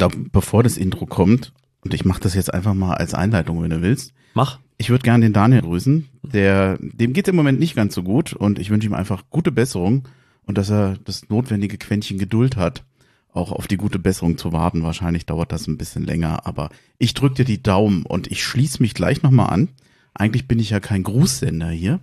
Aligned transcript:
glaube, 0.00 0.16
bevor 0.32 0.62
das 0.62 0.76
Intro 0.76 1.06
kommt, 1.06 1.52
und 1.82 1.94
ich 1.94 2.04
mache 2.04 2.20
das 2.20 2.34
jetzt 2.34 2.52
einfach 2.52 2.74
mal 2.74 2.94
als 2.94 3.14
Einleitung, 3.14 3.62
wenn 3.62 3.70
du 3.70 3.82
willst. 3.82 4.12
Mach. 4.34 4.58
Ich 4.76 4.90
würde 4.90 5.02
gerne 5.02 5.24
den 5.24 5.32
Daniel 5.32 5.62
grüßen. 5.62 6.08
Der, 6.22 6.78
dem 6.80 7.12
geht 7.12 7.28
im 7.28 7.36
Moment 7.36 7.60
nicht 7.60 7.74
ganz 7.74 7.94
so 7.94 8.02
gut 8.02 8.32
und 8.32 8.58
ich 8.58 8.70
wünsche 8.70 8.86
ihm 8.86 8.94
einfach 8.94 9.24
gute 9.30 9.52
Besserung 9.52 10.08
und 10.46 10.56
dass 10.56 10.70
er 10.70 10.96
das 11.04 11.28
notwendige 11.28 11.76
Quäntchen 11.76 12.18
Geduld 12.18 12.56
hat, 12.56 12.84
auch 13.32 13.52
auf 13.52 13.66
die 13.66 13.76
gute 13.76 13.98
Besserung 13.98 14.38
zu 14.38 14.52
warten. 14.52 14.82
Wahrscheinlich 14.82 15.26
dauert 15.26 15.52
das 15.52 15.66
ein 15.66 15.76
bisschen 15.78 16.04
länger, 16.04 16.46
aber 16.46 16.70
ich 16.98 17.12
drücke 17.12 17.36
dir 17.36 17.44
die 17.44 17.62
Daumen 17.62 18.04
und 18.04 18.30
ich 18.30 18.42
schließe 18.42 18.82
mich 18.82 18.94
gleich 18.94 19.22
nochmal 19.22 19.50
an. 19.50 19.68
Eigentlich 20.14 20.48
bin 20.48 20.58
ich 20.58 20.70
ja 20.70 20.80
kein 20.80 21.02
Grußsender 21.02 21.70
hier, 21.70 22.00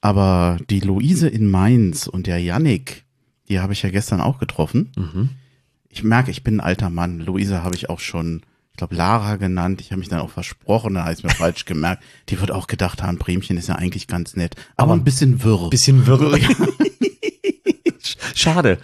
aber 0.00 0.58
die 0.70 0.80
Luise 0.80 1.28
in 1.28 1.50
Mainz 1.50 2.06
und 2.06 2.26
der 2.26 2.38
Yannick, 2.38 3.04
die 3.48 3.60
habe 3.60 3.74
ich 3.74 3.82
ja 3.82 3.90
gestern 3.90 4.20
auch 4.20 4.38
getroffen. 4.38 4.92
Mhm. 4.96 5.28
Ich 5.94 6.02
merke, 6.02 6.32
ich 6.32 6.42
bin 6.42 6.56
ein 6.56 6.60
alter 6.60 6.90
Mann. 6.90 7.20
Luise 7.20 7.62
habe 7.62 7.76
ich 7.76 7.88
auch 7.88 8.00
schon, 8.00 8.42
ich 8.72 8.78
glaube, 8.78 8.96
Lara 8.96 9.36
genannt. 9.36 9.80
Ich 9.80 9.92
habe 9.92 10.00
mich 10.00 10.08
dann 10.08 10.18
auch 10.18 10.30
versprochen, 10.30 10.94
da 10.94 11.04
habe 11.04 11.14
ich 11.14 11.22
mir 11.22 11.30
falsch 11.30 11.64
gemerkt. 11.66 12.02
Die 12.30 12.40
wird 12.40 12.50
auch 12.50 12.66
gedacht 12.66 13.00
haben, 13.00 13.16
Bremchen 13.18 13.56
ist 13.56 13.68
ja 13.68 13.76
eigentlich 13.76 14.08
ganz 14.08 14.34
nett, 14.34 14.56
aber, 14.76 14.90
Aber 14.92 15.00
ein 15.00 15.04
bisschen 15.04 15.44
wirr. 15.44 15.70
Bisschen 15.70 16.04
wirr. 16.06 16.36
Schade. 18.34 18.78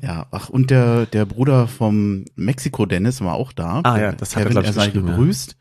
Ja, 0.00 0.26
ach, 0.30 0.48
und 0.48 0.70
der, 0.70 1.06
der 1.06 1.26
Bruder 1.26 1.66
vom 1.66 2.24
Mexiko 2.36 2.86
Dennis 2.86 3.20
war 3.20 3.34
auch 3.34 3.52
da. 3.52 3.80
Ah 3.82 3.98
ja, 3.98 4.12
das 4.12 4.36
hat 4.36 4.44
er, 4.44 4.48
Kevin, 4.50 4.62
ich, 4.62 4.66
er 4.68 4.72
sei 4.72 4.86
geschrieben, 4.86 5.08
ja. 5.08 5.16
gegrüßt. 5.16 5.56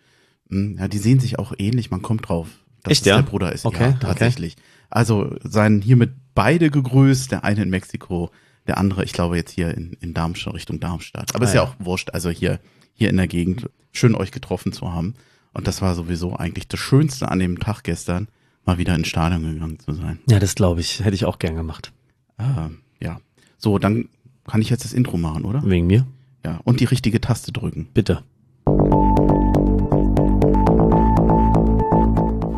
Hm, 0.51 0.77
Ja, 0.77 0.87
die 0.87 0.99
sehen 0.99 1.19
sich 1.19 1.39
auch 1.39 1.53
ähnlich, 1.57 1.89
man 1.89 2.03
kommt 2.03 2.29
drauf. 2.29 2.47
Dass 2.83 2.91
Echt, 2.91 3.01
es 3.01 3.07
ja? 3.07 3.15
der 3.15 3.23
Bruder 3.23 3.51
ist. 3.51 3.65
Okay, 3.65 3.81
ja, 3.81 3.89
okay. 3.89 3.97
tatsächlich. 3.99 4.55
Also 4.91 5.35
seien 5.43 5.81
hiermit 5.81 6.11
beide 6.35 6.69
gegrüßt, 6.69 7.31
der 7.31 7.43
eine 7.43 7.63
in 7.63 7.71
Mexiko, 7.71 8.29
der 8.69 8.77
andere, 8.77 9.03
ich 9.03 9.13
glaube, 9.13 9.35
jetzt 9.35 9.51
hier 9.51 9.75
in, 9.75 9.93
in 9.99 10.13
Darmstadt, 10.13 10.53
Richtung 10.53 10.79
Darmstadt. 10.79 11.33
Aber 11.35 11.43
Ah, 11.43 11.47
ist 11.47 11.55
ja 11.55 11.63
ja. 11.63 11.67
auch 11.67 11.75
wurscht, 11.79 12.11
also 12.11 12.29
hier, 12.29 12.59
hier 12.93 13.09
in 13.09 13.17
der 13.17 13.27
Gegend. 13.27 13.67
Schön 13.91 14.13
euch 14.15 14.31
getroffen 14.31 14.71
zu 14.71 14.93
haben. 14.93 15.15
Und 15.53 15.67
das 15.67 15.81
war 15.81 15.95
sowieso 15.95 16.35
eigentlich 16.35 16.67
das 16.67 16.79
Schönste 16.79 17.29
an 17.29 17.39
dem 17.39 17.59
Tag 17.59 17.83
gestern, 17.83 18.27
mal 18.65 18.77
wieder 18.77 18.93
ins 18.93 19.07
Stadion 19.07 19.41
gegangen 19.41 19.79
zu 19.79 19.93
sein. 19.93 20.19
Ja, 20.29 20.37
das 20.39 20.53
glaube 20.53 20.81
ich. 20.81 21.03
Hätte 21.03 21.15
ich 21.15 21.25
auch 21.25 21.39
gern 21.39 21.55
gemacht. 21.55 21.91
Ah, 22.37 22.69
ja. 23.01 23.19
So, 23.57 23.79
dann 23.79 24.07
kann 24.47 24.61
ich 24.61 24.69
jetzt 24.69 24.85
das 24.85 24.93
Intro 24.93 25.17
machen, 25.17 25.43
oder? 25.45 25.63
Wegen 25.65 25.87
mir? 25.87 26.05
Ja. 26.45 26.59
Und 26.63 26.79
die 26.79 26.85
richtige 26.85 27.19
Taste 27.19 27.51
drücken. 27.51 27.87
Bitte. 27.93 28.23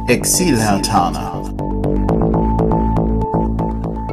Exil-Hertaner. 0.07 1.30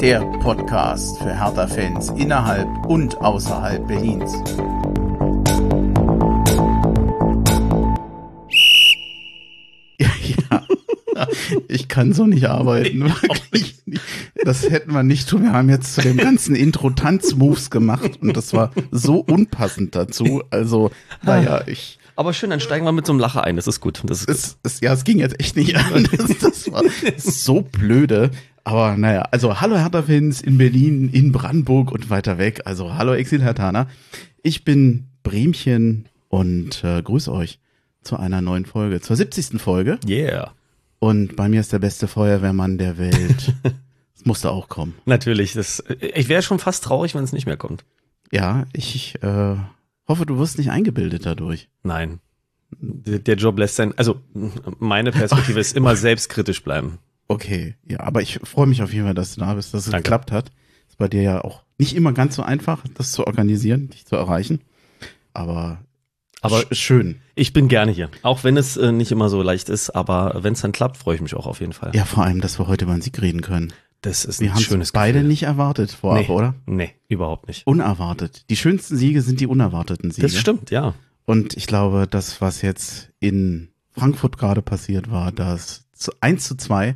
Der 0.00 0.20
Podcast 0.40 1.18
für 1.18 1.34
Hertha-Fans 1.36 2.10
innerhalb 2.10 2.68
und 2.86 3.16
außerhalb 3.18 3.86
Berlins. 3.88 4.32
Ja, 10.50 10.64
ich 11.66 11.88
kann 11.88 12.12
so 12.12 12.26
nicht 12.26 12.48
arbeiten. 12.48 13.00
Wirklich 13.22 13.82
nicht. 13.86 14.02
Das 14.44 14.70
hätten 14.70 14.92
wir 14.92 15.02
nicht 15.02 15.28
tun. 15.28 15.42
Wir 15.42 15.52
haben 15.52 15.68
jetzt 15.68 15.94
zu 15.94 16.00
dem 16.00 16.16
ganzen 16.16 16.54
Intro 16.54 16.90
Tanzmoves 16.90 17.70
gemacht 17.70 18.20
und 18.22 18.36
das 18.36 18.52
war 18.54 18.70
so 18.92 19.16
unpassend 19.16 19.96
dazu. 19.96 20.44
Also, 20.50 20.92
naja, 21.22 21.62
ich, 21.66 21.98
Aber 22.14 22.32
schön, 22.34 22.50
dann 22.50 22.60
steigen 22.60 22.84
wir 22.84 22.92
mit 22.92 23.04
so 23.04 23.12
einem 23.12 23.18
Lacher 23.20 23.42
ein. 23.42 23.56
Das 23.56 23.66
ist 23.66 23.80
gut. 23.80 24.00
Das 24.06 24.20
ist 24.20 24.26
gut. 24.28 24.36
es, 24.36 24.58
es, 24.62 24.80
ja, 24.80 24.92
es 24.92 25.02
ging 25.02 25.18
jetzt 25.18 25.40
echt 25.40 25.56
nicht 25.56 25.74
an. 25.92 26.08
Das, 26.16 26.38
das 26.38 26.70
war 26.72 26.84
so 27.16 27.62
blöde. 27.62 28.30
Aber 28.68 28.98
naja, 28.98 29.22
also 29.30 29.62
hallo 29.62 29.78
Hertha-Fans 29.78 30.42
in 30.42 30.58
Berlin, 30.58 31.08
in 31.08 31.32
Brandenburg 31.32 31.90
und 31.90 32.10
weiter 32.10 32.36
weg. 32.36 32.60
Also 32.66 32.96
hallo 32.96 33.14
Exil-Hertaner. 33.14 33.88
Ich 34.42 34.62
bin 34.62 35.06
Bremchen 35.22 36.06
und 36.28 36.84
äh, 36.84 37.00
grüße 37.00 37.32
euch 37.32 37.60
zu 38.02 38.18
einer 38.18 38.42
neuen 38.42 38.66
Folge, 38.66 39.00
zur 39.00 39.16
70. 39.16 39.58
Folge. 39.58 39.98
Yeah. 40.06 40.52
Und 40.98 41.34
bei 41.34 41.48
mir 41.48 41.60
ist 41.60 41.72
der 41.72 41.78
beste 41.78 42.08
Feuerwehrmann 42.08 42.76
der 42.78 42.98
Welt. 42.98 43.54
Das 44.14 44.26
musste 44.26 44.50
auch 44.50 44.68
kommen. 44.68 44.96
Natürlich. 45.04 45.52
Das, 45.52 45.80
ich 46.00 46.28
wäre 46.28 46.42
schon 46.42 46.58
fast 46.58 46.82
traurig, 46.82 47.14
wenn 47.14 47.22
es 47.22 47.32
nicht 47.32 47.46
mehr 47.46 47.56
kommt. 47.56 47.84
Ja, 48.32 48.66
ich 48.72 49.14
äh, 49.22 49.54
hoffe, 50.08 50.26
du 50.26 50.40
wirst 50.40 50.58
nicht 50.58 50.72
eingebildet 50.72 51.24
dadurch. 51.24 51.68
Nein. 51.84 52.18
Der, 52.80 53.20
der 53.20 53.36
Job 53.36 53.56
lässt 53.60 53.76
sein, 53.76 53.94
also 53.96 54.20
meine 54.80 55.12
Perspektive 55.12 55.60
ist 55.60 55.76
immer 55.76 55.94
selbstkritisch 55.94 56.64
bleiben. 56.64 56.98
Okay, 57.28 57.74
ja, 57.86 58.00
aber 58.00 58.22
ich 58.22 58.40
freue 58.44 58.66
mich 58.66 58.82
auf 58.82 58.92
jeden 58.92 59.04
Fall, 59.04 59.14
dass 59.14 59.34
du 59.34 59.40
da 59.40 59.54
bist, 59.54 59.74
dass 59.74 59.84
es 59.86 59.90
Danke. 59.90 60.04
geklappt 60.04 60.32
hat. 60.32 60.50
Ist 60.88 60.96
bei 60.98 61.08
dir 61.08 61.22
ja 61.22 61.44
auch 61.44 61.62
nicht 61.78 61.94
immer 61.94 62.12
ganz 62.12 62.34
so 62.36 62.42
einfach, 62.42 62.82
das 62.94 63.12
zu 63.12 63.26
organisieren, 63.26 63.90
dich 63.90 64.06
zu 64.06 64.16
erreichen. 64.16 64.60
Aber, 65.34 65.78
Aber 66.40 66.60
sch 66.60 66.66
schön. 66.78 67.20
ich 67.34 67.52
bin 67.52 67.68
gerne 67.68 67.92
hier. 67.92 68.10
Auch 68.22 68.44
wenn 68.44 68.56
es 68.56 68.76
äh, 68.76 68.92
nicht 68.92 69.12
immer 69.12 69.28
so 69.28 69.42
leicht 69.42 69.68
ist, 69.68 69.90
aber 69.90 70.38
wenn 70.42 70.54
es 70.54 70.62
dann 70.62 70.72
klappt, 70.72 70.96
freue 70.96 71.16
ich 71.16 71.20
mich 71.20 71.34
auch 71.34 71.46
auf 71.46 71.60
jeden 71.60 71.72
Fall. 71.74 71.92
Ja, 71.94 72.04
vor 72.04 72.24
allem, 72.24 72.40
dass 72.40 72.58
wir 72.58 72.66
heute 72.66 72.84
über 72.86 72.94
den 72.94 73.02
Sieg 73.02 73.20
reden 73.20 73.42
können. 73.42 73.72
Das 74.00 74.24
ist 74.24 74.40
Wir 74.40 74.50
ein 74.50 74.54
haben 74.54 74.62
schönes 74.62 74.88
es 74.88 74.92
beide 74.92 75.18
Gefühl. 75.18 75.28
nicht 75.28 75.42
erwartet 75.42 75.90
vorab, 75.90 76.20
Nee. 76.28 76.34
oder? 76.34 76.54
Nee, 76.66 76.94
überhaupt 77.08 77.48
nicht. 77.48 77.66
Unerwartet. 77.66 78.44
Die 78.48 78.56
schönsten 78.56 78.96
Siege 78.96 79.22
sind 79.22 79.40
die 79.40 79.46
unerwarteten 79.48 80.10
Siege. 80.12 80.28
Das 80.28 80.36
stimmt, 80.36 80.70
ja. 80.70 80.94
Und 81.24 81.56
ich 81.56 81.66
glaube, 81.66 82.06
das, 82.08 82.40
was 82.40 82.62
jetzt 82.62 83.10
in 83.20 83.68
Frankfurt 83.90 84.38
gerade 84.38 84.62
passiert 84.62 85.10
war, 85.10 85.30
das 85.32 85.88
zu 85.92 86.12
1 86.20 86.46
zu 86.46 86.54
2, 86.56 86.94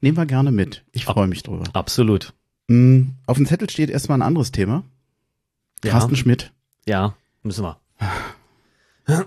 nehmen 0.00 0.16
wir 0.16 0.26
gerne 0.26 0.52
mit. 0.52 0.84
Ich 0.92 1.04
freue 1.04 1.26
mich 1.26 1.42
drüber. 1.42 1.64
Absolut. 1.72 2.34
Mm, 2.68 3.02
Auf 3.26 3.36
dem 3.36 3.46
Zettel 3.46 3.68
steht 3.70 3.90
erstmal 3.90 4.18
ein 4.18 4.22
anderes 4.26 4.52
Thema. 4.52 4.84
Ja. 5.84 5.92
Carsten 5.92 6.16
Schmidt, 6.16 6.52
Ja, 6.86 7.14
müssen 7.42 7.64
wir. 7.64 7.78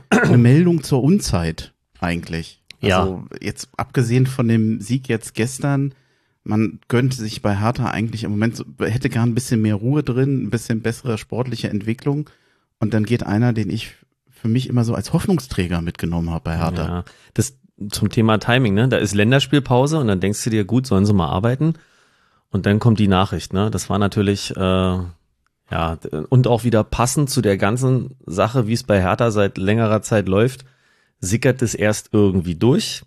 eine 0.10 0.38
Meldung 0.38 0.84
zur 0.84 1.02
Unzeit 1.04 1.74
eigentlich. 2.00 2.62
Ja. 2.82 3.00
Also 3.02 3.26
jetzt 3.42 3.70
abgesehen 3.78 4.28
von 4.28 4.48
dem 4.48 4.82
Sieg 4.82 5.08
jetzt 5.08 5.34
gestern, 5.34 5.94
man 6.44 6.80
gönnt 6.88 7.14
sich 7.14 7.42
bei 7.42 7.58
Hertha 7.60 7.90
eigentlich 7.90 8.24
im 8.24 8.32
Moment, 8.32 8.56
so, 8.58 8.66
hätte 8.80 9.10
gern 9.10 9.30
ein 9.30 9.36
bisschen 9.36 9.62
mehr 9.62 9.76
Ruhe 9.76 10.04
drin, 10.04 10.44
ein 10.44 10.50
bisschen 10.50 10.82
bessere 10.82 11.18
sportliche 11.18 11.70
Entwicklung. 11.70 12.30
Und 12.80 12.94
dann 12.94 13.06
geht 13.06 13.24
einer, 13.24 13.54
den 13.54 13.70
ich 13.70 13.96
für 14.30 14.48
mich 14.48 14.68
immer 14.68 14.84
so 14.84 14.96
als 14.96 15.14
Hoffnungsträger 15.14 15.82
mitgenommen 15.82 16.32
habe 16.32 16.44
bei 16.44 16.58
Hertha. 16.58 16.84
Ja, 16.88 17.06
das 17.36 17.58
zum 17.90 18.10
Thema 18.10 18.38
Timing, 18.38 18.74
ne? 18.74 18.88
Da 18.88 18.98
ist 18.98 19.16
Länderspielpause 19.16 20.00
und 20.00 20.08
dann 20.08 20.20
denkst 20.20 20.44
du 20.44 20.50
dir, 20.50 20.66
gut, 20.66 20.86
sollen 20.86 21.06
sie 21.06 21.14
mal 21.14 21.30
arbeiten. 21.30 21.76
Und 22.52 22.66
dann 22.66 22.80
kommt 22.80 23.00
die 23.00 23.08
Nachricht, 23.08 23.54
ne? 23.54 23.72
Das 23.72 23.90
war 23.90 23.98
natürlich, 23.98 24.56
äh, 24.56 24.60
ja, 24.60 25.98
und 26.30 26.48
auch 26.48 26.64
wieder 26.64 26.84
passend 26.84 27.30
zu 27.30 27.42
der 27.42 27.58
ganzen 27.58 28.16
Sache, 28.26 28.68
wie 28.68 28.74
es 28.74 28.84
bei 28.84 29.02
Hertha 29.02 29.32
seit 29.32 29.58
längerer 29.58 30.02
Zeit 30.02 30.28
läuft, 30.28 30.66
sickert 31.20 31.62
es 31.62 31.74
erst 31.76 32.10
irgendwie 32.12 32.56
durch. 32.56 33.04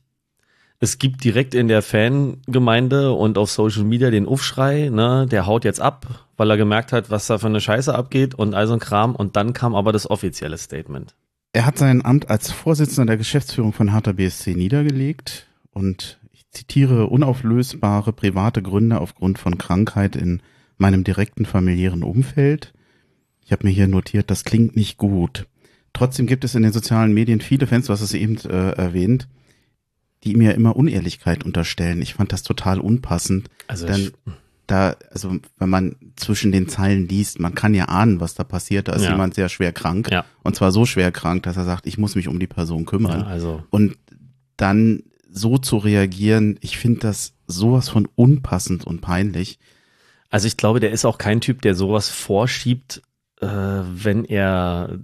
Es 0.81 0.99
gibt 0.99 1.25
direkt 1.25 1.55
in 1.55 1.69
der 1.69 1.83
Fangemeinde 1.83 3.13
und 3.13 3.39
auf 3.39 3.51
Social 3.51 3.85
Media 3.85 4.11
den 4.11 4.27
Aufschrei, 4.27 4.89
ne, 4.91 5.27
der 5.31 5.47
haut 5.47 5.65
jetzt 5.65 5.81
ab, 5.81 6.27
weil 6.37 6.51
er 6.51 6.57
gemerkt 6.57 6.93
hat, 6.93 7.11
was 7.11 7.27
da 7.27 7.39
für 7.39 7.47
eine 7.47 7.61
Scheiße 7.61 7.95
abgeht 7.95 8.35
und 8.35 8.55
all 8.55 8.67
so 8.67 8.75
ein 8.75 8.81
Kram. 8.81 9.15
Und 9.15 9.37
dann 9.37 9.53
kam 9.53 9.75
aber 9.75 9.93
das 9.93 10.11
offizielle 10.11 10.59
Statement. 10.59 11.15
Er 11.55 11.67
hat 11.67 11.79
sein 11.79 12.05
Amt 12.05 12.31
als 12.31 12.51
Vorsitzender 12.51 13.07
der 13.07 13.17
Geschäftsführung 13.17 13.73
von 13.73 13.93
Hertha 13.93 14.11
BSC 14.11 14.55
niedergelegt 14.57 15.47
und 15.71 16.19
ich 16.33 16.51
zitiere 16.51 17.07
unauflösbare 17.07 18.13
private 18.13 18.61
Gründe 18.61 19.01
aufgrund 19.01 19.39
von 19.39 19.57
Krankheit 19.57 20.17
in 20.17 20.43
meinem 20.79 21.05
direkten 21.05 21.47
familiären 21.47 22.03
Umfeld. 22.03 22.75
Ich 23.45 23.53
habe 23.53 23.69
mir 23.69 23.73
hier 23.73 23.87
notiert, 23.87 24.33
das 24.33 24.43
klingt 24.43 24.75
nicht 24.75 24.99
gut. 24.99 25.47
Trotzdem 25.93 26.27
gibt 26.27 26.43
es 26.43 26.57
in 26.57 26.65
den 26.65 26.73
sozialen 26.73 27.15
Medien 27.15 27.41
viele 27.41 27.69
Fans, 27.69 27.87
du 27.87 27.93
hast 27.93 28.01
es 28.01 28.15
eben 28.15 28.37
äh, 28.39 28.73
erwähnt, 28.73 29.29
die 30.25 30.35
mir 30.35 30.57
immer 30.57 30.75
Unehrlichkeit 30.75 31.45
unterstellen. 31.45 32.03
Ich 32.03 32.15
fand 32.15 32.33
das 32.33 32.43
total 32.43 32.81
unpassend. 32.81 33.49
Also 33.69 33.87
Denn 33.87 34.01
ich, 34.01 34.13
da, 34.67 34.97
also 35.11 35.37
wenn 35.59 35.69
man 35.69 35.97
zwischen 36.17 36.53
den 36.53 36.69
Zeilen 36.69 37.07
liest, 37.09 37.39
man 37.39 37.55
kann 37.55 37.75
ja 37.75 37.87
ahnen, 37.87 38.21
was 38.21 38.35
da 38.35 38.45
passiert. 38.45 38.89
Da 38.89 38.95
ist 38.95 39.03
Ja. 39.05 39.11
jemand 39.11 39.35
sehr 39.35 39.49
schwer 39.49 39.73
krank. 39.73 40.11
Ja. 40.11 40.25
Und 40.43 40.57
zwar 40.57 40.73
so 40.73 40.87
schwer 40.87 41.13
krank, 41.13 41.43
dass 41.43 41.57
er 41.57 41.65
sagt, 41.65 41.87
ich 41.87 41.99
muss 41.99 42.15
mich 42.15 42.29
um 42.29 42.39
die 42.41 42.47
Person 42.47 42.85
kümmern. 42.87 43.21
ja, 43.21 43.27
also 43.27 43.63
Und 43.71 43.97
dann 44.57 45.03
so 45.31 45.59
zu 45.59 45.77
reagieren, 45.79 46.59
ich 46.61 46.79
finde 46.79 47.01
das 47.01 47.35
sowas 47.47 47.89
von 47.89 48.09
unpassend 48.15 48.87
und 48.87 49.01
peinlich. 49.01 49.59
Also 50.31 50.47
ich 50.47 50.57
glaube, 50.57 50.81
der 50.81 50.93
ist 50.93 51.05
auch 51.05 51.19
kein 51.19 51.41
Typ, 51.41 51.61
der 51.63 51.75
sowas 51.75 52.09
vorschiebt, 52.09 53.03
äh, 53.41 53.47
wenn 53.47 54.25
er 54.25 54.99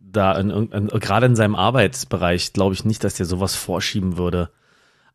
da 0.00 0.36
in, 0.38 0.50
irgendein- 0.50 0.88
gerade 1.00 1.26
in 1.26 1.36
seinem 1.36 1.54
Arbeitsbereich, 1.54 2.52
glaube 2.52 2.74
ich 2.74 2.84
nicht, 2.84 3.02
dass 3.04 3.14
der 3.14 3.26
sowas 3.26 3.54
vorschieben 3.54 4.16
würde. 4.16 4.50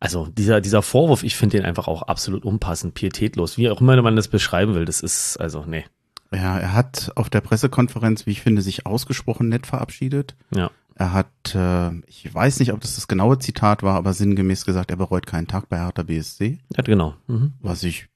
Also 0.00 0.26
dieser, 0.26 0.60
dieser 0.60 0.82
Vorwurf, 0.82 1.22
ich 1.22 1.36
finde 1.36 1.56
den 1.58 1.66
einfach 1.66 1.88
auch 1.88 2.02
absolut 2.02 2.44
unpassend, 2.44 2.94
pietätlos, 2.94 3.56
wie 3.56 3.70
auch 3.70 3.80
immer 3.80 4.00
man 4.02 4.16
das 4.16 4.28
beschreiben 4.28 4.74
will. 4.74 4.84
Das 4.84 5.00
ist, 5.00 5.36
also, 5.38 5.64
nee. 5.66 5.84
Ja, 6.32 6.58
er 6.58 6.74
hat 6.74 7.12
auf 7.14 7.30
der 7.30 7.40
Pressekonferenz, 7.40 8.26
wie 8.26 8.32
ich 8.32 8.42
finde, 8.42 8.60
sich 8.62 8.84
ausgesprochen 8.84 9.48
nett 9.48 9.66
verabschiedet. 9.66 10.36
Ja. 10.54 10.70
Er 10.94 11.12
hat, 11.12 11.54
äh, 11.54 11.90
ich 12.06 12.32
weiß 12.32 12.58
nicht, 12.58 12.72
ob 12.72 12.80
das 12.80 12.94
das 12.96 13.06
genaue 13.08 13.38
Zitat 13.38 13.82
war, 13.82 13.94
aber 13.96 14.12
sinngemäß 14.12 14.64
gesagt, 14.64 14.90
er 14.90 14.96
bereut 14.96 15.26
keinen 15.26 15.46
Tag 15.46 15.68
bei 15.68 15.78
Hertha 15.78 16.02
BSC, 16.02 16.58
Ja, 16.76 16.82
genau. 16.82 17.14
Mhm. 17.26 17.52
was 17.60 17.82
ich 17.82 18.08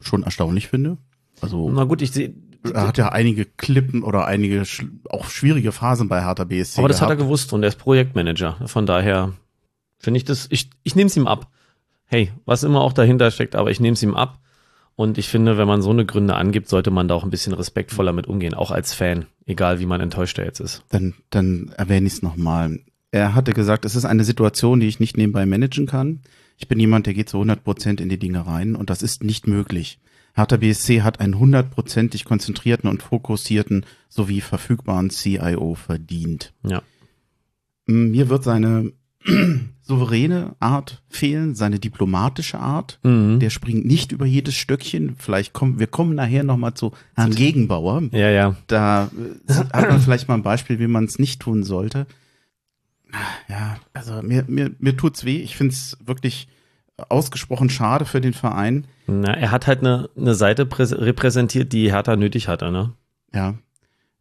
schon 0.00 0.22
erstaunlich 0.22 0.68
finde. 0.68 0.98
Also 1.40 1.70
Na 1.70 1.84
gut, 1.84 2.02
ich 2.02 2.10
sehe, 2.12 2.34
er 2.64 2.88
hat 2.88 2.98
ja 2.98 3.10
einige 3.10 3.46
Klippen 3.46 4.02
oder 4.02 4.26
einige 4.26 4.64
auch 5.08 5.30
schwierige 5.30 5.72
Phasen 5.72 6.08
bei 6.08 6.22
Hertha 6.24 6.44
BSC. 6.44 6.78
Aber 6.80 6.88
das 6.88 7.00
hat 7.00 7.08
er 7.08 7.16
gehabt. 7.16 7.28
gewusst 7.28 7.52
und 7.52 7.62
er 7.62 7.68
ist 7.68 7.78
Projektmanager. 7.78 8.58
Von 8.66 8.86
daher 8.86 9.32
finde 10.00 10.18
ich 10.18 10.24
das, 10.24 10.48
ich, 10.50 10.70
ich 10.82 10.96
nehme 10.96 11.06
es 11.06 11.16
ihm 11.16 11.28
ab. 11.28 11.50
Hey, 12.06 12.32
was 12.44 12.64
immer 12.64 12.80
auch 12.80 12.92
dahinter 12.92 13.30
steckt, 13.30 13.54
aber 13.54 13.70
ich 13.70 13.78
nehme 13.78 13.94
es 13.94 14.02
ihm 14.02 14.16
ab. 14.16 14.40
Und 14.96 15.16
ich 15.16 15.28
finde, 15.28 15.56
wenn 15.56 15.68
man 15.68 15.80
so 15.80 15.90
eine 15.90 16.04
Gründe 16.04 16.34
angibt, 16.34 16.68
sollte 16.68 16.90
man 16.90 17.06
da 17.08 17.14
auch 17.14 17.24
ein 17.24 17.30
bisschen 17.30 17.54
respektvoller 17.54 18.12
mit 18.12 18.26
umgehen, 18.26 18.54
auch 18.54 18.70
als 18.70 18.92
Fan, 18.92 19.26
egal 19.46 19.80
wie 19.80 19.86
man 19.86 20.00
enttäuscht 20.00 20.38
er 20.38 20.44
jetzt 20.44 20.60
ist. 20.60 20.82
Dann, 20.88 21.14
dann 21.30 21.72
erwähne 21.76 22.06
ich 22.06 22.14
es 22.14 22.22
nochmal. 22.22 22.80
Er 23.12 23.34
hatte 23.34 23.52
gesagt, 23.52 23.84
es 23.84 23.96
ist 23.96 24.04
eine 24.04 24.24
Situation, 24.24 24.80
die 24.80 24.88
ich 24.88 25.00
nicht 25.00 25.16
nebenbei 25.16 25.46
managen 25.46 25.86
kann. 25.86 26.20
Ich 26.58 26.68
bin 26.68 26.78
jemand, 26.78 27.06
der 27.06 27.14
geht 27.14 27.28
zu 27.28 27.38
100 27.38 27.64
Prozent 27.64 28.00
in 28.00 28.08
die 28.08 28.18
Dinge 28.18 28.46
rein 28.46 28.76
und 28.76 28.90
das 28.90 29.02
ist 29.02 29.24
nicht 29.24 29.46
möglich. 29.46 30.00
Hertha 30.34 30.58
BSC 30.58 31.02
hat 31.02 31.20
einen 31.20 31.38
hundertprozentig 31.38 32.24
konzentrierten 32.24 32.88
und 32.88 33.02
fokussierten 33.02 33.86
sowie 34.08 34.40
verfügbaren 34.40 35.10
CIO 35.10 35.74
verdient. 35.74 36.52
Ja. 36.62 36.82
Mir 37.86 38.28
wird 38.28 38.44
seine 38.44 38.92
souveräne 39.90 40.54
Art 40.60 41.02
fehlen, 41.08 41.54
seine 41.54 41.78
diplomatische 41.80 42.58
Art. 42.60 42.98
Mhm. 43.02 43.40
Der 43.40 43.50
springt 43.50 43.84
nicht 43.84 44.12
über 44.12 44.24
jedes 44.24 44.54
Stöckchen. 44.54 45.16
Vielleicht 45.18 45.52
kommen, 45.52 45.78
wir 45.80 45.88
kommen 45.88 46.14
nachher 46.14 46.44
nochmal 46.44 46.74
zu 46.74 46.92
Herrn 47.16 47.34
Gegenbauer. 47.34 48.02
Ja, 48.12 48.30
ja. 48.30 48.56
Da 48.68 49.10
äh, 49.48 49.54
hat 49.72 49.90
man 49.90 50.00
vielleicht 50.00 50.28
mal 50.28 50.34
ein 50.34 50.42
Beispiel, 50.42 50.78
wie 50.78 50.86
man 50.86 51.04
es 51.04 51.18
nicht 51.18 51.40
tun 51.40 51.64
sollte. 51.64 52.06
Ja, 53.48 53.76
also 53.92 54.22
mir, 54.22 54.44
mir, 54.46 54.70
mir 54.78 54.96
tut's 54.96 55.24
weh. 55.24 55.38
Ich 55.38 55.56
find's 55.56 55.98
wirklich 56.04 56.46
ausgesprochen 57.08 57.68
schade 57.70 58.04
für 58.04 58.20
den 58.20 58.34
Verein. 58.34 58.86
Na, 59.06 59.34
er 59.34 59.50
hat 59.50 59.66
halt 59.66 59.80
eine, 59.80 60.08
eine 60.16 60.34
Seite 60.34 60.64
präs- 60.64 60.96
repräsentiert, 60.96 61.72
die 61.72 61.90
Hertha 61.90 62.14
nötig 62.16 62.46
hatte, 62.46 62.70
ne? 62.70 62.92
Ja. 63.34 63.54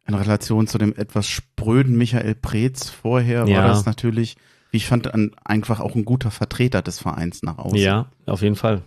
In 0.07 0.15
Relation 0.15 0.65
zu 0.65 0.79
dem 0.79 0.95
etwas 0.95 1.27
spröden 1.27 1.95
Michael 1.97 2.33
Preetz 2.33 2.89
vorher 2.89 3.47
Ja. 3.47 3.57
war 3.59 3.67
das 3.67 3.85
natürlich, 3.85 4.37
wie 4.71 4.77
ich 4.77 4.85
fand, 4.87 5.13
ein, 5.13 5.31
einfach 5.43 5.79
auch 5.79 5.95
ein 5.95 6.05
guter 6.05 6.31
Vertreter 6.31 6.81
des 6.81 6.99
Vereins 6.99 7.43
nach 7.43 7.57
außen. 7.57 7.77
Ja, 7.77 8.07
auf 8.25 8.41
jeden 8.41 8.55
Fall. 8.55 8.81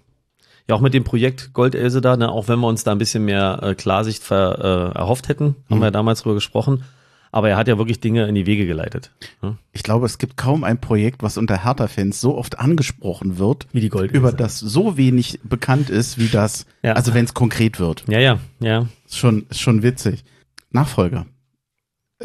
Ja, 0.68 0.76
auch 0.76 0.80
mit 0.80 0.94
dem 0.94 1.02
Projekt 1.04 1.52
Goldelse 1.54 2.00
da, 2.00 2.16
ne, 2.16 2.30
auch 2.30 2.46
wenn 2.48 2.60
wir 2.60 2.68
uns 2.68 2.84
da 2.84 2.92
ein 2.92 2.98
bisschen 2.98 3.24
mehr 3.24 3.58
äh, 3.62 3.74
Klarsicht 3.74 4.22
ver, 4.22 4.92
äh, 4.94 4.98
erhofft 4.98 5.28
hätten, 5.28 5.56
haben 5.68 5.78
Mhm. 5.78 5.80
wir 5.80 5.86
ja 5.86 5.90
damals 5.90 6.22
drüber 6.22 6.36
gesprochen. 6.36 6.84
Aber 7.34 7.48
er 7.48 7.56
hat 7.56 7.66
ja 7.66 7.78
wirklich 7.78 7.98
Dinge 7.98 8.26
in 8.28 8.34
die 8.34 8.44
Wege 8.44 8.66
geleitet. 8.66 9.10
Ne? 9.40 9.56
Ich 9.72 9.82
glaube, 9.82 10.04
es 10.04 10.18
gibt 10.18 10.36
kaum 10.36 10.64
ein 10.64 10.78
Projekt, 10.82 11.22
was 11.22 11.38
unter 11.38 11.64
Hertha-Fans 11.64 12.20
so 12.20 12.36
oft 12.36 12.58
angesprochen 12.58 13.38
wird, 13.38 13.66
Wie 13.72 13.80
die 13.80 13.88
Goldelse. 13.88 14.16
über 14.18 14.32
das 14.32 14.58
so 14.60 14.98
wenig 14.98 15.40
bekannt 15.42 15.88
ist, 15.88 16.18
wie 16.18 16.28
das, 16.28 16.66
Ja. 16.82 16.92
also 16.92 17.14
wenn 17.14 17.24
es 17.24 17.32
konkret 17.32 17.80
wird. 17.80 18.04
Ja, 18.06 18.18
ja, 18.20 18.38
ja. 18.60 18.86
Ist 19.06 19.16
schon, 19.16 19.46
ist 19.48 19.60
schon 19.60 19.82
witzig. 19.82 20.24
Nachfolger. 20.70 21.24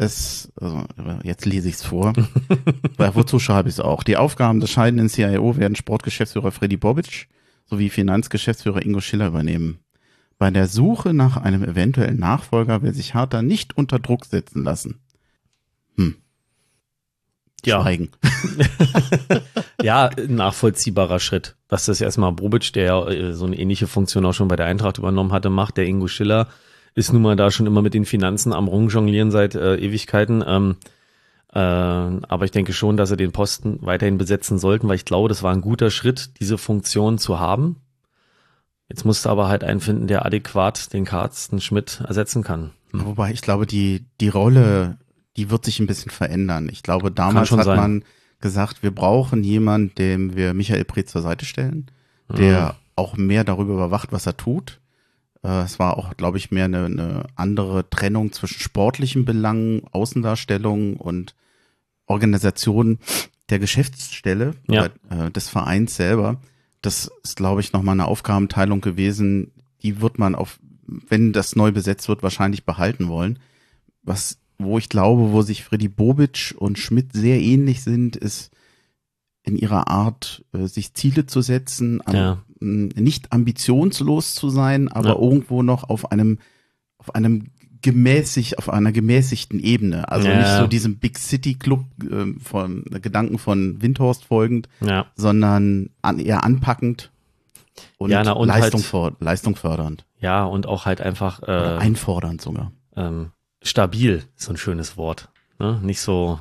Es, 0.00 0.52
also, 0.60 0.84
jetzt 1.24 1.44
lese 1.44 1.68
ich 1.68 1.74
es 1.74 1.84
vor. 1.84 2.12
Weil 2.96 3.14
wozu 3.16 3.40
schreibe 3.40 3.68
ich 3.68 3.74
es 3.74 3.80
auch? 3.80 4.04
Die 4.04 4.16
Aufgaben 4.16 4.60
des 4.60 4.70
scheidenden 4.70 5.08
CIO 5.08 5.56
werden 5.56 5.74
Sportgeschäftsführer 5.74 6.52
Freddy 6.52 6.76
Bobic 6.76 7.28
sowie 7.66 7.90
Finanzgeschäftsführer 7.90 8.82
Ingo 8.82 9.00
Schiller 9.00 9.26
übernehmen. 9.26 9.80
Bei 10.38 10.52
der 10.52 10.68
Suche 10.68 11.14
nach 11.14 11.36
einem 11.36 11.64
eventuellen 11.64 12.20
Nachfolger 12.20 12.82
will 12.82 12.94
sich 12.94 13.14
Hertha 13.14 13.42
nicht 13.42 13.76
unter 13.76 13.98
Druck 13.98 14.24
setzen 14.24 14.62
lassen. 14.62 15.00
Hm. 15.96 16.14
Ja. 17.64 17.82
Schweigen. 17.82 18.10
Ja, 19.80 20.06
ein 20.06 20.34
nachvollziehbarer 20.34 21.20
Schritt. 21.20 21.54
Dass 21.68 21.86
das 21.86 22.00
erstmal 22.00 22.32
Bobic, 22.32 22.72
der 22.72 22.84
ja 22.84 23.08
äh, 23.08 23.32
so 23.32 23.46
eine 23.46 23.56
ähnliche 23.56 23.86
Funktion 23.86 24.26
auch 24.26 24.32
schon 24.32 24.48
bei 24.48 24.56
der 24.56 24.66
Eintracht 24.66 24.98
übernommen 24.98 25.32
hatte, 25.32 25.50
macht. 25.50 25.76
Der 25.76 25.86
Ingo 25.86 26.08
Schiller 26.08 26.48
ist 26.98 27.12
nun 27.12 27.22
mal 27.22 27.36
da 27.36 27.50
schon 27.50 27.66
immer 27.66 27.80
mit 27.80 27.94
den 27.94 28.04
Finanzen 28.04 28.52
am 28.52 28.66
Rumjonglieren 28.66 29.30
seit 29.30 29.54
äh, 29.54 29.76
Ewigkeiten. 29.76 30.42
Ähm, 30.44 30.76
äh, 31.52 31.58
aber 31.58 32.44
ich 32.44 32.50
denke 32.50 32.72
schon, 32.72 32.96
dass 32.96 33.12
er 33.12 33.16
den 33.16 33.30
Posten 33.30 33.78
weiterhin 33.82 34.18
besetzen 34.18 34.58
sollten, 34.58 34.88
weil 34.88 34.96
ich 34.96 35.04
glaube, 35.04 35.28
das 35.28 35.44
war 35.44 35.52
ein 35.52 35.60
guter 35.60 35.90
Schritt, 35.90 36.40
diese 36.40 36.58
Funktion 36.58 37.18
zu 37.18 37.38
haben. 37.38 37.76
Jetzt 38.88 39.04
musste 39.04 39.30
aber 39.30 39.48
halt 39.48 39.62
einen 39.62 39.80
finden, 39.80 40.08
der 40.08 40.26
adäquat 40.26 40.92
den 40.92 41.04
Carsten 41.04 41.60
Schmidt 41.60 42.02
ersetzen 42.06 42.42
kann. 42.42 42.72
Hm. 42.90 43.06
Wobei 43.06 43.30
ich 43.30 43.42
glaube, 43.42 43.66
die, 43.66 44.04
die 44.20 44.28
Rolle, 44.28 44.98
die 45.36 45.50
wird 45.50 45.64
sich 45.64 45.78
ein 45.78 45.86
bisschen 45.86 46.10
verändern. 46.10 46.68
Ich 46.68 46.82
glaube, 46.82 47.12
damals 47.12 47.52
hat 47.52 47.64
sein. 47.64 47.76
man 47.76 48.04
gesagt, 48.40 48.82
wir 48.82 48.90
brauchen 48.90 49.44
jemanden, 49.44 49.94
dem 49.94 50.36
wir 50.36 50.52
Michael 50.52 50.84
Preetz 50.84 51.12
zur 51.12 51.22
Seite 51.22 51.44
stellen, 51.44 51.90
der 52.28 52.74
auch 52.96 53.16
mehr 53.16 53.44
darüber 53.44 53.74
überwacht, 53.74 54.10
was 54.10 54.26
er 54.26 54.36
tut. 54.36 54.80
Äh, 55.42 55.62
Es 55.62 55.78
war 55.78 55.96
auch, 55.98 56.16
glaube 56.16 56.38
ich, 56.38 56.50
mehr 56.50 56.64
eine, 56.66 56.84
eine 56.86 57.26
andere 57.36 57.88
Trennung 57.90 58.32
zwischen 58.32 58.60
sportlichen 58.60 59.24
Belangen, 59.24 59.82
Außendarstellung 59.92 60.96
und 60.96 61.34
Organisation 62.06 62.98
der 63.50 63.58
Geschäftsstelle 63.58 64.54
Ja. 64.68 64.88
oder, 65.10 65.26
äh, 65.26 65.30
des 65.30 65.48
Vereins 65.48 65.96
selber. 65.96 66.40
Das 66.82 67.10
ist, 67.22 67.36
glaube 67.36 67.60
ich, 67.60 67.72
nochmal 67.72 67.94
eine 67.94 68.06
Aufgabenteilung 68.06 68.80
gewesen, 68.80 69.52
die 69.82 70.00
wird 70.00 70.18
man 70.18 70.34
auf, 70.34 70.58
wenn 70.86 71.32
das 71.32 71.56
neu 71.56 71.72
besetzt 71.72 72.08
wird, 72.08 72.22
wahrscheinlich 72.22 72.64
behalten 72.64 73.08
wollen. 73.08 73.38
Was, 74.02 74.38
wo 74.58 74.78
ich 74.78 74.88
glaube, 74.88 75.32
wo 75.32 75.42
sich 75.42 75.64
Freddy 75.64 75.88
Bobic 75.88 76.54
und 76.58 76.78
Schmidt 76.78 77.12
sehr 77.12 77.40
ähnlich 77.40 77.82
sind, 77.82 78.16
ist 78.16 78.50
in 79.42 79.56
ihrer 79.56 79.88
Art, 79.88 80.44
äh, 80.52 80.66
sich 80.66 80.94
Ziele 80.94 81.26
zu 81.26 81.40
setzen, 81.42 82.00
am- 82.06 82.14
Ja. 82.14 82.42
Nicht 82.60 83.32
ambitionslos 83.32 84.34
zu 84.34 84.48
sein, 84.50 84.88
aber 84.88 85.10
Ja. 85.10 85.18
irgendwo 85.18 85.62
noch 85.62 85.88
auf 85.88 86.10
einem, 86.12 86.38
auf 86.98 87.14
einem 87.14 87.46
gemäßig, 87.80 88.58
auf 88.58 88.68
einer 88.68 88.90
gemäßigten 88.92 89.60
Ebene. 89.60 90.10
Also 90.10 90.28
Ja. 90.28 90.38
nicht 90.38 90.58
so 90.58 90.66
diesem 90.66 90.98
Big 90.98 91.16
City 91.18 91.54
Club 91.54 91.84
äh, 92.02 92.34
von 92.40 92.84
Gedanken 93.02 93.38
von 93.38 93.80
Windhorst 93.80 94.24
folgend, 94.24 94.68
Ja. 94.80 95.06
sondern 95.14 95.90
an, 96.02 96.18
eher 96.18 96.42
anpackend 96.44 97.12
und, 97.98 98.10
Ja, 98.10 98.24
na, 98.24 98.32
und 98.32 98.48
Leistung, 98.48 98.82
halt- 98.92 99.20
Leistung 99.20 99.54
fördernd. 99.54 100.04
Ja, 100.20 100.44
und 100.44 100.66
auch 100.66 100.86
halt 100.86 101.00
einfach 101.00 101.42
äh, 101.44 101.52
einfordernd 101.78 102.40
sogar. 102.40 102.72
ähm, 102.96 103.30
stabil, 103.62 104.24
ist 104.36 104.46
so 104.46 104.52
ein 104.52 104.56
schönes 104.56 104.96
Wort. 104.96 105.28
Ne? 105.60 105.78
Nicht 105.82 106.00
so 106.00 106.38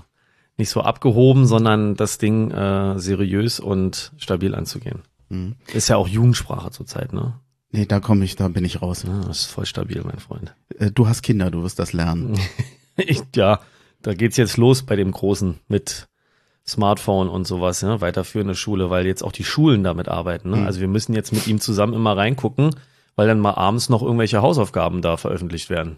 nicht 0.60 0.72
so 0.72 0.82
abgehoben, 0.82 1.46
sondern 1.46 1.96
das 1.96 2.18
Ding 2.18 2.50
äh, 2.50 2.98
seriös 2.98 3.60
und 3.60 4.12
stabil 4.18 4.56
anzugehen. 4.56 5.04
Mhm. 5.30 5.56
Ist 5.74 5.90
ja 5.90 5.98
auch 5.98 6.08
Jugendsprache 6.08 6.72
zurzeit, 6.72 7.14
ne? 7.14 7.40
Nee, 7.72 7.86
da 7.86 8.00
komme 8.00 8.24
ich, 8.24 8.36
da 8.36 8.48
bin 8.48 8.64
ich 8.64 8.82
raus. 8.82 9.04
Ja, 9.06 9.22
das 9.22 9.42
ist 9.42 9.46
voll 9.48 9.66
stabil, 9.66 10.02
mein 10.04 10.20
Freund. 10.20 10.56
Äh, 10.80 10.92
Du 10.92 11.08
hast 11.08 11.22
Kinder, 11.22 11.52
du 11.52 11.64
wirst 11.64 11.80
das 11.80 11.94
lernen. 11.94 12.38
Ich, 13.00 13.22
ja, 13.36 13.60
da 14.02 14.16
geht's 14.16 14.38
jetzt 14.38 14.58
los 14.58 14.82
bei 14.82 14.96
dem 14.96 15.12
Großen 15.12 15.60
mit 15.68 16.08
Smartphone 16.66 17.30
und 17.30 17.46
sowas, 17.46 17.82
ja, 17.82 18.02
weiterführende 18.02 18.56
Schule, 18.56 18.90
weil 18.90 19.06
jetzt 19.06 19.24
auch 19.24 19.32
die 19.32 19.44
Schulen 19.44 19.84
damit 19.84 20.08
arbeiten. 20.10 20.50
Ne? 20.50 20.58
Mhm. 20.58 20.66
Also 20.66 20.80
wir 20.80 20.88
müssen 20.88 21.14
jetzt 21.14 21.32
mit 21.32 21.46
ihm 21.46 21.60
zusammen 21.60 21.94
immer 21.94 22.18
reingucken, 22.18 22.72
weil 23.16 23.28
dann 23.28 23.40
mal 23.40 23.54
abends 23.54 23.90
noch 23.90 24.02
irgendwelche 24.02 24.42
Hausaufgaben 24.42 25.04
da 25.04 25.16
veröffentlicht 25.16 25.70
werden. 25.70 25.98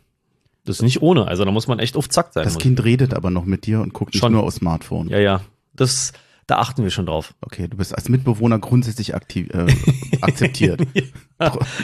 Das 0.66 0.76
ist 0.78 0.82
nicht 0.82 1.02
ohne, 1.02 1.26
also 1.28 1.46
da 1.46 1.52
muss 1.52 1.68
man 1.68 1.80
echt 1.80 1.96
auf 1.96 2.10
Zack 2.10 2.34
sein. 2.34 2.44
Das 2.44 2.56
muss. 2.56 2.62
Kind 2.64 2.84
redet 2.84 3.14
aber 3.14 3.30
noch 3.32 3.46
mit 3.46 3.66
dir 3.66 3.80
und 3.80 3.94
guckt 3.94 4.14
nicht 4.14 4.20
Schon. 4.22 4.34
nur 4.34 4.44
aufs 4.44 4.58
Smartphone. 4.58 5.08
Ja, 5.08 5.20
ja, 5.20 5.42
das, 5.74 6.12
da 6.50 6.58
achten 6.60 6.84
wir 6.84 6.90
schon 6.92 7.06
drauf. 7.06 7.34
Okay, 7.42 7.68
du 7.68 7.78
bist 7.78 7.96
als 7.96 8.10
Mitbewohner 8.10 8.60
grundsätzlich 8.60 9.16
aktiv, 9.16 9.50
äh, 9.54 9.68
akzeptiert. 10.22 10.82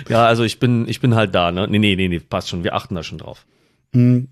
Ja, 0.09 0.25
also 0.25 0.43
ich 0.43 0.59
bin, 0.59 0.87
ich 0.87 0.99
bin 0.99 1.15
halt 1.15 1.33
da, 1.35 1.51
ne? 1.51 1.67
Nee, 1.69 1.79
nee, 1.79 1.95
nee, 1.95 2.07
nee, 2.07 2.19
passt 2.19 2.49
schon, 2.49 2.63
wir 2.63 2.75
achten 2.75 2.95
da 2.95 3.03
schon 3.03 3.17
drauf. 3.19 3.45
Hm, 3.93 4.27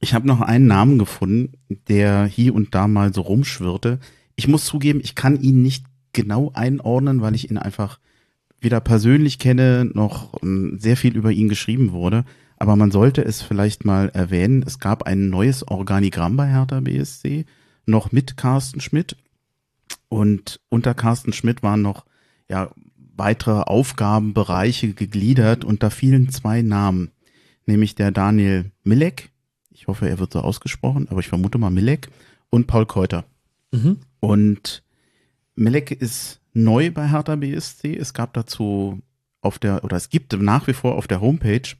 Ich 0.00 0.14
habe 0.14 0.26
noch 0.26 0.40
einen 0.40 0.66
Namen 0.66 0.98
gefunden, 0.98 1.52
der 1.88 2.24
hier 2.26 2.54
und 2.54 2.74
da 2.74 2.88
mal 2.88 3.12
so 3.14 3.22
rumschwirrte. 3.22 3.98
Ich 4.36 4.48
muss 4.48 4.64
zugeben, 4.64 5.00
ich 5.02 5.14
kann 5.14 5.40
ihn 5.40 5.62
nicht 5.62 5.84
genau 6.12 6.50
einordnen, 6.54 7.20
weil 7.22 7.34
ich 7.34 7.50
ihn 7.50 7.58
einfach 7.58 7.98
weder 8.60 8.80
persönlich 8.80 9.38
kenne, 9.38 9.88
noch 9.94 10.34
ähm, 10.42 10.76
sehr 10.78 10.96
viel 10.96 11.16
über 11.16 11.30
ihn 11.32 11.48
geschrieben 11.48 11.92
wurde. 11.92 12.24
Aber 12.58 12.76
man 12.76 12.90
sollte 12.90 13.24
es 13.24 13.40
vielleicht 13.40 13.84
mal 13.86 14.10
erwähnen. 14.10 14.62
Es 14.66 14.78
gab 14.78 15.04
ein 15.04 15.30
neues 15.30 15.66
Organigramm 15.66 16.36
bei 16.36 16.46
Hertha 16.46 16.80
BSC, 16.80 17.46
noch 17.86 18.12
mit 18.12 18.36
Carsten 18.36 18.80
Schmidt. 18.80 19.16
Und 20.10 20.60
unter 20.68 20.92
Carsten 20.92 21.32
Schmidt 21.32 21.62
waren 21.62 21.80
noch 21.80 22.04
ja, 22.48 22.70
weitere 23.16 23.60
Aufgabenbereiche 23.60 24.92
gegliedert 24.92 25.64
und 25.64 25.82
da 25.82 25.88
fielen 25.88 26.28
zwei 26.30 26.62
Namen, 26.62 27.12
nämlich 27.64 27.94
der 27.94 28.10
Daniel 28.10 28.72
Milek, 28.82 29.30
ich 29.70 29.86
hoffe, 29.86 30.08
er 30.08 30.18
wird 30.18 30.32
so 30.32 30.40
ausgesprochen, 30.40 31.08
aber 31.08 31.20
ich 31.20 31.28
vermute 31.28 31.56
mal 31.56 31.70
Milek, 31.70 32.08
und 32.50 32.66
Paul 32.66 32.86
Keuter. 32.86 33.24
Mhm. 33.70 33.98
Und 34.18 34.82
Milek 35.54 35.92
ist 35.92 36.40
neu 36.52 36.90
bei 36.90 37.08
Hertha 37.08 37.36
BSC. 37.36 37.96
Es 37.96 38.12
gab 38.12 38.34
dazu 38.34 39.00
auf 39.40 39.58
der, 39.58 39.84
oder 39.84 39.96
es 39.96 40.10
gibt 40.10 40.32
nach 40.32 40.66
wie 40.66 40.72
vor 40.72 40.96
auf 40.96 41.06
der 41.06 41.20
Homepage 41.20 41.76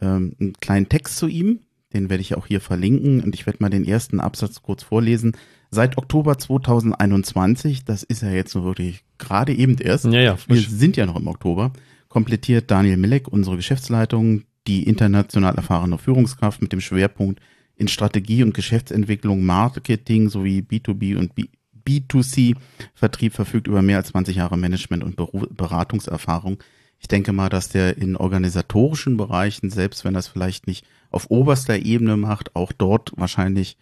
ähm, 0.00 0.36
einen 0.38 0.52
kleinen 0.60 0.88
Text 0.88 1.16
zu 1.16 1.26
ihm. 1.26 1.60
Den 1.94 2.10
werde 2.10 2.22
ich 2.22 2.34
auch 2.34 2.46
hier 2.46 2.60
verlinken 2.60 3.22
und 3.22 3.34
ich 3.34 3.46
werde 3.46 3.58
mal 3.60 3.70
den 3.70 3.84
ersten 3.84 4.20
Absatz 4.20 4.62
kurz 4.62 4.82
vorlesen. 4.82 5.36
Seit 5.70 5.96
Oktober 5.98 6.38
2021, 6.38 7.84
das 7.84 8.02
ist 8.02 8.22
ja 8.22 8.30
jetzt 8.30 8.54
nur 8.54 8.64
wirklich 8.64 9.04
gerade 9.18 9.54
eben 9.54 9.76
erst, 9.78 10.04
Ja, 10.04 10.20
ja, 10.20 10.38
wir 10.46 10.60
sind 10.60 10.96
ja 10.96 11.06
noch 11.06 11.16
im 11.16 11.26
Oktober, 11.28 11.72
komplettiert 12.08 12.70
Daniel 12.70 12.96
Milek 12.98 13.28
unsere 13.28 13.56
Geschäftsleitung. 13.56 14.42
die 14.68 14.84
international 14.84 15.56
erfahrene 15.56 15.98
Führungskraft 15.98 16.62
mit 16.62 16.72
dem 16.72 16.80
Schwerpunkt 16.80 17.40
in 17.74 17.88
Strategie 17.88 18.44
und 18.44 18.54
Geschäftsentwicklung, 18.54 19.44
Marketing 19.44 20.28
sowie 20.28 20.60
B2B 20.60 21.16
und 21.16 21.34
B 21.34 21.46
B2C 21.84 22.54
Vertrieb 22.94 23.32
verfügt 23.32 23.66
über 23.66 23.82
mehr 23.82 23.96
als 23.96 24.08
20 24.08 24.36
Jahre 24.36 24.56
Management 24.56 25.02
und 25.02 25.16
Beratungserfahrung. 25.56 26.58
Ich 27.00 27.08
denke 27.08 27.32
mal, 27.32 27.48
dass 27.48 27.70
der 27.70 27.96
in 27.98 28.14
organisatorischen 28.14 29.16
Bereichen, 29.16 29.68
selbst 29.68 30.04
wenn 30.04 30.14
es 30.14 30.28
vielleicht 30.28 30.68
nicht 30.68 30.86
auf 31.12 31.30
oberster 31.30 31.78
Ebene 31.78 32.16
macht, 32.16 32.54
auch 32.56 32.72
dort 32.72 33.12
wahrscheinlich 33.16 33.76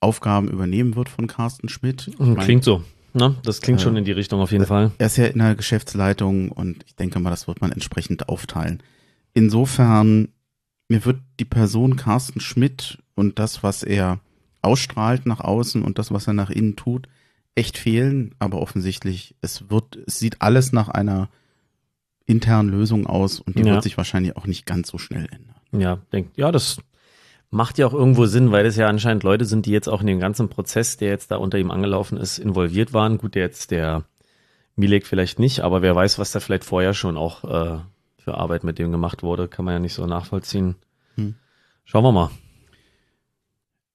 Aufgaben 0.00 0.48
übernehmen 0.48 0.94
wird 0.96 1.08
von 1.08 1.26
Carsten 1.26 1.68
Schmidt. 1.68 2.08
Ich 2.08 2.18
mein, 2.18 2.36
Klingt 2.36 2.64
so. 2.64 2.82
Ne? 3.14 3.34
Das 3.44 3.60
klingt 3.62 3.80
Äh, 3.80 3.82
schon 3.82 3.96
in 3.96 4.04
die 4.04 4.12
Richtung 4.12 4.40
auf 4.40 4.52
jeden 4.52 4.66
Fall. 4.66 4.92
er 4.98 5.06
ist 5.06 5.16
ja 5.16 5.24
in 5.26 5.38
der 5.38 5.54
Geschäftsleitung 5.54 6.50
und 6.52 6.84
ich 6.86 6.96
denke 6.96 7.18
mal, 7.18 7.30
das 7.30 7.48
wird 7.48 7.60
man 7.62 7.72
entsprechend 7.72 8.28
aufteilen. 8.28 8.82
Insofern, 9.32 10.28
mir 10.88 11.04
wird 11.04 11.20
die 11.40 11.44
Person 11.44 11.96
Carsten 11.96 12.40
Schmidt 12.40 12.98
und 13.14 13.38
das, 13.38 13.62
was 13.62 13.82
er 13.82 14.20
ausstrahlt 14.62 15.24
nach 15.26 15.40
außen 15.40 15.82
und 15.82 15.98
das, 15.98 16.10
was 16.10 16.26
er 16.26 16.32
nach 16.32 16.50
innen 16.50 16.76
tut, 16.76 17.08
echt 17.54 17.78
fehlen. 17.78 18.34
Aber 18.38 18.60
offensichtlich, 18.60 19.34
es 19.40 19.70
wird, 19.70 19.96
es 20.06 20.18
sieht 20.18 20.42
alles 20.42 20.72
nach 20.72 20.88
einer 20.88 21.28
internen 22.26 22.68
Lösung 22.68 23.06
aus 23.06 23.40
und 23.40 23.58
die 23.58 23.62
Ja. 23.62 23.74
wird 23.74 23.82
sich 23.82 23.96
wahrscheinlich 23.96 24.36
auch 24.36 24.46
nicht 24.46 24.66
ganz 24.66 24.88
so 24.88 24.98
schnell 24.98 25.26
ändern. 25.30 25.55
Ja, 25.80 25.98
denk, 26.12 26.30
ja, 26.36 26.52
das 26.52 26.78
macht 27.50 27.78
ja 27.78 27.86
auch 27.86 27.94
irgendwo 27.94 28.26
Sinn, 28.26 28.52
weil 28.52 28.66
es 28.66 28.76
ja 28.76 28.88
anscheinend 28.88 29.22
Leute 29.22 29.44
sind, 29.44 29.66
die 29.66 29.70
jetzt 29.70 29.88
auch 29.88 30.00
in 30.00 30.06
dem 30.06 30.20
ganzen 30.20 30.48
Prozess, 30.48 30.96
der 30.96 31.08
jetzt 31.08 31.30
da 31.30 31.36
unter 31.36 31.58
ihm 31.58 31.70
angelaufen 31.70 32.18
ist, 32.18 32.38
involviert 32.38 32.92
waren. 32.92 33.18
Gut, 33.18 33.34
der 33.34 33.42
jetzt 33.42 33.70
der 33.70 34.04
Milek 34.76 35.06
vielleicht 35.06 35.38
nicht, 35.38 35.60
aber 35.60 35.82
wer 35.82 35.94
weiß, 35.94 36.18
was 36.18 36.32
da 36.32 36.40
vielleicht 36.40 36.64
vorher 36.64 36.92
schon 36.92 37.16
auch 37.16 37.44
äh, 37.44 37.78
für 38.18 38.34
Arbeit 38.34 38.64
mit 38.64 38.78
dem 38.78 38.92
gemacht 38.92 39.22
wurde, 39.22 39.48
kann 39.48 39.64
man 39.64 39.74
ja 39.74 39.80
nicht 39.80 39.94
so 39.94 40.06
nachvollziehen. 40.06 40.76
Hm. 41.14 41.34
Schauen 41.84 42.04
wir 42.04 42.12
mal. 42.12 42.30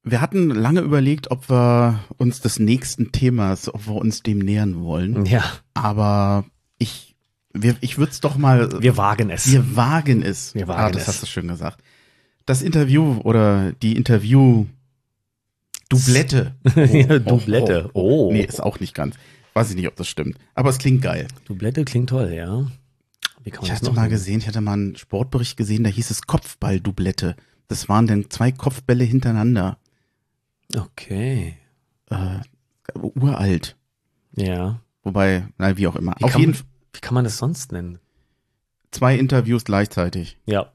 Wir 0.04 0.22
hatten 0.22 0.50
lange 0.50 0.80
überlegt, 0.80 1.30
ob 1.30 1.50
wir 1.50 2.00
uns 2.18 2.42
des 2.42 2.58
nächsten 2.58 3.12
Themas, 3.12 3.72
ob 3.72 3.88
wir 3.88 3.96
uns 3.96 4.24
dem 4.24 4.40
nähern 4.40 4.84
wollen. 4.84 5.26
Ja, 5.28 5.44
Aber 5.76 6.46
ich, 6.80 7.11
wir, 7.54 7.76
ich 7.82 7.98
würde 7.98 8.12
es 8.12 8.22
doch 8.22 8.38
mal 8.38 8.82
wir 8.82 8.98
wagen 8.98 9.30
es. 9.30 9.52
Wir 9.52 9.76
wagen 9.76 10.22
es. 10.24 10.56
Wir 10.56 10.68
wagen 10.68 10.82
ah, 10.82 10.92
das 10.92 11.04
es. 11.04 11.08
hast 11.08 11.22
du 11.24 11.28
schön 11.28 11.48
gesagt. 11.48 11.82
Das 12.46 12.62
Interview 12.62 13.20
oder 13.24 13.72
die 13.74 13.96
Interview 13.96 14.66
Doublette. 15.90 16.56
Ja, 16.76 17.20
Doublette. 17.20 17.90
Oh. 17.94 18.32
Nee, 18.32 18.44
ist 18.44 18.64
auch 18.64 18.80
nicht 18.80 18.94
ganz. 18.94 19.16
Weiß 19.54 19.70
ich 19.70 19.76
nicht, 19.76 19.88
ob 19.88 19.96
das 19.98 20.08
stimmt. 20.08 20.38
Aber 20.56 20.70
es 20.70 20.78
klingt 20.78 21.02
geil. 21.02 21.28
Doublette 21.46 21.84
klingt 21.84 22.10
toll, 22.10 22.32
ja. 22.32 22.68
Wie 23.44 23.52
kann 23.52 23.62
man 23.62 23.66
Ich 23.66 23.76
hatte 23.76 23.92
mal 23.92 24.02
nennen? 24.04 24.12
gesehen, 24.12 24.40
ich 24.40 24.48
hatte 24.48 24.62
mal 24.62 24.74
einen 24.74 24.96
Sportbericht 24.96 25.58
gesehen, 25.58 25.84
da 25.84 25.90
hieß 25.90 26.10
es 26.10 26.22
Kopfball-Doublette. 26.22 27.36
Das 27.68 27.90
waren 27.90 28.08
dann 28.08 28.30
zwei 28.30 28.52
Kopfbälle 28.52 29.04
hintereinander. 29.04 29.78
Okay. 30.76 31.58
Äh, 32.10 32.40
uralt. 32.96 33.76
Ja. 34.36 34.80
Wobei, 35.04 35.48
na, 35.58 35.76
wie 35.78 35.88
auch 35.88 35.96
immer. 35.96 36.16
Wie 36.20 36.24
Auf 36.24 36.38
jeden 36.38 36.54
Fall 36.54 36.66
Wie 36.94 37.00
kann 37.00 37.14
man 37.14 37.24
das 37.24 37.38
sonst 37.38 37.72
nennen? 37.72 38.00
zwei 38.92 39.16
Interviews 39.18 39.64
gleichzeitig. 39.64 40.38
Ja. 40.46 40.70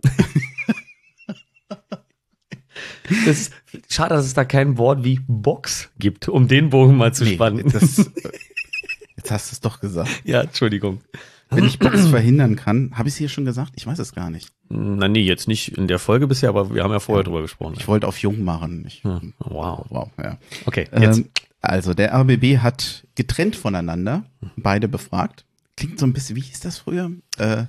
Das 3.24 3.50
schade, 3.88 4.14
dass 4.14 4.26
es 4.26 4.34
da 4.34 4.44
kein 4.44 4.78
Wort 4.78 5.04
wie 5.04 5.20
Box 5.26 5.90
gibt, 5.98 6.28
um 6.28 6.48
den 6.48 6.70
Bogen 6.70 6.96
mal 6.96 7.14
zu 7.14 7.24
spannen. 7.24 7.68
das, 7.70 7.98
jetzt 9.16 9.30
hast 9.30 9.50
du 9.50 9.54
es 9.54 9.60
doch 9.60 9.80
gesagt. 9.80 10.10
ja, 10.24 10.42
Entschuldigung. 10.42 11.00
Wenn 11.48 11.64
ich 11.64 11.78
Box 11.78 12.08
verhindern 12.08 12.56
kann, 12.56 12.90
habe 12.96 13.08
ich 13.08 13.14
es 13.14 13.18
hier 13.18 13.28
schon 13.28 13.44
gesagt? 13.44 13.72
Ich 13.76 13.86
weiß 13.86 14.00
es 14.00 14.12
gar 14.12 14.30
nicht. 14.30 14.48
Na 14.68 15.06
nee, 15.06 15.20
jetzt 15.20 15.46
nicht 15.46 15.78
in 15.78 15.86
der 15.86 16.00
Folge 16.00 16.26
bisher, 16.26 16.48
aber 16.48 16.74
wir 16.74 16.82
haben 16.82 16.90
ja 16.90 16.98
vorher 16.98 17.22
drüber 17.22 17.40
gesprochen. 17.42 17.76
Ich 17.78 17.86
wollte 17.86 18.08
auf 18.08 18.18
jung 18.18 18.42
machen. 18.42 18.84
Ich, 18.88 19.04
Hm, 19.04 19.32
Wow. 19.38 19.86
Wow, 19.88 20.10
ja. 20.18 20.38
Okay, 20.64 20.88
jetzt. 20.98 21.18
Ähm, 21.18 21.28
also 21.60 21.94
der 21.94 22.12
RBB 22.12 22.58
hat 22.58 23.06
getrennt 23.14 23.54
voneinander 23.54 24.24
beide 24.56 24.88
befragt. 24.88 25.45
Klingt 25.76 25.98
so 25.98 26.06
ein 26.06 26.12
bisschen, 26.12 26.36
wie 26.36 26.40
hieß 26.40 26.60
das 26.60 26.78
früher? 26.78 27.10
Äh, 27.38 27.64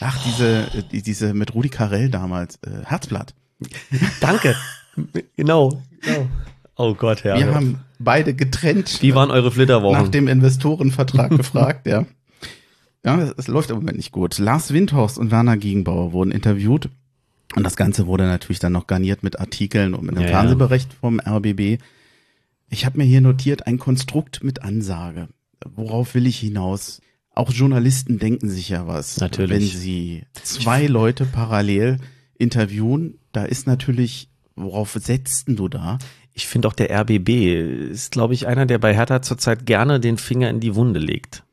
ach, 0.00 0.22
diese, 0.24 0.62
äh, 0.74 0.82
die- 0.90 1.02
diese 1.02 1.34
mit 1.34 1.54
Rudi 1.54 1.68
Carell 1.68 2.08
damals, 2.10 2.56
äh, 2.62 2.84
Herzblatt. 2.84 3.34
Danke. 4.20 4.54
genau. 5.36 5.82
genau. 6.00 6.26
Oh 6.76 6.94
Gott, 6.94 7.22
ja. 7.24 7.36
Wir 7.36 7.54
haben 7.54 7.80
beide 7.98 8.34
getrennt 8.34 9.02
Wie 9.02 9.14
waren 9.14 9.30
eure 9.30 9.46
nach 9.48 9.52
Flitterwochen? 9.54 10.10
dem 10.10 10.26
Investorenvertrag 10.28 11.30
gefragt, 11.36 11.86
ja. 11.86 12.06
Ja, 13.04 13.20
es, 13.20 13.34
es 13.36 13.48
läuft 13.48 13.70
im 13.70 13.76
Moment 13.76 13.96
nicht 13.96 14.12
gut. 14.12 14.38
Lars 14.38 14.72
Windhorst 14.72 15.18
und 15.18 15.30
Werner 15.30 15.56
Gegenbauer 15.56 16.12
wurden 16.12 16.30
interviewt. 16.30 16.88
Und 17.54 17.64
das 17.64 17.76
Ganze 17.76 18.06
wurde 18.06 18.24
natürlich 18.24 18.60
dann 18.60 18.72
noch 18.72 18.86
garniert 18.86 19.22
mit 19.22 19.38
Artikeln 19.38 19.94
und 19.94 20.04
mit 20.06 20.16
einem 20.16 20.24
Ja, 20.24 20.30
ja. 20.30 20.38
Fernsehbericht 20.38 20.94
vom 20.94 21.20
RBB. 21.20 21.78
Ich 22.70 22.86
habe 22.86 22.98
mir 22.98 23.04
hier 23.04 23.20
notiert, 23.20 23.66
ein 23.66 23.78
Konstrukt 23.78 24.42
mit 24.42 24.62
Ansage. 24.62 25.28
Worauf 25.76 26.14
will 26.14 26.26
ich 26.26 26.38
hinaus? 26.38 27.02
Auch 27.34 27.50
Journalisten 27.52 28.18
denken 28.18 28.48
sich 28.50 28.68
ja 28.68 28.86
was. 28.86 29.18
Natürlich. 29.18 29.50
Wenn 29.50 29.80
sie 29.80 30.24
zwei 30.42 30.86
Leute 30.86 31.24
parallel 31.24 31.98
interviewen, 32.36 33.18
da 33.32 33.44
ist 33.44 33.66
natürlich, 33.66 34.28
worauf 34.54 34.92
setzt 34.92 35.48
denn 35.48 35.56
du 35.56 35.68
da? 35.68 35.98
Ich 36.34 36.46
finde 36.46 36.68
auch 36.68 36.72
der 36.72 36.90
RBB 36.90 37.28
ist, 37.90 38.10
glaube 38.12 38.34
ich, 38.34 38.46
einer, 38.46 38.66
der 38.66 38.78
bei 38.78 38.94
Hertha 38.94 39.22
zurzeit 39.22 39.66
gerne 39.66 40.00
den 40.00 40.18
Finger 40.18 40.50
in 40.50 40.60
die 40.60 40.74
Wunde 40.74 40.98
legt. 41.00 41.44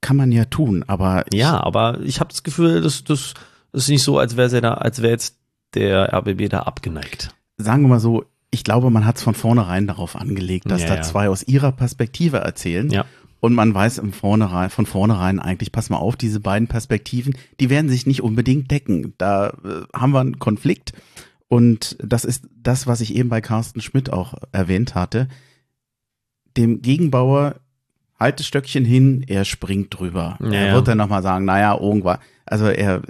Kann 0.00 0.16
man 0.16 0.32
ja 0.32 0.44
tun, 0.44 0.84
aber 0.86 1.24
Ja, 1.32 1.60
aber 1.62 2.00
ich 2.02 2.20
habe 2.20 2.30
das 2.30 2.42
Gefühl, 2.42 2.80
das, 2.82 3.04
das 3.04 3.34
ist 3.72 3.88
nicht 3.88 4.02
so, 4.02 4.18
als 4.18 4.36
wäre 4.36 4.60
da, 4.60 4.74
als 4.74 5.02
wäre 5.02 5.12
jetzt 5.12 5.36
der 5.74 6.12
RBB 6.14 6.48
da 6.48 6.60
abgeneigt. 6.60 7.30
sagen 7.56 7.82
wir 7.82 7.88
mal 7.88 8.00
so, 8.00 8.24
ich 8.50 8.64
glaube, 8.64 8.90
man 8.90 9.04
hat 9.04 9.16
es 9.16 9.22
von 9.22 9.34
vornherein 9.34 9.86
darauf 9.86 10.16
angelegt, 10.16 10.70
dass 10.70 10.82
Ja, 10.82 10.88
da 10.88 10.94
ja. 10.96 11.02
zwei 11.02 11.28
aus 11.28 11.42
ihrer 11.42 11.72
Perspektive 11.72 12.38
erzählen. 12.38 12.88
Ja. 12.90 13.04
Und 13.40 13.54
man 13.54 13.72
weiß 13.72 13.98
im 13.98 14.12
vornherein, 14.12 14.70
von 14.70 14.86
vornherein 14.86 15.38
eigentlich, 15.38 15.70
pass 15.70 15.90
mal 15.90 15.98
auf, 15.98 16.16
diese 16.16 16.40
beiden 16.40 16.66
Perspektiven, 16.66 17.36
die 17.60 17.70
werden 17.70 17.88
sich 17.88 18.06
nicht 18.06 18.22
unbedingt 18.22 18.70
decken. 18.70 19.14
Da 19.18 19.50
äh, 19.64 19.82
haben 19.94 20.12
wir 20.12 20.20
einen 20.20 20.38
Konflikt. 20.38 20.92
Und 21.46 21.96
das 22.02 22.24
ist 22.24 22.48
das, 22.62 22.86
was 22.86 23.00
ich 23.00 23.14
eben 23.14 23.28
bei 23.28 23.40
Carsten 23.40 23.80
Schmidt 23.80 24.12
auch 24.12 24.34
erwähnt 24.52 24.94
hatte. 24.94 25.28
Dem 26.56 26.82
Gegenbauer 26.82 27.56
halt 28.18 28.40
das 28.40 28.46
Stöckchen 28.46 28.84
hin, 28.84 29.24
er 29.26 29.44
springt 29.44 29.96
drüber. 29.96 30.38
Ja, 30.40 30.52
er 30.52 30.74
wird 30.74 30.88
dann 30.88 30.98
nochmal 30.98 31.22
sagen, 31.22 31.44
naja, 31.44 31.78
irgendwann, 31.78 32.18
also 32.44 32.66
er, 32.66 33.02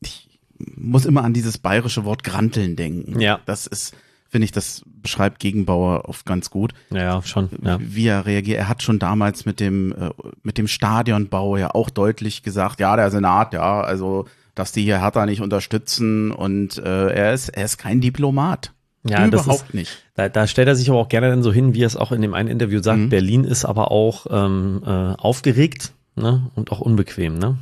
ich 0.00 0.40
muss 0.58 1.06
immer 1.06 1.22
an 1.22 1.32
dieses 1.32 1.58
bayerische 1.58 2.04
Wort 2.04 2.24
Granteln 2.24 2.74
denken. 2.74 3.20
Ja. 3.20 3.40
Das 3.46 3.66
ist, 3.66 3.94
finde 4.28 4.44
ich, 4.44 4.52
das 4.52 4.82
beschreibt 5.02 5.38
Gegenbauer 5.40 6.08
oft 6.08 6.26
ganz 6.26 6.50
gut 6.50 6.72
Ja, 6.90 7.22
schon. 7.22 7.48
Ja. 7.62 7.78
wie 7.80 8.06
er 8.06 8.26
reagiert. 8.26 8.58
Er 8.58 8.68
hat 8.68 8.82
schon 8.82 8.98
damals 8.98 9.46
mit 9.46 9.60
dem, 9.60 9.92
äh, 9.92 10.10
mit 10.42 10.58
dem 10.58 10.68
Stadionbau 10.68 11.56
ja 11.56 11.74
auch 11.74 11.90
deutlich 11.90 12.42
gesagt, 12.42 12.80
ja, 12.80 12.96
der 12.96 13.10
Senat, 13.10 13.52
ja, 13.52 13.80
also, 13.80 14.26
dass 14.54 14.72
die 14.72 14.82
hier 14.82 15.00
Hertha 15.00 15.26
nicht 15.26 15.42
unterstützen 15.42 16.32
und 16.32 16.78
äh, 16.78 17.08
er 17.08 17.34
ist, 17.34 17.50
er 17.50 17.64
ist 17.64 17.78
kein 17.78 18.00
Diplomat. 18.00 18.72
Ja, 19.08 19.26
das 19.28 19.44
Überhaupt 19.44 19.68
ist, 19.68 19.74
nicht. 19.74 20.04
Da, 20.14 20.28
da 20.28 20.46
stellt 20.46 20.66
er 20.66 20.74
sich 20.74 20.90
aber 20.90 20.98
auch 20.98 21.08
gerne 21.08 21.28
dann 21.30 21.42
so 21.42 21.52
hin, 21.52 21.74
wie 21.74 21.82
er 21.82 21.86
es 21.86 21.96
auch 21.96 22.10
in 22.10 22.22
dem 22.22 22.34
einen 22.34 22.48
Interview 22.48 22.82
sagt. 22.82 22.98
Mhm. 22.98 23.08
Berlin 23.08 23.44
ist 23.44 23.64
aber 23.64 23.92
auch 23.92 24.26
ähm, 24.30 24.82
äh, 24.84 24.88
aufgeregt 24.90 25.92
ne? 26.16 26.50
und 26.56 26.72
auch 26.72 26.80
unbequem. 26.80 27.38
Ne? 27.38 27.58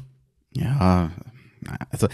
Ja, 0.52 1.10
also, 1.90 2.08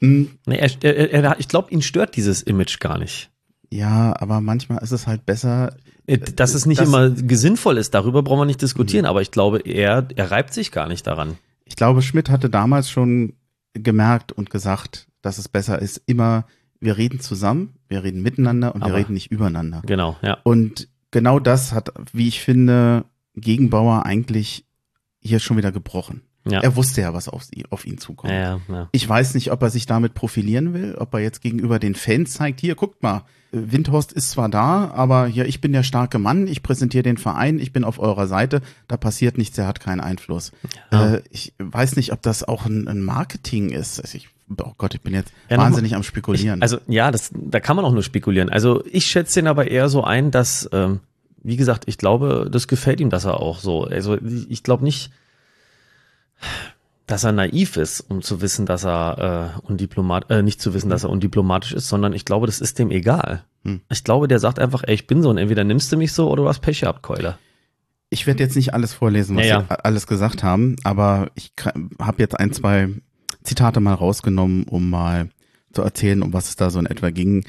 mh, 0.00 0.26
Nee, 0.46 0.56
er, 0.56 0.70
er, 0.82 1.24
er, 1.24 1.36
ich 1.38 1.48
glaube, 1.48 1.70
ihn 1.70 1.82
stört 1.82 2.16
dieses 2.16 2.42
Image 2.42 2.80
gar 2.80 2.98
nicht. 2.98 3.30
Ja, 3.72 4.14
aber 4.20 4.40
manchmal 4.40 4.82
ist 4.82 4.92
es 4.92 5.06
halt 5.06 5.24
besser, 5.26 5.76
Äh, 6.06 6.18
Dass 6.18 6.54
es 6.54 6.66
nicht 6.66 6.80
das- 6.80 6.88
immer 6.88 7.10
sinnvoll 7.16 7.78
ist, 7.78 7.94
darüber 7.94 8.22
brauchen 8.24 8.40
wir 8.40 8.44
nicht 8.44 8.60
diskutieren, 8.60 9.06
aber 9.06 9.22
ich 9.22 9.30
glaube, 9.30 9.60
er, 9.60 10.08
er 10.16 10.30
reibt 10.32 10.52
sich 10.52 10.72
gar 10.72 10.88
nicht 10.88 11.06
daran. 11.06 11.36
ich 11.64 11.76
glaube, 11.76 12.02
Schmidt 12.02 12.28
hatte 12.28 12.50
damals 12.50 12.90
schon 12.90 13.34
gemerkt 13.72 14.32
und 14.32 14.50
gesagt, 14.50 15.06
dass 15.22 15.38
es 15.38 15.48
besser 15.48 15.80
ist, 15.80 16.02
immer, 16.06 16.44
wir 16.80 16.96
reden 16.98 17.20
zusammen, 17.20 17.74
wir 17.88 18.02
reden 18.02 18.20
miteinander 18.22 18.74
und 18.74 18.80
wir 18.82 18.86
Aber- 18.88 18.96
reden 18.96 19.14
nicht 19.14 19.30
übereinander. 19.30 19.80
Genau, 19.86 20.16
ja. 20.22 20.38
Und 20.42 20.88
genau 21.12 21.38
das 21.38 21.72
hat, 21.72 21.92
wie 22.12 22.26
ich 22.28 22.40
finde, 22.40 23.04
Gegenbauer 23.36 24.04
eigentlich 24.04 24.66
hier 25.20 25.38
schon 25.38 25.56
wieder 25.56 25.70
gebrochen. 25.72 26.22
Ja. 26.44 26.60
Er 26.60 26.74
wusste 26.74 27.02
ja, 27.02 27.14
was 27.14 27.28
auf, 27.28 27.44
sie, 27.44 27.64
auf 27.70 27.86
ihn 27.86 27.98
zukommt. 27.98 28.32
Ja, 28.32 28.60
ja. 28.68 28.88
Ich 28.92 29.08
weiß 29.08 29.34
nicht, 29.34 29.52
ob 29.52 29.62
er 29.62 29.70
sich 29.70 29.86
damit 29.86 30.14
profilieren 30.14 30.74
will, 30.74 30.96
ob 30.96 31.14
er 31.14 31.20
jetzt 31.20 31.40
gegenüber 31.40 31.78
den 31.78 31.94
Fans 31.94 32.32
zeigt, 32.32 32.60
hier, 32.60 32.74
guckt 32.74 33.02
mal, 33.02 33.22
Windhorst 33.52 34.12
ist 34.12 34.30
zwar 34.30 34.48
da, 34.48 34.90
aber 34.94 35.26
hier, 35.26 35.46
ich 35.46 35.60
bin 35.60 35.72
der 35.72 35.82
starke 35.82 36.18
Mann, 36.18 36.46
ich 36.46 36.62
präsentiere 36.62 37.02
den 37.02 37.18
Verein, 37.18 37.58
ich 37.58 37.72
bin 37.72 37.84
auf 37.84 37.98
eurer 37.98 38.26
Seite, 38.26 38.62
da 38.88 38.96
passiert 38.96 39.36
nichts, 39.36 39.58
er 39.58 39.66
hat 39.66 39.78
keinen 39.78 40.00
Einfluss. 40.00 40.52
Äh, 40.90 41.20
ich 41.30 41.52
weiß 41.58 41.96
nicht, 41.96 42.12
ob 42.12 42.22
das 42.22 42.44
auch 42.44 42.64
ein, 42.64 42.88
ein 42.88 43.02
Marketing 43.02 43.68
ist. 43.68 44.00
Also 44.00 44.16
ich, 44.16 44.30
oh 44.58 44.72
Gott, 44.78 44.94
ich 44.94 45.02
bin 45.02 45.12
jetzt 45.12 45.32
wahnsinnig 45.50 45.94
am 45.94 46.02
Spekulieren. 46.02 46.60
Ich, 46.60 46.62
also 46.62 46.78
ja, 46.88 47.10
das, 47.10 47.30
da 47.34 47.60
kann 47.60 47.76
man 47.76 47.84
auch 47.84 47.92
nur 47.92 48.02
spekulieren. 48.02 48.48
Also 48.48 48.82
ich 48.90 49.06
schätze 49.06 49.40
den 49.40 49.48
aber 49.48 49.70
eher 49.70 49.90
so 49.90 50.02
ein, 50.02 50.30
dass, 50.30 50.68
ähm, 50.72 51.00
wie 51.42 51.56
gesagt, 51.56 51.84
ich 51.86 51.98
glaube, 51.98 52.48
das 52.50 52.68
gefällt 52.68 53.00
ihm, 53.00 53.10
dass 53.10 53.26
er 53.26 53.38
auch 53.38 53.58
so. 53.58 53.84
Also 53.84 54.16
ich 54.48 54.62
glaube 54.62 54.82
nicht, 54.82 55.12
dass 57.06 57.24
er 57.24 57.32
naiv 57.32 57.76
ist, 57.76 58.00
um 58.00 58.22
zu 58.22 58.40
wissen, 58.40 58.64
dass 58.66 58.84
er 58.84 59.54
äh, 59.60 59.66
undiplomat, 59.66 60.30
äh, 60.30 60.42
nicht 60.42 60.60
zu 60.60 60.72
wissen, 60.72 60.88
dass 60.88 61.04
er 61.04 61.10
undiplomatisch 61.10 61.72
ist, 61.72 61.88
sondern 61.88 62.12
ich 62.12 62.24
glaube, 62.24 62.46
das 62.46 62.60
ist 62.60 62.78
dem 62.78 62.90
egal. 62.90 63.44
Hm. 63.64 63.80
Ich 63.90 64.04
glaube, 64.04 64.28
der 64.28 64.38
sagt 64.38 64.58
einfach, 64.58 64.82
ey, 64.86 64.94
ich 64.94 65.06
bin 65.06 65.22
so 65.22 65.30
und 65.30 65.38
entweder 65.38 65.64
nimmst 65.64 65.92
du 65.92 65.96
mich 65.96 66.12
so 66.12 66.30
oder 66.30 66.44
du 66.44 66.48
hast 66.48 66.60
Pech 66.60 66.80
gehabt, 66.80 67.02
Keule. 67.02 67.36
Ich 68.08 68.26
werde 68.26 68.42
jetzt 68.42 68.56
nicht 68.56 68.74
alles 68.74 68.92
vorlesen, 68.92 69.36
was 69.36 69.46
Ja, 69.46 69.60
ja. 69.60 69.66
Sie 69.68 69.84
alles 69.84 70.06
gesagt 70.06 70.42
haben, 70.42 70.76
aber 70.84 71.30
ich 71.34 71.52
habe 72.00 72.22
jetzt 72.22 72.38
ein, 72.38 72.52
zwei 72.52 72.88
Zitate 73.42 73.80
mal 73.80 73.94
rausgenommen, 73.94 74.64
um 74.64 74.90
mal 74.90 75.30
zu 75.72 75.82
erzählen, 75.82 76.22
um 76.22 76.32
was 76.32 76.48
es 76.48 76.56
da 76.56 76.70
so 76.70 76.78
in 76.78 76.86
etwa 76.86 77.10
ging. 77.10 77.44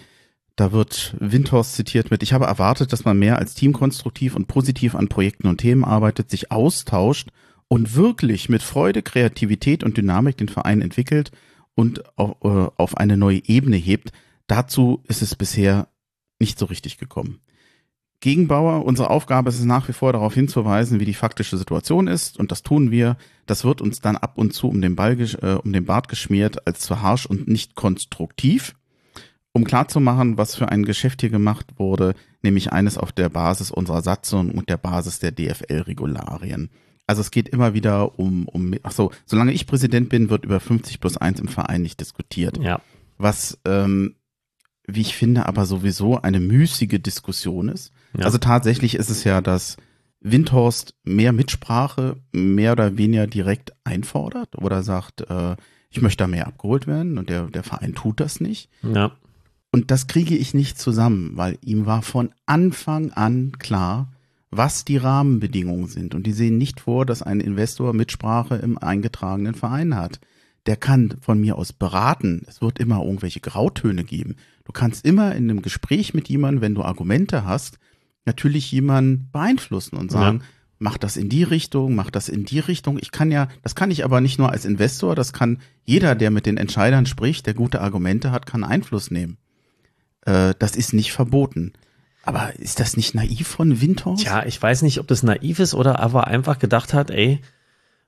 Da 0.56 0.72
wird 0.72 1.16
Windhorst 1.20 1.76
zitiert 1.76 2.12
mit, 2.12 2.24
ich 2.24 2.34
habe 2.34 2.46
erwartet, 2.46 2.94
dass 2.94 3.06
man 3.06 3.18
mehr 3.18 3.40
als 3.40 3.56
Team 3.56 3.74
konstruktiv 3.74 4.36
und 4.36 4.48
positiv 4.48 4.96
an 4.96 5.10
Projekten 5.10 5.48
und 5.48 5.58
Themen 5.58 5.84
arbeitet, 5.84 6.30
sich 6.30 6.52
austauscht 6.52 7.30
und 7.68 7.96
wirklich 7.96 8.50
mit 8.50 8.64
Freude, 8.64 9.02
Kreativität 9.02 9.84
und 9.84 9.98
Dynamik 9.98 10.38
den 10.38 10.50
Verein 10.50 10.82
entwickelt 10.82 11.32
und 11.76 12.04
auf, 12.18 12.36
äh, 12.44 12.72
auf 12.78 12.98
eine 12.98 13.18
neue 13.18 13.42
Ebene 13.46 13.78
hebt. 13.78 14.12
Dazu 14.48 15.04
ist 15.08 15.22
es 15.22 15.36
bisher 15.36 15.88
nicht 16.40 16.60
so 16.60 16.66
richtig 16.66 16.98
gekommen. 16.98 17.40
Gegenbauer, 18.24 18.86
unsere 18.86 19.10
Aufgabe 19.10 19.50
ist 19.50 19.60
es 19.60 19.66
nach 19.66 19.90
wie 19.90 19.94
vor 19.94 20.14
darauf 20.14 20.34
hinzuweisen, 20.34 21.02
wie 21.02 21.06
die 21.06 21.14
faktische 21.14 21.58
Situation 21.58 22.08
ist 22.08 22.40
und 22.40 22.52
das 22.52 22.64
tun 22.64 22.90
wir. 22.90 23.18
Das 23.46 23.66
wird 23.66 23.82
uns 23.82 24.00
dann 24.00 24.16
ab 24.16 24.38
und 24.38 24.54
zu 24.54 24.70
um 24.70 24.80
den, 24.80 24.96
Ball, 24.96 25.20
äh, 25.20 25.56
um 25.56 25.74
den 25.74 25.84
Bart 25.84 26.08
geschmiert 26.08 26.66
als 26.66 26.80
zu 26.80 27.02
harsch 27.02 27.26
und 27.26 27.50
nicht 27.50 27.76
konstruktiv. 27.76 28.76
Um 29.52 29.66
klarzumachen, 29.66 30.38
was 30.38 30.56
für 30.56 30.70
ein 30.70 30.86
Geschäft 30.86 31.20
hier 31.20 31.32
gemacht 31.32 31.78
wurde, 31.78 32.16
nämlich 32.42 32.72
eines 32.72 32.98
auf 32.98 33.12
der 33.12 33.28
Basis 33.28 33.72
unserer 33.72 34.02
Satzung 34.02 34.52
und 34.52 34.70
der 34.70 34.78
Basis 34.78 35.20
der 35.20 35.32
DFL-Regularien. 35.32 36.70
Also 37.14 37.22
es 37.22 37.30
geht 37.30 37.48
immer 37.48 37.76
wieder 37.76 38.18
um, 38.18 38.48
um, 38.48 38.74
ach 38.82 38.92
so, 38.92 39.12
solange 39.28 39.52
ich 39.52 39.68
Präsident 39.68 40.10
bin, 40.10 40.32
wird 40.32 40.46
über 40.46 40.60
50 40.60 41.00
plus 41.00 41.16
1 41.16 41.40
im 41.42 41.48
Verein 41.48 41.84
nicht 41.84 42.00
diskutiert 42.00 42.58
Ja. 42.58 42.82
was, 43.20 43.60
ähm, 43.66 44.16
wie 44.88 45.02
ich 45.02 45.16
finde, 45.16 45.46
aber 45.46 45.68
sowieso 45.68 46.20
eine 46.20 46.40
müßige 46.40 47.00
Diskussion 47.00 47.70
ist. 47.70 47.92
Ja. 48.18 48.26
Also 48.26 48.40
tatsächlich 48.40 48.96
ist 48.96 49.12
es 49.12 49.24
ja, 49.26 49.42
dass 49.42 49.78
Windhorst 50.22 50.96
mehr 51.04 51.34
Mitsprache 51.34 52.16
mehr 52.32 52.72
oder 52.72 52.98
weniger 52.98 53.28
direkt 53.28 53.74
einfordert 53.84 54.56
oder 54.58 54.82
sagt, 54.82 55.22
äh, 55.30 55.56
ich 55.92 56.02
möchte 56.02 56.24
da 56.24 56.28
mehr 56.28 56.48
abgeholt 56.48 56.88
werden 56.88 57.20
und 57.20 57.30
der, 57.30 57.44
der 57.44 57.62
Verein 57.62 57.94
tut 57.94 58.22
das 58.22 58.40
nicht. 58.42 58.72
Ja. 58.82 59.12
Und 59.72 59.92
das 59.92 60.08
kriege 60.08 60.36
ich 60.36 60.56
nicht 60.56 60.80
zusammen, 60.80 61.34
weil 61.36 61.60
ihm 61.62 61.86
war 61.86 62.02
von 62.02 62.32
Anfang 62.48 63.12
an 63.12 63.52
klar, 63.60 64.12
was 64.58 64.86
die 64.86 64.98
Rahmenbedingungen 64.98 65.88
sind. 65.88 66.16
Und 66.16 66.24
die 66.26 66.34
sehen 66.34 66.58
nicht 66.58 66.80
vor, 66.82 67.06
dass 67.06 67.22
ein 67.22 67.40
Investor 67.40 67.94
Mitsprache 67.94 68.56
im 68.56 68.78
eingetragenen 68.78 69.56
Verein 69.56 69.96
hat. 69.96 70.20
Der 70.66 70.78
kann 70.78 71.16
von 71.22 71.40
mir 71.40 71.58
aus 71.58 71.74
beraten. 71.74 72.44
Es 72.48 72.62
wird 72.62 72.80
immer 72.80 73.04
irgendwelche 73.04 73.42
Grautöne 73.42 74.04
geben. 74.04 74.36
Du 74.66 74.72
kannst 74.72 75.06
immer 75.06 75.36
in 75.36 75.50
einem 75.50 75.62
Gespräch 75.62 76.14
mit 76.14 76.30
jemandem, 76.30 76.62
wenn 76.62 76.76
du 76.76 76.84
Argumente 76.84 77.46
hast, 77.46 77.80
natürlich 78.26 78.72
jemanden 78.72 79.30
beeinflussen 79.34 79.98
und 79.98 80.10
sagen, 80.12 80.38
Ja. 80.40 80.46
mach 80.80 80.98
das 80.98 81.18
in 81.18 81.28
die 81.28 81.44
Richtung, 81.44 81.96
mach 81.96 82.10
das 82.10 82.30
in 82.30 82.46
die 82.46 82.60
Richtung. 82.60 82.98
Ich 83.02 83.12
kann 83.12 83.30
ja, 83.32 83.50
das 83.62 83.76
kann 83.76 83.92
ich 83.92 84.06
aber 84.06 84.22
nicht 84.22 84.40
nur 84.40 84.52
als 84.52 84.64
Investor, 84.64 85.16
das 85.16 85.34
kann 85.34 85.60
jeder, 85.84 86.16
der 86.16 86.32
mit 86.32 86.46
den 86.46 86.56
Entscheidern 86.56 87.06
spricht, 87.06 87.46
der 87.46 87.54
gute 87.54 87.82
Argumente 87.82 88.32
hat, 88.32 88.46
kann 88.46 88.64
Einfluss 88.64 89.12
nehmen. 89.12 89.38
Äh, 90.26 90.54
das 90.60 90.78
ist 90.78 90.94
nicht 90.94 91.12
verboten. 91.12 91.74
Aber 92.24 92.58
ist 92.58 92.80
das 92.80 92.96
nicht 92.96 93.14
naiv 93.16 93.48
von 93.48 93.82
Windhorst? 93.82 94.24
Tja, 94.24 94.46
ich 94.46 94.60
weiß 94.60 94.82
nicht, 94.82 95.00
ob 95.00 95.08
das 95.08 95.24
naiv 95.24 95.60
ist 95.60 95.76
oder 95.76 96.00
aber 96.00 96.28
einfach 96.28 96.58
gedacht 96.58 96.94
hat, 96.94 97.12
ey, 97.12 97.42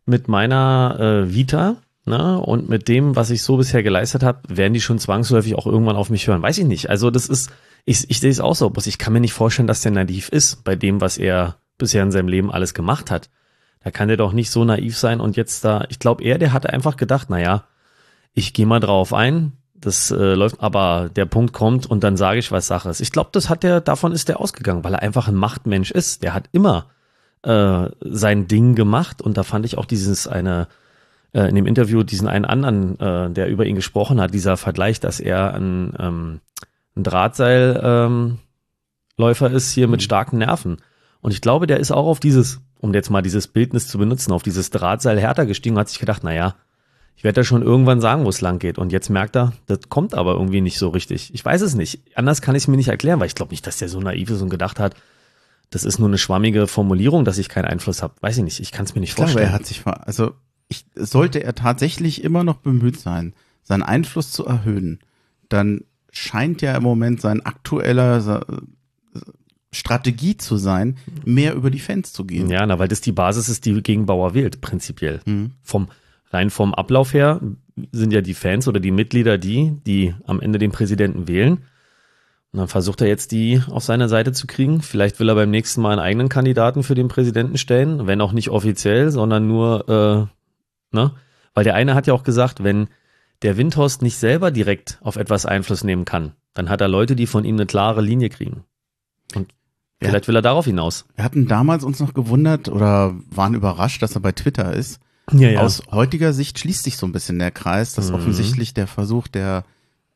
mit 0.06 0.30
meiner 0.30 0.98
äh, 1.00 1.34
Vita 1.34 1.78
ne, 2.06 2.40
und 2.40 2.70
mit 2.70 2.88
dem, 2.88 3.16
was 3.16 3.30
ich 3.30 3.44
so 3.44 3.58
bisher 3.58 3.84
geleistet 3.84 4.24
habe, 4.24 4.42
werden 4.48 4.74
die 4.74 4.82
schon 4.82 5.00
zwangsläufig 5.00 5.56
auch 5.56 5.66
irgendwann 5.66 5.98
auf 5.98 6.10
mich 6.10 6.28
hören. 6.28 6.42
Weiß 6.42 6.58
ich 6.58 6.66
nicht. 6.66 6.90
Also 6.90 7.12
das 7.12 7.28
ist, 7.28 7.52
ich, 7.84 8.10
ich 8.10 8.22
sehe 8.22 8.32
es 8.32 8.40
auch 8.40 8.56
so, 8.56 8.70
bloß 8.70 8.88
ich 8.88 8.98
kann 8.98 9.12
mir 9.12 9.20
nicht 9.20 9.34
vorstellen, 9.34 9.68
dass 9.68 9.82
der 9.82 9.92
naiv 9.92 10.30
ist 10.30 10.64
bei 10.64 10.76
dem, 10.76 11.02
was 11.02 11.18
er 11.18 11.58
bisher 11.78 12.04
in 12.04 12.12
seinem 12.12 12.30
Leben 12.30 12.52
alles 12.52 12.74
gemacht 12.74 13.12
hat. 13.12 13.30
Da 13.84 13.92
kann 13.92 14.08
der 14.08 14.18
doch 14.18 14.32
nicht 14.32 14.50
so 14.50 14.64
naiv 14.64 14.98
sein 14.98 15.20
und 15.20 15.36
jetzt 15.36 15.66
da, 15.66 15.86
ich 15.90 16.00
glaube, 16.00 16.24
er, 16.24 16.38
der 16.38 16.54
hatte 16.54 16.72
einfach 16.72 16.96
gedacht, 16.96 17.28
na 17.30 17.40
ja, 17.40 17.66
ich 18.34 18.54
gehe 18.54 18.66
mal 18.66 18.80
drauf 18.80 19.14
ein, 19.14 19.54
das 19.86 20.12
äh, 20.12 20.34
läuft, 20.34 20.62
aber 20.62 21.10
der 21.16 21.26
Punkt 21.26 21.54
kommt 21.54 21.86
und 21.86 22.04
dann 22.04 22.18
sage 22.18 22.40
ich, 22.40 22.52
was 22.52 22.68
Sache 22.68 22.90
ist. 22.90 23.02
Ich 23.02 23.12
glaube, 23.12 23.30
das 23.34 23.50
hat 23.50 23.64
der, 23.64 23.82
davon 23.82 24.12
ist 24.12 24.30
der 24.30 24.40
ausgegangen, 24.40 24.84
weil 24.84 24.94
er 24.94 25.02
einfach 25.02 25.28
ein 25.28 25.36
Machtmensch 25.36 25.92
ist. 25.92 26.24
Der 26.24 26.34
hat 26.34 26.50
immer 26.52 26.88
äh, 27.44 27.90
sein 28.02 28.48
Ding 28.48 28.76
gemacht 28.76 29.22
und 29.22 29.38
da 29.38 29.44
fand 29.44 29.66
ich 29.66 29.78
auch 29.78 29.86
dieses 29.86 30.28
eine 30.28 30.68
äh, 31.34 31.50
in 31.50 31.56
dem 31.56 31.68
Interview 31.68 32.04
diesen 32.04 32.28
einen 32.28 32.46
anderen, 32.46 33.00
äh, 33.00 33.30
der 33.30 33.48
über 33.48 33.66
ihn 33.66 33.76
gesprochen 33.76 34.20
hat, 34.20 34.34
dieser 34.34 34.58
Vergleich, 34.58 35.00
dass 35.00 35.20
er 35.20 35.54
ein, 35.54 35.94
ähm, 36.00 36.40
ein 36.96 37.04
Drahtseil 37.04 37.80
ähm, 37.84 38.40
ist 39.52 39.72
hier 39.72 39.88
mit 39.88 40.02
starken 40.02 40.40
Nerven. 40.40 40.78
Und 41.22 41.32
ich 41.32 41.42
glaube, 41.42 41.68
der 41.68 41.80
ist 41.80 41.92
auch 41.92 42.06
auf 42.06 42.20
dieses, 42.20 42.62
um 42.80 42.94
jetzt 42.94 43.10
mal 43.10 43.22
dieses 43.22 43.48
Bildnis 43.48 43.88
zu 43.88 43.98
benutzen, 43.98 44.32
auf 44.32 44.44
dieses 44.44 44.70
Drahtseil 44.70 45.20
härter 45.20 45.46
gestiegen 45.46 45.76
und 45.76 45.82
hat 45.82 45.90
sich 45.90 46.00
gedacht, 46.00 46.22
na 46.24 46.34
ja, 46.34 46.56
ich 47.16 47.24
werde 47.24 47.42
ja 47.42 47.46
schon 47.46 47.62
irgendwann 47.62 48.02
sagen, 48.02 48.26
wo 48.26 48.30
es 48.30 48.42
lang 48.42 48.60
geht. 48.60 48.78
Und 48.78 48.92
jetzt 48.92 49.10
merkt 49.10 49.36
er, 49.36 49.54
das 49.68 49.80
kommt 49.90 50.14
aber 50.14 50.34
irgendwie 50.34 50.62
nicht 50.62 50.78
so 50.78 50.90
richtig. 50.90 51.34
Ich 51.34 51.44
weiß 51.44 51.62
es 51.62 51.74
nicht. 51.76 52.02
Anders 52.16 52.42
kann 52.42 52.56
ich 52.56 52.64
es 52.64 52.68
mir 52.68 52.78
nicht 52.78 52.90
erklären, 52.90 53.20
weil 53.20 53.28
ich 53.28 53.36
glaube 53.36 53.52
nicht, 53.52 53.66
dass 53.66 53.78
der 53.78 53.90
so 53.90 54.00
naiv 54.00 54.30
ist 54.30 54.42
und 54.42 54.50
gedacht 54.50 54.80
hat, 54.80 54.96
das 55.72 55.84
ist 55.84 55.98
nur 55.98 56.08
eine 56.08 56.18
schwammige 56.18 56.68
Formulierung, 56.68 57.26
dass 57.26 57.38
ich 57.38 57.50
keinen 57.50 57.66
Einfluss 57.66 58.04
habe. 58.04 58.14
Weiß 58.22 58.38
ich 58.38 58.44
nicht. 58.44 58.60
Ich 58.60 58.72
kann 58.72 58.86
es 58.86 58.94
mir 58.96 59.02
nicht 59.02 59.12
Ich 59.12 59.16
glaube, 59.16 59.32
vorstellen. 59.32 59.52
er 59.52 59.54
hat 59.56 59.66
sich, 59.66 59.82
ver- 59.82 60.06
also 60.08 60.34
ich, 60.68 60.86
sollte 60.96 61.44
er 61.44 61.56
tatsächlich 61.56 62.24
immer 62.24 62.44
noch 62.44 62.58
bemüht 62.58 63.00
sein, 63.00 63.34
seinen 63.64 63.84
Einfluss 63.84 64.32
zu 64.32 64.46
erhöhen, 64.46 65.00
dann 65.50 65.82
scheint 66.12 66.62
ja 66.62 66.76
im 66.78 66.84
Moment 66.84 67.20
sein 67.22 67.46
aktueller 67.46 68.46
Strategie 69.72 70.38
zu 70.38 70.56
sein, 70.58 70.98
mehr 71.26 71.54
über 71.54 71.70
die 71.70 71.80
Fans 71.80 72.14
zu 72.14 72.24
gehen. 72.26 72.50
ja, 72.50 72.66
na, 72.66 72.80
weil 72.80 72.88
das 72.88 73.02
die 73.02 73.12
Basis 73.12 73.50
ist, 73.50 73.66
die 73.66 73.82
gegen 73.84 74.06
Bauer 74.06 74.34
wählt, 74.34 74.62
prinzipiell. 74.62 75.20
Mhm. 75.26 75.52
Vom 75.64 75.90
rein 76.36 76.50
vom 76.52 76.74
Ablauf 76.74 77.14
her 77.14 77.42
sind 77.92 78.14
ja 78.14 78.22
die 78.22 78.34
Fans 78.36 78.68
oder 78.68 78.80
die 78.80 78.92
Mitglieder 78.92 79.38
die, 79.38 79.78
die 79.86 80.14
am 80.26 80.40
Ende 80.40 80.60
den 80.60 80.72
Präsidenten 80.72 81.28
wählen. 81.28 81.64
Und 82.52 82.60
dann 82.60 82.68
versucht 82.70 83.02
er 83.02 83.08
jetzt 83.08 83.32
die 83.32 83.62
auf 83.70 83.84
seine 83.84 84.08
Seite 84.08 84.32
zu 84.32 84.48
kriegen. 84.48 84.82
Vielleicht 84.82 85.20
will 85.20 85.28
er 85.28 85.36
beim 85.36 85.50
nächsten 85.52 85.82
Mal 85.82 85.92
einen 85.92 86.00
eigenen 86.00 86.30
Kandidaten 86.30 86.84
für 86.84 86.96
den 86.96 87.10
Präsidenten 87.10 87.58
stellen, 87.58 88.08
wenn 88.08 88.22
auch 88.22 88.32
nicht 88.32 88.50
offiziell, 88.50 89.12
sondern 89.12 89.48
nur, 89.48 90.30
äh, 90.94 90.96
ne? 90.96 91.12
Weil 91.54 91.64
der 91.66 91.76
eine 91.76 91.96
hat 91.96 92.08
ja 92.08 92.14
auch 92.14 92.24
gesagt, 92.24 92.64
wenn 92.64 92.88
der 93.42 93.58
Windhorst 93.58 94.02
nicht 94.02 94.18
selber 94.18 94.52
direkt 94.52 95.00
auf 95.02 95.18
etwas 95.18 95.46
Einfluss 95.46 95.84
nehmen 95.84 96.06
kann, 96.06 96.32
dann 96.54 96.70
hat 96.70 96.80
er 96.80 96.88
Leute, 96.88 97.18
die 97.18 97.28
von 97.28 97.44
ihm 97.44 97.56
eine 97.56 97.66
klare 97.66 98.02
Linie 98.02 98.30
kriegen. 98.30 98.64
Und 99.36 99.52
Ja. 100.02 100.10
vielleicht 100.10 100.28
will 100.30 100.36
er 100.38 100.42
darauf 100.42 100.66
hinaus. 100.66 101.06
Wir 101.16 101.26
hatten 101.26 101.48
damals 101.48 101.84
uns 101.84 102.00
noch 102.00 102.14
gewundert 102.14 102.70
oder 102.70 103.16
waren 103.30 103.54
überrascht, 103.54 104.02
dass 104.02 104.16
er 104.16 104.22
bei 104.22 104.32
Twitter 104.32 104.74
ist. 104.74 105.02
Ja, 105.32 105.62
Aus 105.62 105.82
heutiger 105.92 106.34
Sicht 106.34 106.60
schließt 106.60 106.84
sich 106.84 106.98
so 106.98 107.06
ein 107.08 107.12
bisschen 107.12 107.40
der 107.40 107.52
Kreis, 107.52 107.94
dass 107.94 108.10
Mhm. 108.10 108.16
offensichtlich 108.16 108.74
der 108.74 108.86
Versuch 108.88 109.28
der, 109.28 109.64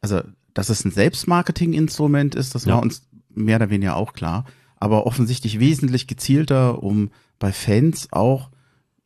also, 0.01 0.21
dass 0.53 0.69
es 0.69 0.85
ein 0.85 0.91
Selbstmarketing-Instrument 0.91 2.35
ist, 2.35 2.53
das 2.55 2.65
Ja. 2.65 2.75
war 2.75 2.81
uns 2.81 3.01
mehr 3.33 3.55
oder 3.57 3.69
weniger 3.69 3.95
auch 3.95 4.13
klar, 4.13 4.45
aber 4.77 5.05
offensichtlich 5.07 5.59
wesentlich 5.59 6.07
gezielter, 6.07 6.83
um 6.83 7.11
bei 7.39 7.51
Fans 7.51 8.07
auch, 8.11 8.49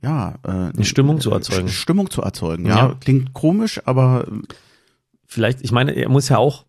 ja, 0.01 0.35
äh, 0.43 0.49
Eine 0.49 0.83
Stimmung 0.85 1.21
zu 1.21 1.31
erzeugen. 1.31 1.69
Stimmung 1.69 2.09
zu 2.09 2.21
erzeugen, 2.21 2.65
ja. 2.65 2.75
Ja. 2.89 2.95
Klingt 2.99 3.33
komisch, 3.33 3.81
aber 3.85 4.27
vielleicht, 5.25 5.61
ich 5.61 5.71
meine, 5.71 5.91
er 5.93 6.09
muss 6.09 6.27
ja 6.29 6.37
auch, 6.37 6.65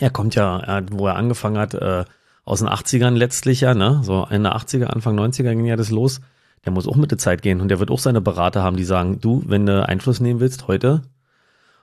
er 0.00 0.10
kommt 0.10 0.34
ja, 0.34 0.58
er, 0.58 0.86
wo 0.90 1.06
er 1.06 1.14
angefangen 1.16 1.58
hat, 1.58 1.74
äh, 1.74 2.04
aus 2.44 2.58
den 2.58 2.68
80ern 2.68 3.14
letztlich 3.14 3.60
ja, 3.60 3.74
ne? 3.74 4.00
So 4.02 4.26
Ende 4.28 4.54
80er, 4.54 4.86
Anfang 4.86 5.16
90er 5.18 5.54
ging 5.54 5.64
ja 5.66 5.76
das 5.76 5.90
los. 5.90 6.20
Der 6.64 6.72
muss 6.72 6.86
auch 6.88 6.96
mit 6.96 7.10
der 7.10 7.18
Zeit 7.18 7.42
gehen 7.42 7.60
und 7.60 7.68
der 7.68 7.78
wird 7.78 7.90
auch 7.90 7.98
seine 7.98 8.20
Berater 8.20 8.62
haben, 8.62 8.76
die 8.76 8.84
sagen, 8.84 9.20
du, 9.20 9.42
wenn 9.46 9.66
du 9.66 9.86
Einfluss 9.86 10.20
nehmen 10.20 10.40
willst, 10.40 10.66
heute, 10.66 11.02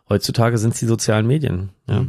heutzutage 0.10 0.58
sind 0.58 0.74
es 0.74 0.80
die 0.80 0.86
sozialen 0.88 1.28
Medien. 1.28 1.70
Ja. 1.88 2.06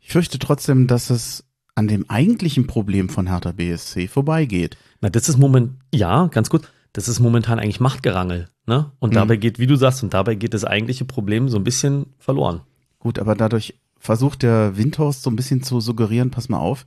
ich 0.00 0.12
fürchte 0.12 0.38
trotzdem, 0.38 0.86
dass 0.86 1.10
es 1.10 1.44
an 1.74 1.88
dem 1.88 2.08
eigentlichen 2.08 2.66
Problem 2.66 3.08
von 3.08 3.26
Hertha 3.26 3.52
BSC 3.52 4.06
vorbeigeht. 4.08 4.76
Na, 5.00 5.10
das 5.10 5.28
ist 5.28 5.36
moment, 5.36 5.72
ja, 5.92 6.26
ganz 6.28 6.48
gut. 6.48 6.70
Das 6.92 7.08
ist 7.08 7.20
momentan 7.20 7.58
eigentlich 7.58 7.80
Machtgerangel, 7.80 8.48
ne? 8.66 8.92
Und 9.00 9.10
Mhm. 9.10 9.14
dabei 9.16 9.36
geht, 9.36 9.58
wie 9.58 9.66
du 9.66 9.76
sagst, 9.76 10.02
und 10.02 10.14
dabei 10.14 10.34
geht 10.36 10.54
das 10.54 10.64
eigentliche 10.64 11.04
Problem 11.04 11.50
so 11.50 11.58
ein 11.58 11.64
bisschen 11.64 12.06
verloren. 12.18 12.62
Gut, 12.98 13.18
aber 13.18 13.34
dadurch 13.34 13.74
versucht 13.98 14.42
der 14.42 14.78
Windhorst 14.78 15.22
so 15.22 15.28
ein 15.28 15.36
bisschen 15.36 15.62
zu 15.62 15.80
suggerieren, 15.80 16.30
pass 16.30 16.48
mal 16.48 16.58
auf, 16.60 16.86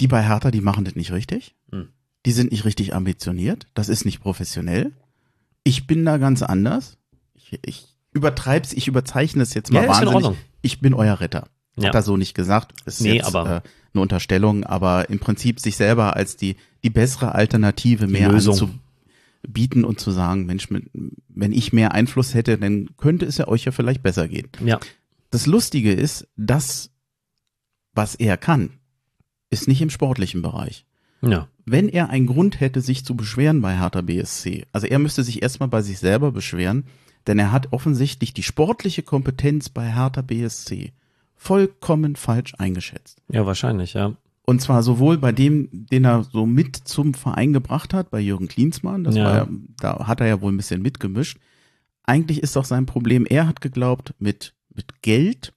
die 0.00 0.08
bei 0.08 0.22
Hertha, 0.22 0.50
die 0.50 0.60
machen 0.60 0.84
das 0.84 0.96
nicht 0.96 1.12
richtig. 1.12 1.54
Hm. 1.70 1.88
Die 2.26 2.32
sind 2.32 2.52
nicht 2.52 2.64
richtig 2.64 2.94
ambitioniert. 2.94 3.66
Das 3.74 3.88
ist 3.88 4.04
nicht 4.04 4.20
professionell. 4.20 4.92
Ich 5.64 5.86
bin 5.86 6.04
da 6.04 6.18
ganz 6.18 6.42
anders. 6.42 6.98
Ich, 7.34 7.58
ich 7.64 7.86
übertreib's, 8.12 8.72
ich 8.72 8.88
überzeichne 8.88 9.42
es 9.42 9.54
jetzt 9.54 9.72
mal 9.72 9.84
Ja, 9.84 9.88
wahnsinnig. 9.88 10.36
Ich 10.60 10.80
bin 10.80 10.94
euer 10.94 11.20
Retter. 11.20 11.48
Ja. 11.76 11.88
Hat 11.88 11.94
er 11.94 12.02
so 12.02 12.16
nicht 12.16 12.34
gesagt. 12.34 12.74
Ist 12.84 13.00
Nee, 13.00 13.14
jetzt 13.16 13.26
aber- 13.26 13.56
äh, 13.56 13.60
eine 13.94 14.00
Unterstellung, 14.02 14.64
aber 14.64 15.10
im 15.10 15.18
Prinzip 15.18 15.60
sich 15.60 15.76
selber 15.76 16.16
als 16.16 16.36
die, 16.36 16.56
die 16.82 16.88
bessere 16.90 17.34
Alternative 17.34 18.06
mehr 18.06 18.30
Lösung. 18.30 18.54
anzu, 18.54 18.70
bieten 19.46 19.84
und 19.84 20.00
zu 20.00 20.12
sagen, 20.12 20.46
Mensch, 20.46 20.68
wenn 20.70 21.52
ich 21.52 21.72
mehr 21.74 21.92
Einfluss 21.92 22.32
hätte, 22.32 22.56
dann 22.56 22.90
könnte 22.96 23.26
es 23.26 23.36
ja 23.38 23.48
euch 23.48 23.64
ja 23.64 23.72
vielleicht 23.72 24.02
besser 24.02 24.28
gehen. 24.28 24.48
Ja. 24.64 24.80
Das 25.30 25.46
Lustige 25.46 25.92
ist, 25.92 26.26
das, 26.36 26.90
was 27.92 28.14
er 28.14 28.36
kann, 28.38 28.70
ist 29.50 29.68
nicht 29.68 29.82
im 29.82 29.90
sportlichen 29.90 30.40
Bereich. 30.42 30.86
Ja. 31.22 31.48
Wenn 31.64 31.88
er 31.88 32.10
einen 32.10 32.26
Grund 32.26 32.60
hätte, 32.60 32.80
sich 32.80 33.04
zu 33.04 33.14
beschweren 33.14 33.60
bei 33.62 33.78
Hertha 33.78 34.00
BSC, 34.00 34.66
also 34.72 34.86
er 34.86 34.98
müsste 34.98 35.22
sich 35.22 35.42
erstmal 35.42 35.68
bei 35.68 35.82
sich 35.82 35.98
selber 35.98 36.32
beschweren, 36.32 36.84
denn 37.26 37.38
er 37.38 37.52
hat 37.52 37.72
offensichtlich 37.72 38.34
die 38.34 38.42
sportliche 38.42 39.02
Kompetenz 39.02 39.68
bei 39.68 39.92
Hertha 39.94 40.22
BSC 40.22 40.92
vollkommen 41.36 42.16
falsch 42.16 42.54
eingeschätzt. 42.58 43.18
Ja, 43.28 43.46
wahrscheinlich, 43.46 43.94
ja. 43.94 44.12
Und 44.44 44.60
zwar 44.60 44.82
sowohl 44.82 45.18
bei 45.18 45.30
dem, 45.32 45.68
den 45.72 46.04
er 46.04 46.24
so 46.24 46.46
mit 46.46 46.76
zum 46.76 47.14
Verein 47.14 47.52
gebracht 47.52 47.94
hat, 47.94 48.10
bei 48.10 48.20
Jürgen 48.20 48.48
Klinsmann, 48.48 49.04
das 49.04 49.14
Ja. 49.14 49.24
war 49.24 49.34
ja, 49.36 49.48
da 49.78 50.06
hat 50.08 50.20
er 50.20 50.26
ja 50.26 50.40
wohl 50.40 50.52
ein 50.52 50.56
bisschen 50.56 50.82
mitgemischt. 50.82 51.38
Eigentlich 52.04 52.42
ist 52.42 52.56
doch 52.56 52.64
sein 52.64 52.86
Problem, 52.86 53.24
er 53.24 53.46
hat 53.46 53.60
geglaubt, 53.60 54.14
mit, 54.18 54.54
mit 54.74 55.02
Geld 55.02 55.52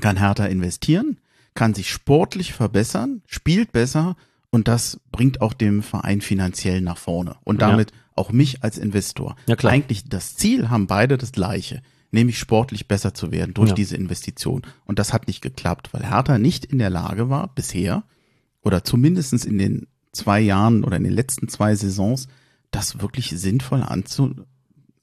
kann 0.00 0.18
Hertha 0.18 0.44
investieren, 0.46 1.18
kann 1.54 1.74
sich 1.74 1.90
sportlich 1.90 2.52
verbessern, 2.52 3.22
spielt 3.26 3.72
besser 3.72 4.16
und 4.50 4.68
das 4.68 5.00
bringt 5.12 5.40
auch 5.40 5.52
dem 5.52 5.82
Verein 5.82 6.20
finanziell 6.20 6.80
nach 6.80 6.98
vorne 6.98 7.36
und 7.44 7.60
Ja. 7.60 7.68
damit 7.70 7.92
auch 8.16 8.32
mich 8.32 8.62
als 8.62 8.78
Investor. 8.78 9.36
Ja, 9.46 9.56
klar. 9.56 9.72
Eigentlich 9.72 10.08
das 10.08 10.36
Ziel 10.36 10.68
haben 10.70 10.86
beide 10.86 11.16
das 11.18 11.32
gleiche, 11.32 11.82
nämlich 12.10 12.38
sportlich 12.38 12.88
besser 12.88 13.14
zu 13.14 13.30
werden 13.32 13.54
durch 13.54 13.70
Ja. 13.70 13.74
diese 13.74 13.96
Investition. 13.96 14.62
Und 14.84 14.98
das 14.98 15.12
hat 15.12 15.26
nicht 15.28 15.40
geklappt, 15.40 15.90
weil 15.92 16.04
Hertha 16.08 16.36
nicht 16.38 16.64
in 16.64 16.78
der 16.78 16.90
Lage 16.90 17.30
war, 17.30 17.48
bisher, 17.54 18.02
oder 18.62 18.84
zumindestens 18.84 19.44
in 19.44 19.56
den 19.58 19.86
zwei 20.12 20.40
Jahren 20.40 20.84
oder 20.84 20.96
in 20.96 21.04
den 21.04 21.12
letzten 21.14 21.48
zwei 21.48 21.74
Saisons, 21.76 22.26
das 22.72 23.00
wirklich 23.00 23.30
sinnvoll 23.30 23.82
anzu, 23.82 24.34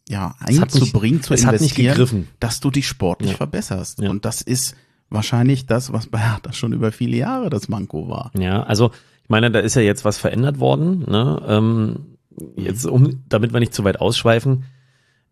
ja, 0.10 0.36
einzubringen, 0.39 1.23
zu 1.23 1.33
investieren, 1.33 2.27
dass 2.39 2.60
du 2.60 2.69
dich 2.71 2.88
sportlich 2.88 3.31
Ja. 3.31 3.38
verbesserst. 3.38 3.99
Ja. 4.01 4.10
Und 4.10 4.25
das 4.25 4.41
ist 4.41 4.75
wahrscheinlich 5.10 5.65
das, 5.65 5.91
was 5.93 6.07
bei 6.07 6.19
Hertha 6.19 6.53
schon 6.53 6.73
über 6.73 6.91
viele 6.91 7.17
Jahre 7.17 7.49
das 7.49 7.67
Manko 7.69 8.10
war. 8.10 8.31
Ja, 8.38 8.63
also 8.63 8.91
ich 9.27 9.29
meine, 9.29 9.51
da 9.51 9.59
ist 9.59 9.75
ja 9.75 9.81
jetzt 9.81 10.05
was 10.05 10.17
verändert 10.17 10.61
worden. 10.61 11.03
Ne? 11.05 11.43
Ähm, 11.45 12.17
jetzt, 12.55 12.85
um, 12.85 13.25
damit 13.27 13.51
wir 13.51 13.59
nicht 13.59 13.73
zu 13.73 13.83
weit 13.83 13.99
ausschweifen, 13.99 14.63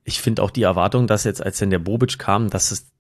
ich 0.04 0.20
finde 0.20 0.44
auch 0.44 0.52
die 0.52 0.64
Erwartung, 0.64 1.08
dass 1.08 1.24
jetzt, 1.24 1.42
als 1.42 1.60
denn 1.60 1.70
der 1.70 1.80
Bobic 1.80 2.20
kam, 2.20 2.50
dass 2.50 2.72
es, 2.72 2.92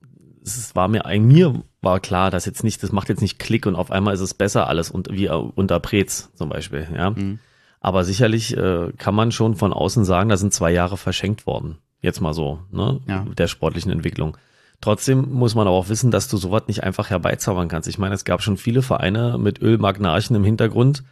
es 0.41 0.73
war 0.73 0.88
mir, 0.88 1.03
mir 1.19 1.63
war 1.81 1.99
klar, 1.99 2.31
dass 2.31 2.45
jetzt 2.45 2.63
nicht, 2.63 2.81
das 2.81 2.93
macht 2.93 3.10
jetzt 3.10 3.21
nicht 3.21 3.39
Klick 3.39 3.65
und 3.65 3.75
auf 3.75 3.91
einmal 3.91 4.13
ist 4.13 4.21
es 4.21 4.34
besser 4.34 4.69
alles 4.69 4.89
und 4.89 5.12
wie 5.12 5.27
unter 5.27 5.81
Prez 5.81 6.31
zum 6.34 6.47
Beispiel, 6.47 6.88
ja. 6.95 7.10
Mhm. 7.10 7.39
Aber 7.81 8.05
sicherlich 8.05 8.55
äh, 8.55 8.93
kann 8.97 9.15
man 9.15 9.34
schon 9.34 9.55
von 9.55 9.73
außen 9.73 10.05
sagen, 10.05 10.29
da 10.29 10.38
sind 10.38 10.53
zwei 10.53 10.71
Jahre 10.71 10.95
verschenkt 10.95 11.45
worden. 11.45 11.77
Jetzt 11.99 12.21
mal 12.21 12.34
so, 12.34 12.60
ne? 12.71 13.01
Ja. 13.05 13.25
Der 13.38 13.47
sportlichen 13.47 13.91
Entwicklung. 13.91 14.38
Trotzdem 14.86 15.34
muss 15.34 15.56
man 15.56 15.65
aber 15.65 15.76
auch 15.76 15.89
wissen, 15.89 16.12
dass 16.12 16.28
du 16.28 16.38
sowas 16.38 16.65
nicht 16.67 16.84
einfach 16.84 17.10
herbeizaubern 17.10 17.67
kannst. 17.69 17.89
Ich 17.89 17.98
meine, 17.98 18.13
es 18.13 18.24
gab 18.24 18.43
schon 18.43 18.56
viele 18.56 18.84
Vereine 18.84 19.39
mit 19.39 19.60
Ölmagnarchen 19.60 20.36
im 20.36 20.43
Hintergrund, 20.43 21.04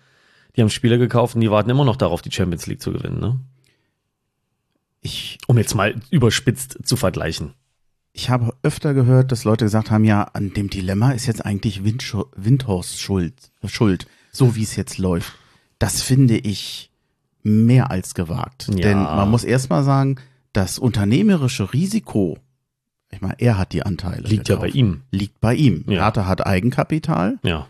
die 0.56 0.62
haben 0.62 0.70
Spieler 0.70 1.00
gekauft 1.00 1.34
und 1.34 1.42
die 1.42 1.50
warten 1.50 1.72
immer 1.72 1.84
noch 1.84 1.96
darauf, 1.96 2.22
die 2.22 2.32
Champions 2.32 2.68
League 2.68 2.84
zu 2.84 2.92
gewinnen, 2.94 3.20
ne? 3.20 3.40
Ich, 5.02 5.40
Um 5.48 5.58
jetzt 5.58 5.74
mal 5.74 6.00
überspitzt 6.12 6.82
zu 6.84 6.96
vergleichen. 6.98 7.56
ich 8.12 8.30
habe 8.30 8.54
öfter 8.62 8.94
gehört, 8.94 9.32
dass 9.32 9.44
Leute 9.44 9.66
gesagt 9.66 9.90
haben, 9.90 10.04
ja, 10.06 10.22
an 10.22 10.54
dem 10.54 10.70
Dilemma 10.70 11.10
ist 11.14 11.26
jetzt 11.26 11.44
eigentlich 11.44 11.82
Windhorst 11.84 13.02
schuld, 13.02 13.34
schuld, 13.66 14.06
so 14.32 14.56
wie 14.56 14.62
es 14.62 14.76
jetzt 14.76 15.00
läuft. 15.00 15.34
Das 15.80 16.04
finde 16.04 16.38
ich 16.38 16.92
mehr 17.42 17.90
als 17.90 18.14
gewagt. 18.14 18.68
Ja. 18.70 18.76
Denn 18.76 19.02
man 19.02 19.32
muss 19.32 19.44
erstmal 19.44 19.84
sagen, 19.84 20.18
das 20.54 20.78
unternehmerische 20.78 21.74
Risiko, 21.74 22.38
ich 23.14 23.22
meine, 23.22 23.36
er 23.40 23.58
hat 23.58 23.74
die 23.74 23.84
Anteile. 23.84 24.28
Liegt 24.28 24.50
ja 24.50 24.56
bei 24.58 24.68
ihm. 24.70 25.02
Liegt 25.12 25.40
bei 25.42 25.54
ihm. 25.56 25.86
Ja. 25.88 26.04
Hertha 26.04 26.26
hat 26.26 26.46
Eigenkapital. 26.46 27.40
Ja. 27.44 27.68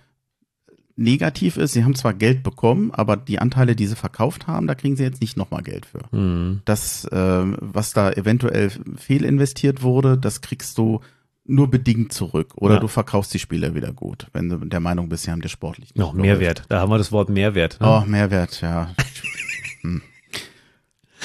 Negativ 0.95 1.57
ist, 1.57 1.73
sie 1.73 1.83
haben 1.83 1.95
zwar 1.95 2.13
Geld 2.13 2.43
bekommen, 2.43 2.91
aber 2.91 3.17
die 3.17 3.39
Anteile, 3.39 3.75
die 3.75 3.87
sie 3.87 3.95
verkauft 3.95 4.45
haben, 4.45 4.67
da 4.67 4.75
kriegen 4.75 4.95
sie 4.95 5.01
jetzt 5.03 5.21
nicht 5.21 5.37
nochmal 5.37 5.63
Geld 5.63 5.87
für. 5.87 6.01
Mhm. 6.15 6.61
Das, 6.65 7.05
äh, 7.05 7.17
was 7.17 7.93
da 7.93 8.11
eventuell 8.11 8.71
fehlinvestiert 8.97 9.81
wurde, 9.81 10.19
das 10.19 10.41
kriegst 10.41 10.77
du 10.77 10.99
nur 11.45 11.69
bedingt 11.71 12.13
zurück. 12.13 12.53
Oder 12.57 12.75
Ja. 12.75 12.79
du 12.79 12.87
verkaufst 12.87 13.33
die 13.33 13.39
Spieler 13.39 13.73
wieder 13.73 13.91
gut, 13.91 14.27
wenn 14.33 14.49
du 14.49 14.57
der 14.57 14.79
Meinung 14.79 15.09
bist, 15.09 15.23
sie 15.23 15.31
haben 15.31 15.41
dir 15.41 15.49
sportlich 15.49 15.89
nicht 15.89 15.97
Noch. 15.97 16.13
Mehrwert. 16.13 16.63
Da 16.69 16.79
haben 16.81 16.91
wir 16.91 16.99
das 16.99 17.11
Wort 17.11 17.27
Mehrwert. 17.29 17.79
Ne? 17.81 17.87
Oh, 17.87 18.03
Mehrwert, 18.07 18.61
ja. 18.61 18.91
hm. 19.81 20.01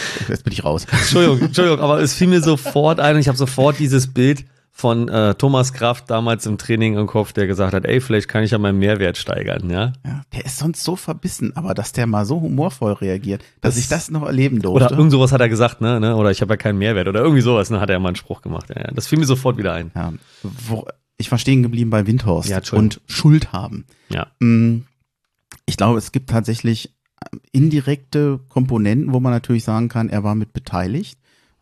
Jetzt 0.29 0.45
bin 0.45 0.53
ich 0.53 0.65
raus. 0.65 0.87
Entschuldigung, 0.91 1.41
Entschuldigung, 1.41 1.81
aber 1.81 2.01
es 2.01 2.15
fiel 2.15 2.29
mir 2.29 2.41
sofort 2.43 3.01
ein 3.01 3.15
und 3.17 3.21
ich 3.21 3.29
habe 3.29 3.39
sofort 3.39 3.79
dieses 3.79 4.07
Bild 4.13 4.45
von 4.71 5.09
äh, 5.09 5.35
Thomas 5.35 5.73
Kraft 5.73 6.09
damals 6.09 6.47
im 6.47 6.57
Training 6.57 6.97
im 6.97 7.09
Kopf, 7.09 7.33
der 7.33 7.49
gesagt 7.49 7.75
hat, 7.75 7.85
ey, 7.85 8.01
vielleicht 8.01 8.29
kann 8.29 8.45
ich 8.45 8.53
ja 8.53 8.59
meinen 8.59 8.79
Mehrwert 8.79 9.17
steigern, 9.17 9.69
ja? 9.71 9.93
Ja, 10.07 10.23
der 10.33 10.45
ist 10.45 10.59
sonst 10.59 10.85
so 10.85 10.95
verbissen, 10.95 11.57
aber 11.57 11.75
dass 11.75 11.91
der 11.91 12.07
mal 12.07 12.25
so 12.25 12.41
humorvoll 12.41 12.93
reagiert, 12.93 13.43
dass 13.61 13.75
Das- 13.75 13.83
ich 13.83 13.89
das 13.89 14.09
noch 14.11 14.23
erleben 14.25 14.63
durfte. 14.63 14.87
Oder 14.87 14.97
irgend 14.97 15.11
sowas 15.11 15.33
hat 15.33 15.41
er 15.41 15.49
gesagt, 15.49 15.81
ne? 15.81 15.99
ne? 15.99 16.15
Oder 16.15 16.31
ich 16.31 16.43
habe 16.43 16.53
ja 16.53 16.57
keinen 16.57 16.79
Mehrwert 16.79 17.09
oder 17.09 17.21
irgendwie 17.23 17.41
sowas, 17.41 17.71
ne? 17.71 17.81
Hat 17.81 17.91
er 17.91 17.99
mal 17.99 18.11
einen 18.11 18.17
Spruch 18.17 18.41
gemacht. 18.41 18.69
Ja, 18.71 18.81
ja. 18.83 18.91
Das 18.93 19.09
fiel 19.09 19.19
mir 19.19 19.27
sofort 19.27 19.57
wieder 19.59 19.73
ein. 19.73 19.91
ja, 19.97 20.13
wo, 20.45 20.87
ich 21.17 21.29
war 21.33 21.39
stehen 21.39 21.65
geblieben 21.65 21.91
bei 21.91 22.07
Windhorst 22.07 22.49
Ja, 22.49 22.61
und 22.71 23.01
Schuld 23.09 23.53
haben. 23.53 23.85
Ja. 24.11 24.29
Mm, 24.39 24.83
Ich 25.67 25.77
glaube, 25.77 25.99
es 25.99 26.13
gibt 26.13 26.31
tatsächlich 26.31 26.95
indirekte 27.53 28.41
Komponenten, 28.49 29.13
wo 29.13 29.21
man 29.21 29.33
natürlich 29.33 29.65
sagen 29.65 29.89
kann, 29.89 30.09
er 30.09 30.25
war 30.25 30.35
mit 30.35 30.53
beteiligt. 30.53 31.19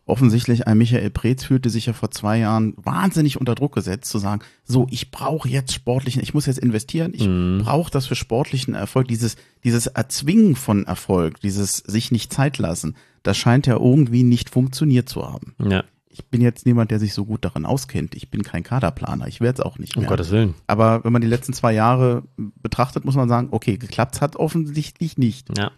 Offensichtlich 0.09 0.69
ein 0.69 0.79
Michael 0.79 1.11
Preetz 1.11 1.42
fühlte 1.42 1.69
sich 1.69 1.87
ja 1.87 1.92
vor 1.92 2.12
zwei 2.12 2.38
Jahren 2.38 2.75
wahnsinnig 2.77 3.40
unter 3.40 3.57
Druck 3.57 3.75
gesetzt, 3.75 4.09
zu 4.09 4.19
sagen, 4.19 4.40
so, 4.62 4.87
ich 4.90 5.11
brauche 5.11 5.49
jetzt 5.49 5.73
sportlichen, 5.73 6.23
ich 6.23 6.33
muss 6.33 6.47
jetzt 6.47 6.61
investieren, 6.61 7.12
ich 7.12 7.27
Mhm. 7.27 7.62
brauche 7.64 7.90
das 7.90 8.07
für 8.07 8.14
sportlichen 8.14 8.75
Erfolg, 8.75 9.09
dieses, 9.09 9.35
dieses 9.64 9.88
Erzwingen 9.88 10.55
von 10.55 10.87
Erfolg, 10.87 11.40
dieses 11.40 11.79
sich 11.79 12.12
nicht 12.12 12.33
Zeit 12.33 12.59
lassen, 12.59 12.95
das 13.25 13.37
scheint 13.37 13.66
ja 13.66 13.75
irgendwie 13.79 14.23
nicht 14.23 14.49
funktioniert 14.49 15.09
zu 15.09 15.27
haben. 15.29 15.57
Ja, 15.59 15.83
Ich 16.18 16.24
bin 16.31 16.40
jetzt 16.40 16.64
niemand, 16.64 16.90
der 16.90 16.98
sich 16.98 17.12
so 17.12 17.26
gut 17.26 17.44
darin 17.44 17.66
auskennt. 17.66 18.14
Ich 18.14 18.31
bin 18.31 18.42
kein 18.42 18.62
Kaderplaner, 18.62 19.26
ich 19.26 19.40
werde 19.42 19.61
es 19.61 19.66
auch 19.66 19.79
nicht 19.79 19.96
um 19.96 20.02
mehr. 20.02 20.09
Gottes 20.09 20.31
Willen. 20.31 20.55
Aber 20.66 21.05
wenn 21.05 21.12
man 21.12 21.20
die 21.20 21.29
letzten 21.29 21.52
zwei 21.52 21.72
Jahre 21.74 22.22
betrachtet, 22.62 23.05
muss 23.05 23.16
man 23.16 23.29
sagen, 23.29 23.48
okay, 23.50 23.76
geklappt 23.76 24.20
hat 24.22 24.37
offensichtlich 24.37 25.18
nicht. 25.18 25.57
Ja. 25.59 25.70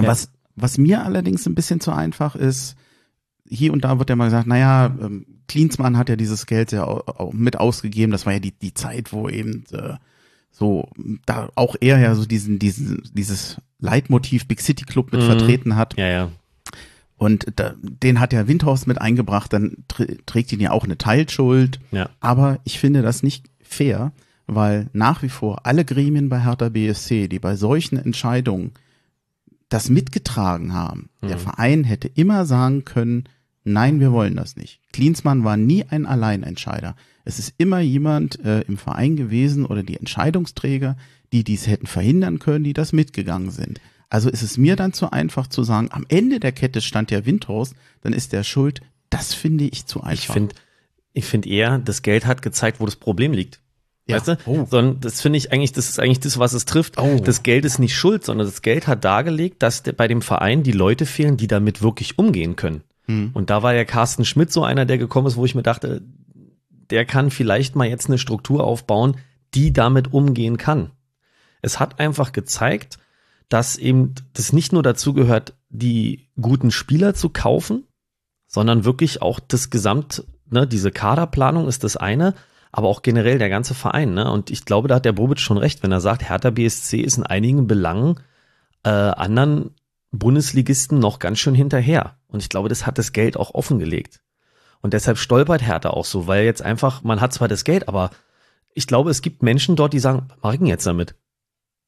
Ja. 0.00 0.08
Was, 0.08 0.30
was 0.56 0.76
mir 0.76 1.04
allerdings 1.04 1.46
ein 1.46 1.54
bisschen 1.54 1.78
zu 1.80 1.92
einfach 1.92 2.34
ist, 2.34 2.74
hier 3.48 3.72
und 3.72 3.84
da 3.84 3.98
wird 4.00 4.10
ja 4.10 4.16
mal 4.16 4.24
gesagt, 4.24 4.48
naja, 4.48 4.86
ähm, 5.00 5.26
Klinsmann 5.46 5.96
hat 5.98 6.08
ja 6.08 6.16
dieses 6.16 6.46
Geld 6.46 6.72
ja 6.72 6.84
au- 6.84 7.04
au- 7.06 7.30
mit 7.32 7.56
ausgegeben. 7.60 8.10
Das 8.10 8.26
war 8.26 8.32
ja 8.32 8.38
die, 8.40 8.52
die 8.58 8.74
Zeit, 8.74 9.12
wo 9.12 9.28
eben 9.28 9.64
äh, 9.72 9.94
so 10.50 10.88
da 11.26 11.50
auch 11.54 11.76
er 11.80 11.98
ja 12.00 12.14
so 12.16 12.24
diesen, 12.24 12.58
diesen, 12.58 13.02
dieses 13.12 13.60
Leitmotiv 13.78 14.48
Big 14.48 14.60
City 14.62 14.84
Club 14.84 15.12
mit 15.12 15.20
Mhm. 15.20 15.26
vertreten 15.26 15.76
hat. 15.76 15.96
Ja, 15.98 16.08
ja. 16.08 16.30
Und 17.16 17.46
da, 17.56 17.74
den 17.80 18.20
hat 18.20 18.32
ja 18.32 18.48
Windhorst 18.48 18.86
mit 18.86 19.00
eingebracht, 19.00 19.52
dann 19.52 19.84
tr 19.88 20.04
trägt 20.26 20.52
ihn 20.52 20.60
ja 20.60 20.72
auch 20.72 20.84
eine 20.84 20.98
Teilschuld. 20.98 21.80
Ja. 21.92 22.10
Aber 22.20 22.58
ich 22.64 22.78
finde 22.78 23.02
das 23.02 23.22
nicht 23.22 23.46
fair, 23.62 24.12
weil 24.46 24.88
nach 24.92 25.22
wie 25.22 25.28
vor 25.28 25.64
alle 25.64 25.84
Gremien 25.84 26.28
bei 26.28 26.40
Hertha 26.42 26.68
BSC, 26.68 27.28
die 27.28 27.38
bei 27.38 27.56
solchen 27.56 27.96
Entscheidungen 27.96 28.72
das 29.68 29.88
mitgetragen 29.90 30.72
haben, 30.74 31.08
der 31.22 31.36
Mhm. 31.36 31.40
Verein 31.40 31.84
hätte 31.84 32.08
immer 32.08 32.44
sagen 32.44 32.84
können, 32.84 33.24
nein, 33.64 34.00
wir 34.00 34.12
wollen 34.12 34.36
das 34.36 34.56
nicht. 34.56 34.80
Klinsmann 34.92 35.44
war 35.44 35.56
nie 35.56 35.84
ein 35.88 36.06
Alleinentscheider. 36.06 36.96
Es 37.24 37.38
ist 37.38 37.54
immer 37.56 37.80
jemand 37.80 38.38
äh, 38.44 38.60
im 38.62 38.76
Verein 38.76 39.16
gewesen 39.16 39.64
oder 39.64 39.82
die 39.82 39.96
Entscheidungsträger, 39.96 40.96
die 41.32 41.42
dies 41.44 41.66
hätten 41.66 41.86
verhindern 41.86 42.38
können, 42.38 42.64
die 42.64 42.74
das 42.74 42.92
mitgegangen 42.92 43.50
sind. 43.50 43.80
Also 44.10 44.30
ist 44.30 44.42
es 44.42 44.58
mir 44.58 44.76
dann 44.76 44.92
zu 44.92 45.10
einfach 45.10 45.46
zu 45.46 45.64
sagen, 45.64 45.88
am 45.90 46.04
Ende 46.08 46.40
der 46.40 46.52
Kette 46.52 46.80
stand 46.80 47.10
der 47.10 47.26
Windhorst, 47.26 47.74
dann 48.02 48.12
ist 48.12 48.32
der 48.32 48.44
schuld. 48.44 48.80
Das 49.10 49.34
finde 49.34 49.64
ich 49.64 49.86
zu 49.86 50.02
einfach. 50.02 50.12
Ich 50.12 50.28
finde 50.28 50.54
ich 51.14 51.24
finde 51.24 51.48
eher, 51.48 51.78
das 51.78 52.02
Geld 52.02 52.26
hat 52.26 52.42
gezeigt, 52.42 52.80
wo 52.80 52.84
das 52.84 52.96
Problem 52.96 53.32
liegt. 53.32 53.60
Ja. 54.06 54.16
Weißt 54.16 54.28
du? 54.28 54.38
Oh. 54.46 54.66
Sondern 54.68 55.00
das 55.00 55.22
finde 55.22 55.38
ich 55.38 55.52
eigentlich, 55.52 55.72
das 55.72 55.88
ist 55.88 55.98
eigentlich 55.98 56.20
das, 56.20 56.38
was 56.38 56.52
es 56.52 56.66
trifft. 56.66 56.98
Oh. 56.98 57.20
Das 57.24 57.42
Geld 57.42 57.64
ist 57.64 57.78
nicht 57.78 57.96
schuld, 57.96 58.24
sondern 58.24 58.46
das 58.46 58.60
Geld 58.60 58.86
hat 58.86 59.04
dargelegt, 59.04 59.62
dass 59.62 59.82
bei 59.82 60.08
dem 60.08 60.20
Verein 60.20 60.62
die 60.62 60.72
Leute 60.72 61.06
fehlen, 61.06 61.36
die 61.36 61.46
damit 61.46 61.80
wirklich 61.80 62.18
umgehen 62.18 62.56
können. 62.56 62.82
Hm. 63.06 63.30
Und 63.32 63.48
da 63.48 63.62
war 63.62 63.74
ja 63.74 63.84
Carsten 63.84 64.24
Schmidt 64.24 64.52
so 64.52 64.64
einer, 64.64 64.84
der 64.84 64.98
gekommen 64.98 65.26
ist, 65.26 65.36
wo 65.36 65.44
ich 65.44 65.54
mir 65.54 65.62
dachte, 65.62 66.02
der 66.90 67.06
kann 67.06 67.30
vielleicht 67.30 67.76
mal 67.76 67.88
jetzt 67.88 68.08
eine 68.08 68.18
Struktur 68.18 68.64
aufbauen, 68.64 69.16
die 69.54 69.72
damit 69.72 70.12
umgehen 70.12 70.58
kann. 70.58 70.90
Es 71.62 71.80
hat 71.80 72.00
einfach 72.00 72.32
gezeigt, 72.32 72.98
dass 73.54 73.76
eben 73.76 74.16
das 74.32 74.52
nicht 74.52 74.72
nur 74.72 74.82
dazu 74.82 75.14
gehört, 75.14 75.54
die 75.68 76.28
guten 76.40 76.72
Spieler 76.72 77.14
zu 77.14 77.28
kaufen, 77.28 77.86
sondern 78.48 78.84
wirklich 78.84 79.22
auch 79.22 79.38
das 79.38 79.70
Gesamt, 79.70 80.24
ne, 80.50 80.66
diese 80.66 80.90
Kaderplanung 80.90 81.68
ist 81.68 81.84
das 81.84 81.96
eine, 81.96 82.34
aber 82.72 82.88
auch 82.88 83.02
generell 83.02 83.38
der 83.38 83.50
ganze 83.50 83.74
Verein. 83.74 84.12
Ne? 84.12 84.28
Und 84.28 84.50
ich 84.50 84.64
glaube, 84.64 84.88
da 84.88 84.96
hat 84.96 85.04
der 85.04 85.12
Bobic 85.12 85.38
schon 85.38 85.56
recht, 85.56 85.84
wenn 85.84 85.92
er 85.92 86.00
sagt, 86.00 86.28
Hertha 86.28 86.50
BSC 86.50 86.98
ist 86.98 87.16
in 87.16 87.22
einigen 87.22 87.68
Belangen 87.68 88.18
äh, 88.82 88.88
anderen 88.88 89.70
Bundesligisten 90.10 90.98
noch 90.98 91.20
ganz 91.20 91.38
schön 91.38 91.54
hinterher. 91.54 92.16
Und 92.26 92.42
ich 92.42 92.48
glaube, 92.48 92.68
das 92.68 92.86
hat 92.86 92.98
das 92.98 93.12
Geld 93.12 93.36
auch 93.36 93.54
offengelegt. 93.54 94.20
Und 94.80 94.94
deshalb 94.94 95.16
stolpert 95.16 95.62
Hertha 95.62 95.90
auch 95.90 96.06
so, 96.06 96.26
weil 96.26 96.44
jetzt 96.44 96.62
einfach, 96.62 97.04
man 97.04 97.20
hat 97.20 97.32
zwar 97.32 97.46
das 97.46 97.62
Geld, 97.62 97.86
aber 97.86 98.10
ich 98.74 98.88
glaube, 98.88 99.10
es 99.10 99.22
gibt 99.22 99.44
Menschen 99.44 99.76
dort, 99.76 99.92
die 99.92 100.00
sagen, 100.00 100.24
was 100.26 100.42
mache 100.42 100.54
ich 100.54 100.58
denn 100.58 100.66
jetzt 100.66 100.86
damit? 100.88 101.14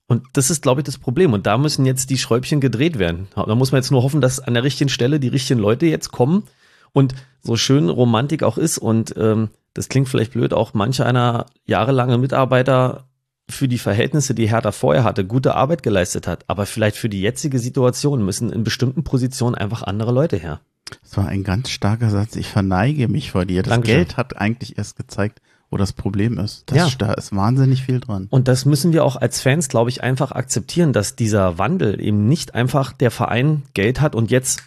Und 0.09 0.25
das 0.35 0.51
ist, 0.51 0.63
glaube 0.63 0.81
ich, 0.81 0.85
das 0.85 0.99
Problem. 0.99 1.33
Und 1.33 1.47
da 1.47 1.59
müssen 1.59 1.85
jetzt 1.85 2.11
die 2.11 2.19
Schräubchen 2.19 2.61
gedreht 2.61 2.99
werden. 2.99 3.29
Da 3.35 3.55
muss 3.55 3.73
man 3.73 3.81
jetzt 3.81 3.91
nur 3.91 4.03
hoffen, 4.03 4.21
dass 4.21 4.41
an 4.41 4.55
der 4.55 4.63
richtigen 4.63 4.89
Stelle 4.89 5.19
die 5.19 5.29
richtigen 5.29 5.61
Leute 5.61 5.87
jetzt 5.87 6.13
kommen. 6.13 6.45
Und 6.93 7.15
so 7.43 7.57
schön 7.57 7.89
Romantik 7.89 8.43
auch 8.43 8.57
ist, 8.57 8.79
und 8.79 9.15
ähm, 9.17 9.51
das 9.75 9.89
klingt 9.89 10.09
vielleicht 10.09 10.33
blöd, 10.33 10.55
auch 10.55 10.73
manch 10.75 11.03
einer 11.03 11.47
jahrelange 11.67 12.19
Mitarbeiter 12.19 13.05
für 13.49 13.69
die 13.69 13.79
Verhältnisse, 13.79 14.35
die 14.35 14.49
Hertha 14.49 14.73
vorher 14.73 15.05
hatte, 15.05 15.25
gute 15.25 15.55
Arbeit 15.55 15.83
geleistet 15.83 16.27
hat. 16.27 16.45
Aber 16.49 16.67
vielleicht 16.67 16.97
für 16.97 17.09
die 17.09 17.21
jetzige 17.21 17.59
Situation 17.59 18.25
müssen 18.25 18.51
in 18.51 18.65
bestimmten 18.65 19.05
Positionen 19.05 19.55
einfach 19.55 19.83
andere 19.83 20.13
Leute 20.13 20.37
her. 20.37 20.61
Das 21.03 21.17
war 21.17 21.29
ein 21.29 21.45
ganz 21.45 21.71
starker 21.71 22.11
Satz. 22.11 22.37
Ich 22.37 22.49
verneige 22.49 23.09
mich 23.09 23.33
vor 23.33 23.45
dir. 23.45 23.63
Das 23.63 23.71
Dankeschön. 23.71 23.97
Geld 23.99 24.17
hat 24.17 24.37
eigentlich 24.37 24.79
erst 24.79 24.97
gezeigt, 24.97 25.41
wo 25.71 25.77
das 25.77 25.93
Problem 25.93 26.39
ist. 26.39 26.65
Das, 26.67 26.77
Ja. 26.77 26.89
Da 26.99 27.13
ist 27.15 27.35
wahnsinnig 27.35 27.83
viel 27.83 28.01
dran. 28.01 28.29
Und 28.31 28.49
das 28.49 28.65
müssen 28.65 28.93
wir 28.93 29.05
auch 29.05 29.17
als 29.17 29.41
Fans, 29.41 29.69
glaube 29.69 29.91
ich, 29.91 30.03
einfach 30.03 30.33
akzeptieren, 30.33 30.93
dass 30.93 31.17
dieser 31.17 31.59
Wandel 31.59 32.01
eben 32.01 32.27
nicht 32.29 32.55
einfach 32.55 32.93
der 32.93 33.11
Verein 33.11 33.63
Geld 33.75 34.01
hat 34.01 34.15
und 34.15 34.31
jetzt 34.31 34.63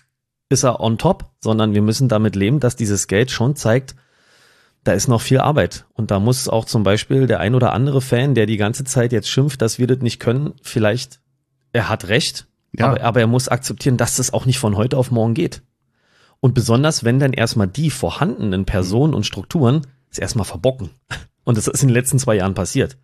ist 0.49 0.63
er 0.63 0.79
on 0.81 0.97
top, 0.97 1.25
sondern 1.39 1.73
wir 1.73 1.81
müssen 1.81 2.09
damit 2.09 2.35
leben, 2.35 2.59
dass 2.59 2.75
dieses 2.75 3.07
Geld 3.07 3.31
schon 3.31 3.55
zeigt, 3.55 3.95
da 4.83 4.93
ist 4.93 5.07
noch 5.07 5.21
viel 5.21 5.39
Arbeit. 5.39 5.85
Und 5.93 6.09
da 6.09 6.19
muss 6.19 6.47
auch 6.47 6.65
zum 6.65 6.83
Beispiel 6.83 7.27
der 7.27 7.39
ein 7.39 7.53
oder 7.53 7.73
andere 7.73 8.01
Fan, 8.01 8.33
der 8.33 8.45
die 8.45 8.57
ganze 8.57 8.83
Zeit 8.83 9.11
jetzt 9.11 9.29
schimpft, 9.29 9.61
dass 9.61 9.77
wir 9.77 9.87
das 9.87 9.99
nicht 9.99 10.19
können, 10.19 10.53
vielleicht, 10.63 11.19
er 11.71 11.87
hat 11.89 12.07
recht, 12.07 12.47
Ja. 12.71 12.87
aber, 12.87 13.03
aber 13.03 13.19
er 13.19 13.27
muss 13.27 13.47
akzeptieren, 13.47 13.97
dass 13.97 14.15
das 14.15 14.33
auch 14.33 14.45
nicht 14.45 14.57
von 14.59 14.75
heute 14.75 14.97
auf 14.97 15.11
morgen 15.11 15.33
geht. 15.33 15.61
Und 16.39 16.53
besonders, 16.53 17.03
wenn 17.03 17.19
dann 17.19 17.33
erstmal 17.33 17.67
die 17.67 17.89
vorhandenen 17.91 18.65
Personen 18.65 19.13
und 19.13 19.25
Strukturen 19.25 19.85
es 20.11 20.17
erstmal 20.19 20.45
verbocken. 20.45 20.89
Und 21.43 21.57
das 21.57 21.67
ist 21.67 21.81
in 21.81 21.89
den 21.89 21.95
letzten 21.95 22.19
zwei 22.19 22.35
Jahren 22.35 22.53
passiert. 22.53 22.97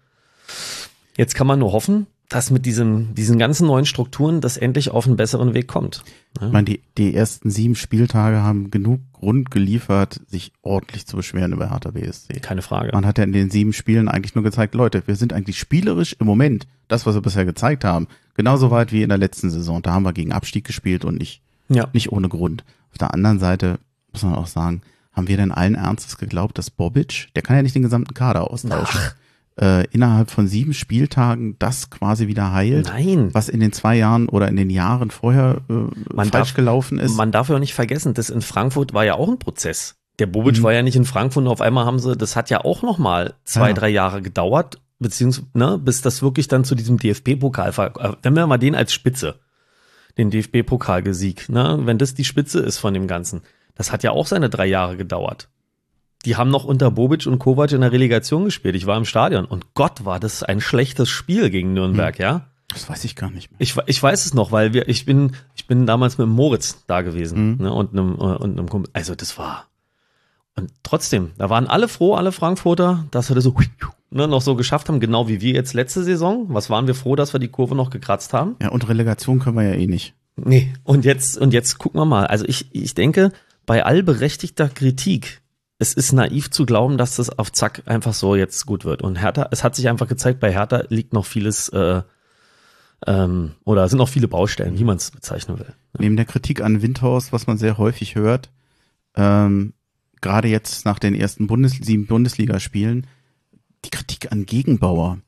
Jetzt 1.17 1.35
kann 1.35 1.47
man 1.47 1.59
nur 1.59 1.71
hoffen, 1.71 2.07
dass 2.29 2.49
mit 2.49 2.65
diesem, 2.65 3.13
diesen 3.13 3.37
ganzen 3.37 3.67
neuen 3.67 3.85
Strukturen 3.85 4.41
das 4.41 4.57
endlich 4.57 4.89
auf 4.89 5.05
einen 5.05 5.15
besseren 5.15 5.53
Weg 5.53 5.67
kommt. 5.67 6.03
Ich 6.41 6.51
meine, 6.51 6.65
die, 6.65 6.81
die 6.97 7.13
ersten 7.15 7.51
sieben 7.51 7.75
Spieltage 7.75 8.41
haben 8.41 8.71
genug 8.71 8.99
Grund 9.13 9.51
geliefert, 9.51 10.19
sich 10.27 10.51
ordentlich 10.63 11.05
zu 11.05 11.15
beschweren 11.15 11.53
über 11.53 11.69
Hertha 11.69 11.91
BSC. 11.91 12.33
Keine 12.41 12.61
Frage. 12.63 12.89
Man 12.93 13.05
hat 13.05 13.19
ja 13.19 13.23
in 13.23 13.31
den 13.31 13.51
sieben 13.51 13.73
Spielen 13.73 14.09
eigentlich 14.09 14.35
nur 14.35 14.43
gezeigt, 14.43 14.73
Leute, 14.75 15.03
wir 15.05 15.15
sind 15.15 15.33
eigentlich 15.33 15.59
spielerisch 15.59 16.15
im 16.19 16.25
Moment, 16.25 16.67
das, 16.87 17.05
was 17.05 17.13
wir 17.15 17.21
bisher 17.21 17.45
gezeigt 17.45 17.83
haben, 17.85 18.07
genauso 18.33 18.71
weit 18.71 18.91
wie 18.91 19.03
in 19.03 19.09
der 19.09 19.17
letzten 19.19 19.49
Saison. 19.51 19.81
Da 19.81 19.93
haben 19.93 20.03
wir 20.03 20.13
gegen 20.13 20.33
Abstieg 20.33 20.65
gespielt 20.65 21.05
und 21.05 21.17
nicht, 21.17 21.41
Ja. 21.69 21.87
nicht 21.93 22.11
ohne 22.11 22.27
Grund. 22.27 22.63
Auf 22.91 22.97
der 22.97 23.13
anderen 23.13 23.39
Seite 23.39 23.79
muss 24.11 24.23
man 24.23 24.33
auch 24.35 24.47
sagen, 24.47 24.81
haben 25.15 25.27
wir 25.27 25.37
denn 25.37 25.51
allen 25.51 25.75
Ernstes 25.75 26.17
geglaubt, 26.17 26.57
dass 26.57 26.69
Bobic, 26.69 27.29
der 27.35 27.41
kann 27.43 27.55
ja 27.55 27.61
nicht 27.61 27.75
den 27.75 27.83
gesamten 27.83 28.13
Kader 28.13 28.51
austauschen, 28.51 28.99
äh, 29.59 29.85
innerhalb 29.91 30.29
von 30.31 30.47
sieben 30.47 30.73
Spieltagen 30.73 31.57
das 31.59 31.89
quasi 31.89 32.27
wieder 32.27 32.51
heilt, 32.51 32.87
Nein. 32.87 33.33
was 33.33 33.47
in 33.47 33.61
den 33.61 33.71
zwei 33.71 33.95
Jahren 33.95 34.27
oder 34.27 34.49
in 34.49 34.57
den 34.57 34.69
Jahren 34.69 35.11
vorher 35.11 35.61
äh, 35.69 35.73
Man 36.13 36.29
falsch 36.29 36.31
darf- 36.31 36.53
gelaufen 36.55 36.99
ist. 36.99 37.15
Man 37.15 37.31
darf 37.31 37.47
ja 37.49 37.55
auch 37.55 37.59
nicht 37.59 37.73
vergessen, 37.73 38.13
das 38.13 38.29
in 38.29 38.41
Frankfurt 38.41 38.93
war 38.93 39.05
ja 39.05 39.13
auch 39.15 39.29
ein 39.29 39.39
Prozess. 39.39 39.95
Der 40.19 40.25
Bobic 40.27 40.59
Mhm. 40.59 40.63
war 40.63 40.73
ja 40.73 40.81
nicht 40.81 40.95
in 40.97 41.05
Frankfurt 41.05 41.43
und 41.45 41.49
auf 41.49 41.61
einmal 41.61 41.85
haben 41.85 41.99
sie, 41.99 42.15
das 42.17 42.35
hat 42.35 42.49
ja 42.49 42.65
auch 42.65 42.81
noch 42.83 42.97
mal 42.97 43.33
zwei, 43.45 43.69
Ja. 43.69 43.73
drei 43.73 43.89
Jahre 43.89 44.21
gedauert, 44.21 44.81
beziehungsweise, 44.99 45.47
ne, 45.53 45.77
bis 45.77 46.01
das 46.01 46.21
wirklich 46.21 46.47
dann 46.49 46.63
zu 46.65 46.75
diesem 46.75 46.97
DFB-Pokal, 46.97 47.69
äh, 47.77 48.09
wenn 48.23 48.35
wir 48.35 48.47
mal 48.47 48.57
den 48.57 48.75
als 48.75 48.93
Spitze, 48.93 49.39
den 50.17 50.31
DFB-Pokalgesieg, 50.31 51.49
ne, 51.49 51.79
wenn 51.83 51.97
das 51.97 52.13
die 52.13 52.23
Spitze 52.25 52.59
ist 52.59 52.77
von 52.77 52.93
dem 52.93 53.07
Ganzen, 53.07 53.41
das 53.75 53.91
hat 53.91 54.03
ja 54.03 54.11
auch 54.11 54.27
seine 54.27 54.49
drei 54.49 54.65
Jahre 54.65 54.97
gedauert. 54.97 55.49
Die 56.25 56.35
haben 56.35 56.49
noch 56.49 56.65
unter 56.65 56.89
Bobic 56.89 57.27
und 57.27 57.37
Kovac 57.39 57.71
in 57.71 57.81
der 57.81 57.91
Relegation 57.91 58.45
gespielt. 58.45 58.75
Ich 58.75 58.87
war 58.87 58.97
im 58.97 59.05
Stadion 59.05 59.45
und 59.45 59.73
Gott 59.75 60.05
war 60.05 60.19
das 60.19 60.41
ein 60.41 60.59
schlechtes 60.59 61.09
Spiel 61.09 61.49
gegen 61.51 61.73
Nürnberg, 61.73 62.17
ja. 62.17 62.47
das 62.73 62.89
weiß 62.89 63.03
ich 63.05 63.15
gar 63.15 63.29
nicht 63.29 63.51
mehr. 63.51 63.61
Ich, 63.61 63.75
ich 63.85 64.01
weiß 64.01 64.25
es 64.25 64.33
noch, 64.33 64.51
weil 64.51 64.73
wir, 64.73 64.89
ich 64.89 65.05
bin, 65.05 65.35
ich 65.55 65.67
bin 65.67 65.85
damals 65.85 66.17
mit 66.17 66.27
Moritz 66.27 66.83
da 66.87 67.01
gewesen 67.01 67.51
Mhm. 67.51 67.63
ne, 67.63 67.73
und 67.73 67.93
einem, 67.93 68.15
äh, 68.15 68.37
und 68.37 68.57
einem 68.57 68.69
Kumpel. 68.69 68.89
Also 68.93 69.13
das 69.13 69.37
war. 69.37 69.67
Und 70.55 70.71
trotzdem, 70.83 71.31
da 71.37 71.49
waren 71.49 71.67
alle 71.67 71.87
froh, 71.87 72.15
alle 72.15 72.31
Frankfurter, 72.31 73.05
dass 73.11 73.29
wir 73.29 73.35
das 73.35 73.43
so 73.43 73.53
ne, 74.09 74.27
noch 74.27 74.41
so 74.41 74.55
geschafft 74.55 74.87
haben, 74.89 74.99
genau 74.99 75.27
wie 75.27 75.41
wir 75.41 75.53
jetzt 75.53 75.73
letzte 75.73 76.03
Saison. 76.03 76.45
Was 76.47 76.69
waren 76.69 76.87
wir 76.87 76.95
froh, 76.95 77.15
dass 77.15 77.33
wir 77.33 77.39
die 77.39 77.49
Kurve 77.49 77.75
noch 77.75 77.89
gekratzt 77.89 78.33
haben? 78.33 78.55
Ja, 78.61 78.69
und 78.69 78.87
Relegation 78.87 79.39
können 79.39 79.57
wir 79.57 79.63
ja 79.63 79.75
eh 79.75 79.85
nicht. 79.87 80.15
Nee. 80.37 80.73
Und 80.83 81.05
jetzt, 81.05 81.37
und 81.37 81.53
jetzt 81.53 81.77
gucken 81.77 81.99
wir 81.99 82.05
mal. 82.05 82.25
Also 82.25 82.45
ich, 82.45 82.67
ich 82.71 82.93
denke, 82.95 83.31
bei 83.65 83.83
allberechtigter 83.85 84.69
Kritik, 84.69 85.41
es 85.77 85.93
ist 85.93 86.13
naiv 86.13 86.51
zu 86.51 86.65
glauben, 86.65 86.97
dass 86.97 87.17
das 87.17 87.29
auf 87.37 87.51
Zack 87.51 87.83
einfach 87.85 88.13
so 88.13 88.35
jetzt 88.35 88.65
gut 88.65 88.85
wird. 88.85 89.01
Und 89.01 89.17
Hertha, 89.17 89.47
es 89.51 89.63
hat 89.63 89.75
sich 89.75 89.89
einfach 89.89 90.07
gezeigt, 90.07 90.39
bei 90.39 90.51
Hertha 90.53 90.83
liegt 90.89 91.13
noch 91.13 91.25
vieles, 91.25 91.69
äh, 91.69 92.01
ähm, 93.07 93.51
oder 93.65 93.87
sind 93.89 93.97
noch 93.99 94.09
viele 94.09 94.27
Baustellen, 94.27 94.79
wie 94.79 94.83
man 94.85 94.97
es 94.97 95.11
bezeichnen 95.11 95.59
will. 95.59 95.73
Neben 95.97 96.15
der 96.15 96.25
Kritik 96.25 96.61
an 96.61 96.81
Windhaus, 96.81 97.33
was 97.33 97.45
man 97.47 97.57
sehr 97.57 97.77
häufig 97.77 98.15
hört, 98.15 98.51
ähm, 99.15 99.73
gerade 100.21 100.47
jetzt 100.47 100.85
nach 100.85 100.97
den 100.99 101.13
ersten 101.13 101.47
Bundes 101.47 101.73
sieben 101.73 102.07
Bundesligaspielen, 102.07 103.05
die 103.83 103.89
Kritik 103.89 104.31
an 104.31 104.45
Gegenbauer. 104.45 105.19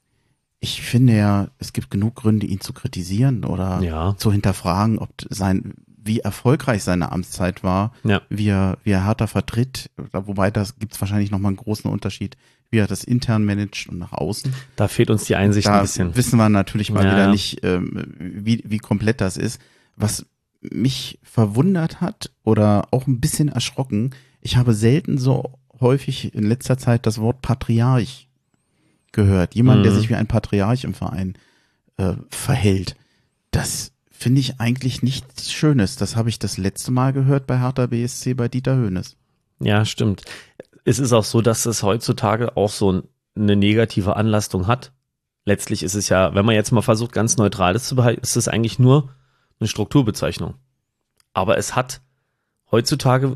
Ich 0.59 0.81
finde 0.81 1.15
ja, 1.15 1.47
es 1.59 1.73
gibt 1.73 1.91
genug 1.91 2.15
Gründe, 2.15 2.47
ihn 2.47 2.61
zu 2.61 2.73
kritisieren 2.73 3.43
oder 3.45 3.81
Ja. 3.81 4.15
zu 4.17 4.31
hinterfragen, 4.31 4.97
ob 4.97 5.09
sein, 5.29 5.75
wie 6.07 6.19
erfolgreich 6.21 6.83
seine 6.83 7.11
Amtszeit 7.11 7.63
war, 7.63 7.93
Ja. 8.03 8.21
wie 8.29 8.47
er, 8.47 8.77
wie 8.83 8.91
er 8.91 9.05
Hertha 9.05 9.27
vertritt, 9.27 9.89
wobei 10.11 10.49
das 10.49 10.77
gibt's 10.79 10.99
wahrscheinlich 11.01 11.29
nochmal 11.31 11.49
einen 11.51 11.57
großen 11.57 11.89
Unterschied, 11.91 12.37
wie 12.69 12.77
er 12.79 12.87
das 12.87 13.03
intern 13.03 13.45
managt 13.45 13.87
und 13.87 13.97
nach 13.99 14.11
außen. 14.13 14.53
Da 14.75 14.87
fehlt 14.87 15.09
uns 15.09 15.25
die 15.25 15.35
Einsicht 15.35 15.67
da 15.67 15.75
ein 15.77 15.81
bisschen. 15.83 16.15
wissen 16.15 16.37
wir 16.37 16.49
natürlich 16.49 16.91
mal 16.91 17.05
Ja, 17.05 17.11
wieder 17.11 17.31
nicht, 17.31 17.63
ähm, 17.63 18.13
wie, 18.19 18.63
wie 18.65 18.79
komplett 18.79 19.21
das 19.21 19.37
ist. 19.37 19.61
Was 19.95 20.25
mich 20.61 21.19
verwundert 21.23 22.01
hat 22.01 22.31
oder 22.43 22.87
auch 22.91 23.07
ein 23.07 23.19
bisschen 23.21 23.49
erschrocken, 23.49 24.09
ich 24.41 24.57
habe 24.57 24.73
selten 24.73 25.17
so 25.17 25.59
häufig 25.79 26.33
in 26.33 26.43
letzter 26.43 26.77
Zeit 26.77 27.05
das 27.05 27.19
Wort 27.19 27.41
Patriarch 27.41 28.27
gehört. 29.11 29.55
Jemand, 29.55 29.85
der 29.85 29.91
Mhm. 29.93 29.95
sich 29.97 30.09
wie 30.09 30.15
ein 30.15 30.27
Patriarch 30.27 30.83
im 30.83 30.93
Verein 30.93 31.35
äh, 31.97 32.13
verhält. 32.29 32.95
Das 33.51 33.91
finde 34.17 34.39
ich 34.41 34.59
eigentlich 34.59 35.03
nichts 35.03 35.51
Schönes. 35.51 35.95
Das 35.95 36.15
habe 36.15 36.29
ich 36.29 36.39
das 36.39 36.57
letzte 36.57 36.91
Mal 36.91 37.13
gehört 37.13 37.47
bei 37.47 37.59
Hertha 37.59 37.85
BSC 37.87 38.33
bei 38.33 38.47
Dieter 38.47 38.75
Höhnes. 38.75 39.15
Ja, 39.59 39.85
stimmt. 39.85 40.23
Es 40.85 40.99
ist 40.99 41.13
auch 41.13 41.23
so, 41.23 41.41
dass 41.41 41.65
es 41.65 41.83
heutzutage 41.83 42.55
auch 42.57 42.69
so 42.69 42.91
ein- 42.93 43.03
eine 43.35 43.55
negative 43.55 44.15
Anlastung 44.15 44.67
hat. 44.67 44.91
Letztlich 45.45 45.83
ist 45.83 45.93
es 45.95 46.09
ja, 46.09 46.33
wenn 46.33 46.45
man 46.45 46.55
jetzt 46.55 46.71
mal 46.71 46.81
versucht, 46.81 47.11
ganz 47.11 47.37
neutral 47.37 47.73
das 47.73 47.87
zu 47.87 47.95
behalten, 47.95 48.21
ist 48.21 48.35
es 48.35 48.47
eigentlich 48.47 48.79
nur 48.79 49.09
eine 49.59 49.67
Strukturbezeichnung. 49.67 50.55
Aber 51.33 51.57
es 51.57 51.75
hat 51.75 52.01
heutzutage 52.71 53.27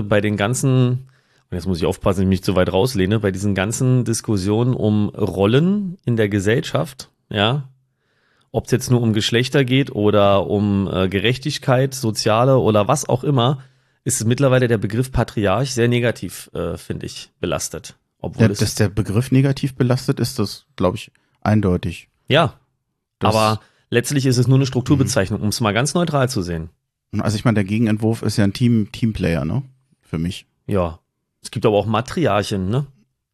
äh, 0.00 0.02
bei 0.02 0.20
den 0.20 0.36
ganzen, 0.36 1.08
und 1.50 1.52
jetzt 1.52 1.66
muss 1.66 1.78
ich 1.78 1.86
aufpassen, 1.86 2.22
ich 2.22 2.28
mich 2.28 2.44
zu 2.44 2.54
weit 2.54 2.72
rauslehne, 2.72 3.18
bei 3.20 3.30
diesen 3.30 3.54
ganzen 3.54 4.04
Diskussionen 4.04 4.74
um 4.74 5.08
Rollen 5.08 5.96
in 6.04 6.16
der 6.16 6.28
Gesellschaft, 6.28 7.10
ja, 7.30 7.68
ob 8.56 8.64
es 8.66 8.70
jetzt 8.70 8.90
nur 8.90 9.02
um 9.02 9.12
Geschlechter 9.12 9.64
geht 9.64 9.90
oder 9.94 10.46
um 10.46 10.88
äh, 10.92 11.08
Gerechtigkeit, 11.08 11.94
soziale 11.94 12.58
oder 12.58 12.88
was 12.88 13.08
auch 13.08 13.22
immer, 13.22 13.62
ist 14.04 14.24
mittlerweile 14.24 14.66
der 14.68 14.78
Begriff 14.78 15.12
Patriarch 15.12 15.74
sehr 15.74 15.88
negativ, 15.88 16.50
äh, 16.54 16.76
finde 16.78 17.06
ich, 17.06 17.30
belastet. 17.40 17.96
Obwohl 18.18 18.50
es, 18.50 18.58
dass 18.60 18.74
der 18.74 18.88
Begriff 18.88 19.30
negativ 19.30 19.74
belastet 19.74 20.20
ist, 20.20 20.38
das 20.38 20.64
glaube 20.76 20.96
ich 20.96 21.10
eindeutig. 21.42 22.08
ja, 22.28 22.54
Das- 23.18 23.34
aber 23.34 23.60
letztlich 23.90 24.26
ist 24.26 24.36
es 24.38 24.46
nur 24.48 24.58
eine 24.58 24.66
Strukturbezeichnung, 24.66 25.40
um 25.42 25.48
es 25.48 25.60
mal 25.60 25.72
ganz 25.72 25.94
neutral 25.94 26.28
zu 26.28 26.42
sehen. 26.42 26.70
Also 27.18 27.36
ich 27.36 27.44
meine, 27.44 27.54
der 27.56 27.64
Gegenentwurf 27.64 28.22
ist 28.22 28.36
ja 28.36 28.44
ein 28.44 28.52
Team, 28.52 28.90
Teamplayer, 28.92 29.44
ne? 29.44 29.62
Für 30.02 30.18
mich. 30.18 30.46
Ja. 30.66 30.98
Es 31.42 31.50
gibt 31.50 31.64
aber 31.66 31.76
auch 31.76 31.86
Matriarchen, 31.86 32.68
ne? 32.68 32.86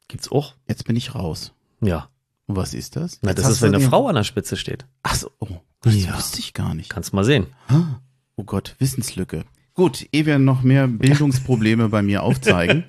Gibt's 0.09 0.31
auch? 0.31 0.55
Jetzt 0.69 0.85
bin 0.85 0.95
ich 0.97 1.15
raus. 1.15 1.53
Ja. 1.81 2.09
Und 2.53 2.57
was 2.57 2.75
ist 2.75 2.97
das? 2.97 3.19
Na, 3.23 3.33
das 3.33 3.49
ist, 3.49 3.62
wenn 3.62 3.75
eine 3.75 3.79
den- 3.83 3.88
Frau 3.88 4.09
an 4.09 4.15
der 4.15 4.25
Spitze 4.25 4.57
steht. 4.57 4.85
Ach 5.03 5.15
so, 5.15 5.31
oh, 5.38 5.49
das 5.81 5.95
Ja. 5.97 6.15
wusste 6.17 6.38
ich 6.41 6.53
gar 6.53 6.75
nicht. 6.75 6.91
Kannst 6.91 7.12
mal 7.15 7.25
sehen. 7.25 7.47
Ah, 7.69 8.01
Oh 8.37 8.45
Gott, 8.45 8.77
Wissenslücke. 8.79 9.45
Gut, 9.75 10.07
ehe 10.12 10.27
wir 10.27 10.38
noch 10.38 10.62
mehr 10.62 10.87
Bildungsprobleme 10.88 11.88
bei 11.88 12.03
mir 12.03 12.23
aufzeigen. 12.23 12.85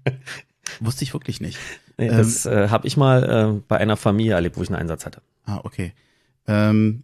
wusste 0.80 1.04
ich 1.04 1.12
wirklich 1.14 1.40
nicht. 1.40 1.58
Nee, 1.98 2.08
Ähm, 2.08 2.16
das 2.16 2.46
äh, 2.46 2.68
habe 2.68 2.86
ich 2.86 2.96
mal 2.96 3.22
äh, 3.58 3.60
bei 3.68 3.78
einer 3.78 3.96
Familie 3.96 4.34
erlebt, 4.34 4.56
wo 4.56 4.62
ich 4.62 4.68
einen 4.68 4.78
Einsatz 4.80 5.04
hatte. 5.06 5.22
Ah, 5.46 5.60
okay. 5.64 5.92
Ähm, 6.46 7.02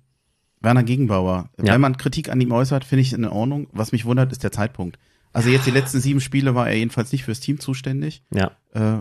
Werner 0.60 0.82
Gegenbauer. 0.82 1.50
Ja. 1.62 1.74
Wenn 1.74 1.80
man 1.80 1.96
Kritik 1.96 2.30
an 2.30 2.40
ihm 2.40 2.50
äußert, 2.52 2.84
finde 2.84 3.02
ich 3.02 3.12
in 3.12 3.24
Ordnung. 3.24 3.68
Was 3.72 3.92
mich 3.92 4.04
wundert, 4.04 4.32
ist 4.32 4.42
der 4.42 4.52
Zeitpunkt. 4.52 4.98
Also 5.32 5.50
jetzt 5.50 5.66
die 5.66 5.70
letzten 5.72 6.00
sieben 6.00 6.20
Spiele 6.20 6.54
war 6.54 6.68
er 6.68 6.76
jedenfalls 6.76 7.12
nicht 7.12 7.24
fürs 7.24 7.40
Team 7.40 7.60
zuständig. 7.60 8.22
Ja. 8.32 8.52
Äh, 8.72 9.00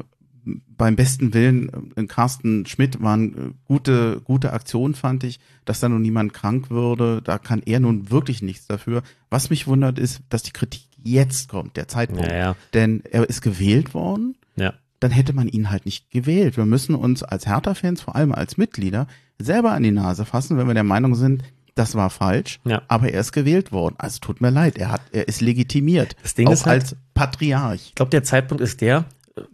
beim 0.67 0.95
besten 0.95 1.33
Willen, 1.33 1.91
äh, 1.95 2.05
Carsten 2.05 2.65
Schmidt 2.65 3.01
waren 3.01 3.33
äh, 3.33 3.53
gute, 3.65 4.21
gute 4.23 4.53
Aktionen, 4.53 4.93
fand 4.95 5.23
ich, 5.23 5.39
dass 5.65 5.79
da 5.79 5.89
nun 5.89 6.01
niemand 6.01 6.33
krank 6.33 6.69
würde. 6.69 7.21
Da 7.23 7.37
kann 7.37 7.61
er 7.65 7.79
nun 7.79 8.09
wirklich 8.11 8.41
nichts 8.41 8.67
dafür. 8.67 9.03
Was 9.29 9.49
mich 9.49 9.67
wundert, 9.67 9.99
ist, 9.99 10.21
dass 10.29 10.43
die 10.43 10.51
Kritik 10.51 10.83
jetzt 11.03 11.49
kommt, 11.49 11.77
der 11.77 11.87
Zeitpunkt. 11.87 12.27
Ja, 12.31 12.35
ja. 12.37 12.55
Denn 12.73 13.01
er 13.09 13.29
ist 13.29 13.41
gewählt 13.41 13.93
worden 13.93 14.35
Ja. 14.55 14.73
dann 14.99 15.11
hätte 15.11 15.33
man 15.33 15.47
ihn 15.47 15.69
halt 15.69 15.85
nicht 15.85 16.09
gewählt. 16.11 16.57
Wir 16.57 16.65
müssen 16.65 16.95
uns 16.95 17.21
als 17.23 17.45
Hertha-Fans, 17.45 18.01
vor 18.01 18.15
allem 18.15 18.31
als 18.33 18.57
Mitglieder, 18.57 19.07
selber 19.39 19.71
an 19.73 19.83
die 19.83 19.91
Nase 19.91 20.25
fassen, 20.25 20.57
wenn 20.57 20.67
wir 20.67 20.73
der 20.73 20.83
Meinung 20.83 21.13
sind, 21.15 21.43
das 21.75 21.93
war 21.93 22.09
falsch, 22.09 22.59
Ja. 22.65 22.81
aber 22.87 23.11
er 23.11 23.19
ist 23.21 23.31
gewählt 23.33 23.71
worden. 23.71 23.93
Also 23.99 24.17
tut 24.19 24.41
mir 24.41 24.49
leid, 24.49 24.79
er 24.79 24.89
hat, 24.91 25.01
er 25.11 25.27
ist 25.27 25.41
legitimiert. 25.41 26.15
Das 26.23 26.33
Ding 26.33 26.47
auch 26.47 26.51
ist 26.53 26.65
halt- 26.65 26.81
als 26.81 26.95
Patriarch. 27.13 27.81
Ich 27.89 27.95
glaube, 27.95 28.09
der 28.09 28.23
Zeitpunkt 28.23 28.61
ist 28.61 28.81
der, 28.81 29.05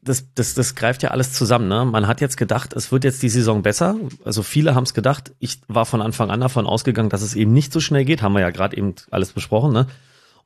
das, 0.02 0.34
das, 0.34 0.54
das 0.54 0.76
greift 0.76 1.04
ja 1.04 1.12
alles 1.12 1.34
zusammen. 1.34 1.68
Ne? 1.68 1.86
Man 1.86 2.08
hat 2.08 2.22
jetzt 2.22 2.38
gedacht, 2.38 2.74
es 2.74 2.92
wird 2.92 3.04
jetzt 3.04 3.24
die 3.24 3.30
Saison 3.30 3.62
besser. 3.62 3.96
Also 4.24 4.44
viele 4.44 4.76
haben 4.76 4.84
es 4.84 4.94
gedacht. 4.94 5.34
Ich 5.40 5.60
war 5.68 5.86
von 5.86 6.02
Anfang 6.02 6.30
an 6.30 6.42
davon 6.42 6.68
ausgegangen, 6.68 7.10
dass 7.10 7.22
es 7.22 7.36
eben 7.36 7.54
nicht 7.54 7.74
so 7.74 7.80
schnell 7.80 8.06
geht. 8.06 8.22
Haben 8.22 8.34
wir 8.34 8.42
ja 8.42 8.50
gerade 8.50 8.78
eben 8.78 8.96
alles 9.12 9.34
besprochen. 9.34 9.74
Ne? 9.74 9.88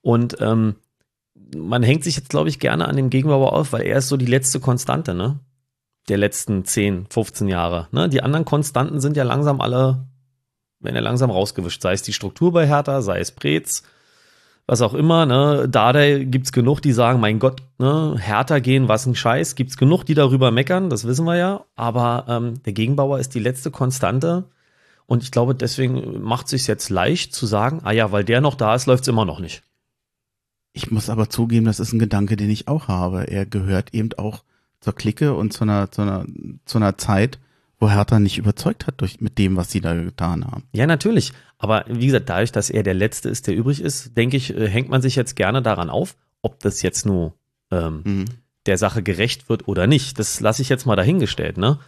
Und 0.02 0.38
ähm, 0.40 0.76
man 1.56 1.84
hängt 1.84 2.04
sich 2.04 2.16
jetzt, 2.16 2.30
glaube 2.30 2.50
ich, 2.50 2.60
gerne 2.60 2.88
an 2.88 2.96
dem 2.96 3.10
Gegenbauer 3.10 3.54
auf, 3.54 3.74
weil 3.74 3.84
er 3.84 3.98
ist 3.98 4.10
so 4.10 4.18
die 4.18 4.26
letzte 4.26 4.60
Konstante, 4.60 5.14
ne? 5.14 5.40
Der 6.10 6.18
letzten 6.18 6.64
10, 6.64 7.08
15 7.10 7.48
Jahre. 7.48 7.88
Ne? 7.92 8.08
Die 8.08 8.24
anderen 8.24 8.46
Konstanten 8.46 9.02
sind 9.02 9.18
ja 9.18 9.24
langsam 9.24 9.60
alle, 9.60 10.08
werden 10.80 10.96
ja 10.96 11.02
langsam 11.02 11.30
rausgewischt. 11.30 11.82
Sei 11.82 11.94
es 11.94 12.02
die 12.02 12.14
Struktur 12.14 12.54
bei 12.54 12.66
Hertha, 12.66 13.02
sei 13.02 13.20
es 13.20 13.32
Preetz, 13.32 13.84
was 14.68 14.82
auch 14.82 14.94
immer, 14.94 15.26
ne, 15.26 15.68
Dardai 15.70 16.26
gibt's 16.26 16.52
genug, 16.52 16.82
die 16.82 16.92
sagen, 16.92 17.22
mein 17.22 17.40
Gott, 17.40 17.64
ne, 17.80 18.16
härter 18.20 18.60
gehen, 18.60 18.90
was 18.90 19.06
ein 19.06 19.16
Scheiß, 19.16 19.56
gibt's 19.56 19.78
genug, 19.78 20.04
die 20.04 20.14
darüber 20.14 20.52
meckern, 20.52 20.90
das 20.90 21.08
wissen 21.08 21.26
wir 21.26 21.38
ja, 21.38 21.66
aber 21.76 22.26
ähm, 22.28 22.62
der 22.64 22.74
Gegenbauer 22.74 23.20
ist 23.20 23.34
die 23.34 23.40
letzte 23.40 23.72
Konstante 23.72 24.44
und 25.06 25.24
ich 25.24 25.32
glaube, 25.32 25.56
deswegen 25.56 26.22
macht 26.22 26.50
sich's 26.50 26.68
jetzt 26.68 26.90
leicht 26.90 27.34
zu 27.34 27.46
sagen, 27.46 27.80
ah 27.84 27.92
ja, 27.92 28.12
weil 28.12 28.26
der 28.26 28.42
noch 28.42 28.56
da 28.56 28.76
ist, 28.76 28.86
läuft's 28.88 29.08
immer 29.08 29.24
noch 29.24 29.40
nicht. 29.40 29.64
Ich 30.74 30.92
muss 30.92 31.10
aber 31.10 31.30
zugeben, 31.30 31.66
das 31.66 31.80
ist 31.80 31.94
ein 31.94 32.00
Gedanke, 32.00 32.36
den 32.36 32.52
ich 32.52 32.68
auch 32.68 32.88
habe. 32.88 33.24
Er 33.24 33.48
gehört 33.48 33.96
eben 33.96 34.10
auch 34.18 34.44
zur 34.80 34.94
Clique 34.94 35.34
und 35.34 35.52
zu 35.54 35.64
einer, 35.64 35.90
zu 35.90 36.04
einer, 36.04 36.26
zu 36.66 36.78
einer 36.78 36.98
Zeit, 36.98 37.40
wo 37.80 37.90
Hertha 37.90 38.20
nicht 38.20 38.38
überzeugt 38.38 38.88
hat 38.88 39.02
durch, 39.02 39.22
mit 39.22 39.38
dem, 39.38 39.56
was 39.56 39.72
sie 39.72 39.82
da 39.82 39.94
getan 39.94 40.46
haben. 40.46 40.64
Ja, 40.74 40.88
natürlich, 40.88 41.32
aber 41.60 41.86
wie 41.88 42.08
gesagt, 42.08 42.30
dadurch, 42.30 42.52
dass 42.52 42.70
er 42.70 42.84
der 42.84 42.94
Letzte 42.96 43.30
ist, 43.30 43.48
der 43.48 43.56
übrig 43.56 43.82
ist, 43.82 44.18
denke 44.18 44.38
ich, 44.38 44.56
äh, 44.56 44.68
hängt 44.68 44.90
man 44.90 45.02
sich 45.02 45.16
jetzt 45.16 45.36
gerne 45.36 45.62
daran 45.62 45.90
auf, 45.90 46.16
ob 46.42 46.60
das 46.60 46.82
jetzt 46.82 47.06
nur 47.06 47.34
ähm, 47.72 48.02
Mhm. 48.04 48.26
der 48.66 48.78
Sache 48.78 49.04
gerecht 49.04 49.50
wird 49.50 49.68
oder 49.68 49.86
nicht. 49.88 50.18
Das 50.20 50.40
lasse 50.40 50.62
ich 50.62 50.70
jetzt 50.70 50.86
mal 50.86 50.96
dahingestellt, 50.96 51.58
ne? 51.58 51.80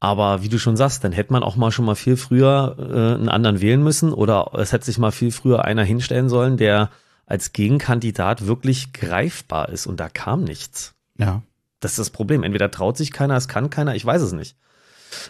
Aber 0.00 0.42
wie 0.42 0.48
du 0.48 0.58
schon 0.58 0.76
sagst, 0.76 1.02
dann 1.04 1.12
hätte 1.12 1.32
man 1.32 1.42
auch 1.42 1.56
mal 1.56 1.70
schon 1.70 1.84
mal 1.86 1.94
viel 1.94 2.16
früher 2.16 2.76
äh, 2.78 3.14
einen 3.14 3.28
anderen 3.30 3.60
wählen 3.62 3.82
müssen 3.82 4.12
oder 4.12 4.50
es 4.54 4.72
hätte 4.72 4.84
sich 4.84 4.98
mal 4.98 5.12
viel 5.12 5.30
früher 5.30 5.64
einer 5.64 5.84
hinstellen 5.84 6.28
sollen, 6.28 6.56
der 6.58 6.90
als 7.26 7.52
Gegenkandidat 7.54 8.46
wirklich 8.46 8.92
greifbar 8.92 9.70
ist 9.70 9.86
und 9.86 10.00
da 10.00 10.10
kam 10.10 10.44
nichts. 10.44 10.94
Ja. 11.16 11.42
Das 11.80 11.92
ist 11.92 11.98
das 11.98 12.10
Problem. 12.10 12.42
Entweder 12.42 12.70
traut 12.70 12.98
sich 12.98 13.12
keiner, 13.12 13.36
es 13.36 13.48
kann 13.48 13.70
keiner, 13.70 13.94
ich 13.94 14.04
weiß 14.04 14.20
es 14.20 14.32
nicht. 14.32 14.56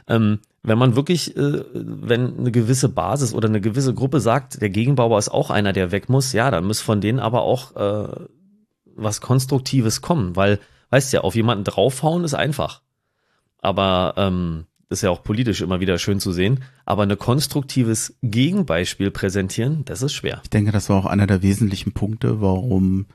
Ähm, 0.08 0.40
wenn 0.62 0.78
man 0.78 0.96
wirklich, 0.96 1.36
äh, 1.36 1.64
wenn 1.72 2.38
eine 2.38 2.50
gewisse 2.50 2.88
Basis 2.88 3.34
oder 3.34 3.48
eine 3.48 3.60
gewisse 3.60 3.94
Gruppe 3.94 4.20
sagt, 4.20 4.60
der 4.62 4.70
Gegenbauer 4.70 5.18
ist 5.18 5.28
auch 5.28 5.50
einer, 5.50 5.72
der 5.72 5.92
weg 5.92 6.08
muss, 6.08 6.32
ja, 6.32 6.50
dann 6.50 6.64
muss 6.64 6.80
von 6.80 7.00
denen 7.00 7.18
aber 7.18 7.42
auch 7.42 7.76
äh, 7.76 8.26
was 8.96 9.20
Konstruktives 9.20 10.00
kommen, 10.00 10.36
weil, 10.36 10.58
weißt 10.90 11.12
ja, 11.12 11.20
auf 11.20 11.34
jemanden 11.34 11.64
draufhauen 11.64 12.24
ist 12.24 12.34
einfach. 12.34 12.80
Aber 13.60 14.14
ähm, 14.16 14.66
ist 14.94 15.02
ja 15.02 15.10
auch 15.10 15.22
politisch 15.22 15.60
immer 15.60 15.80
wieder 15.80 15.98
schön 15.98 16.20
zu 16.20 16.32
sehen. 16.32 16.64
Aber 16.84 17.02
ein 17.02 17.18
konstruktives 17.18 18.16
Gegenbeispiel 18.22 19.10
präsentieren, 19.10 19.84
das 19.84 20.02
ist 20.02 20.14
schwer. 20.14 20.40
Ich 20.44 20.50
denke, 20.50 20.72
das 20.72 20.88
war 20.88 20.96
auch 20.98 21.06
einer 21.06 21.26
der 21.26 21.42
wesentlichen 21.42 21.92
Punkte, 21.92 22.40
warum 22.40 23.06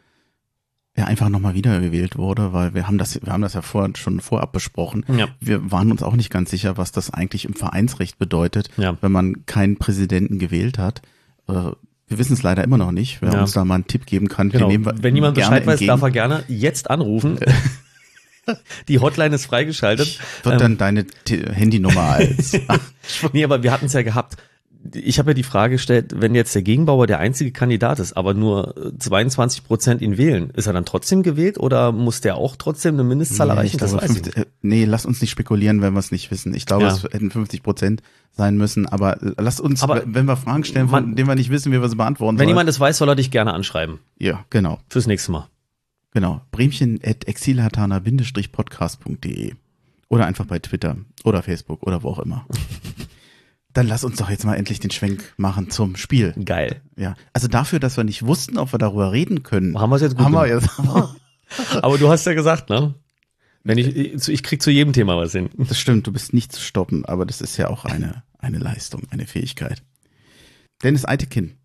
er 0.99 1.07
einfach 1.07 1.29
nochmal 1.29 1.55
wiedergewählt 1.55 2.17
wurde, 2.17 2.53
weil 2.53 2.73
wir 2.75 2.85
haben 2.87 2.97
das, 2.97 3.19
wir 3.23 3.33
haben 3.33 3.41
das 3.41 3.53
ja 3.53 3.61
vorher 3.61 3.91
schon 3.95 4.19
vorab 4.19 4.51
besprochen. 4.51 5.03
Ja. 5.17 5.27
Wir 5.39 5.71
waren 5.71 5.91
uns 5.91 6.03
auch 6.03 6.15
nicht 6.15 6.29
ganz 6.29 6.51
sicher, 6.51 6.77
was 6.77 6.91
das 6.91 7.11
eigentlich 7.11 7.45
im 7.45 7.53
Vereinsrecht 7.55 8.19
bedeutet, 8.19 8.69
Ja. 8.77 8.97
wenn 9.01 9.11
man 9.11 9.45
keinen 9.47 9.77
Präsidenten 9.77 10.37
gewählt 10.39 10.77
hat. 10.77 11.01
Äh, 11.47 11.71
Wir 12.11 12.17
wissen 12.17 12.33
es 12.33 12.41
leider 12.41 12.63
immer 12.63 12.77
noch 12.79 12.91
nicht. 12.91 13.21
Wer 13.21 13.33
Ja. 13.33 13.41
uns 13.41 13.51
da 13.51 13.63
mal 13.65 13.75
einen 13.75 13.85
Tipp 13.87 14.05
geben 14.07 14.29
kann, 14.29 14.49
Genau. 14.49 14.67
Wenn 14.69 15.15
jemand 15.15 15.35
Bescheid 15.35 15.65
weiß, 15.67 15.73
entgegen. 15.73 15.87
darf 15.89 16.01
er 16.01 16.09
gerne 16.11 16.43
jetzt 16.47 16.89
anrufen. 16.89 17.37
Die 18.87 18.97
Hotline 18.99 19.35
ist 19.35 19.45
freigeschaltet. 19.45 20.19
Wird 20.43 20.53
Ähm, 20.55 20.59
dann 20.59 20.77
deine 20.77 21.05
T 21.05 21.45
Handynummer 21.53 22.01
als 22.01 22.53
nee, 23.33 23.43
aber 23.43 23.61
wir 23.61 23.71
hatten 23.71 23.85
es 23.85 23.93
ja 23.93 24.01
gehabt. 24.01 24.37
Ich 24.93 25.19
habe 25.19 25.31
ja 25.31 25.33
die 25.33 25.43
Frage 25.43 25.73
gestellt, 25.75 26.13
wenn 26.15 26.33
jetzt 26.35 26.55
der 26.55 26.61
Gegenbauer 26.61 27.05
der 27.05 27.19
einzige 27.19 27.51
Kandidat 27.51 27.99
ist, 27.99 28.13
aber 28.13 28.33
nur 28.33 28.77
äh, 28.77 28.97
22 28.97 29.65
Prozent 29.65 30.01
ihn 30.01 30.17
wählen, 30.17 30.51
ist 30.51 30.67
er 30.67 30.73
dann 30.73 30.85
trotzdem 30.85 31.21
gewählt 31.21 31.57
oder 31.57 31.91
muss 31.91 32.21
der 32.21 32.37
auch 32.37 32.55
trotzdem 32.55 32.93
eine 32.95 33.03
Mindestzahl 33.03 33.47
Nee, 33.47 33.53
erreichen? 33.53 33.75
ich 33.75 33.77
glaube, 33.77 33.99
50, 34.05 34.37
äh, 34.37 34.45
nee, 34.61 34.85
lass 34.85 35.05
uns 35.05 35.19
nicht 35.19 35.31
spekulieren, 35.31 35.81
wenn 35.81 35.91
wir 35.93 35.99
es 35.99 36.11
nicht 36.11 36.31
wissen. 36.31 36.53
Ich 36.53 36.65
glaube, 36.65 36.83
Ja. 36.85 36.91
es 36.93 37.03
hätten 37.03 37.29
50 37.29 37.61
Prozent 37.61 38.01
sein 38.31 38.55
müssen, 38.55 38.85
aber 38.87 39.21
äh, 39.21 39.33
lass 39.37 39.59
uns, 39.59 39.83
Aber 39.83 40.01
wenn 40.05 40.23
wir 40.25 40.37
Fragen 40.37 40.63
stellen, 40.63 40.87
von 40.87 41.03
man- 41.07 41.15
denen 41.17 41.27
wir 41.27 41.35
nicht 41.35 41.49
wissen, 41.49 41.73
wie 41.73 41.81
wir 41.81 41.89
sie 41.89 41.97
beantworten 41.97 42.37
Wenn 42.39 42.45
sollen. 42.45 42.55
jemand 42.55 42.69
es 42.69 42.79
weiß, 42.79 42.99
soll 42.99 43.09
er 43.09 43.15
dich 43.15 43.31
gerne 43.31 43.53
anschreiben. 43.53 43.99
ja, 44.17 44.45
genau, 44.49 44.79
Fürs 44.89 45.07
nächste 45.07 45.33
Mal. 45.33 45.49
genau. 46.13 46.39
Bremchen 46.51 47.01
at 47.03 47.27
exilhatana-podcast.de 47.27 49.55
oder 50.07 50.25
einfach 50.25 50.45
bei 50.45 50.59
Twitter 50.59 50.95
oder 51.25 51.43
Facebook 51.43 51.83
oder 51.85 52.01
wo 52.03 52.07
auch 52.09 52.19
immer. 52.19 52.45
Dann 53.79 53.87
lass 53.87 54.03
uns 54.03 54.17
doch 54.17 54.29
jetzt 54.29 54.43
mal 54.43 54.55
endlich 54.55 54.81
den 54.81 54.91
Schwenk 54.91 55.33
machen 55.37 55.69
zum 55.69 55.95
Spiel. 55.95 56.33
Geil. 56.43 56.81
Ja, 56.97 57.15
also 57.31 57.47
dafür, 57.47 57.79
dass 57.79 57.95
wir 57.95 58.03
nicht 58.03 58.25
wussten, 58.25 58.57
ob 58.57 58.73
wir 58.73 58.77
darüber 58.77 59.13
reden 59.13 59.41
können, 59.41 59.79
Haben 59.79 59.89
wir 59.89 59.95
es 59.95 60.01
jetzt 60.01 60.17
gut 60.17 60.25
haben 60.25 60.33
wir 60.33 60.49
gemacht. 60.49 60.69
jetzt. 60.77 61.75
Aber 61.81 61.97
du 61.97 62.09
hast 62.09 62.25
ja 62.25 62.33
gesagt, 62.33 62.69
ne? 62.69 62.93
Wenn 63.63 63.77
ich, 63.77 64.27
ich 64.27 64.43
krieg 64.43 64.61
zu 64.61 64.69
jedem 64.69 64.91
Thema 64.91 65.15
was 65.15 65.31
hin. 65.31 65.49
Das 65.57 65.79
stimmt, 65.79 66.05
du 66.07 66.11
bist 66.11 66.33
nicht 66.33 66.51
zu 66.51 66.59
stoppen, 66.59 67.05
aber 67.05 67.25
das 67.25 67.39
ist 67.39 67.55
ja 67.55 67.69
auch 67.69 67.85
eine, 67.85 68.23
eine 68.37 68.57
Leistung, 68.57 69.03
eine 69.11 69.25
Fähigkeit. 69.27 69.81
Dennis 70.83 71.05
Eitekin 71.05 71.55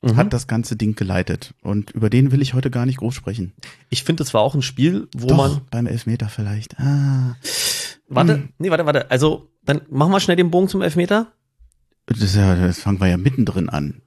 Mhm. 0.00 0.16
hat 0.16 0.32
das 0.32 0.46
ganze 0.46 0.76
Ding 0.76 0.94
geleitet 0.94 1.54
und 1.62 1.90
über 1.90 2.08
den 2.08 2.30
will 2.30 2.40
ich 2.40 2.54
heute 2.54 2.70
gar 2.70 2.86
nicht 2.86 2.98
groß 2.98 3.14
sprechen. 3.14 3.52
Ich 3.90 4.04
finde, 4.04 4.22
es 4.22 4.32
war 4.32 4.42
auch 4.42 4.54
ein 4.54 4.62
Spiel, 4.62 5.08
wo 5.16 5.26
Doch, 5.26 5.36
man. 5.36 5.60
beim 5.70 5.86
Elfmeter 5.86 6.28
vielleicht. 6.28 6.78
Ah, 6.78 7.36
Warte, 8.08 8.34
Hm. 8.34 8.48
nee, 8.58 8.70
warte, 8.70 8.86
warte. 8.86 9.10
Also, 9.10 9.50
dann 9.64 9.82
machen 9.90 10.12
wir 10.12 10.20
schnell 10.20 10.36
den 10.36 10.50
Bogen 10.50 10.68
zum 10.68 10.82
Elfmeter. 10.82 11.26
das, 12.06 12.34
ja, 12.34 12.54
das 12.54 12.78
fangen 12.80 13.00
wir 13.00 13.08
ja 13.08 13.16
mittendrin 13.18 13.68
an. 13.68 14.00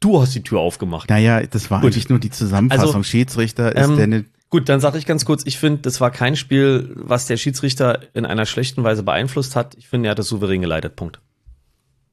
Du 0.00 0.20
hast 0.20 0.34
die 0.34 0.42
Tür 0.42 0.60
aufgemacht. 0.60 1.08
Naja, 1.10 1.42
das 1.46 1.70
war 1.70 1.80
Gut. 1.80 1.92
eigentlich 1.92 2.08
nur 2.08 2.18
die 2.18 2.30
Zusammenfassung. 2.30 2.86
Also, 2.86 3.02
Schiedsrichter 3.02 3.74
ist 3.74 3.88
ähm, 3.88 3.96
Dennis, 3.96 4.24
Gut, 4.50 4.68
dann 4.68 4.80
sage 4.80 4.98
ich 4.98 5.06
ganz 5.06 5.24
kurz, 5.24 5.42
ich 5.46 5.56
finde, 5.58 5.80
das 5.80 6.00
war 6.00 6.10
kein 6.10 6.36
Spiel, 6.36 6.92
was 6.94 7.26
der 7.26 7.36
Schiedsrichter 7.38 8.00
in 8.14 8.26
einer 8.26 8.44
schlechten 8.44 8.84
Weise 8.84 9.02
beeinflusst 9.02 9.56
hat. 9.56 9.74
Ich 9.76 9.88
finde, 9.88 10.08
er 10.08 10.12
hat 10.12 10.18
es 10.18 10.28
souverän 10.28 10.60
geleitet. 10.60 10.94
Punkt. 10.94 11.20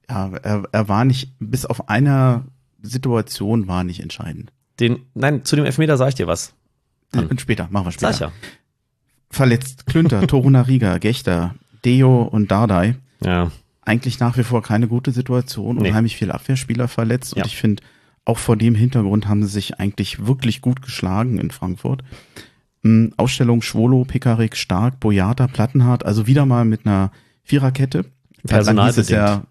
ja, 0.09 0.31
er, 0.41 0.63
er 0.71 0.87
war 0.87 1.03
nicht, 1.05 1.33
bis 1.39 1.65
auf 1.65 1.89
einer 1.89 2.45
Situation 2.81 3.67
war 3.67 3.83
nicht 3.83 4.01
entscheidend. 4.01 4.51
Den, 4.79 4.99
nein, 5.13 5.43
zu 5.43 5.55
dem 5.55 5.65
Elfmeter 5.65 5.97
sage 5.97 6.09
ich 6.09 6.15
dir 6.15 6.27
was. 6.27 6.53
Hm. 7.13 7.27
Und 7.27 7.41
später, 7.41 7.67
machen 7.69 7.87
wir 7.87 7.91
später. 7.91 8.13
Sag 8.13 8.27
ich 8.29 8.33
Verletzt, 9.31 9.85
Klünter, 9.85 10.25
Torunariga, 10.25 10.97
Gechter, 10.97 11.55
Deo 11.85 12.23
und 12.23 12.51
Dardai. 12.51 12.95
ja. 13.23 13.29
Ja. 13.45 13.51
eigentlich 13.81 14.19
nach 14.19 14.37
wie 14.37 14.43
vor 14.43 14.61
keine 14.61 14.87
gute 14.87 15.11
Situation. 15.11 15.77
Nee. 15.77 15.89
Unheimlich 15.89 16.15
viele 16.15 16.35
Abwehrspieler 16.35 16.87
verletzt. 16.87 17.33
Und 17.33 17.39
Ja. 17.39 17.45
ich 17.45 17.57
finde, 17.57 17.81
auch 18.23 18.37
vor 18.37 18.55
dem 18.55 18.75
Hintergrund 18.75 19.27
haben 19.27 19.41
sie 19.43 19.49
sich 19.49 19.79
eigentlich 19.79 20.27
wirklich 20.27 20.61
gut 20.61 20.83
geschlagen 20.83 21.39
in 21.39 21.49
Frankfurt. 21.49 22.03
Ähm, 22.83 23.13
Ausstellung 23.17 23.63
Schwolo, 23.63 24.05
Pekarik, 24.05 24.55
Stark, 24.55 24.99
Boyata, 24.99 25.47
Plattenhardt, 25.47 26.05
also 26.05 26.27
wieder 26.27 26.45
mal 26.45 26.65
mit 26.65 26.85
einer 26.85 27.11
Viererkette. 27.43 28.05
Es 28.43 29.09
ja, 29.09 29.43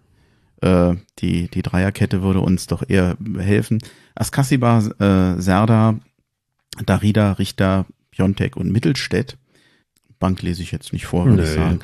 äh, 0.61 0.95
die, 1.19 1.47
die 1.49 1.61
Dreierkette 1.61 2.21
würde 2.21 2.41
uns 2.41 2.67
doch 2.67 2.83
eher 2.87 3.17
helfen. 3.37 3.79
Askasiba, 4.15 4.79
äh, 4.99 5.41
Serda, 5.41 5.99
Darida, 6.85 7.33
Richter, 7.33 7.85
Piontek 8.11 8.57
und 8.57 8.71
Mittelstädt. 8.71 9.37
Bank 10.19 10.41
lese 10.41 10.61
ich 10.61 10.71
jetzt 10.71 10.93
nicht 10.93 11.05
vor, 11.05 11.25
würde 11.25 11.43
ich 11.43 11.49
sagen. 11.49 11.79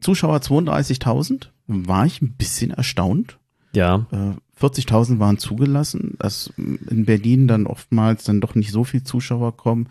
Zuschauer 0.00 0.38
32.000, 0.38 1.48
war 1.66 2.06
ich 2.06 2.22
ein 2.22 2.32
bisschen 2.32 2.70
erstaunt. 2.70 3.38
Ja. 3.74 4.06
Äh, 4.10 4.64
40.000 4.64 5.18
waren 5.18 5.38
zugelassen, 5.38 6.14
dass 6.18 6.52
in 6.56 7.04
Berlin 7.04 7.46
dann 7.46 7.66
oftmals 7.66 8.24
dann 8.24 8.40
doch 8.40 8.54
nicht 8.54 8.70
so 8.70 8.84
viel 8.84 9.02
Zuschauer 9.02 9.56
kommen. 9.56 9.88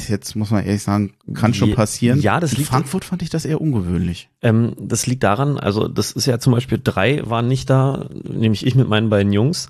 Ist 0.00 0.08
jetzt, 0.08 0.34
muss 0.36 0.50
man 0.50 0.64
ehrlich 0.64 0.82
sagen, 0.82 1.14
kann 1.34 1.54
schon 1.54 1.74
passieren. 1.74 2.20
ja, 2.20 2.38
das 2.40 2.52
in 2.52 2.58
liegt- 2.58 2.68
Frankfurt 2.70 3.04
fand 3.04 3.22
ich 3.22 3.30
das 3.30 3.44
eher 3.44 3.60
ungewöhnlich. 3.60 4.28
Ähm, 4.42 4.74
das 4.80 5.06
liegt 5.06 5.22
daran, 5.22 5.58
also 5.58 5.88
das 5.88 6.12
ist 6.12 6.26
ja 6.26 6.38
zum 6.38 6.52
Beispiel 6.52 6.80
drei 6.82 7.22
waren 7.28 7.48
nicht 7.48 7.70
da, 7.70 8.08
nämlich 8.24 8.66
ich 8.66 8.74
mit 8.74 8.88
meinen 8.88 9.08
beiden 9.10 9.32
Jungs, 9.32 9.68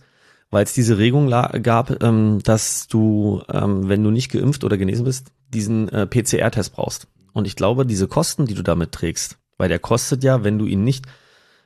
weil 0.51 0.65
es 0.65 0.75
diese 0.75 0.99
Regelung 0.99 1.29
la- 1.29 1.59
gab, 1.59 2.03
ähm, 2.03 2.41
dass 2.45 2.87
du, 2.89 3.43
ähm, 3.53 3.89
wenn 3.89 4.03
du 4.05 4.11
nicht 4.11 4.31
geimpft 4.31 4.65
oder 4.65 4.77
genesen 4.79 5.05
bist, 5.05 5.33
diesen 5.49 5.89
äh, 5.89 6.07
PCR-Test 6.07 6.73
brauchst. 6.75 7.09
Und 7.33 7.47
ich 7.47 7.57
glaube, 7.57 7.85
diese 7.87 8.09
Kosten, 8.09 8.47
die 8.47 8.55
du 8.55 8.63
damit 8.63 8.93
trägst, 8.93 9.39
weil 9.59 9.69
der 9.69 9.79
kostet 9.79 10.25
ja, 10.25 10.43
wenn 10.45 10.59
du 10.59 10.67
ihn 10.67 10.85
nicht, 10.85 11.05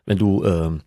wenn 0.06 0.18
du 0.18 0.44
ähm, 0.44 0.80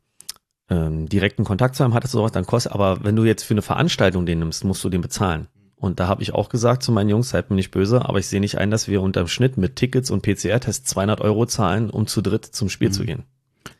ähm, 0.69 1.07
direkten 1.07 1.43
Kontakt 1.43 1.75
zu 1.75 1.83
einem 1.83 1.93
hattest 1.93 2.13
oder 2.15 2.21
sowas, 2.23 2.31
dann 2.31 2.45
kostet, 2.45 2.71
aber 2.71 3.03
wenn 3.03 3.15
du 3.15 3.23
jetzt 3.25 3.43
für 3.43 3.53
eine 3.53 3.61
Veranstaltung 3.61 4.25
den 4.25 4.39
nimmst, 4.39 4.63
musst 4.63 4.83
du 4.83 4.89
den 4.89 5.01
bezahlen. 5.01 5.47
Und 5.83 5.99
da 5.99 6.07
habe 6.07 6.21
ich 6.23 6.33
auch 6.33 6.47
gesagt 6.47 6.81
zu 6.81 6.93
meinen 6.93 7.09
Jungs, 7.09 7.29
seid 7.29 7.49
mir 7.49 7.57
nicht 7.57 7.71
böse, 7.71 8.07
aber 8.07 8.17
ich 8.17 8.27
sehe 8.27 8.39
nicht 8.39 8.57
ein, 8.57 8.71
dass 8.71 8.87
wir 8.87 9.01
unterm 9.01 9.27
Schnitt 9.27 9.57
mit 9.57 9.75
Tickets 9.75 10.09
und 10.11 10.21
PCR-Tests 10.21 10.89
200 10.89 11.19
Euro 11.19 11.45
zahlen, 11.45 11.89
um 11.89 12.07
zu 12.07 12.21
dritt 12.21 12.45
zum 12.45 12.69
Spiel 12.69 12.87
Mhm. 12.87 12.93
zu 12.93 13.03
gehen. 13.03 13.23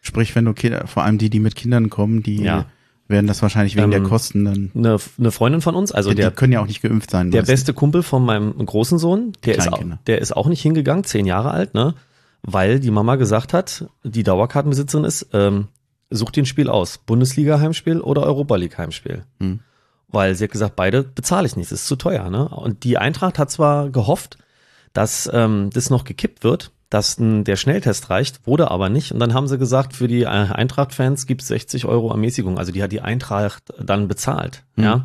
Sprich, 0.01 0.35
wenn 0.35 0.43
du 0.43 0.53
Kinder, 0.53 0.85
vor 0.87 1.03
allem 1.03 1.17
die, 1.17 1.29
die 1.29 1.39
mit 1.39 1.55
Kindern 1.55 1.89
kommen, 1.89 2.21
die 2.21 2.43
Ja. 2.43 2.65
werden 3.07 3.25
das 3.27 3.41
wahrscheinlich 3.41 3.75
wegen 3.77 3.85
Ähm, 3.85 3.91
der 3.91 4.01
Kosten 4.03 4.43
dann. 4.43 4.71
Eine, 4.75 4.97
eine 5.17 5.31
Freundin 5.31 5.61
von 5.61 5.75
uns, 5.75 5.93
also 5.93 6.09
die 6.09 6.17
der, 6.17 6.31
können 6.31 6.51
ja 6.51 6.59
auch 6.61 6.67
nicht 6.67 6.81
geimpft 6.81 7.09
sein. 7.11 7.31
der 7.31 7.43
beste 7.43 7.73
Kumpel 7.73 8.03
von 8.03 8.25
meinem 8.25 8.53
großen 8.65 8.97
Sohn, 8.99 9.31
der 9.45 9.57
ist, 9.57 9.71
auch, 9.71 9.81
der 10.07 10.19
ist 10.19 10.35
auch 10.35 10.47
nicht 10.47 10.61
hingegangen, 10.61 11.05
zehn 11.05 11.25
Jahre 11.25 11.51
alt, 11.51 11.73
ne? 11.73 11.93
Weil 12.41 12.81
die 12.81 12.91
Mama 12.91 13.15
gesagt 13.15 13.53
hat, 13.53 13.85
die 14.03 14.23
Dauerkartenbesitzerin 14.23 15.05
ist, 15.05 15.27
ähm, 15.31 15.67
such 16.09 16.31
dir 16.31 16.43
ein 16.43 16.45
Spiel 16.47 16.67
aus. 16.67 16.97
Bundesliga-Heimspiel 16.97 18.01
oder 18.01 18.23
Europa 18.23 18.57
League-Heimspiel. 18.57 19.23
Hm. 19.39 19.61
Weil 20.13 20.35
sie 20.35 20.45
hat 20.45 20.51
gesagt, 20.51 20.75
beide 20.77 21.03
bezahle 21.03 21.45
ich 21.47 21.57
nicht, 21.57 21.71
das 21.71 21.81
ist 21.81 21.87
zu 21.87 21.95
teuer, 21.97 22.29
ne? 22.29 22.47
Und 22.47 22.83
die 22.85 22.97
Eintracht 22.97 23.37
hat 23.39 23.51
zwar 23.51 23.89
gehofft, 23.89 24.37
dass 24.93 25.29
ähm, 25.33 25.69
das 25.73 25.89
noch 25.89 26.03
gekippt 26.05 26.43
wird, 26.43 26.71
dass 26.89 27.17
n, 27.17 27.43
der 27.43 27.55
Schnelltest 27.55 28.09
reicht, 28.11 28.45
wurde 28.45 28.69
aber 28.69 28.89
nicht. 28.89 29.11
Und 29.11 29.19
dann 29.19 29.33
haben 29.33 29.47
sie 29.47 29.57
gesagt, 29.57 29.95
für 29.95 30.07
die 30.07 30.21
äh, 30.21 30.27
Eintracht-Fans 30.27 31.25
gibt 31.25 31.41
es 31.41 31.47
60 31.47 31.85
Euro 31.85 32.11
Ermäßigung. 32.11 32.59
Also 32.59 32.71
die 32.71 32.83
hat 32.83 32.91
die 32.91 33.01
Eintracht 33.01 33.63
dann 33.83 34.07
bezahlt. 34.07 34.63
Mhm. 34.75 34.83
Ja. 34.83 35.03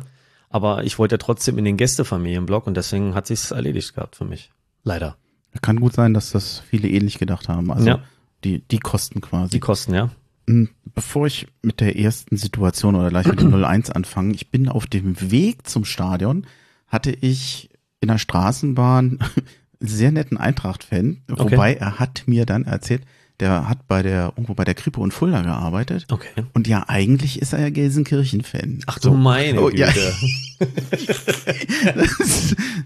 Aber 0.51 0.83
ich 0.83 0.99
wollte 0.99 1.15
ja 1.15 1.17
trotzdem 1.17 1.57
in 1.57 1.65
den 1.65 1.77
Gästefamilienblock 1.77 2.67
und 2.67 2.77
deswegen 2.77 3.15
hat 3.15 3.25
sich's 3.27 3.49
erledigt 3.51 3.95
gehabt 3.95 4.15
für 4.15 4.25
mich. 4.25 4.51
Leider. 4.83 5.15
Kann 5.63 5.79
gut 5.79 5.93
sein, 5.93 6.13
dass 6.13 6.31
das 6.31 6.59
viele 6.69 6.87
ähnlich 6.87 7.17
gedacht 7.17 7.49
haben. 7.49 7.71
Also 7.71 7.87
Ja. 7.87 7.99
die, 8.43 8.59
die 8.67 8.79
Kosten 8.79 9.21
quasi. 9.21 9.49
Die 9.49 9.59
Kosten, 9.59 9.95
ja. 9.95 10.09
Hm, 10.49 10.69
Bevor 10.95 11.27
ich 11.27 11.47
mit 11.61 11.79
der 11.79 11.97
ersten 11.97 12.35
Situation 12.35 12.95
oder 12.95 13.09
gleich 13.09 13.27
mit 13.27 13.39
dem 13.39 13.53
01 13.63 13.91
anfange, 13.91 14.33
ich 14.33 14.49
bin 14.51 14.67
auf 14.67 14.87
dem 14.87 15.31
Weg 15.31 15.67
zum 15.67 15.85
Stadion, 15.85 16.45
hatte 16.87 17.11
ich 17.11 17.69
in 18.01 18.07
der 18.07 18.17
Straßenbahn 18.17 19.19
einen 19.21 19.29
sehr 19.79 20.11
netten 20.11 20.37
Eintracht-Fan, 20.37 21.21
Okay. 21.29 21.53
wobei 21.53 21.73
er 21.75 21.99
hat 21.99 22.23
mir 22.25 22.45
dann 22.45 22.65
erzählt, 22.65 23.03
der 23.39 23.69
hat 23.69 23.87
bei 23.87 24.03
der, 24.03 24.33
irgendwo 24.35 24.53
bei 24.53 24.65
der 24.65 24.75
Krippe 24.75 24.99
und 24.99 25.13
Fulda 25.13 25.41
gearbeitet. 25.41 26.05
Okay. 26.09 26.45
Und 26.53 26.67
ja, 26.67 26.85
eigentlich 26.87 27.41
ist 27.41 27.53
er 27.53 27.59
ja 27.61 27.69
Gelsenkirchen-Fan. 27.69 28.81
Ach 28.87 28.99
du 28.99 29.13
meine 29.13 29.61
Oh, 29.61 29.69
Güte. 29.69 29.85
ja. 31.85 31.93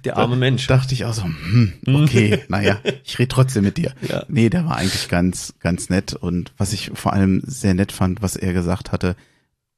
Der 0.03 0.17
arme 0.17 0.35
Mensch. 0.35 0.67
dachte 0.67 0.93
ich 0.93 1.05
auch 1.05 1.13
so, 1.13 1.23
hm, 1.23 1.73
okay, 1.87 2.43
naja, 2.47 2.79
ich 3.03 3.17
rede 3.17 3.29
trotzdem 3.29 3.63
mit 3.63 3.77
dir. 3.77 3.93
Ja. 4.07 4.25
Nee, 4.27 4.49
der 4.49 4.65
war 4.65 4.77
eigentlich 4.77 5.09
ganz, 5.09 5.53
ganz 5.59 5.89
nett. 5.89 6.13
Und 6.13 6.53
was 6.57 6.73
ich 6.73 6.91
vor 6.93 7.13
allem 7.13 7.41
sehr 7.45 7.73
nett 7.73 7.91
fand, 7.91 8.21
was 8.21 8.35
er 8.35 8.53
gesagt 8.53 8.91
hatte, 8.91 9.15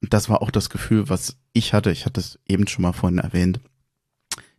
das 0.01 0.29
war 0.29 0.41
auch 0.41 0.51
das 0.51 0.69
Gefühl, 0.69 1.09
was 1.09 1.37
ich 1.53 1.73
hatte. 1.73 1.91
Ich 1.91 2.05
hatte 2.05 2.19
es 2.19 2.37
eben 2.47 2.67
schon 2.67 2.81
mal 2.83 2.91
vorhin 2.91 3.19
erwähnt. 3.19 3.59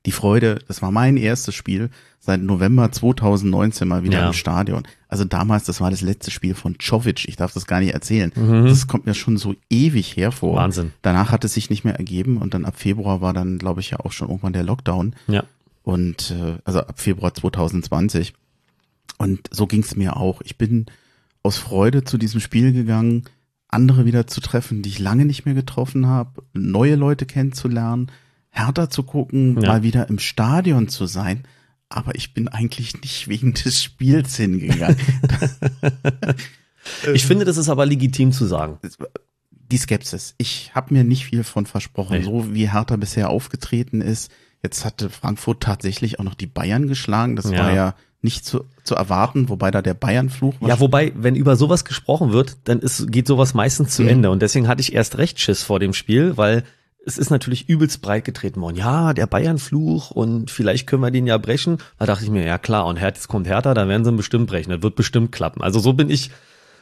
Die 0.07 0.13
Freude, 0.13 0.61
das 0.69 0.83
war 0.83 0.91
mein 0.93 1.17
erstes 1.17 1.55
Spiel 1.55 1.91
seit 2.21 2.41
November 2.41 2.91
2019 2.91 3.87
mal 3.87 4.03
wieder 4.05 4.21
Ja. 4.21 4.27
im 4.29 4.33
Stadion. 4.33 4.85
Also 5.09 5.25
damals, 5.25 5.65
das 5.65 5.81
war 5.81 5.91
das 5.91 6.01
letzte 6.01 6.31
Spiel 6.31 6.55
von 6.55 6.77
Czovic. 6.79 7.29
Ich 7.29 7.37
darf 7.37 7.53
das 7.53 7.67
gar 7.67 7.81
nicht 7.81 7.93
erzählen. 7.95 8.33
Mhm. 8.35 8.67
Das 8.67 8.87
kommt 8.87 9.07
mir 9.07 9.15
schon 9.15 9.37
so 9.37 9.55
ewig 9.71 10.17
hervor. 10.17 10.57
Wahnsinn. 10.57 10.93
Danach 11.03 11.31
hat 11.31 11.45
es 11.45 11.55
sich 11.55 11.71
nicht 11.71 11.85
mehr 11.85 11.97
ergeben 11.97 12.39
und 12.39 12.55
dann 12.55 12.65
ab 12.65 12.79
Februar 12.79 13.21
war 13.21 13.33
dann, 13.33 13.59
glaube 13.59 13.81
ich, 13.81 13.91
ja 13.91 14.01
auch 14.01 14.13
schon 14.13 14.29
irgendwann 14.29 14.53
der 14.53 14.65
Lockdown. 14.65 15.15
Ja. 15.29 15.45
Und 15.83 16.33
äh, 16.33 16.59
also 16.65 16.81
ab 16.81 16.99
Februar 17.01 17.35
2020. 17.35 18.33
Und 19.19 19.49
so 19.51 19.67
ging 19.67 19.83
es 19.83 19.97
mir 19.97 20.17
auch. 20.17 20.41
Ich 20.43 20.57
bin 20.59 20.87
aus 21.43 21.59
Freude 21.59 22.05
zu 22.05 22.19
diesem 22.19 22.41
Spiel 22.41 22.73
gegangen, 22.73 23.25
andere 23.69 24.05
wieder 24.05 24.27
zu 24.27 24.41
treffen, 24.41 24.83
die 24.83 24.89
ich 24.89 24.99
lange 24.99 25.25
nicht 25.25 25.45
mehr 25.45 25.55
getroffen 25.55 26.07
habe, 26.07 26.43
neue 26.55 26.97
Leute 26.97 27.25
kennenzulernen, 27.27 28.11
härter 28.57 28.91
zu 28.91 29.03
gucken, 29.05 29.61
Ja. 29.61 29.69
mal 29.69 29.83
wieder 29.83 30.09
im 30.09 30.19
Stadion 30.19 30.89
zu 30.89 31.07
sein. 31.07 31.45
Aber 31.89 32.17
ich 32.17 32.35
bin 32.35 32.49
eigentlich 32.49 33.01
nicht 33.01 33.29
wegen 33.29 33.55
des 33.55 33.83
Spiels 33.83 34.37
hingegangen. 34.37 34.97
Ich 37.15 37.27
finde, 37.27 37.45
das 37.45 37.57
ist 37.57 37.69
aber 37.69 37.85
legitim 37.85 38.31
zu 38.33 38.47
sagen. 38.47 38.79
die 39.51 39.77
Skepsis. 39.79 40.37
Ich 40.39 40.71
habe 40.77 40.95
mir 40.95 41.03
nicht 41.03 41.25
viel 41.27 41.43
von 41.43 41.67
versprochen, 41.67 42.19
Nee. 42.19 42.25
so 42.25 42.55
wie 42.55 42.71
Hertha 42.71 42.95
bisher 42.95 43.29
aufgetreten 43.31 44.01
ist. 44.01 44.31
Jetzt 44.63 44.85
hatte 44.85 45.11
Frankfurt 45.11 45.61
tatsächlich 45.65 46.21
auch 46.21 46.25
noch 46.25 46.35
die 46.35 46.47
Bayern 46.47 46.87
geschlagen. 46.87 47.35
Das 47.35 47.51
Ja. 47.51 47.59
war 47.59 47.73
ja 47.75 47.95
nicht 48.23 48.45
zu, 48.45 48.65
zu 48.85 48.95
erwarten, 48.95 49.49
wobei 49.49 49.73
da 49.73 49.83
der 49.83 49.95
Bayern-Fluch 49.95 50.61
war. 50.61 50.69
Ja, 50.69 50.79
wobei, 50.79 51.11
wenn 51.17 51.35
über 51.35 51.57
sowas 51.57 51.85
gesprochen 51.85 52.31
wird, 52.33 52.57
dann 52.65 52.79
ist, 52.79 53.11
geht 53.11 53.27
sowas 53.27 53.55
meistens 53.55 53.97
zu 53.97 54.03
Mhm. 54.03 54.09
Ende. 54.09 54.31
Und 54.31 54.41
deswegen 54.43 54.69
hatte 54.69 54.81
ich 54.81 54.93
erst 54.93 55.19
recht 55.19 55.41
Schiss 55.41 55.65
vor 55.65 55.81
dem 55.81 55.93
Spiel, 55.93 56.37
weil 56.37 56.63
es 57.07 57.19
ist 57.19 57.31
natürlich 57.31 57.69
übelst 57.69 58.03
breit 58.03 58.25
getreten 58.25 58.61
worden. 58.61 58.77
Ja, 58.77 59.15
der 59.15 59.29
Bayern-Fluch 59.29 60.11
und 60.11 60.51
vielleicht 60.51 60.89
können 60.89 61.03
wir 61.03 61.13
den 61.13 61.27
ja 61.27 61.39
brechen. 61.39 61.79
Da 61.99 62.07
dachte 62.07 62.25
ich 62.25 62.31
mir, 62.31 62.45
ja 62.45 62.59
klar, 62.59 62.85
und 62.87 63.01
jetzt 63.01 63.29
kommt 63.29 63.47
Hertha, 63.47 63.75
da 63.75 63.87
werden 63.87 64.05
sie 64.05 64.11
ihn 64.11 64.17
bestimmt 64.17 64.49
brechen. 64.49 64.71
Das 64.71 64.83
wird 64.83 64.97
bestimmt 64.97 65.31
klappen. 65.31 65.63
Also 65.63 65.79
so 65.79 65.93
bin 65.93 66.11
ich, 66.11 66.33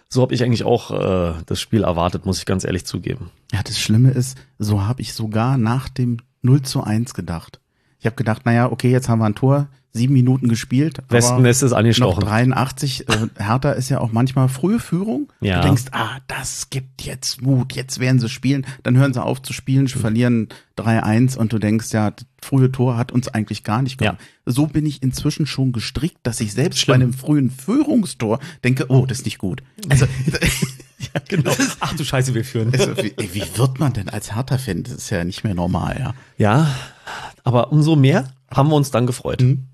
so 0.08 0.22
habe 0.22 0.34
ich 0.34 0.42
eigentlich 0.42 0.64
auch 0.64 0.90
äh, 0.90 1.34
das 1.44 1.60
Spiel 1.60 1.84
erwartet, 1.84 2.24
muss 2.24 2.38
ich 2.38 2.46
ganz 2.46 2.64
ehrlich 2.64 2.86
zugeben. 2.86 3.30
ja, 3.52 3.62
das 3.62 3.78
Schlimme 3.78 4.12
ist, 4.12 4.38
so 4.58 4.86
habe 4.86 5.02
ich 5.02 5.12
sogar 5.12 5.58
nach 5.58 5.90
dem 5.90 6.16
0 6.40 6.62
zu 6.62 6.82
1 6.82 7.12
gedacht. 7.12 7.60
Ich 8.00 8.06
habe 8.06 8.16
gedacht, 8.16 8.46
naja, 8.46 8.72
okay, 8.72 8.90
jetzt 8.90 9.10
haben 9.10 9.18
wir 9.18 9.26
ein 9.26 9.34
Tor, 9.34 9.68
sieben 9.94 10.12
Minuten 10.12 10.48
gespielt. 10.48 10.98
Westennest 11.08 11.62
ist 11.62 11.70
noch 11.70 11.78
angestochen. 11.78 12.24
83. 12.24 13.08
Äh, 13.08 13.28
Hertha 13.38 13.70
ist 13.70 13.88
ja 13.88 14.00
auch 14.00 14.10
manchmal 14.10 14.48
frühe 14.48 14.80
Führung. 14.80 15.32
Ja. 15.40 15.60
Du 15.60 15.68
denkst, 15.68 15.84
ah, 15.92 16.18
das 16.26 16.68
gibt 16.68 17.02
jetzt 17.02 17.40
Mut, 17.42 17.72
jetzt 17.74 18.00
werden 18.00 18.18
sie 18.18 18.28
spielen. 18.28 18.66
Dann 18.82 18.96
hören 18.96 19.14
sie 19.14 19.22
auf 19.22 19.40
zu 19.40 19.52
spielen, 19.52 19.86
verlieren 19.86 20.48
3-1 20.76 21.38
und 21.38 21.52
du 21.52 21.60
denkst, 21.60 21.92
ja, 21.92 22.10
das 22.10 22.26
frühe 22.42 22.72
Tor 22.72 22.96
hat 22.96 23.12
uns 23.12 23.28
eigentlich 23.28 23.62
gar 23.62 23.82
nicht 23.82 23.98
gehabt. 23.98 24.20
So 24.44 24.66
bin 24.66 24.84
ich 24.84 25.02
inzwischen 25.02 25.46
schon 25.46 25.70
gestrickt, 25.70 26.18
dass 26.24 26.40
ich 26.40 26.52
selbst 26.52 26.80
Schlimm. 26.80 26.98
bei 26.98 27.04
einem 27.04 27.12
frühen 27.12 27.50
Führungstor 27.50 28.40
denke, 28.64 28.86
oh, 28.88 29.06
das 29.06 29.20
ist 29.20 29.24
nicht 29.24 29.38
gut. 29.38 29.62
Also, 29.88 30.06
ja, 30.98 31.20
genau. 31.28 31.52
Ach 31.78 31.94
du 31.94 32.04
Scheiße, 32.04 32.34
wir 32.34 32.44
führen. 32.44 32.72
Also, 32.72 32.96
wie, 32.96 33.14
wie 33.16 33.44
wird 33.56 33.78
man 33.78 33.92
denn 33.92 34.08
als 34.08 34.34
Hertha-Fan? 34.34 34.82
Das 34.82 34.94
ist 34.94 35.10
ja 35.10 35.22
nicht 35.22 35.44
mehr 35.44 35.54
normal, 35.54 35.96
ja. 36.00 36.14
Ja, 36.36 36.74
aber 37.44 37.70
umso 37.70 37.94
mehr 37.94 38.32
haben 38.52 38.70
wir 38.70 38.76
uns 38.76 38.90
dann 38.90 39.06
gefreut. 39.06 39.40
Mhm. 39.40 39.68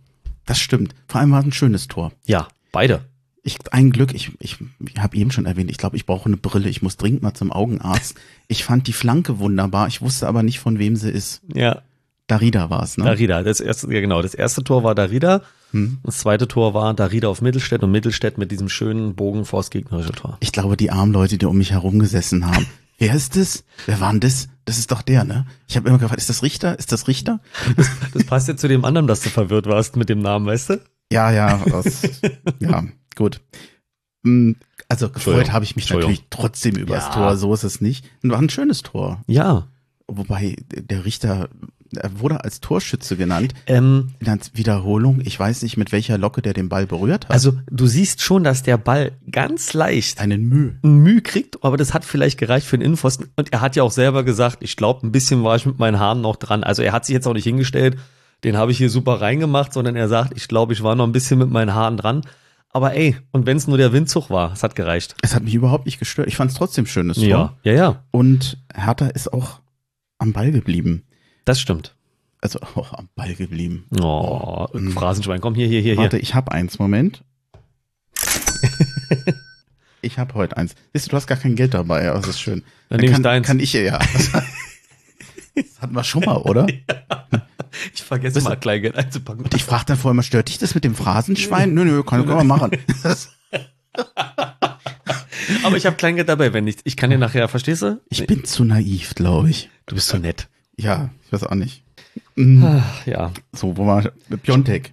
Das 0.50 0.58
stimmt. 0.58 0.96
Vor 1.06 1.20
allem 1.20 1.30
war 1.30 1.38
es 1.38 1.46
ein 1.46 1.52
schönes 1.52 1.86
Tor. 1.86 2.10
Ja, 2.26 2.48
beide. 2.72 3.02
Ich, 3.44 3.56
ein 3.70 3.92
Glück, 3.92 4.12
ich, 4.12 4.32
ich, 4.40 4.56
ich 4.80 4.98
habe 4.98 5.16
eben 5.16 5.30
schon 5.30 5.46
erwähnt, 5.46 5.70
ich 5.70 5.78
glaube, 5.78 5.94
ich 5.94 6.06
brauche 6.06 6.26
eine 6.26 6.36
Brille, 6.36 6.68
ich 6.68 6.82
muss 6.82 6.96
dringend 6.96 7.22
mal 7.22 7.34
zum 7.34 7.52
Augenarzt. 7.52 8.16
Ich 8.48 8.64
fand 8.64 8.88
die 8.88 8.92
Flanke 8.92 9.38
wunderbar, 9.38 9.86
ich 9.86 10.02
wusste 10.02 10.26
aber 10.26 10.42
nicht, 10.42 10.58
von 10.58 10.80
wem 10.80 10.96
sie 10.96 11.08
ist. 11.08 11.40
Ja, 11.54 11.82
Darida 12.26 12.68
war 12.68 12.82
es, 12.82 12.98
ne? 12.98 13.04
Darida. 13.04 13.44
Das 13.44 13.60
erste, 13.60 13.94
ja 13.94 14.00
genau, 14.00 14.22
das 14.22 14.34
erste 14.34 14.64
Tor 14.64 14.82
war 14.82 14.96
Darida. 14.96 15.42
Hm. 15.70 15.98
Das 16.02 16.18
zweite 16.18 16.48
Tor 16.48 16.74
war 16.74 16.92
Darida 16.94 17.28
auf 17.28 17.42
Mittelstädt 17.42 17.84
und 17.84 17.92
Mittelstädt 17.92 18.38
mit 18.38 18.50
diesem 18.50 18.68
schönen 18.68 19.14
Bogen 19.14 19.44
vors 19.44 19.70
gegnerische 19.70 20.10
Tor. 20.10 20.36
Ich 20.40 20.50
glaube, 20.50 20.76
die 20.76 20.90
armen 20.90 21.12
Leute, 21.12 21.38
die 21.38 21.46
um 21.46 21.58
mich 21.58 21.70
herum 21.70 22.00
gesessen 22.00 22.44
haben. 22.44 22.66
Wer 23.00 23.14
ist 23.14 23.34
das? 23.36 23.64
Wer 23.86 23.98
war 24.00 24.10
denn 24.12 24.20
das? 24.20 24.48
Das 24.66 24.78
ist 24.78 24.92
doch 24.92 25.02
der, 25.02 25.24
ne? 25.24 25.46
Ich 25.66 25.76
habe 25.76 25.88
immer 25.88 25.98
gefragt, 25.98 26.20
ist 26.20 26.28
das 26.30 26.42
Richter? 26.44 26.78
Ist 26.78 26.92
das 26.92 27.08
Richter? 27.08 27.40
Das 28.12 28.24
passt 28.24 28.46
ja 28.46 28.56
zu 28.56 28.68
dem 28.68 28.84
anderen, 28.84 29.06
dass 29.08 29.20
du 29.22 29.30
verwirrt 29.30 29.66
warst 29.66 29.96
mit 29.96 30.08
dem 30.08 30.20
Namen, 30.20 30.46
weißt 30.46 30.70
du? 30.70 30.80
Ja, 31.12 31.32
ja, 31.32 31.60
das, 31.66 32.02
ja, 32.60 32.84
gut. 33.16 33.40
Hm, 34.24 34.54
Also 34.88 35.08
gefreut 35.08 35.50
habe 35.50 35.64
ich 35.64 35.74
mich 35.76 35.88
natürlich 35.90 36.24
trotzdem 36.30 36.76
über 36.76 36.94
das 36.94 37.06
Ja. 37.06 37.14
Tor, 37.14 37.36
so 37.36 37.52
ist 37.54 37.64
es 37.64 37.80
nicht. 37.80 38.04
War 38.22 38.38
ein 38.38 38.50
schönes 38.50 38.82
Tor. 38.82 39.22
Ja. 39.26 39.66
Wobei 40.06 40.56
der 40.68 41.04
Richter, 41.04 41.48
er 41.96 42.20
wurde 42.20 42.44
als 42.44 42.60
Torschütze 42.60 43.16
genannt. 43.16 43.54
Ähm, 43.66 44.10
In 44.20 44.26
der 44.26 44.38
Wiederholung, 44.54 45.20
ich 45.24 45.38
weiß 45.38 45.62
nicht, 45.62 45.76
mit 45.76 45.92
welcher 45.92 46.18
Locke 46.18 46.42
der 46.42 46.52
den 46.52 46.68
Ball 46.68 46.86
berührt 46.86 47.24
hat. 47.24 47.30
also 47.30 47.54
du 47.70 47.86
siehst 47.86 48.22
schon, 48.22 48.44
dass 48.44 48.62
der 48.62 48.76
Ball 48.78 49.12
ganz 49.30 49.72
leicht 49.74 50.20
einen 50.20 50.48
Mühe. 50.48 50.78
ein 50.82 50.98
Mühe 50.98 51.20
kriegt, 51.22 51.62
aber 51.64 51.76
das 51.76 51.94
hat 51.94 52.04
vielleicht 52.04 52.38
gereicht 52.38 52.66
für 52.66 52.78
den 52.78 52.84
Innenpfosten. 52.84 53.28
Und 53.36 53.52
er 53.52 53.60
hat 53.60 53.76
ja 53.76 53.82
auch 53.82 53.90
selber 53.90 54.22
gesagt, 54.24 54.58
ich 54.60 54.76
glaube, 54.76 55.06
ein 55.06 55.12
bisschen 55.12 55.42
war 55.44 55.56
ich 55.56 55.66
mit 55.66 55.78
meinen 55.78 55.98
Haaren 55.98 56.20
noch 56.20 56.36
dran. 56.36 56.62
Also 56.64 56.82
er 56.82 56.92
hat 56.92 57.04
sich 57.06 57.14
jetzt 57.14 57.26
auch 57.26 57.34
nicht 57.34 57.44
hingestellt, 57.44 57.96
den 58.44 58.56
habe 58.56 58.72
ich 58.72 58.78
hier 58.78 58.88
super 58.90 59.20
reingemacht, 59.20 59.72
sondern 59.72 59.96
er 59.96 60.08
sagt, 60.08 60.32
ich 60.36 60.48
glaube, 60.48 60.72
ich 60.72 60.82
war 60.82 60.94
noch 60.94 61.06
ein 61.06 61.12
bisschen 61.12 61.38
mit 61.38 61.50
meinen 61.50 61.74
Haaren 61.74 61.96
dran. 61.96 62.22
Aber 62.72 62.94
ey, 62.94 63.16
und 63.32 63.46
wenn 63.46 63.56
es 63.56 63.66
nur 63.66 63.78
der 63.78 63.92
Windzug 63.92 64.30
war, 64.30 64.52
es 64.52 64.62
hat 64.62 64.76
gereicht. 64.76 65.16
Es 65.22 65.34
hat 65.34 65.42
mich 65.42 65.54
überhaupt 65.54 65.86
nicht 65.86 65.98
gestört. 65.98 66.28
Ich 66.28 66.36
fand 66.36 66.52
es 66.52 66.56
trotzdem 66.56 66.86
schönes 66.86 67.16
Tor. 67.16 67.26
Ja, 67.26 67.56
ja, 67.64 67.72
ja, 67.72 68.04
Und 68.12 68.58
Hertha 68.72 69.08
ist 69.08 69.32
auch 69.32 69.60
am 70.18 70.32
Ball 70.32 70.52
geblieben. 70.52 71.02
Das 71.44 71.60
stimmt. 71.60 71.94
Also 72.40 72.60
auch 72.60 72.92
am 72.98 73.08
Ball 73.14 73.34
geblieben. 73.34 73.84
Oh, 74.00 74.66
Phrasenschwein, 74.94 75.40
komm 75.40 75.54
hier, 75.54 75.66
hier, 75.66 75.80
hier, 75.80 75.94
hier. 75.94 76.02
Warte, 76.02 76.18
ich 76.18 76.34
habe 76.34 76.52
eins, 76.52 76.78
Moment. 76.78 77.22
ich 80.02 80.18
habe 80.18 80.34
heute 80.34 80.56
eins. 80.56 80.74
Siehst 80.92 81.06
du, 81.06 81.10
du 81.10 81.16
hast 81.16 81.26
gar 81.26 81.38
kein 81.38 81.56
Geld 81.56 81.74
dabei, 81.74 82.08
aber 82.10 82.20
das 82.20 82.28
ist 82.30 82.40
schön. 82.40 82.62
Dann 82.88 82.98
nehme 83.00 83.08
ich 83.10 83.12
kann, 83.14 83.22
deins. 83.22 83.46
Kann 83.46 83.60
ich 83.60 83.72
ja. 83.72 83.98
Das 85.54 85.80
hatten 85.82 85.94
wir 85.94 86.04
schon 86.04 86.24
mal, 86.24 86.36
oder? 86.36 86.66
Ich 87.92 88.02
vergesse 88.02 88.36
Das- 88.36 88.44
mal 88.44 88.56
Kleingeld 88.56 88.94
einzupacken. 88.96 89.44
Und 89.44 89.52
ich 89.54 89.64
frage 89.64 89.84
dann 89.86 89.96
vorher 89.98 90.14
mal, 90.14 90.22
stört 90.22 90.48
dich 90.48 90.58
das 90.58 90.74
mit 90.74 90.84
dem 90.84 90.94
Phrasenschwein? 90.94 91.74
Nö, 91.74 91.84
nö, 91.84 92.02
kann, 92.04 92.24
kann 92.24 92.36
man 92.36 92.46
machen. 92.46 92.70
Aber 95.64 95.76
ich 95.76 95.86
habe 95.86 95.96
Kleingeld 95.96 96.28
dabei, 96.28 96.52
wenn 96.52 96.64
nicht. 96.64 96.80
Ich 96.84 96.96
kann 96.96 97.10
dir 97.10 97.18
nachher, 97.18 97.48
verstehst 97.48 97.82
du? 97.82 98.00
ich 98.08 98.26
bin 98.26 98.44
zu 98.44 98.64
naiv, 98.64 99.14
glaube 99.16 99.50
ich. 99.50 99.68
Du 99.86 99.96
bist 99.96 100.08
so 100.08 100.18
nett. 100.18 100.48
Ja, 100.84 101.10
ich 101.26 101.32
weiß 101.32 101.44
auch 101.44 101.54
nicht. 101.54 101.82
Mhm. 102.36 102.64
Ach, 102.66 103.06
ja. 103.06 103.32
So, 103.54 103.76
wo 103.76 103.86
war 103.86 104.02
Piontek? 104.42 104.92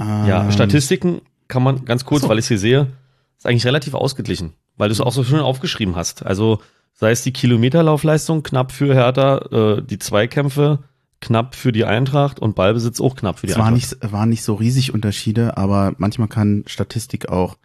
Ja, 0.00 0.44
Ähm, 0.44 0.52
Statistiken 0.52 1.20
kann 1.48 1.62
man 1.62 1.84
ganz 1.84 2.04
kurz, 2.04 2.22
so. 2.22 2.28
weil 2.28 2.38
ich 2.38 2.46
sie 2.46 2.56
sehe, 2.56 2.88
ist 3.36 3.46
eigentlich 3.46 3.66
relativ 3.66 3.94
ausgeglichen, 3.94 4.54
weil 4.76 4.88
du 4.88 4.92
es 4.92 5.00
auch 5.00 5.12
so 5.12 5.24
schön 5.24 5.40
aufgeschrieben 5.40 5.96
hast. 5.96 6.24
Also 6.24 6.60
sei 6.94 7.10
es 7.10 7.22
die 7.22 7.32
Kilometerlaufleistung 7.32 8.42
knapp 8.42 8.72
für 8.72 8.94
Hertha, 8.94 9.38
äh, 9.78 9.82
die 9.82 9.98
Zweikämpfe 9.98 10.80
knapp 11.20 11.54
für 11.54 11.70
die 11.72 11.84
Eintracht 11.84 12.38
und 12.40 12.54
Ballbesitz 12.54 13.00
auch 13.00 13.14
knapp 13.14 13.38
für 13.38 13.46
die 13.46 13.52
Es 13.52 13.58
war 13.58 13.66
Eintracht. 13.66 14.00
nicht, 14.02 14.12
waren 14.12 14.30
nicht 14.30 14.42
so 14.42 14.54
riesig 14.54 14.94
Unterschiede, 14.94 15.56
aber 15.58 15.92
manchmal 15.98 16.28
kann 16.28 16.64
Statistik 16.66 17.28
auch, 17.28 17.56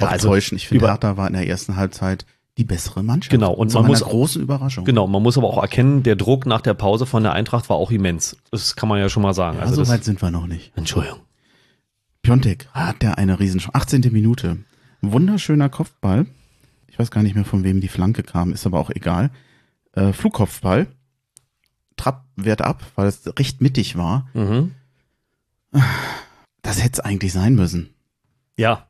Ja, 0.00 0.08
also 0.08 0.28
täuschen. 0.28 0.56
Ich 0.56 0.66
finde, 0.68 0.88
Hertha 0.88 1.16
war 1.16 1.28
in 1.28 1.34
der 1.34 1.46
ersten 1.46 1.76
Halbzeit 1.76 2.26
die 2.58 2.64
bessere 2.64 3.02
Mannschaft. 3.02 3.30
Genau, 3.30 3.52
und 3.52 3.70
Zu 3.70 3.78
man 3.78 3.86
muss- 3.88 4.00
großen 4.02 4.40
Überraschung. 4.42 4.84
Genau, 4.84 5.06
man 5.06 5.22
muss 5.22 5.36
aber 5.36 5.48
auch 5.48 5.60
erkennen, 5.60 6.02
der 6.04 6.14
Druck 6.16 6.46
nach 6.46 6.60
der 6.60 6.74
Pause 6.74 7.04
von 7.06 7.22
der 7.22 7.32
Eintracht 7.32 7.68
war 7.68 7.76
auch 7.76 7.90
immens. 7.90 8.36
Das 8.50 8.76
kann 8.76 8.88
man 8.88 8.98
ja 9.00 9.08
schon 9.08 9.22
mal 9.22 9.34
sagen. 9.34 9.56
Ja, 9.58 9.64
Also 9.64 9.82
so 9.84 9.90
weit 9.90 10.04
sind 10.04 10.22
wir 10.22 10.30
noch 10.30 10.46
nicht. 10.46 10.72
Entschuldigung. 10.76 11.20
Piontek 12.22 12.68
hat 12.72 13.02
der 13.02 13.18
eine 13.18 13.38
riesen 13.40 13.60
18. 13.72 14.00
Minute. 14.12 14.58
Wunderschöner 15.02 15.68
Kopfball. 15.68 16.26
Ich 16.88 16.98
weiß 16.98 17.10
gar 17.10 17.22
nicht 17.22 17.34
mehr, 17.34 17.44
von 17.44 17.64
wem 17.64 17.80
die 17.80 17.88
Flanke 17.88 18.22
kam, 18.22 18.52
ist 18.52 18.66
aber 18.66 18.78
auch 18.78 18.90
egal. 18.90 19.30
Äh, 19.92 20.12
Flugkopfball. 20.12 20.86
Trapp 21.96 22.24
wehrt 22.36 22.62
ab, 22.62 22.82
weil 22.94 23.08
es 23.08 23.22
recht 23.38 23.60
mittig 23.60 23.96
war. 23.96 24.28
Mhm. 24.32 24.72
Das 26.62 26.78
hätte 26.82 26.92
es 26.94 27.00
eigentlich 27.00 27.32
sein 27.32 27.54
müssen. 27.54 27.90
Ja, 28.56 28.88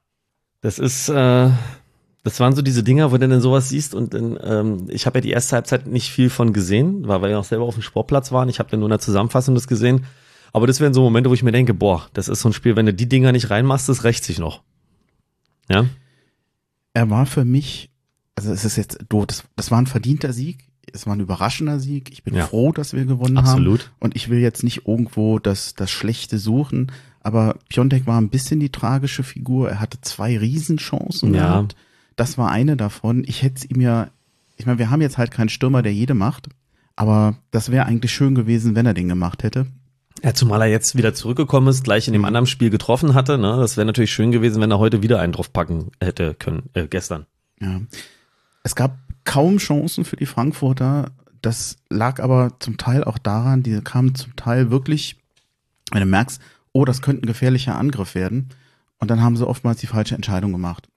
das 0.60 0.78
ist, 0.78 1.08
äh, 1.08 1.50
das 2.24 2.40
waren 2.40 2.56
so 2.56 2.62
diese 2.62 2.82
Dinger, 2.82 3.12
wo 3.12 3.16
du 3.18 3.28
dann 3.28 3.40
sowas 3.40 3.68
siehst 3.68 3.94
und 3.94 4.14
dann, 4.14 4.38
ähm, 4.42 4.86
ich 4.90 5.06
habe 5.06 5.18
ja 5.18 5.20
die 5.22 5.30
erste 5.30 5.54
Halbzeit 5.56 5.86
nicht 5.86 6.10
viel 6.10 6.30
von 6.30 6.52
gesehen, 6.52 7.06
weil 7.06 7.22
wir 7.22 7.28
ja 7.28 7.38
auch 7.38 7.44
selber 7.44 7.64
auf 7.64 7.74
dem 7.74 7.82
Sportplatz 7.82 8.32
waren. 8.32 8.48
Ich 8.48 8.58
habe 8.58 8.70
dann 8.70 8.80
nur 8.80 8.88
in 8.88 8.92
der 8.92 8.98
Zusammenfassung 8.98 9.54
das 9.54 9.68
gesehen. 9.68 10.04
Aber 10.52 10.66
das 10.66 10.80
wären 10.80 10.94
so 10.94 11.02
Momente, 11.02 11.30
wo 11.30 11.34
ich 11.34 11.42
mir 11.42 11.52
denke, 11.52 11.74
boah, 11.74 12.06
das 12.14 12.28
ist 12.28 12.40
so 12.40 12.48
ein 12.48 12.52
Spiel, 12.52 12.76
wenn 12.76 12.86
du 12.86 12.94
die 12.94 13.08
Dinger 13.08 13.32
nicht 13.32 13.50
reinmachst, 13.50 13.88
das 13.88 14.04
rächt 14.04 14.24
sich 14.24 14.38
noch. 14.38 14.62
Ja, 15.68 15.86
Er 16.92 17.10
war 17.10 17.26
für 17.26 17.44
mich, 17.44 17.90
also 18.36 18.52
es 18.52 18.64
ist 18.64 18.76
jetzt 18.76 18.98
doof, 19.08 19.26
das, 19.26 19.44
das 19.56 19.70
war 19.70 19.78
ein 19.78 19.86
verdienter 19.86 20.32
Sieg. 20.32 20.68
Es 20.92 21.06
war 21.06 21.14
ein 21.16 21.20
überraschender 21.20 21.80
Sieg. 21.80 22.10
Ich 22.12 22.22
bin 22.22 22.34
Ja. 22.34 22.46
froh, 22.46 22.70
dass 22.70 22.92
wir 22.92 23.04
gewonnen 23.04 23.38
haben. 23.38 23.46
absolut. 23.46 23.90
Und 23.98 24.14
ich 24.14 24.28
will 24.28 24.38
jetzt 24.38 24.62
nicht 24.62 24.86
irgendwo 24.86 25.38
das, 25.38 25.74
das 25.74 25.90
Schlechte 25.90 26.38
suchen, 26.38 26.92
aber 27.20 27.56
Piontek 27.68 28.06
war 28.06 28.20
ein 28.20 28.28
bisschen 28.28 28.60
die 28.60 28.70
tragische 28.70 29.22
Figur. 29.24 29.70
Er 29.70 29.80
hatte 29.80 30.00
zwei 30.02 30.38
Riesenchancen 30.38 31.34
Ja. 31.34 31.40
gehabt. 31.48 31.74
Das 32.16 32.38
war 32.38 32.50
eine 32.50 32.76
davon. 32.76 33.24
Ich 33.26 33.42
hätte 33.42 33.56
es 33.56 33.64
ihm 33.64 33.80
ja, 33.80 34.08
ich 34.56 34.66
meine, 34.66 34.78
wir 34.78 34.90
haben 34.90 35.00
jetzt 35.00 35.18
halt 35.18 35.30
keinen 35.30 35.48
Stürmer, 35.48 35.82
der 35.82 35.92
jede 35.92 36.14
macht, 36.14 36.48
aber 36.96 37.36
das 37.50 37.70
wäre 37.70 37.86
eigentlich 37.86 38.12
schön 38.12 38.34
gewesen, 38.34 38.74
wenn 38.74 38.86
er 38.86 38.94
den 38.94 39.08
gemacht 39.08 39.42
hätte. 39.42 39.66
Ja, 40.22 40.32
zumal 40.32 40.62
er 40.62 40.68
jetzt 40.68 40.96
wieder 40.96 41.12
zurückgekommen 41.12 41.68
ist, 41.68 41.84
gleich 41.84 42.06
in 42.06 42.12
dem 42.12 42.24
anderen 42.24 42.46
Spiel 42.46 42.70
getroffen 42.70 43.14
hatte. 43.14 43.36
Ne? 43.36 43.56
Das 43.58 43.76
wäre 43.76 43.84
natürlich 43.84 44.12
schön 44.12 44.30
gewesen, 44.30 44.62
wenn 44.62 44.70
er 44.70 44.78
heute 44.78 45.02
wieder 45.02 45.20
einen 45.20 45.32
draufpacken 45.32 45.90
hätte 46.00 46.34
können, 46.34 46.70
äh, 46.72 46.86
gestern. 46.86 47.26
Ja. 47.60 47.80
Es 48.62 48.74
gab 48.74 48.96
kaum 49.24 49.58
Chancen 49.58 50.04
für 50.04 50.16
die 50.16 50.26
Frankfurter. 50.26 51.10
Das 51.42 51.76
lag 51.90 52.22
aber 52.22 52.52
zum 52.60 52.78
Teil 52.78 53.04
auch 53.04 53.18
daran, 53.18 53.62
die 53.62 53.80
kamen 53.82 54.14
zum 54.14 54.34
Teil 54.36 54.70
wirklich, 54.70 55.16
wenn 55.90 56.00
du 56.00 56.06
merkst, 56.06 56.40
oh, 56.72 56.84
das 56.84 57.02
könnte 57.02 57.24
ein 57.24 57.26
gefährlicher 57.26 57.76
Angriff 57.76 58.14
werden. 58.14 58.48
Und 58.98 59.10
dann 59.10 59.20
haben 59.20 59.36
sie 59.36 59.46
oftmals 59.46 59.80
die 59.80 59.86
falsche 59.86 60.14
Entscheidung 60.14 60.52
gemacht. 60.52 60.88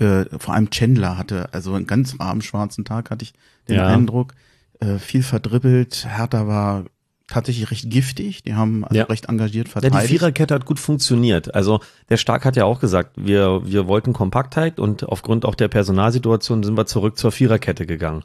Vor 0.00 0.54
allem 0.54 0.70
Chandler 0.70 1.18
hatte, 1.18 1.52
also 1.52 1.74
einen 1.74 1.86
ganz 1.86 2.18
warmen 2.18 2.42
schwarzen 2.42 2.84
Tag 2.84 3.10
hatte 3.10 3.24
ich 3.24 3.32
den 3.68 3.76
Ja. 3.76 3.86
Eindruck, 3.88 4.34
äh, 4.80 4.98
viel 4.98 5.22
verdribbelt. 5.22 6.06
Hertha 6.08 6.46
war 6.46 6.84
tatsächlich 7.26 7.70
recht 7.70 7.90
giftig. 7.90 8.42
Die 8.42 8.54
haben 8.54 8.84
also 8.84 8.96
Ja. 8.96 9.04
recht 9.04 9.26
engagiert 9.26 9.68
Ja, 9.68 9.72
verteidigt. 9.72 10.02
die 10.04 10.08
Viererkette 10.08 10.54
hat 10.54 10.64
gut 10.64 10.78
funktioniert. 10.78 11.54
Also 11.54 11.80
der 12.08 12.16
Stark 12.16 12.44
hat 12.46 12.56
ja 12.56 12.64
auch 12.64 12.80
gesagt, 12.80 13.16
wir, 13.16 13.60
wir 13.66 13.86
wollten 13.86 14.12
Kompaktheit 14.14 14.78
und 14.80 15.04
aufgrund 15.08 15.44
auch 15.44 15.54
der 15.54 15.68
Personalsituation 15.68 16.62
sind 16.62 16.76
wir 16.76 16.86
zurück 16.86 17.18
zur 17.18 17.30
Viererkette 17.32 17.84
gegangen. 17.84 18.22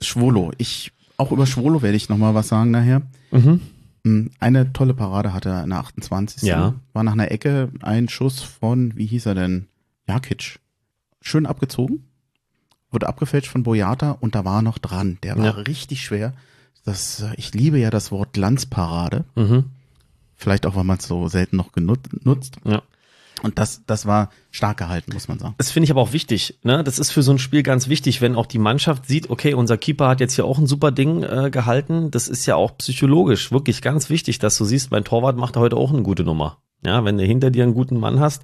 Schwolo. 0.00 0.52
Ich, 0.58 0.92
auch 1.18 1.32
über 1.32 1.46
Schwolo 1.46 1.82
werde 1.82 1.96
ich 1.96 2.08
noch 2.08 2.16
mal 2.16 2.34
was 2.34 2.48
sagen 2.48 2.70
nachher. 2.70 3.02
Mhm. 3.30 3.60
Mm, 4.04 4.26
Eine 4.38 4.72
tolle 4.72 4.94
Parade 4.94 5.34
hatte 5.34 5.50
er 5.50 5.62
in 5.64 5.70
der 5.70 5.80
28. 5.80 6.42
Ja. 6.48 6.74
War 6.94 7.02
nach 7.02 7.12
einer 7.12 7.30
Ecke 7.30 7.68
ein 7.82 8.08
Schuss 8.08 8.40
von, 8.40 8.96
wie 8.96 9.04
hieß 9.06 9.26
er 9.26 9.34
denn? 9.34 9.66
Jakic. 10.08 10.58
Schön 11.20 11.46
abgezogen. 11.46 12.06
Wurde 12.90 13.08
abgefälscht 13.08 13.50
von 13.50 13.62
Boyata 13.62 14.12
und 14.20 14.34
da 14.34 14.44
war 14.44 14.62
noch 14.62 14.78
dran. 14.78 15.18
Der 15.22 15.36
war 15.36 15.44
Ja. 15.44 15.50
richtig 15.52 16.02
schwer. 16.04 16.32
Das, 16.84 17.20
äh, 17.20 17.34
ich 17.36 17.54
liebe 17.54 17.78
ja 17.78 17.90
das 17.90 18.10
Wort 18.10 18.32
Glanzparade. 18.32 19.24
Mhm. 19.36 19.64
Vielleicht 20.34 20.66
auch, 20.66 20.74
weil 20.74 20.84
man 20.84 20.98
es 20.98 21.06
so 21.06 21.28
selten 21.28 21.56
noch 21.56 21.72
genutzt. 21.72 22.08
nutzt. 22.24 22.56
Ja. 22.64 22.82
Und 23.42 23.58
das, 23.58 23.82
das 23.86 24.04
war 24.06 24.30
stark 24.50 24.78
gehalten, 24.78 25.12
muss 25.14 25.28
man 25.28 25.38
sagen. 25.38 25.54
Das 25.56 25.70
finde 25.70 25.84
ich 25.84 25.90
aber 25.90 26.00
auch 26.02 26.12
wichtig. 26.12 26.58
Ne? 26.62 26.82
Das 26.84 26.98
ist 26.98 27.10
für 27.10 27.22
so 27.22 27.30
ein 27.32 27.38
Spiel 27.38 27.62
ganz 27.62 27.88
wichtig, 27.88 28.20
wenn 28.20 28.34
auch 28.34 28.46
die 28.46 28.58
Mannschaft 28.58 29.06
sieht, 29.06 29.30
okay, 29.30 29.54
unser 29.54 29.78
Keeper 29.78 30.08
hat 30.08 30.20
jetzt 30.20 30.34
hier 30.34 30.44
auch 30.44 30.58
ein 30.58 30.66
super 30.66 30.90
Ding 30.92 31.22
äh, 31.22 31.50
gehalten. 31.50 32.10
Das 32.10 32.28
ist 32.28 32.44
ja 32.46 32.56
auch 32.56 32.76
psychologisch 32.78 33.50
wirklich 33.52 33.80
ganz 33.82 34.10
wichtig, 34.10 34.40
dass 34.40 34.56
du 34.58 34.64
siehst, 34.64 34.90
mein 34.90 35.04
Torwart 35.04 35.36
macht 35.36 35.56
heute 35.56 35.76
auch 35.76 35.90
eine 35.92 36.02
gute 36.02 36.24
Nummer. 36.24 36.58
Ja, 36.84 37.04
wenn 37.04 37.16
du 37.18 37.24
hinter 37.24 37.50
dir 37.50 37.62
einen 37.64 37.74
guten 37.74 37.98
Mann 37.98 38.20
hast, 38.20 38.42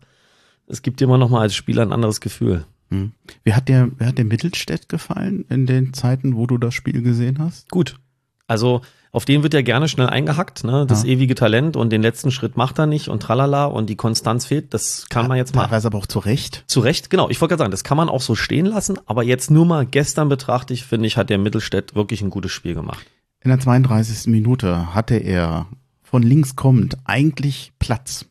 es 0.66 0.82
gibt 0.82 1.00
dir 1.00 1.04
immer 1.04 1.18
noch 1.18 1.30
mal 1.30 1.40
als 1.40 1.54
Spieler 1.54 1.82
ein 1.82 1.92
anderes 1.92 2.20
Gefühl. 2.20 2.64
Hm. 2.90 3.12
Wer 3.44 3.56
hat 3.56 3.68
der, 3.68 3.88
wer 3.98 4.08
hat 4.08 4.18
der 4.18 4.24
Mittelstädt 4.24 4.88
gefallen 4.88 5.44
in 5.48 5.66
den 5.66 5.92
Zeiten, 5.92 6.36
wo 6.36 6.46
du 6.46 6.56
das 6.58 6.74
Spiel 6.74 7.02
gesehen 7.02 7.38
hast? 7.38 7.68
Gut. 7.70 7.98
Also 8.46 8.80
auf 9.10 9.24
den 9.24 9.42
wird 9.42 9.54
ja 9.54 9.62
gerne 9.62 9.88
schnell 9.88 10.08
eingehackt, 10.08 10.62
ne? 10.62 10.84
Das 10.86 11.02
Ja. 11.02 11.08
ewige 11.08 11.34
Talent 11.34 11.76
und 11.76 11.90
den 11.90 12.02
letzten 12.02 12.30
Schritt 12.30 12.56
macht 12.56 12.78
er 12.78 12.86
nicht 12.86 13.08
und 13.08 13.20
tralala 13.22 13.64
und 13.64 13.88
die 13.90 13.96
Konstanz 13.96 14.44
fehlt. 14.46 14.72
Das 14.74 15.06
kann 15.08 15.26
man 15.26 15.36
jetzt 15.36 15.54
mal 15.54 15.62
Teilweise 15.64 15.88
aber 15.88 15.98
auch 15.98 16.06
zu 16.06 16.18
Recht. 16.20 16.62
zu 16.66 16.80
Recht, 16.80 17.10
genau. 17.10 17.28
Ich 17.30 17.40
wollte 17.40 17.52
gerade 17.52 17.60
sagen, 17.62 17.70
das 17.72 17.82
kann 17.82 17.96
man 17.96 18.08
auch 18.08 18.20
so 18.20 18.34
stehen 18.36 18.66
lassen, 18.66 18.98
aber 19.06 19.24
jetzt 19.24 19.50
nur 19.50 19.64
mal 19.66 19.84
gestern 19.86 20.28
betrachte 20.28 20.74
ich, 20.74 20.84
finde 20.84 21.06
ich, 21.08 21.16
hat 21.16 21.30
der 21.30 21.38
Mittelstädt 21.38 21.94
wirklich 21.96 22.20
ein 22.22 22.30
gutes 22.30 22.52
Spiel 22.52 22.74
gemacht. 22.74 23.04
In 23.40 23.48
der 23.48 23.58
32. 23.58 24.26
Minute 24.30 24.94
hatte 24.94 25.16
er 25.16 25.66
von 26.02 26.22
links 26.22 26.54
kommend 26.54 26.96
eigentlich 27.04 27.72
Platz. 27.78 28.26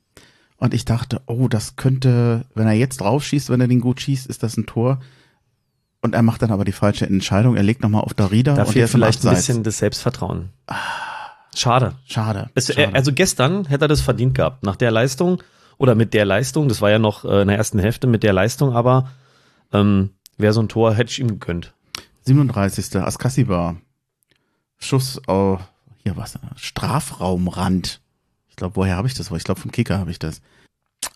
Und 0.58 0.74
ich 0.74 0.86
dachte, 0.86 1.22
oh, 1.26 1.48
das 1.48 1.76
könnte, 1.76 2.46
wenn 2.56 2.68
er 2.68 2.74
jetzt 2.74 3.02
drauf 3.02 3.24
schießt, 3.24 3.50
wenn 3.50 3.62
er 3.62 3.68
den 3.68 3.82
gut 3.82 4.02
schießt, 4.02 4.28
ist 4.28 4.44
das 4.44 4.58
ein 4.58 4.66
Tor. 4.66 5.00
Und 6.02 6.16
er 6.16 6.22
macht 6.22 6.42
dann 6.42 6.52
aber 6.52 6.66
die 6.66 6.72
falsche 6.72 7.06
Entscheidung. 7.06 7.56
Er 7.56 7.64
legt 7.64 7.82
nochmal 7.82 8.02
auf 8.02 8.14
Darida 8.14 8.54
Da 8.56 8.66
fehlt 8.66 8.90
vielleicht 8.90 9.26
ein 9.26 9.34
bisschen 9.34 9.64
das 9.64 9.80
Selbstvertrauen. 9.80 10.50
Schade. 11.56 11.96
Schade. 12.06 12.50
Es, 12.54 12.68
schade. 12.68 12.94
Also 12.94 13.12
gestern 13.12 13.66
hätte 13.66 13.86
er 13.86 13.88
das 13.88 14.02
verdient 14.02 14.36
gehabt. 14.36 14.64
Nach 14.64 14.76
der 14.76 14.92
Leistung 14.92 15.42
oder 15.78 15.96
mit 15.96 16.14
der 16.14 16.26
Leistung, 16.26 16.70
das 16.70 16.82
war 16.82 16.92
ja 16.92 17.00
noch 17.00 17.26
äh, 17.26 17.42
in 17.42 17.48
der 17.48 17.58
ersten 17.58 17.80
Hälfte 17.80 18.08
mit 18.08 18.24
der 18.24 18.34
Leistung, 18.34 18.74
aber 18.74 19.10
ähm, 19.74 20.12
wäre 20.38 20.54
so 20.54 20.62
ein 20.62 20.70
Tor, 20.70 20.94
hätte 20.94 21.12
ich 21.12 21.20
ihm 21.20 21.28
gegönnt. 21.28 21.74
37. 22.26 22.96
Askasiba. 22.98 23.76
Schuss 24.78 25.22
auf, 25.28 25.62
hier 26.04 26.18
was, 26.18 26.38
Strafraumrand. 26.56 28.02
Ich 28.56 28.58
glaube, 28.58 28.78
woher 28.78 28.96
habe 28.96 29.10
ich 29.10 29.14
das? 29.14 29.30
Ich 29.32 29.44
glaube, 29.44 29.60
vom 29.60 29.74
Kicker 29.74 29.98
habe 30.00 30.12
ich 30.12 30.18
das. 30.18 30.42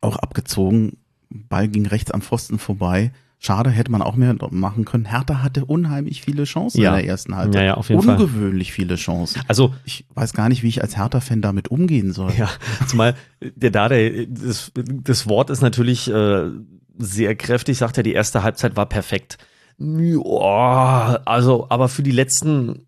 Auch 0.02 0.18
abgezogen. 0.18 0.98
Ball 1.30 1.70
ging 1.70 1.86
rechts 1.86 2.12
am 2.12 2.22
Pfosten 2.22 2.60
vorbei. 2.60 3.14
Schade, 3.38 3.70
hätte 3.70 3.90
man 3.92 4.02
auch 4.02 4.18
mehr 4.18 4.36
machen 4.52 4.84
können. 4.84 5.06
Hertha 5.06 5.42
hatte 5.42 5.64
unheimlich 5.64 6.22
viele 6.22 6.44
Chancen 6.44 6.82
Ja. 6.82 6.90
in 6.90 6.96
der 6.98 7.08
ersten 7.08 7.38
Halbzeit. 7.38 7.62
Ja, 7.62 7.68
ja, 7.68 7.74
auf 7.76 7.88
jeden 7.88 8.02
Fall. 8.02 8.18
Ungewöhnlich 8.18 8.74
viele 8.74 8.98
Chancen. 8.98 9.42
Also 9.48 9.74
Ich 9.86 10.06
weiß 10.16 10.34
gar 10.34 10.50
nicht, 10.50 10.64
wie 10.64 10.68
ich 10.68 10.82
als 10.82 10.98
Hertha-Fan 10.98 11.42
damit 11.42 11.70
umgehen 11.70 12.12
soll. 12.12 12.34
Ja, 12.38 12.50
zumal 12.88 13.16
der 13.42 13.72
Dade, 13.72 14.28
das, 14.28 14.74
das 14.76 15.30
Wort 15.30 15.50
ist 15.50 15.62
natürlich 15.62 16.12
äh, 16.12 16.50
sehr 16.98 17.36
kräftig, 17.38 17.78
sagt 17.78 17.96
er, 17.96 18.04
die 18.04 18.12
erste 18.12 18.44
Halbzeit 18.44 18.76
war 18.76 18.88
perfekt. 18.88 19.38
Ja, 19.78 21.20
also, 21.24 21.68
aber 21.70 21.88
für 21.88 22.04
die 22.04 22.12
letzten 22.12 22.86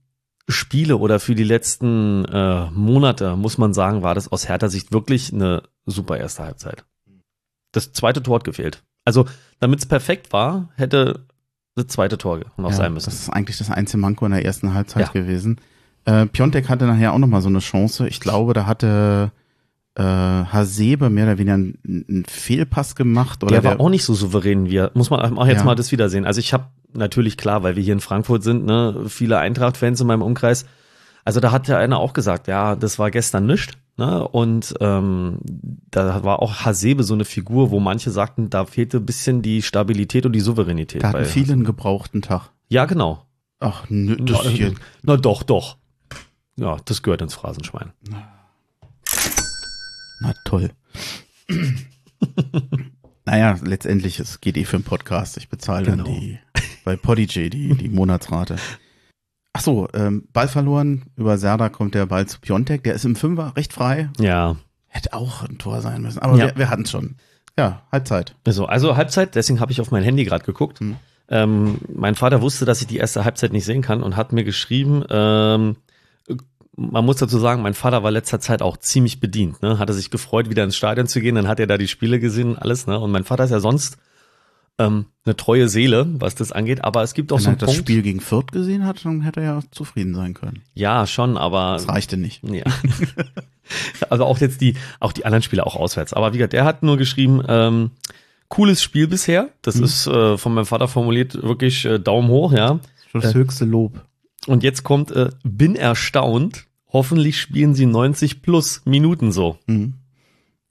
Spiele 0.52 0.98
oder 0.98 1.20
für 1.20 1.36
die 1.36 1.44
letzten 1.44 2.26
äh, 2.26 2.70
Monate, 2.72 3.36
muss 3.36 3.58
man 3.58 3.74
sagen, 3.74 4.04
war 4.04 4.16
das 4.16 4.32
aus 4.32 4.48
Hertha 4.48 4.70
Sicht 4.70 4.92
wirklich 4.92 5.34
eine 5.34 5.64
super 5.86 6.18
erste 6.18 6.44
Halbzeit. 6.44 6.86
Das 7.72 7.94
zweite 7.94 8.22
Tor 8.22 8.36
hat 8.36 8.44
gefehlt. 8.44 8.84
Also, 9.06 9.26
damit 9.60 9.80
es 9.80 9.86
perfekt 9.86 10.32
war, 10.34 10.70
hätte 10.76 11.26
das 11.76 11.88
zweite 11.88 12.18
Tor 12.18 12.40
noch 12.58 12.70
Ja, 12.72 12.76
sein 12.76 12.94
müssen. 12.94 13.06
Das 13.10 13.20
ist 13.20 13.30
eigentlich 13.30 13.58
das 13.58 13.72
einzige 13.72 13.98
Manko 14.00 14.26
in 14.26 14.34
der 14.34 14.46
ersten 14.46 14.74
Halbzeit 14.74 15.08
Ja. 15.08 15.12
gewesen. 15.12 15.60
Äh, 16.06 16.26
Piontek 16.26 16.68
hatte 16.70 16.86
nachher 16.86 17.14
auch 17.14 17.18
nochmal 17.18 17.42
so 17.42 17.50
eine 17.50 17.60
Chance. 17.60 18.08
Ich 18.08 18.20
glaube, 18.20 18.54
da 18.54 18.66
hatte 18.66 19.32
äh, 19.96 20.04
Hasebe 20.04 21.10
mehr 21.10 21.26
oder 21.26 21.38
weniger 21.38 21.56
einen, 21.56 21.78
einen 21.86 22.26
Fehlpass 22.26 22.96
gemacht. 22.96 23.44
Oder 23.44 23.62
der 23.62 23.64
war 23.64 23.80
auch 23.80 23.90
nicht 23.90 24.04
so 24.06 24.14
souverän 24.14 24.70
wie 24.70 24.78
er. 24.78 24.92
Muss 24.94 25.10
man 25.10 25.38
auch 25.38 25.48
jetzt 25.48 25.60
Ja. 25.60 25.64
mal 25.66 25.76
das 25.76 25.92
wiedersehen. 25.92 26.26
Also 26.26 26.40
ich 26.40 26.54
habe 26.54 26.66
natürlich 26.94 27.38
klar, 27.38 27.64
weil 27.64 27.76
wir 27.76 27.84
hier 27.84 27.94
in 27.94 28.00
Frankfurt 28.00 28.44
sind, 28.44 28.66
ne, 28.66 29.06
viele 29.08 29.38
Eintracht-Fans 29.40 30.00
in 30.02 30.08
meinem 30.08 30.22
Umkreis. 30.22 30.66
Also 31.24 31.40
da 31.40 31.52
hat 31.52 31.68
ja 31.68 31.78
einer 31.78 32.00
auch 32.00 32.14
gesagt, 32.14 32.48
ja, 32.48 32.76
das 32.76 33.00
war 33.00 33.12
gestern 33.12 33.46
nischt. 33.46 33.78
Ne? 33.98 34.28
Und 34.28 34.74
ähm, 34.80 35.40
da 35.92 36.24
war 36.24 36.42
auch 36.42 36.66
Hasebe 36.66 37.04
so 37.04 37.14
eine 37.14 37.26
Figur, 37.26 37.70
wo 37.70 37.80
manche 37.80 38.10
sagten, 38.12 38.50
da 38.50 38.66
fehlte 38.66 38.98
ein 38.98 39.06
bisschen 39.06 39.42
die 39.42 39.62
Stabilität 39.62 40.26
und 40.26 40.32
die 40.32 40.40
Souveränität. 40.40 41.04
Da 41.04 41.10
hatten 41.10 41.20
bei 41.20 41.26
viele 41.26 41.54
einen 41.54 41.64
gebrauchten 41.66 42.22
Tag. 42.22 42.50
Ja, 42.70 42.86
genau. 42.86 43.26
Ach, 43.60 43.84
nö, 43.90 44.16
das 44.16 44.42
na, 44.46 44.50
hier. 44.50 44.74
na 45.04 45.18
doch, 45.18 45.44
doch. 45.44 45.78
Ja, 46.56 46.78
das 46.86 47.04
gehört 47.04 47.22
ins 47.22 47.36
Phrasenschwein. 47.36 47.92
Na 48.10 48.24
toll. 50.46 50.70
naja, 53.26 53.58
letztendlich, 53.64 54.20
es 54.20 54.42
geht 54.42 54.58
eh 54.58 54.66
für 54.66 54.78
einen 54.78 54.84
Podcast. 54.84 55.38
Ich 55.38 55.50
bezahle 55.50 55.86
Genau. 55.86 56.04
dann 56.04 56.14
die 56.14 56.40
bei 56.84 56.96
Podigy 56.96 57.50
die, 57.50 57.76
die 57.76 57.90
Monatsrate. 57.90 58.56
Ach 59.54 59.62
so, 59.62 59.88
ähm, 59.94 60.28
Ball 60.34 60.48
verloren. 60.48 61.04
Über 61.16 61.38
Serda 61.38 61.70
kommt 61.70 61.94
der 61.94 62.06
Ball 62.06 62.26
zu 62.26 62.40
Piontek. 62.40 62.84
Der 62.84 62.94
ist 62.96 63.06
im 63.06 63.16
Fünfer 63.16 63.54
recht 63.56 63.74
frei. 63.74 64.10
Ja. 64.20 64.56
Hätte 64.88 65.14
auch 65.14 65.44
ein 65.44 65.58
Tor 65.58 65.82
sein 65.82 66.02
müssen. 66.02 66.20
Aber 66.20 66.38
Ja. 66.38 66.48
wir, 66.48 66.58
wir 66.58 66.70
hatten 66.70 66.84
es 66.84 66.92
schon. 66.92 67.16
Ja, 67.58 67.84
Halbzeit. 67.92 68.36
Also, 68.46 68.66
also 68.66 68.96
Halbzeit, 68.96 69.36
deswegen 69.36 69.60
habe 69.60 69.72
ich 69.72 69.82
auf 69.82 69.92
mein 69.92 70.04
Handy 70.04 70.24
gerade 70.24 70.46
geguckt. 70.46 70.80
Hm. 70.80 70.96
Ähm, 71.30 71.78
mein 71.94 72.16
Vater 72.16 72.42
wusste, 72.42 72.66
dass 72.66 72.82
ich 72.82 72.88
die 72.88 72.98
erste 72.98 73.24
Halbzeit 73.26 73.54
nicht 73.54 73.66
sehen 73.66 73.82
kann 73.82 74.04
und 74.04 74.16
hat 74.16 74.34
mir 74.34 74.44
geschrieben, 74.44 75.04
ähm, 75.10 75.76
man 76.92 77.06
muss 77.06 77.18
dazu 77.18 77.38
sagen, 77.40 77.62
mein 77.62 77.74
Vater 77.74 78.04
war 78.04 78.12
letzter 78.12 78.40
Zeit 78.40 78.62
auch 78.62 78.78
ziemlich 78.78 79.20
bedient, 79.20 79.62
ne? 79.62 79.78
Hatte 79.80 79.94
sich 79.94 80.10
gefreut, 80.10 80.50
wieder 80.50 80.64
ins 80.64 80.76
Stadion 80.76 81.08
zu 81.08 81.22
gehen, 81.22 81.36
dann 81.36 81.48
hat 81.48 81.60
er 81.60 81.68
da 81.68 81.78
die 81.78 81.88
Spiele 81.88 82.20
gesehen 82.20 82.52
und 82.52 82.58
alles, 82.58 82.88
ne? 82.88 83.00
Und 83.00 83.12
mein 83.12 83.24
Vater 83.24 83.44
ist 83.46 83.52
ja 83.52 83.60
sonst 83.60 83.98
ähm, 84.80 85.06
eine 85.26 85.36
treue 85.36 85.68
Seele, 85.70 86.08
was 86.20 86.34
das 86.36 86.52
angeht, 86.52 86.84
aber 86.84 87.04
es 87.04 87.14
gibt 87.14 87.32
auch 87.32 87.38
Wenn 87.38 87.44
so 87.44 87.50
er 87.50 87.52
einen 87.52 87.60
das 87.60 87.68
Punkt. 87.70 87.82
Spiel 87.82 88.02
gegen 88.02 88.20
Fürth 88.22 88.52
gesehen 88.52 88.86
hat, 88.86 89.04
dann 89.06 89.22
hätte 89.22 89.42
er 89.42 89.46
ja 89.46 89.60
zufrieden 89.72 90.16
sein 90.16 90.34
können. 90.34 90.62
Ja, 90.74 91.06
schon, 91.08 91.38
aber 91.38 91.74
Das 91.74 91.88
reichte 91.88 92.18
nicht. 92.18 92.42
Ja. 92.44 92.64
also 94.10 94.26
auch 94.26 94.40
jetzt 94.40 94.62
die, 94.62 94.76
auch 95.00 95.12
die 95.14 95.26
anderen 95.26 95.44
Spiele 95.44 95.66
auch 95.66 95.76
auswärts. 95.76 96.14
Aber 96.14 96.34
wie 96.34 96.38
gesagt, 96.38 96.54
der 96.54 96.66
hat 96.66 96.84
nur 96.84 96.98
geschrieben, 96.98 97.42
ähm, 97.48 97.92
cooles 98.48 98.82
Spiel 98.82 99.08
bisher. 99.08 99.50
Das 99.62 99.76
Mhm. 99.76 99.84
ist 99.84 100.08
äh, 100.08 100.38
von 100.38 100.54
meinem 100.54 100.66
Vater 100.66 100.88
formuliert 100.88 101.42
wirklich 101.44 101.86
äh, 101.86 102.00
Daumen 102.00 102.30
hoch, 102.30 102.52
ja. 102.54 102.80
Das 103.14 103.34
höchste 103.34 103.66
Lob. 103.66 104.02
Und 104.48 104.64
jetzt 104.64 104.84
kommt, 104.84 105.12
äh, 105.12 105.30
bin 105.44 105.76
erstaunt. 105.76 106.66
Hoffentlich 106.94 107.40
spielen 107.40 107.74
sie 107.76 107.86
90 107.86 108.42
plus 108.42 108.82
Minuten 108.86 109.32
so. 109.32 109.58
Mhm. 109.68 109.94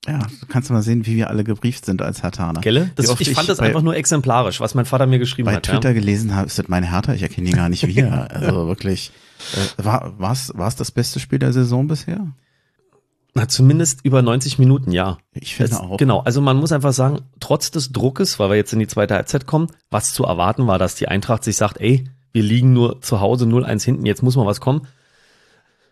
Ja, 0.06 0.18
du 0.18 0.46
kannst 0.48 0.70
mal 0.70 0.80
sehen, 0.82 1.04
wie 1.06 1.16
wir 1.16 1.28
alle 1.28 1.44
gebrieft 1.44 1.84
sind 1.84 2.00
als 2.00 2.22
Hertaner. 2.22 2.60
Gelle? 2.62 2.90
Das, 2.96 3.08
oft 3.10 3.20
ich 3.20 3.32
fand 3.32 3.50
das 3.50 3.58
bei, 3.58 3.66
einfach 3.66 3.82
nur 3.82 3.96
exemplarisch, 3.96 4.58
was 4.60 4.74
mein 4.74 4.86
Vater 4.86 5.06
mir 5.06 5.18
geschrieben 5.18 5.46
bei 5.46 5.56
hat. 5.56 5.64
Twitter 5.64 5.92
gelesen 5.92 6.34
habe, 6.34 6.46
ist 6.46 6.58
das 6.58 6.68
meine 6.68 6.90
Hertha, 6.90 7.12
ich 7.12 7.22
erkenne 7.22 7.50
ihn 7.50 7.56
gar 7.56 7.68
nicht 7.68 7.86
wieder. 7.86 8.28
Also 8.34 8.66
wirklich. 8.66 9.12
Äh, 9.78 9.84
war 9.84 10.14
war's 10.18 10.52
das 10.76 10.90
beste 10.90 11.20
Spiel 11.20 11.38
der 11.38 11.52
Saison 11.52 11.86
bisher? 11.86 12.16
Ja. 12.16 12.26
Na, 13.34 13.46
zumindest 13.46 14.00
über 14.04 14.22
90 14.22 14.58
Minuten, 14.58 14.90
ja. 14.90 15.18
Ich 15.32 15.54
finde 15.54 15.72
Es- 15.72 15.78
auch. 15.78 15.98
Genau, 15.98 16.20
also 16.20 16.40
man 16.40 16.56
muss 16.56 16.72
einfach 16.72 16.92
sagen, 16.92 17.20
trotz 17.38 17.70
des 17.70 17.92
Druckes, 17.92 18.38
weil 18.38 18.48
wir 18.50 18.56
jetzt 18.56 18.72
in 18.72 18.78
die 18.78 18.86
zweite 18.88 19.14
Halbzeit 19.14 19.46
kommen, 19.46 19.68
was 19.90 20.12
zu 20.14 20.24
erwarten 20.24 20.66
war, 20.66 20.78
dass 20.78 20.94
die 20.96 21.08
Eintracht 21.08 21.44
sich 21.44 21.56
sagt, 21.56 21.78
ey, 21.80 22.04
wir 22.32 22.42
liegen 22.42 22.72
nur 22.72 23.00
zu 23.02 23.20
Hause 23.20 23.44
0-1 23.44 23.84
hinten, 23.84 24.06
jetzt 24.06 24.22
muss 24.22 24.36
mal 24.36 24.46
was 24.46 24.60
kommen, 24.60 24.86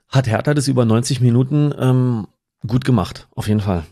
hat 0.08 0.26
Hertha 0.26 0.54
das 0.54 0.68
über 0.68 0.84
90 0.84 1.20
Minuten 1.20 1.72
ähm, 1.78 2.26
gut 2.66 2.84
gemacht, 2.84 3.28
auf 3.34 3.48
jeden 3.48 3.60
Fall. 3.60 3.84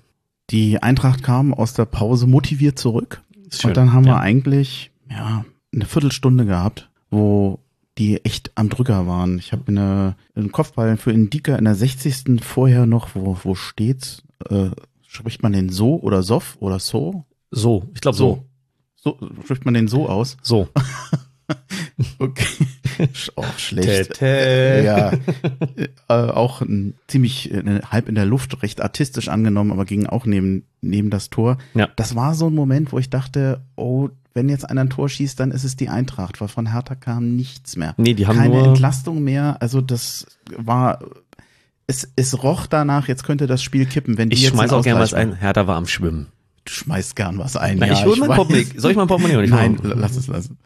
Die 0.50 0.82
Eintracht 0.82 1.22
kam 1.22 1.52
aus 1.52 1.74
der 1.74 1.84
Pause 1.86 2.26
motiviert 2.26 2.78
zurück. 2.78 3.22
Schön, 3.50 3.70
Und 3.70 3.76
dann 3.76 3.92
haben 3.92 4.04
wir 4.04 4.12
ja. 4.12 4.20
eigentlich 4.20 4.90
ja 5.10 5.44
eine 5.74 5.84
Viertelstunde 5.84 6.46
gehabt, 6.46 6.90
wo 7.10 7.60
die 7.98 8.24
echt 8.24 8.52
am 8.54 8.68
Drücker 8.68 9.06
waren. 9.06 9.38
Ich 9.38 9.52
habe 9.52 9.64
eine 9.68 10.16
einen 10.34 10.52
Kopfball 10.52 10.96
für 10.96 11.12
Indika 11.12 11.56
in 11.56 11.64
der 11.64 11.74
60. 11.74 12.42
vorher 12.42 12.86
noch, 12.86 13.14
wo 13.14 13.38
wo 13.42 13.54
steht's? 13.54 14.22
Äh, 14.48 14.70
spricht 15.06 15.42
man 15.42 15.52
den 15.52 15.68
so 15.70 16.00
oder 16.00 16.22
sof 16.22 16.56
oder 16.60 16.78
so? 16.78 17.24
So, 17.50 17.88
ich 17.94 18.00
glaube 18.00 18.16
so. 18.16 18.44
So 18.96 19.18
spricht 19.44 19.64
man 19.64 19.74
den 19.74 19.88
so 19.88 20.08
aus? 20.08 20.36
So. 20.42 20.68
Okay. 22.18 22.46
Auch 23.36 23.58
schlecht. 23.58 24.14
Tä-tä. 24.14 24.82
Ja, 24.84 25.12
äh, 26.08 26.30
auch 26.30 26.60
ein, 26.60 26.94
ziemlich 27.08 27.52
äh, 27.52 27.80
halb 27.90 28.08
in 28.08 28.14
der 28.14 28.26
Luft, 28.26 28.62
recht 28.62 28.80
artistisch 28.80 29.28
angenommen, 29.28 29.72
aber 29.72 29.84
ging 29.84 30.06
auch 30.06 30.26
neben, 30.26 30.64
neben 30.80 31.10
das 31.10 31.30
Tor. 31.30 31.58
Ja. 31.74 31.88
Das 31.96 32.14
war 32.14 32.34
so 32.34 32.48
ein 32.48 32.54
Moment, 32.54 32.92
wo 32.92 32.98
ich 32.98 33.10
dachte, 33.10 33.62
oh, 33.76 34.10
wenn 34.34 34.48
jetzt 34.48 34.68
einer 34.68 34.82
ein 34.82 34.90
Tor 34.90 35.08
schießt, 35.08 35.40
dann 35.40 35.50
ist 35.50 35.64
es 35.64 35.76
die 35.76 35.88
Eintracht, 35.88 36.40
weil 36.40 36.48
von 36.48 36.70
Hertha 36.70 36.94
kam 36.94 37.36
nichts 37.36 37.76
mehr. 37.76 37.94
Nee, 37.96 38.14
die 38.14 38.26
haben 38.26 38.36
Keine 38.36 38.62
Entlastung 38.62 39.24
mehr. 39.24 39.56
Also 39.60 39.80
das 39.80 40.26
war, 40.56 40.98
es, 41.86 42.12
es 42.16 42.42
roch 42.42 42.66
danach, 42.66 43.08
jetzt 43.08 43.24
könnte 43.24 43.46
das 43.46 43.62
Spiel 43.62 43.86
kippen. 43.86 44.18
Wenn 44.18 44.28
die 44.28 44.36
Ich 44.36 44.42
jetzt 44.42 44.52
schmeiß 44.52 44.72
auch 44.72 44.84
gerne 44.84 45.00
was 45.00 45.14
ein. 45.14 45.34
Hertha 45.34 45.66
war 45.66 45.76
am 45.76 45.86
Schwimmen. 45.86 46.26
Du 46.66 46.72
schmeißt 46.72 47.16
gern 47.16 47.38
was 47.38 47.56
ein. 47.56 47.78
Na, 47.78 47.86
ja, 47.86 47.94
ich 47.94 48.04
hol 48.04 48.16
mein. 48.18 48.28
Portemonnaie. 48.28 48.66
Soll 48.76 48.90
ich 48.90 48.96
mein 48.96 49.06
Portemonnaie 49.06 49.46
Nein, 49.46 49.78
lass 49.82 50.16
es 50.16 50.26
lassen. 50.26 50.58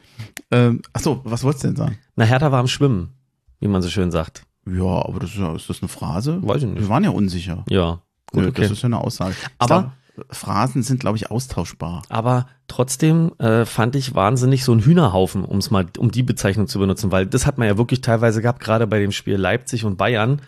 Ähm, 0.50 0.82
ach 0.92 1.00
so, 1.00 1.20
was 1.24 1.44
wolltest 1.44 1.64
du 1.64 1.68
denn 1.68 1.76
sagen? 1.76 1.98
Na, 2.16 2.24
Hertha 2.24 2.50
war 2.52 2.60
am 2.60 2.66
Schwimmen, 2.68 3.14
wie 3.60 3.68
man 3.68 3.82
so 3.82 3.88
schön 3.88 4.10
sagt. 4.10 4.44
Ja, 4.66 4.84
aber 5.06 5.20
das 5.20 5.30
ist, 5.30 5.38
ja- 5.38 5.54
ist 5.54 5.70
das 5.70 5.80
eine 5.80 5.88
Phrase? 5.88 6.38
Weiß 6.42 6.62
ich 6.62 6.68
nicht. 6.68 6.80
Wir 6.80 6.88
waren 6.88 7.04
ja 7.04 7.10
unsicher. 7.10 7.64
Ja, 7.68 8.02
gut, 8.32 8.42
Nö, 8.42 8.48
okay. 8.48 8.62
Das 8.62 8.70
ist 8.72 8.82
ja 8.82 8.86
eine 8.86 8.98
Aussage. 8.98 9.34
Aber- 9.58 9.80
glaub, 9.80 9.92
Phrasen 10.30 10.82
sind, 10.82 11.00
glaube 11.00 11.16
ich, 11.16 11.30
austauschbar. 11.30 12.02
Aber 12.10 12.46
trotzdem 12.68 13.32
äh, 13.38 13.64
fand 13.64 13.96
ich 13.96 14.14
wahnsinnig 14.14 14.64
so 14.64 14.72
ein 14.74 14.80
Hühnerhaufen, 14.80 15.44
um 15.44 15.58
es 15.58 15.70
mal, 15.70 15.86
um 15.96 16.10
die 16.10 16.22
Bezeichnung 16.22 16.66
zu 16.66 16.78
benutzen, 16.78 17.10
weil 17.10 17.26
das 17.26 17.46
hat 17.46 17.56
man 17.56 17.68
ja 17.68 17.78
wirklich 17.78 18.02
teilweise 18.02 18.42
gehabt, 18.42 18.60
gerade 18.60 18.86
bei 18.86 18.98
dem 18.98 19.12
Spiel 19.12 19.36
Leipzig 19.36 19.84
und 19.86 19.96
Bayern. 19.96 20.42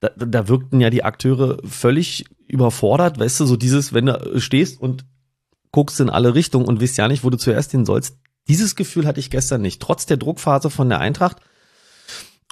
Da, 0.00 0.08
da 0.16 0.48
wirkten 0.48 0.80
ja 0.80 0.90
die 0.90 1.04
Akteure 1.04 1.58
völlig 1.64 2.24
überfordert, 2.48 3.20
weißt 3.20 3.38
du, 3.38 3.46
so 3.46 3.56
dieses, 3.56 3.92
wenn 3.92 4.06
du 4.06 4.40
stehst 4.40 4.80
und 4.80 5.04
guckst 5.70 6.00
in 6.00 6.10
alle 6.10 6.34
Richtungen 6.34 6.66
und 6.66 6.82
weißt 6.82 6.98
ja 6.98 7.06
nicht, 7.06 7.22
wo 7.22 7.30
du 7.30 7.36
zuerst 7.38 7.70
hin 7.70 7.86
sollst. 7.86 8.18
Dieses 8.48 8.76
Gefühl 8.76 9.06
hatte 9.06 9.20
ich 9.20 9.30
gestern 9.30 9.62
nicht, 9.62 9.80
trotz 9.80 10.06
der 10.06 10.16
Druckphase 10.16 10.70
von 10.70 10.88
der 10.88 11.00
Eintracht. 11.00 11.38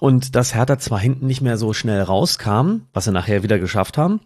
Und 0.01 0.35
dass 0.35 0.55
Hertha 0.55 0.79
zwar 0.79 0.99
hinten 0.99 1.27
nicht 1.27 1.43
mehr 1.43 1.59
so 1.59 1.73
schnell 1.73 2.01
rauskam, 2.03 2.83
was 2.93 3.05
sie 3.05 3.13
nachher 3.13 3.43
wieder 3.43 3.59
geschafft 3.59 3.99
haben, 3.99 4.21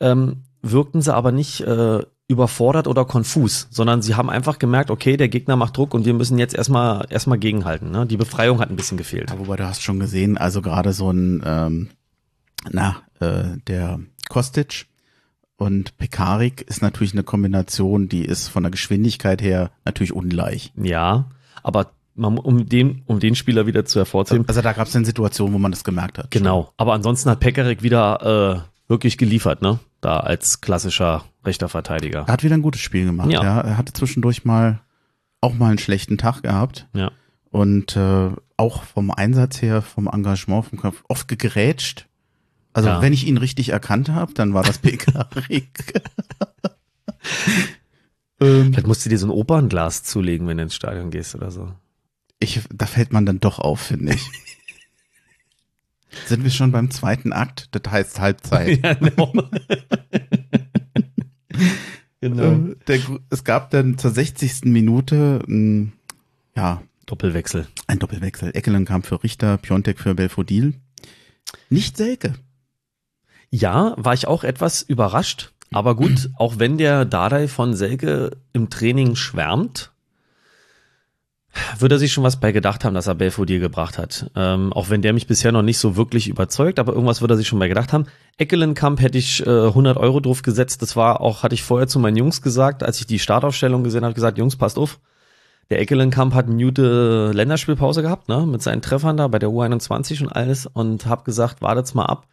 ähm, 0.00 0.42
wirkten 0.60 1.02
sie 1.02 1.14
aber 1.14 1.30
nicht 1.30 1.60
äh, 1.60 2.02
überfordert 2.26 2.86
oder 2.86 3.04
konfus, 3.04 3.68
sondern 3.70 4.02
sie 4.02 4.14
haben 4.14 4.30
einfach 4.30 4.58
gemerkt, 4.58 4.90
okay, 4.90 5.16
der 5.16 5.28
Gegner 5.28 5.56
macht 5.56 5.76
Druck 5.76 5.94
und 5.94 6.04
wir 6.04 6.14
müssen 6.14 6.38
jetzt 6.38 6.54
erstmal 6.54 7.06
erstmal 7.10 7.38
gegenhalten. 7.38 7.90
Ne? 7.90 8.06
Die 8.06 8.16
Befreiung 8.16 8.60
hat 8.60 8.70
ein 8.70 8.76
bisschen 8.76 8.98
gefehlt. 8.98 9.30
Ja, 9.30 9.38
wobei 9.38 9.56
du 9.56 9.66
hast 9.66 9.82
schon 9.82 9.98
gesehen, 9.98 10.38
also 10.38 10.62
gerade 10.62 10.92
so 10.92 11.10
ein, 11.10 11.42
ähm, 11.44 11.90
na, 12.70 13.02
äh, 13.20 13.58
der 13.66 14.00
Kostic 14.28 14.86
und 15.60 15.96
Pekarik 15.98 16.62
ist 16.62 16.80
natürlich 16.80 17.12
eine 17.12 17.22
Kombination, 17.22 18.08
die 18.08 18.24
ist 18.24 18.48
von 18.48 18.62
der 18.62 18.70
Geschwindigkeit 18.72 19.42
her 19.42 19.70
natürlich 19.84 20.12
ungleich. 20.12 20.72
Ja, 20.76 21.26
aber 21.62 21.90
man, 22.14 22.38
um 22.38 22.66
den 22.66 23.02
um 23.06 23.20
den 23.20 23.34
Spieler 23.34 23.66
wieder 23.66 23.84
zu 23.84 23.98
hervorzuheben, 23.98 24.48
Also 24.48 24.62
da 24.62 24.72
gab 24.72 24.88
es 24.88 24.96
eine 24.96 25.04
Situation, 25.04 25.52
wo 25.52 25.58
man 25.58 25.70
das 25.70 25.84
gemerkt 25.84 26.18
hat. 26.18 26.30
genau. 26.30 26.72
Aber 26.78 26.94
ansonsten 26.94 27.28
hat 27.30 27.40
Pekarik 27.40 27.82
wieder 27.82 28.64
äh, 28.66 28.90
wirklich 28.90 29.18
geliefert, 29.18 29.60
ne? 29.62 29.78
Da 30.00 30.20
als 30.20 30.62
klassischer 30.62 31.24
rechter 31.44 31.68
Verteidiger. 31.68 32.24
Er 32.26 32.32
hat 32.32 32.42
wieder 32.42 32.54
ein 32.54 32.62
gutes 32.62 32.80
Spiel 32.80 33.04
gemacht. 33.04 33.30
Ja. 33.30 33.42
Ja. 33.42 33.60
Er 33.60 33.76
hatte 33.78 33.92
zwischendurch 33.92 34.44
mal 34.46 34.80
auch 35.42 35.54
mal 35.54 35.68
einen 35.68 35.78
schlechten 35.78 36.16
Tag 36.18 36.42
gehabt. 36.42 36.88
Ja. 36.94 37.10
Und 37.50 37.96
äh, 37.96 38.30
auch 38.56 38.82
vom 38.84 39.10
Einsatz 39.10 39.60
her, 39.60 39.82
vom 39.82 40.08
Engagement, 40.10 40.66
vom 40.66 40.78
Kampf, 40.80 41.02
oft 41.08 41.28
gegrätscht. 41.28 42.06
Also 42.72 42.88
Ja. 42.88 43.02
wenn 43.02 43.12
ich 43.12 43.26
ihn 43.26 43.36
richtig 43.36 43.70
erkannt 43.70 44.10
habe, 44.10 44.32
dann 44.34 44.54
war 44.54 44.62
das 44.62 44.78
Pekarik. 44.78 46.00
ähm, 48.40 48.72
Vielleicht 48.72 48.86
musst 48.86 49.04
du 49.04 49.10
dir 49.10 49.18
so 49.18 49.26
ein 49.26 49.30
Opernglas 49.30 50.04
zulegen, 50.04 50.46
wenn 50.46 50.56
du 50.58 50.64
ins 50.64 50.74
Stadion 50.74 51.10
gehst 51.10 51.34
oder 51.34 51.50
so. 51.50 51.72
ich, 52.38 52.60
da 52.72 52.86
fällt 52.86 53.12
man 53.12 53.26
dann 53.26 53.40
doch 53.40 53.58
auf, 53.58 53.80
finde 53.80 54.14
ich. 54.14 54.22
Sind 56.26 56.42
wir 56.42 56.50
schon 56.50 56.72
beim 56.72 56.90
zweiten 56.90 57.32
Akt? 57.32 57.68
Das 57.72 57.90
heißt 57.92 58.20
Halbzeit. 58.20 58.82
ja, 58.82 58.94
genau. 58.94 59.32
genau. 62.20 62.42
Ähm, 62.42 62.76
der, 62.88 63.00
es 63.30 63.44
gab 63.44 63.70
dann 63.70 63.98
zur 63.98 64.10
60. 64.10 64.64
Minute 64.64 65.40
ein, 65.48 65.92
ja, 66.56 66.82
Doppelwechsel. 67.06 67.66
ein 67.86 67.98
Doppelwechsel. 67.98 68.50
Eckelen 68.54 68.84
kam 68.84 69.02
für 69.02 69.22
Richter, 69.22 69.56
Piontek 69.58 70.00
für 70.00 70.14
Belfodil. 70.14 70.74
Nicht 71.68 71.96
Selke. 71.96 72.34
Ja, 73.50 73.94
war 73.96 74.14
ich 74.14 74.26
auch 74.26 74.44
etwas 74.44 74.82
überrascht. 74.82 75.52
Aber 75.72 75.94
gut, 75.94 76.30
auch 76.36 76.58
wenn 76.58 76.78
der 76.78 77.04
Dardai 77.04 77.46
von 77.48 77.74
Selke 77.74 78.32
im 78.52 78.70
Training 78.70 79.14
schwärmt, 79.14 79.92
würde 81.78 81.96
er 81.96 81.98
sich 81.98 82.12
schon 82.12 82.24
was 82.24 82.38
bei 82.38 82.52
gedacht 82.52 82.84
haben, 82.84 82.94
dass 82.94 83.08
er 83.08 83.14
Belfodil 83.16 83.58
gebracht 83.58 83.98
hat. 83.98 84.30
Ähm, 84.36 84.72
auch 84.72 84.88
wenn 84.88 85.02
der 85.02 85.12
mich 85.12 85.26
bisher 85.26 85.50
noch 85.50 85.62
nicht 85.62 85.78
so 85.78 85.96
wirklich 85.96 86.28
überzeugt, 86.28 86.78
aber 86.78 86.92
irgendwas 86.92 87.20
würde 87.20 87.34
er 87.34 87.36
sich 87.36 87.48
schon 87.48 87.58
bei 87.58 87.68
gedacht 87.68 87.92
haben. 87.92 88.06
Eckelenkamp 88.38 89.00
hätte 89.00 89.18
ich 89.18 89.44
äh, 89.46 89.66
100 89.66 89.96
Euro 89.96 90.20
drauf 90.20 90.42
gesetzt. 90.42 90.82
Das 90.82 90.94
war 90.94 91.20
auch, 91.20 91.42
hatte 91.42 91.54
ich 91.54 91.62
vorher 91.62 91.88
zu 91.88 91.98
meinen 91.98 92.16
Jungs 92.16 92.42
gesagt, 92.42 92.82
als 92.82 93.00
ich 93.00 93.06
die 93.06 93.18
Startaufstellung 93.18 93.82
gesehen 93.82 94.04
habe, 94.04 94.14
gesagt, 94.14 94.38
Jungs, 94.38 94.56
passt 94.56 94.78
auf. 94.78 95.00
Der 95.70 95.80
Eckelenkamp 95.80 96.34
hat 96.34 96.46
eine 96.46 96.62
gute 96.62 97.30
Länderspielpause 97.32 98.02
gehabt, 98.02 98.28
ne, 98.28 98.44
mit 98.44 98.60
seinen 98.62 98.82
Treffern 98.82 99.16
da 99.16 99.28
bei 99.28 99.38
der 99.38 99.50
U21 99.50 100.22
und 100.22 100.28
alles 100.28 100.66
und 100.66 101.06
hab 101.06 101.24
gesagt, 101.24 101.62
wartet's 101.62 101.94
mal 101.94 102.06
ab. 102.06 102.26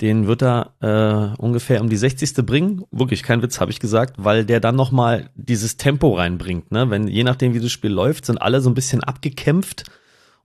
Den 0.00 0.26
wird 0.26 0.42
er 0.42 0.72
äh, 0.80 1.40
ungefähr 1.40 1.80
um 1.80 1.90
die 1.90 1.96
60. 1.96 2.34
bringen. 2.46 2.84
Wirklich, 2.90 3.22
kein 3.22 3.42
Witz, 3.42 3.60
habe 3.60 3.70
ich 3.70 3.80
gesagt, 3.80 4.14
weil 4.18 4.44
der 4.44 4.60
dann 4.60 4.76
nochmal 4.76 5.30
dieses 5.34 5.76
Tempo 5.76 6.14
reinbringt. 6.14 6.72
Ne? 6.72 6.88
Wenn, 6.88 7.06
je 7.06 7.24
nachdem, 7.24 7.52
wie 7.54 7.60
das 7.60 7.70
Spiel 7.70 7.90
läuft, 7.90 8.26
sind 8.26 8.40
alle 8.40 8.60
so 8.60 8.70
ein 8.70 8.74
bisschen 8.74 9.04
abgekämpft 9.04 9.90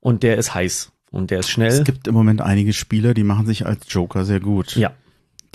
und 0.01 0.24
der 0.24 0.38
ist 0.38 0.53
heiß 0.53 0.91
und 1.12 1.32
der 1.32 1.39
ist 1.39 1.49
schnell. 1.49 1.70
Es 1.70 1.84
gibt 1.84 2.08
im 2.08 2.14
Moment 2.14 2.41
einige 2.41 2.74
Spieler, 2.74 3.14
die 3.14 3.24
machen 3.24 3.45
sich 3.45 3.66
als 3.66 3.86
Joker 3.89 4.26
sehr 4.26 4.41
gut. 4.41 4.76
ja, 4.76 4.91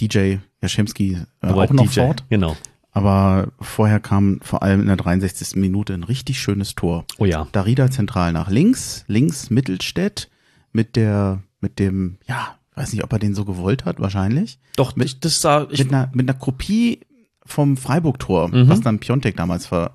DJ 0.01 0.37
Jaschemski 0.63 1.19
äh, 1.43 1.47
auch 1.47 1.71
noch 1.71 1.85
DJ, 1.85 2.01
fort. 2.01 2.25
Genau. 2.29 2.57
Aber 2.93 3.53
vorher 3.61 4.01
kam 4.01 4.41
vor 4.43 4.63
allem 4.63 4.81
in 4.81 4.87
der 4.87 4.97
63. 4.97 5.57
Minute 5.57 5.95
ein 5.95 6.03
richtig 6.03 6.41
schönes 6.41 6.75
Tor. 6.75 7.05
Oh 7.19 7.25
ja. 7.25 7.47
Darida 7.53 7.91
zentral 7.91 8.33
nach 8.33 8.51
links, 8.51 9.05
links 9.07 9.51
Mittelstädt 9.51 10.29
mit 10.73 10.97
der, 10.97 11.43
mit 11.61 11.79
dem, 11.79 12.19
ja, 12.27 12.57
weiß 12.81 12.93
nicht, 12.93 13.05
ob 13.05 13.13
er 13.13 13.19
den 13.19 13.35
so 13.35 13.45
gewollt 13.45 13.85
hat, 13.85 14.01
wahrscheinlich. 14.01 14.59
Doch, 14.77 14.97
Mit- 14.97 15.07
ich, 15.07 15.21
das 15.21 15.41
sah, 15.41 15.67
ich, 15.71 15.79
mit 15.81 15.93
einer, 15.93 16.11
mit 16.15 16.29
einer 16.29 16.39
Kopie 16.39 17.01
vom 17.45 17.77
Freiburg-Tor, 17.77 18.49
Mhm. 18.49 18.69
was 18.69 18.81
dann 18.81 18.99
Piontek 19.01 19.37
damals 19.37 19.67
ver, 19.67 19.93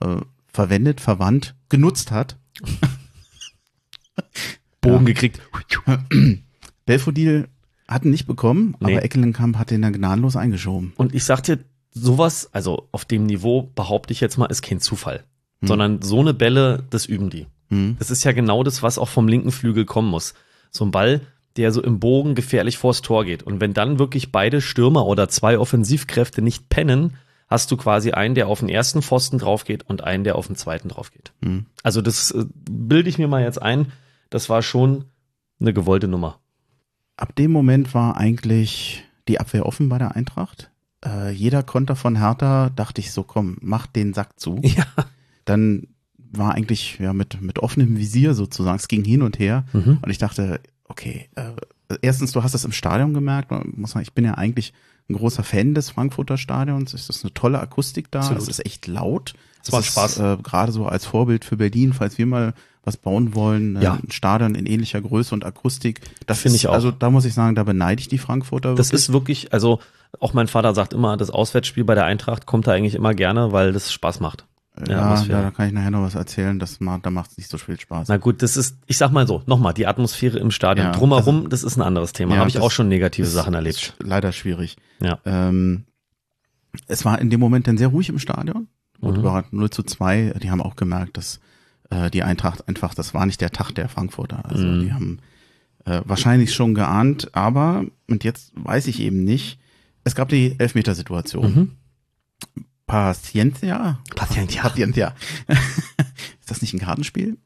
äh, 0.00 0.16
verwendet, 0.46 1.00
verwandt, 1.00 1.54
genutzt 1.68 2.10
hat. 2.10 2.36
Bogen 4.80 5.06
ja. 5.06 5.12
gekriegt. 5.12 5.40
Belfodil 6.86 7.48
hat 7.86 8.04
ihn 8.04 8.10
nicht 8.10 8.26
bekommen, 8.26 8.76
Nee. 8.80 8.94
aber 8.96 9.04
Eckelenkamp 9.04 9.56
hat 9.56 9.70
den 9.70 9.82
dann 9.82 9.92
gnadenlos 9.92 10.36
eingeschoben. 10.36 10.92
Und 10.96 11.14
ich 11.14 11.24
sag 11.24 11.42
dir, 11.42 11.58
sowas, 11.92 12.48
also 12.52 12.88
auf 12.92 13.04
dem 13.04 13.26
Niveau 13.26 13.62
behaupte 13.74 14.12
ich 14.12 14.20
jetzt 14.20 14.36
mal, 14.38 14.46
ist 14.46 14.62
kein 14.62 14.80
Zufall. 14.80 15.24
Sondern 15.60 16.02
so 16.02 16.20
eine 16.20 16.34
Bälle, 16.34 16.84
das 16.90 17.06
üben 17.06 17.30
die. 17.30 17.46
Hm. 17.70 17.96
Das 17.98 18.12
ist 18.12 18.22
ja 18.22 18.30
genau 18.30 18.62
das, 18.62 18.84
was 18.84 18.96
auch 18.96 19.08
vom 19.08 19.26
linken 19.26 19.50
Flügel 19.50 19.84
kommen 19.86 20.08
muss. 20.08 20.34
So 20.70 20.84
ein 20.84 20.92
Ball, 20.92 21.22
der 21.58 21.72
so 21.72 21.82
im 21.82 21.98
Bogen 21.98 22.34
gefährlich 22.34 22.78
vors 22.78 23.02
Tor 23.02 23.24
geht. 23.24 23.42
Und 23.42 23.60
wenn 23.60 23.74
dann 23.74 23.98
wirklich 23.98 24.32
beide 24.32 24.60
Stürmer 24.60 25.06
oder 25.06 25.28
zwei 25.28 25.58
Offensivkräfte 25.58 26.40
nicht 26.40 26.68
pennen, 26.68 27.16
hast 27.48 27.70
du 27.70 27.76
quasi 27.76 28.12
einen, 28.12 28.34
der 28.36 28.46
auf 28.46 28.60
den 28.60 28.68
ersten 28.68 29.02
Pfosten 29.02 29.38
drauf 29.38 29.64
geht 29.64 29.82
und 29.88 30.04
einen, 30.04 30.22
der 30.22 30.36
auf 30.36 30.46
den 30.46 30.56
zweiten 30.56 30.88
drauf 30.88 31.10
geht. 31.10 31.32
Hm. 31.42 31.66
Also 31.82 32.00
das 32.00 32.30
äh, 32.30 32.44
bilde 32.70 33.08
ich 33.08 33.18
mir 33.18 33.28
mal 33.28 33.42
jetzt 33.42 33.60
ein. 33.60 33.92
Das 34.30 34.48
war 34.48 34.62
schon 34.62 35.06
eine 35.60 35.72
gewollte 35.72 36.06
Nummer. 36.06 36.38
Ab 37.16 37.34
dem 37.34 37.50
Moment 37.50 37.92
war 37.92 38.16
eigentlich 38.16 39.04
die 39.26 39.40
Abwehr 39.40 39.66
offen 39.66 39.88
bei 39.88 39.98
der 39.98 40.14
Eintracht. 40.14 40.70
Äh, 41.04 41.32
jeder 41.32 41.64
Konter 41.64 41.96
von 41.96 42.16
Hertha 42.16 42.70
dachte 42.70 43.00
ich 43.00 43.10
so, 43.10 43.24
komm, 43.24 43.56
mach 43.60 43.86
den 43.86 44.14
Sack 44.14 44.38
zu. 44.38 44.60
Ja. 44.62 44.84
Dann 45.44 45.88
war 46.30 46.54
eigentlich 46.54 46.98
ja 46.98 47.14
mit, 47.14 47.40
mit 47.40 47.58
offenem 47.58 47.96
Visier 47.96 48.34
sozusagen, 48.34 48.76
es 48.76 48.86
ging 48.86 49.02
hin 49.02 49.22
und 49.22 49.38
her. 49.38 49.64
Mhm. 49.72 49.98
Und 50.02 50.10
ich 50.10 50.18
dachte, 50.18 50.60
okay, 50.88 51.28
äh, 51.36 51.52
erstens, 52.02 52.32
du 52.32 52.42
hast 52.42 52.52
das 52.54 52.64
im 52.64 52.72
Stadion 52.72 53.14
gemerkt. 53.14 53.50
Man 53.50 53.72
muss 53.76 53.92
sagen, 53.92 54.02
ich 54.02 54.12
bin 54.12 54.24
ja 54.24 54.34
eigentlich 54.34 54.72
ein 55.08 55.16
großer 55.16 55.42
Fan 55.42 55.74
des 55.74 55.90
Frankfurter 55.90 56.36
Stadions. 56.36 56.92
Es 56.92 57.08
ist 57.08 57.24
eine 57.24 57.32
tolle 57.34 57.60
Akustik 57.60 58.10
da. 58.10 58.20
Absolut. 58.20 58.42
Es 58.42 58.48
ist 58.48 58.66
echt 58.66 58.86
laut. 58.86 59.34
Es 59.62 59.72
war 59.72 59.82
Spaß. 59.82 60.18
Äh, 60.18 60.36
Gerade 60.42 60.72
so 60.72 60.86
als 60.86 61.06
Vorbild 61.06 61.44
für 61.44 61.56
Berlin, 61.56 61.92
falls 61.92 62.18
wir 62.18 62.26
mal 62.26 62.54
was 62.84 62.96
bauen 62.96 63.34
wollen, 63.34 63.76
äh, 63.76 63.82
Ja. 63.84 63.94
ein 63.94 64.10
Stadion 64.10 64.54
in 64.54 64.66
ähnlicher 64.66 65.00
Größe 65.00 65.34
und 65.34 65.44
Akustik. 65.44 66.00
Das 66.26 66.40
Finde 66.40 66.56
ich 66.56 66.68
auch. 66.68 66.72
Also 66.74 66.90
da 66.90 67.10
muss 67.10 67.24
ich 67.24 67.34
sagen, 67.34 67.54
da 67.54 67.64
beneide 67.64 68.00
ich 68.00 68.08
die 68.08 68.18
Frankfurter. 68.18 68.74
Das 68.74 68.88
wirklich. 68.88 69.00
ist 69.00 69.12
wirklich, 69.12 69.52
also 69.52 69.80
auch 70.20 70.32
mein 70.32 70.46
Vater 70.48 70.74
sagt 70.74 70.92
immer, 70.94 71.16
das 71.16 71.30
Auswärtsspiel 71.30 71.84
bei 71.84 71.94
der 71.94 72.04
Eintracht 72.04 72.46
kommt 72.46 72.66
da 72.66 72.72
eigentlich 72.72 72.94
immer 72.94 73.14
gerne, 73.14 73.52
weil 73.52 73.72
das 73.72 73.92
Spaß 73.92 74.20
macht. 74.20 74.44
Ja, 74.86 75.20
ja, 75.22 75.42
da 75.42 75.50
kann 75.50 75.66
ich 75.68 75.72
nachher 75.72 75.90
noch 75.90 76.02
was 76.02 76.14
erzählen. 76.14 76.58
Das 76.58 76.78
macht, 76.80 77.04
da 77.06 77.10
macht 77.10 77.30
es 77.32 77.38
nicht 77.38 77.50
so 77.50 77.58
viel 77.58 77.78
Spaß. 77.80 78.08
Na 78.08 78.16
gut, 78.18 78.42
das 78.42 78.56
ist, 78.56 78.76
ich 78.86 78.96
sag 78.98 79.10
mal 79.12 79.26
so, 79.26 79.42
nochmal, 79.46 79.74
die 79.74 79.86
Atmosphäre 79.86 80.38
im 80.38 80.50
Stadion. 80.50 80.86
Ja, 80.88 80.92
Drumherum, 80.92 81.48
das 81.48 81.62
ist 81.64 81.76
ein 81.76 81.82
anderes 81.82 82.12
Thema. 82.12 82.34
Ja, 82.34 82.40
Habe 82.40 82.48
ich 82.48 82.54
das 82.54 82.62
auch 82.62 82.70
schon 82.70 82.88
negative 82.88 83.26
Sachen 83.26 83.54
ist 83.54 83.56
erlebt. 83.56 83.94
leider 84.02 84.32
schwierig. 84.32 84.76
Ja. 85.00 85.18
Ähm, 85.24 85.84
es 86.86 87.04
war 87.04 87.18
in 87.20 87.30
dem 87.30 87.40
Moment 87.40 87.66
dann 87.66 87.78
sehr 87.78 87.88
ruhig 87.88 88.08
im 88.08 88.18
Stadion. 88.18 88.68
Und 89.00 89.14
Mhm. 89.14 89.20
über 89.20 89.44
0 89.50 89.70
zu 89.70 89.82
2, 89.84 90.34
die 90.42 90.50
haben 90.50 90.60
auch 90.60 90.76
gemerkt, 90.76 91.16
dass 91.16 91.40
äh, 91.90 92.10
die 92.10 92.22
Eintracht 92.22 92.66
einfach, 92.68 92.94
das 92.94 93.14
war 93.14 93.24
nicht 93.26 93.40
der 93.40 93.50
Tag 93.50 93.72
der 93.72 93.88
Frankfurter. 93.88 94.44
Also 94.44 94.64
Mhm. 94.66 94.80
die 94.80 94.92
haben 94.92 95.18
äh, 95.86 96.02
wahrscheinlich 96.04 96.52
schon 96.52 96.74
geahnt, 96.74 97.34
aber, 97.34 97.84
und 98.08 98.22
jetzt 98.24 98.52
weiß 98.56 98.88
ich 98.88 99.00
eben 99.00 99.24
nicht, 99.24 99.58
es 100.04 100.14
gab 100.14 100.28
die 100.28 100.54
Elfmetersituation. 100.58 101.54
Mhm. 101.54 101.70
Paciencia? 102.88 104.00
Paciencia. 104.16 104.62
Paciencia. 104.62 105.14
Ist 106.40 106.50
das 106.50 106.62
nicht 106.62 106.74
ein 106.74 106.80
Kartenspiel? 106.80 107.36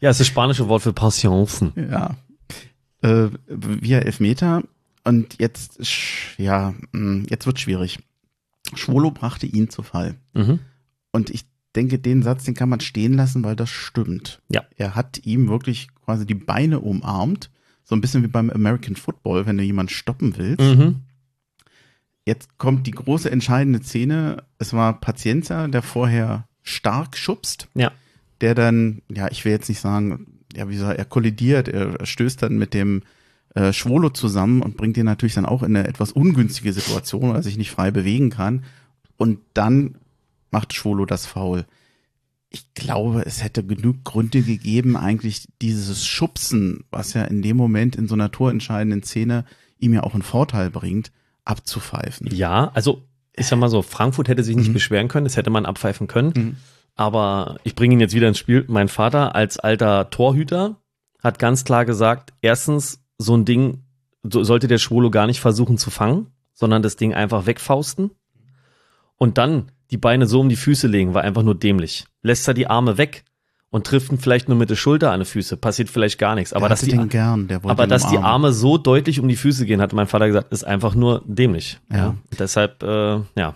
Ja, 0.00 0.10
es 0.10 0.16
ist 0.16 0.20
das 0.20 0.26
spanische 0.26 0.68
Wort 0.68 0.82
für 0.82 0.92
Patience. 0.92 1.64
Ja. 1.76 2.16
Äh, 3.02 3.28
via 3.46 3.98
Elfmeter. 3.98 4.62
Und 5.04 5.38
jetzt, 5.38 5.78
ja, 6.38 6.74
mh, 6.92 7.26
jetzt 7.28 7.46
wird 7.46 7.60
schwierig. 7.60 7.98
Schwolo 8.74 9.10
brachte 9.10 9.46
ihn 9.46 9.68
zu 9.68 9.82
Fall. 9.82 10.14
Mhm. 10.32 10.60
Und 11.10 11.30
ich 11.30 11.44
denke, 11.76 11.98
den 11.98 12.22
Satz, 12.22 12.44
den 12.44 12.54
kann 12.54 12.68
man 12.68 12.80
stehen 12.80 13.14
lassen, 13.14 13.44
weil 13.44 13.56
das 13.56 13.68
stimmt. 13.68 14.40
Ja. 14.48 14.64
Er 14.76 14.94
hat 14.94 15.20
ihm 15.24 15.48
wirklich 15.48 15.88
quasi 16.04 16.24
die 16.26 16.34
Beine 16.34 16.80
umarmt. 16.80 17.50
So 17.84 17.94
ein 17.94 18.00
bisschen 18.00 18.22
wie 18.22 18.28
beim 18.28 18.48
American 18.48 18.96
Football, 18.96 19.44
wenn 19.44 19.58
du 19.58 19.64
jemanden 19.64 19.92
stoppen 19.92 20.36
willst. 20.36 20.60
Mhm. 20.60 21.02
Jetzt 22.24 22.56
kommt 22.58 22.86
die 22.86 22.92
große 22.92 23.30
entscheidende 23.30 23.82
Szene. 23.82 24.44
Es 24.58 24.72
war 24.72 25.00
Pazienza, 25.00 25.66
der 25.68 25.82
vorher 25.82 26.46
stark 26.62 27.16
schubst. 27.16 27.68
Ja. 27.74 27.92
Der 28.40 28.54
dann, 28.54 29.02
ja, 29.08 29.28
ich 29.30 29.44
will 29.44 29.52
jetzt 29.52 29.68
nicht 29.68 29.80
sagen, 29.80 30.38
ja, 30.54 30.68
wie 30.68 30.76
soll 30.76 30.94
er 30.94 31.04
kollidiert, 31.04 31.68
er 31.68 32.04
stößt 32.04 32.42
dann 32.42 32.58
mit 32.58 32.74
dem 32.74 33.02
äh, 33.54 33.72
Schwolo 33.72 34.10
zusammen 34.10 34.62
und 34.62 34.76
bringt 34.76 34.96
ihn 34.96 35.04
natürlich 35.04 35.34
dann 35.34 35.46
auch 35.46 35.62
in 35.62 35.76
eine 35.76 35.88
etwas 35.88 36.12
ungünstige 36.12 36.72
Situation, 36.72 37.30
weil 37.30 37.36
er 37.36 37.42
sich 37.42 37.58
nicht 37.58 37.70
frei 37.70 37.90
bewegen 37.90 38.30
kann. 38.30 38.64
Und 39.16 39.40
dann 39.54 39.96
macht 40.50 40.74
Schwolo 40.74 41.06
das 41.06 41.26
Foul. 41.26 41.66
Ich 42.50 42.74
glaube, 42.74 43.24
es 43.24 43.42
hätte 43.42 43.64
genug 43.64 44.04
Gründe 44.04 44.42
gegeben, 44.42 44.96
eigentlich 44.96 45.48
dieses 45.62 46.06
Schubsen, 46.06 46.84
was 46.90 47.14
ja 47.14 47.24
in 47.24 47.42
dem 47.42 47.56
Moment 47.56 47.96
in 47.96 48.08
so 48.08 48.14
einer 48.14 48.30
torentscheidenden 48.30 49.02
Szene 49.02 49.44
ihm 49.78 49.94
ja 49.94 50.02
auch 50.02 50.14
einen 50.14 50.22
Vorteil 50.22 50.70
bringt, 50.70 51.12
abzupfeifen. 51.44 52.28
Ja, 52.34 52.70
also 52.74 53.02
ich 53.34 53.46
sag 53.46 53.58
mal 53.58 53.68
so, 53.68 53.82
Frankfurt 53.82 54.28
hätte 54.28 54.44
sich 54.44 54.56
nicht 54.56 54.68
Mhm. 54.68 54.72
beschweren 54.74 55.08
können, 55.08 55.24
das 55.24 55.36
hätte 55.36 55.50
man 55.50 55.66
abpfeifen 55.66 56.06
können. 56.06 56.32
Mhm. 56.36 56.56
Aber 56.94 57.56
ich 57.64 57.74
bringe 57.74 57.94
ihn 57.94 58.00
jetzt 58.00 58.14
wieder 58.14 58.28
ins 58.28 58.38
Spiel. 58.38 58.64
Mein 58.68 58.88
Vater 58.88 59.34
als 59.34 59.58
alter 59.58 60.10
Torhüter 60.10 60.76
hat 61.22 61.38
ganz 61.38 61.64
klar 61.64 61.84
gesagt, 61.86 62.32
erstens, 62.42 63.02
so 63.18 63.34
ein 63.36 63.44
Ding 63.44 63.84
so 64.24 64.44
sollte 64.44 64.68
der 64.68 64.78
Schwolo 64.78 65.10
gar 65.10 65.26
nicht 65.26 65.40
versuchen 65.40 65.78
zu 65.78 65.90
fangen, 65.90 66.28
sondern 66.54 66.82
das 66.82 66.96
Ding 66.96 67.12
einfach 67.14 67.46
wegfausten. 67.46 68.10
Und 69.16 69.38
dann 69.38 69.72
die 69.90 69.96
Beine 69.96 70.26
so 70.26 70.40
um 70.40 70.48
die 70.48 70.56
Füße 70.56 70.86
legen, 70.86 71.12
war 71.14 71.22
einfach 71.22 71.42
nur 71.42 71.54
dämlich. 71.56 72.04
Lässt 72.22 72.46
er 72.46 72.54
die 72.54 72.66
Arme 72.68 72.98
weg 72.98 73.24
und 73.72 73.86
trifft 73.86 74.12
ihn 74.12 74.18
vielleicht 74.18 74.48
nur 74.48 74.58
mit 74.58 74.68
der 74.68 74.76
Schulter 74.76 75.12
an 75.12 75.20
die 75.20 75.26
Füße, 75.26 75.56
passiert 75.56 75.88
vielleicht 75.88 76.18
gar 76.18 76.34
nichts. 76.34 76.52
Aber 76.52 76.68
dass 76.68 76.82
die, 76.82 76.96
gern, 77.08 77.48
aber 77.64 77.86
dass 77.86 78.06
die. 78.06 78.18
Arme 78.18 78.52
so 78.52 78.76
deutlich 78.76 79.18
um 79.18 79.26
die 79.26 79.34
Füße 79.34 79.64
gehen, 79.64 79.80
hat 79.80 79.94
mein 79.94 80.06
Vater 80.06 80.26
gesagt, 80.26 80.52
ist 80.52 80.62
einfach 80.62 80.94
nur 80.94 81.22
dämlich. 81.24 81.80
Ja. 81.90 82.14
Deshalb, 82.38 82.82
äh, 82.82 83.20
ja. 83.34 83.54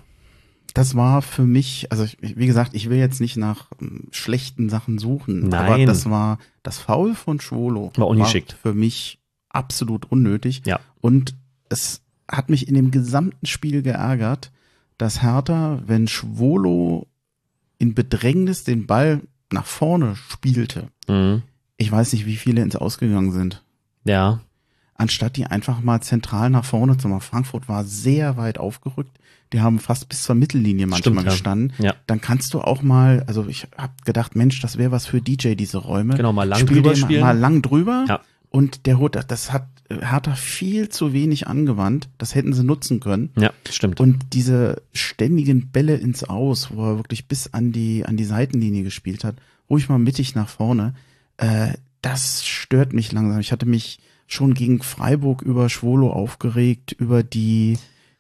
Das 0.72 0.96
war 0.96 1.20
für 1.20 1.42
mich, 1.42 1.92
also 1.92 2.06
wie 2.20 2.46
gesagt, 2.46 2.74
ich 2.74 2.88
will 2.88 2.96
jetzt 2.98 3.20
nicht 3.20 3.36
nach 3.36 3.66
ähm, 3.80 4.08
schlechten 4.10 4.70
Sachen 4.70 4.98
suchen, 4.98 5.52
aber 5.52 5.76
Nein. 5.76 5.86
das 5.86 6.08
war 6.08 6.38
das 6.62 6.78
Foul 6.78 7.14
von 7.14 7.38
Schwolo. 7.38 7.92
War 7.96 8.08
ungeschickt. 8.08 8.56
für 8.60 8.72
mich 8.72 9.18
absolut 9.50 10.10
unnötig. 10.10 10.62
Ja. 10.64 10.80
Und 11.02 11.34
es 11.68 12.00
hat 12.26 12.48
mich 12.48 12.68
in 12.68 12.74
dem 12.74 12.90
gesamten 12.90 13.44
Spiel 13.44 13.82
geärgert, 13.82 14.50
dass 14.96 15.22
Hertha, 15.22 15.82
wenn 15.86 16.08
Schwolo 16.08 17.06
in 17.78 17.94
Bedrängnis 17.94 18.64
den 18.64 18.86
Ball 18.86 19.20
nach 19.52 19.66
vorne 19.66 20.16
spielte, 20.16 20.88
Mhm. 21.08 21.42
ich 21.76 21.90
weiß 21.90 22.12
nicht, 22.12 22.26
wie 22.26 22.36
viele 22.36 22.62
ins 22.62 22.76
Ausgegangen 22.76 23.32
sind, 23.32 23.62
Ja. 24.04 24.40
anstatt 24.94 25.36
die 25.36 25.46
einfach 25.46 25.80
mal 25.80 26.00
zentral 26.00 26.50
nach 26.50 26.64
vorne 26.64 26.96
zu 26.96 27.08
machen. 27.08 27.20
Frankfurt 27.20 27.68
war 27.68 27.84
sehr 27.84 28.36
weit 28.36 28.58
aufgerückt. 28.58 29.18
Die 29.52 29.60
haben 29.60 29.78
fast 29.78 30.08
bis 30.08 30.24
zur 30.24 30.34
Mittellinie 30.34 30.86
manchmal 30.88 31.14
Stimmt, 31.14 31.24
gestanden. 31.30 31.72
Ja. 31.78 31.94
Dann 32.08 32.20
kannst 32.20 32.52
du 32.54 32.60
auch 32.60 32.82
mal, 32.82 33.22
also 33.28 33.46
ich 33.46 33.68
habe 33.78 33.92
gedacht, 34.04 34.34
Mensch, 34.34 34.60
das 34.60 34.76
wäre 34.78 34.90
was 34.90 35.06
für 35.06 35.20
DJ, 35.20 35.54
diese 35.54 35.78
Räume. 35.78 36.16
Genau, 36.16 36.32
mal 36.32 36.48
lang 36.48 36.58
Spiel 36.60 36.78
drüber 36.78 36.94
den 36.94 36.96
spielen. 36.96 37.20
Mal 37.20 37.38
lang 37.38 37.62
drüber. 37.62 38.04
Ja. 38.08 38.20
Und 38.50 38.86
der 38.86 38.98
Hut, 38.98 39.16
das 39.28 39.52
hat 39.52 39.68
Hertha 39.88 40.34
viel 40.34 40.88
zu 40.88 41.12
wenig 41.12 41.46
angewandt. 41.46 42.08
Das 42.18 42.34
hätten 42.34 42.52
sie 42.52 42.64
nutzen 42.64 43.00
können. 43.00 43.30
Ja, 43.36 43.52
stimmt. 43.70 44.00
Und 44.00 44.18
diese 44.32 44.82
ständigen 44.92 45.68
Bälle 45.68 45.96
ins 45.96 46.24
Aus, 46.24 46.70
wo 46.72 46.84
er 46.84 46.96
wirklich 46.96 47.26
bis 47.26 47.52
an 47.52 47.72
die, 47.72 48.04
an 48.04 48.16
die 48.16 48.24
Seitenlinie 48.24 48.82
gespielt 48.82 49.24
hat, 49.24 49.36
ruhig 49.70 49.88
mal 49.88 49.98
mittig 49.98 50.34
nach 50.34 50.48
vorne, 50.48 50.94
äh, 51.36 51.74
das 52.02 52.44
stört 52.44 52.92
mich 52.92 53.12
langsam. 53.12 53.40
Ich 53.40 53.52
hatte 53.52 53.66
mich 53.66 53.98
schon 54.26 54.54
gegen 54.54 54.82
Freiburg 54.82 55.42
über 55.42 55.68
Schwolo 55.68 56.10
aufgeregt, 56.12 56.92
über 56.92 57.22
die, 57.22 57.78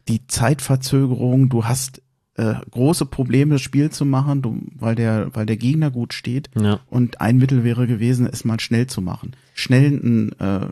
die 0.08 0.26
Zeitverzögerung. 0.26 1.48
Du 1.48 1.64
hast 1.64 2.02
äh, 2.34 2.54
große 2.70 3.06
Probleme, 3.06 3.54
das 3.54 3.62
Spiel 3.62 3.90
zu 3.90 4.04
machen, 4.04 4.42
du, 4.42 4.60
weil 4.74 4.94
der, 4.94 5.34
weil 5.34 5.46
der 5.46 5.56
Gegner 5.56 5.90
gut 5.90 6.12
steht. 6.12 6.50
Ja. 6.54 6.80
Und 6.88 7.20
ein 7.20 7.38
Mittel 7.38 7.64
wäre 7.64 7.86
gewesen, 7.86 8.28
es 8.30 8.44
mal 8.44 8.60
schnell 8.60 8.86
zu 8.86 9.00
machen. 9.00 9.32
Schnell 9.54 9.86
einen, 9.86 10.32
äh, 10.38 10.68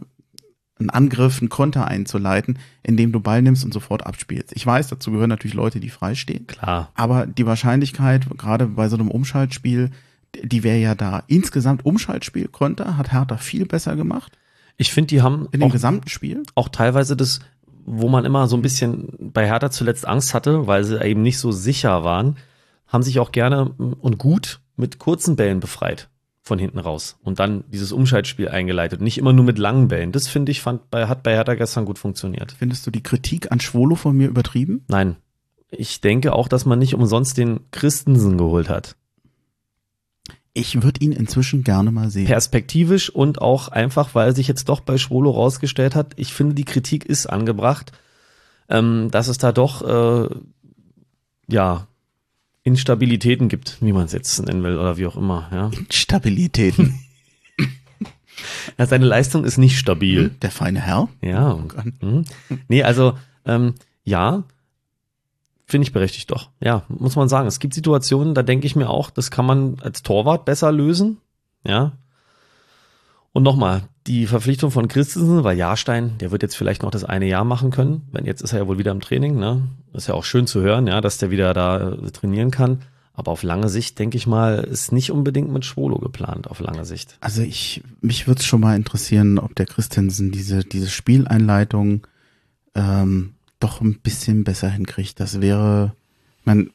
einen 0.78 0.90
Angriff, 0.90 1.40
einen 1.40 1.48
Konter 1.48 1.86
einzuleiten, 1.86 2.58
indem 2.82 3.12
du 3.12 3.20
Ball 3.20 3.42
nimmst 3.42 3.64
und 3.64 3.72
sofort 3.72 4.04
abspielst. 4.06 4.52
Ich 4.54 4.66
weiß, 4.66 4.88
dazu 4.88 5.12
gehören 5.12 5.28
natürlich 5.28 5.54
Leute, 5.54 5.80
die 5.80 5.90
freistehen. 5.90 6.46
Klar. 6.46 6.90
Aber 6.94 7.26
die 7.26 7.46
Wahrscheinlichkeit, 7.46 8.26
gerade 8.36 8.66
bei 8.66 8.88
so 8.88 8.96
einem 8.96 9.10
Umschaltspiel, 9.10 9.90
die 10.42 10.64
wäre 10.64 10.78
ja 10.78 10.94
da. 10.94 11.22
Insgesamt 11.28 11.84
Umschaltspiel 11.84 12.48
Konter 12.48 12.96
hat 12.96 13.12
Hertha 13.12 13.36
viel 13.36 13.66
besser 13.66 13.94
gemacht 13.94 14.36
Ich 14.76 14.92
finde, 14.92 15.08
die 15.08 15.22
haben 15.22 15.46
in 15.52 15.60
dem 15.60 15.68
auch, 15.68 15.72
gesamten 15.72 16.08
Spiel. 16.08 16.42
auch 16.56 16.68
teilweise 16.68 17.16
das, 17.16 17.38
wo 17.84 18.08
man 18.08 18.24
immer 18.24 18.48
so 18.48 18.56
ein 18.56 18.62
bisschen 18.62 19.14
bei 19.20 19.46
Hertha 19.46 19.70
zuletzt 19.70 20.06
Angst 20.08 20.34
hatte, 20.34 20.66
weil 20.66 20.82
sie 20.82 21.00
eben 21.00 21.22
nicht 21.22 21.38
so 21.38 21.52
sicher 21.52 22.02
waren, 22.02 22.36
haben 22.88 23.04
sich 23.04 23.20
auch 23.20 23.30
gerne 23.30 23.70
und 23.70 24.18
gut 24.18 24.60
mit 24.76 24.98
kurzen 24.98 25.36
Bällen 25.36 25.60
befreit 25.60 26.08
von 26.44 26.58
hinten 26.58 26.78
raus 26.78 27.16
und 27.22 27.38
dann 27.38 27.64
dieses 27.68 27.90
Umschaltspiel 27.90 28.48
eingeleitet. 28.48 29.00
Nicht 29.00 29.16
immer 29.16 29.32
nur 29.32 29.46
mit 29.46 29.58
langen 29.58 29.88
Bällen. 29.88 30.12
Das 30.12 30.28
finde 30.28 30.52
ich, 30.52 30.60
fand 30.60 30.90
bei, 30.90 31.08
hat 31.08 31.22
bei 31.22 31.32
Hertha 31.32 31.54
gestern 31.54 31.86
gut 31.86 31.98
funktioniert. 31.98 32.52
Findest 32.52 32.86
du 32.86 32.90
die 32.90 33.02
Kritik 33.02 33.50
an 33.50 33.60
Schwolo 33.60 33.94
von 33.94 34.14
mir 34.14 34.28
übertrieben? 34.28 34.84
Nein. 34.88 35.16
Ich 35.70 36.02
denke 36.02 36.34
auch, 36.34 36.46
dass 36.46 36.66
man 36.66 36.78
nicht 36.78 36.94
umsonst 36.94 37.38
den 37.38 37.60
Christensen 37.70 38.36
geholt 38.36 38.68
hat. 38.68 38.94
Ich 40.52 40.82
würde 40.82 41.00
ihn 41.00 41.12
inzwischen 41.12 41.64
gerne 41.64 41.90
mal 41.90 42.10
sehen. 42.10 42.26
Perspektivisch 42.26 43.08
und 43.08 43.40
auch 43.40 43.68
einfach, 43.68 44.14
weil 44.14 44.36
sich 44.36 44.46
jetzt 44.46 44.68
doch 44.68 44.80
bei 44.80 44.98
Schwolo 44.98 45.30
rausgestellt 45.30 45.94
hat, 45.94 46.12
ich 46.16 46.34
finde, 46.34 46.54
die 46.54 46.64
Kritik 46.64 47.06
ist 47.06 47.26
angebracht, 47.26 47.90
ähm, 48.68 49.08
dass 49.10 49.28
es 49.28 49.38
da 49.38 49.50
doch, 49.50 49.82
äh, 49.82 50.28
ja, 51.48 51.88
Instabilitäten 52.64 53.48
gibt, 53.48 53.76
wie 53.80 53.92
man 53.92 54.06
es 54.06 54.12
jetzt 54.12 54.44
nennen 54.44 54.62
will 54.62 54.78
oder 54.78 54.96
wie 54.96 55.06
auch 55.06 55.16
immer. 55.16 55.48
Ja. 55.52 55.70
Stabilitäten. 55.90 56.98
ja 58.78 58.86
seine 58.86 59.04
Leistung 59.04 59.44
ist 59.44 59.58
nicht 59.58 59.78
stabil. 59.78 60.30
Der 60.42 60.50
feine 60.50 60.80
Herr. 60.80 61.08
Ja. 61.20 61.58
Mhm. 62.00 62.24
Nee, 62.68 62.82
also 62.82 63.16
ähm, 63.44 63.74
ja, 64.02 64.44
finde 65.66 65.86
ich 65.86 65.92
berechtigt 65.92 66.30
doch. 66.30 66.50
Ja, 66.60 66.84
muss 66.88 67.16
man 67.16 67.28
sagen. 67.28 67.46
Es 67.46 67.58
gibt 67.58 67.74
Situationen, 67.74 68.34
da 68.34 68.42
denke 68.42 68.66
ich 68.66 68.76
mir 68.76 68.88
auch, 68.88 69.10
das 69.10 69.30
kann 69.30 69.46
man 69.46 69.76
als 69.80 70.02
Torwart 70.02 70.46
besser 70.46 70.72
lösen. 70.72 71.18
Ja. 71.66 71.92
Und 73.34 73.42
nochmal, 73.42 73.82
die 74.06 74.26
Verpflichtung 74.26 74.70
von 74.70 74.86
Christensen, 74.86 75.42
weil 75.42 75.58
Jahrstein, 75.58 76.18
der 76.18 76.30
wird 76.30 76.42
jetzt 76.42 76.54
vielleicht 76.56 76.84
noch 76.84 76.92
das 76.92 77.02
eine 77.02 77.26
Jahr 77.26 77.42
machen 77.42 77.72
können. 77.72 78.02
Wenn 78.12 78.26
jetzt 78.26 78.42
ist 78.42 78.52
er 78.52 78.60
ja 78.60 78.68
wohl 78.68 78.78
wieder 78.78 78.92
im 78.92 79.00
Training, 79.00 79.36
ne? 79.36 79.62
Ist 79.92 80.06
ja 80.06 80.14
auch 80.14 80.24
schön 80.24 80.46
zu 80.46 80.60
hören, 80.60 80.86
ja, 80.86 81.00
dass 81.00 81.18
der 81.18 81.32
wieder 81.32 81.52
da 81.52 81.94
äh, 81.94 82.10
trainieren 82.12 82.52
kann. 82.52 82.82
Aber 83.12 83.32
auf 83.32 83.42
lange 83.42 83.68
Sicht, 83.68 83.98
denke 83.98 84.16
ich 84.16 84.28
mal, 84.28 84.58
ist 84.58 84.92
nicht 84.92 85.10
unbedingt 85.10 85.52
mit 85.52 85.64
Schwolo 85.64 85.98
geplant, 85.98 86.48
auf 86.48 86.60
lange 86.60 86.84
Sicht. 86.84 87.16
Also 87.20 87.42
ich, 87.42 87.82
mich 88.00 88.28
würde 88.28 88.38
es 88.38 88.46
schon 88.46 88.60
mal 88.60 88.76
interessieren, 88.76 89.40
ob 89.40 89.56
der 89.56 89.66
Christensen 89.66 90.30
diese, 90.30 90.62
diese 90.62 90.88
Spieleinleitung 90.88 92.06
ähm, 92.76 93.34
doch 93.58 93.80
ein 93.80 93.98
bisschen 93.98 94.44
besser 94.44 94.68
hinkriegt. 94.68 95.18
Das 95.18 95.40
wäre, 95.40 95.92
man, 96.44 96.70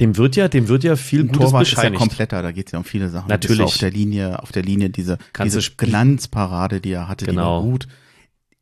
Dem 0.00 0.16
wird 0.16 0.34
ja, 0.36 0.48
dem 0.48 0.68
wird 0.68 0.82
ja 0.82 0.96
viel 0.96 1.20
ein 1.20 1.28
Gutes 1.28 1.50
Torwart 1.50 1.62
ist 1.62 1.72
ja 1.72 1.76
bescheinigt. 1.76 2.00
kompletter, 2.00 2.42
da 2.42 2.52
geht 2.52 2.66
es 2.66 2.72
ja 2.72 2.78
um 2.78 2.84
viele 2.84 3.10
Sachen. 3.10 3.28
Natürlich. 3.28 3.60
Auf 3.60 3.76
der 3.78 3.90
Linie, 3.90 4.42
auf 4.42 4.50
der 4.50 4.62
Linie 4.62 4.88
diese, 4.90 5.18
Kannst 5.34 5.54
diese 5.56 5.70
Glanzparade, 5.76 6.80
die 6.80 6.92
er 6.92 7.06
hatte, 7.08 7.26
Genau. 7.26 7.60
die 7.60 7.66
war 7.66 7.70
gut. 7.72 7.88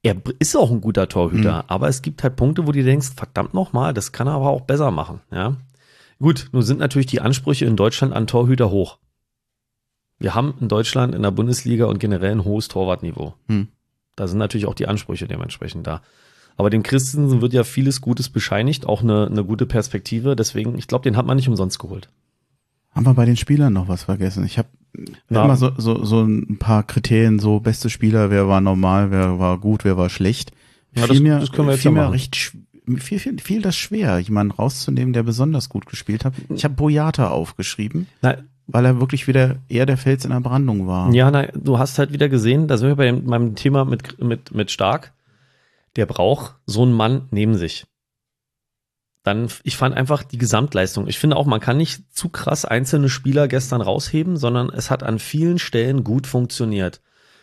er 0.02 0.16
ist 0.38 0.56
auch 0.56 0.70
ein 0.70 0.80
guter 0.80 1.08
Torhüter, 1.08 1.58
Mhm. 1.58 1.64
aber 1.68 1.88
es 1.88 2.02
gibt 2.02 2.22
halt 2.22 2.36
Punkte, 2.36 2.66
wo 2.66 2.72
du 2.72 2.82
denkst, 2.82 3.10
verdammt 3.16 3.54
nochmal, 3.54 3.94
das 3.94 4.12
kann 4.12 4.26
er 4.26 4.34
aber 4.34 4.48
auch 4.50 4.62
besser 4.62 4.90
machen, 4.90 5.20
ja. 5.30 5.56
Gut, 6.20 6.48
nun 6.52 6.62
sind 6.62 6.80
natürlich 6.80 7.06
die 7.06 7.20
Ansprüche 7.20 7.64
in 7.66 7.76
Deutschland 7.76 8.12
an 8.12 8.26
Torhüter 8.26 8.70
hoch. 8.70 8.98
Wir 10.18 10.34
haben 10.34 10.54
in 10.60 10.68
Deutschland 10.68 11.14
in 11.14 11.22
der 11.22 11.30
Bundesliga 11.30 11.86
und 11.86 12.00
generell 12.00 12.32
ein 12.32 12.44
hohes 12.44 12.66
Torwartniveau. 12.68 13.34
Hm. 13.46 13.68
Da 14.16 14.26
sind 14.26 14.38
natürlich 14.38 14.66
auch 14.66 14.74
die 14.74 14.88
Ansprüche 14.88 15.28
dementsprechend 15.28 15.86
da. 15.86 16.02
Aber 16.58 16.68
dem 16.70 16.82
Christensen 16.82 17.40
wird 17.40 17.52
ja 17.54 17.64
vieles 17.64 18.00
Gutes 18.02 18.28
bescheinigt, 18.28 18.84
auch 18.86 19.02
eine, 19.02 19.26
eine 19.26 19.44
gute 19.44 19.64
Perspektive. 19.64 20.36
Deswegen, 20.36 20.76
ich 20.76 20.86
glaube, 20.88 21.04
den 21.04 21.16
hat 21.16 21.24
man 21.24 21.36
nicht 21.36 21.48
umsonst 21.48 21.78
geholt. 21.78 22.08
Haben 22.90 23.06
wir 23.06 23.14
bei 23.14 23.24
den 23.24 23.36
Spielern 23.36 23.72
noch 23.72 23.88
was 23.88 24.02
vergessen? 24.04 24.44
Ich 24.44 24.58
habe 24.58 24.68
Ja. 25.30 25.44
immer 25.44 25.56
so, 25.56 25.70
so, 25.78 26.04
so 26.04 26.22
ein 26.22 26.58
paar 26.58 26.82
Kriterien, 26.82 27.38
so 27.38 27.60
beste 27.60 27.88
Spieler, 27.90 28.30
wer 28.30 28.48
war 28.48 28.60
normal, 28.60 29.10
wer 29.10 29.38
war 29.38 29.58
gut, 29.58 29.84
wer 29.84 29.96
war 29.96 30.10
schlecht. 30.10 30.50
Ja, 30.94 31.02
fiel 31.02 31.08
das- 31.14 31.20
mir, 31.22 31.38
das 31.38 31.52
können 31.52 31.68
wir 31.68 31.72
jetzt 31.74 31.82
fiel 31.82 31.92
ja 31.92 32.02
machen. 32.02 32.12
recht 32.12 32.34
fiel, 32.98 33.18
fiel, 33.20 33.38
fiel 33.38 33.62
das 33.62 33.76
schwer, 33.76 34.18
jemanden 34.18 34.52
rauszunehmen, 34.52 35.12
der 35.12 35.22
besonders 35.22 35.68
gut 35.68 35.86
gespielt 35.86 36.24
hat. 36.24 36.32
Ich 36.52 36.64
habe 36.64 36.74
Boyata 36.74 37.28
aufgeschrieben, 37.28 38.06
Na, 38.22 38.38
weil 38.66 38.84
er 38.86 38.98
wirklich 38.98 39.28
wieder 39.28 39.56
eher 39.68 39.86
der 39.86 39.98
Fels 39.98 40.24
in 40.24 40.30
der 40.32 40.40
Brandung 40.40 40.86
war. 40.88 41.12
Ja, 41.12 41.30
na, 41.30 41.46
du 41.54 41.78
hast 41.78 41.98
halt 41.98 42.12
wieder 42.12 42.28
gesehen, 42.28 42.66
da 42.66 42.78
sind 42.78 42.88
wir 42.88 42.96
bei 42.96 43.04
dem- 43.04 43.26
meinem 43.26 43.54
Thema 43.54 43.84
mit, 43.84 44.20
mit, 44.24 44.52
mit 44.54 44.70
Stark. 44.72 45.12
Der 45.98 46.06
braucht 46.06 46.54
so 46.64 46.82
einen 46.82 46.92
Mann 46.92 47.26
neben 47.32 47.56
sich. 47.56 47.84
Dann, 49.24 49.48
ich 49.64 49.76
fand 49.76 49.96
einfach 49.96 50.22
die 50.22 50.38
Gesamtleistung. 50.38 51.08
Ich 51.08 51.18
finde 51.18 51.34
auch, 51.34 51.44
man 51.44 51.58
kann 51.58 51.76
nicht 51.76 52.14
zu 52.14 52.28
krass 52.28 52.64
einzelne 52.64 53.08
Spieler 53.08 53.48
gestern 53.48 53.80
rausheben, 53.80 54.36
sondern 54.36 54.70
es 54.70 54.90
hat 54.90 55.02
an 55.02 55.18
vielen 55.18 55.58
Stellen 55.58 56.04
gut 56.04 56.28
funktioniert. 56.28 57.02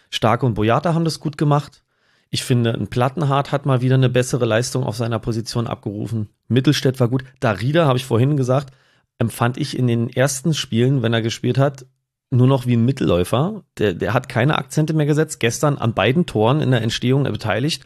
Stark 0.10 0.41
und 0.41 0.53
Boyata 0.53 0.93
haben 0.93 1.03
das 1.03 1.20
gut 1.20 1.38
gemacht. 1.38 1.84
Ich 2.30 2.45
finde, 2.45 2.74
ein 2.74 2.88
Plattenhardt 2.88 3.51
hat 3.51 3.66
mal 3.66 3.82
wieder 3.82 3.95
eine 3.95 4.08
bessere 4.08 4.45
Leistung 4.45 4.86
auf 4.86 4.95
seiner 4.95 5.20
Position 5.20 5.68
abgerufen. 5.68 6.30
Mittelstädt 6.47 7.01
war 7.01 7.10
gut. 7.10 7.26
Darida, 7.41 7.86
habe 7.88 7.97
ich 7.97 8.06
vorhin 8.06 8.38
gesagt, 8.38 8.74
empfand 9.20 9.58
ich 9.58 9.78
in 9.78 9.88
den 9.88 10.10
ersten 10.10 10.53
Spielen, 10.53 11.01
wenn 11.01 11.14
er 11.14 11.22
gespielt 11.22 11.58
hat, 11.58 11.86
nur 12.30 12.47
noch 12.47 12.66
wie 12.66 12.78
ein 12.78 12.86
Mittelläufer. 12.86 13.66
Der, 13.78 13.93
der 13.93 14.14
hat 14.14 14.30
keine 14.30 14.58
Akzente 14.58 14.93
mehr 14.93 15.06
gesetzt. 15.06 15.41
Gestern 15.41 15.78
an 15.78 15.93
beiden 15.93 16.26
Toren 16.26 16.62
in 16.62 16.72
der 16.72 16.84
Entstehung 16.84 17.26
beteiligt. 17.26 17.86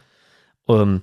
Ähm, 0.70 1.02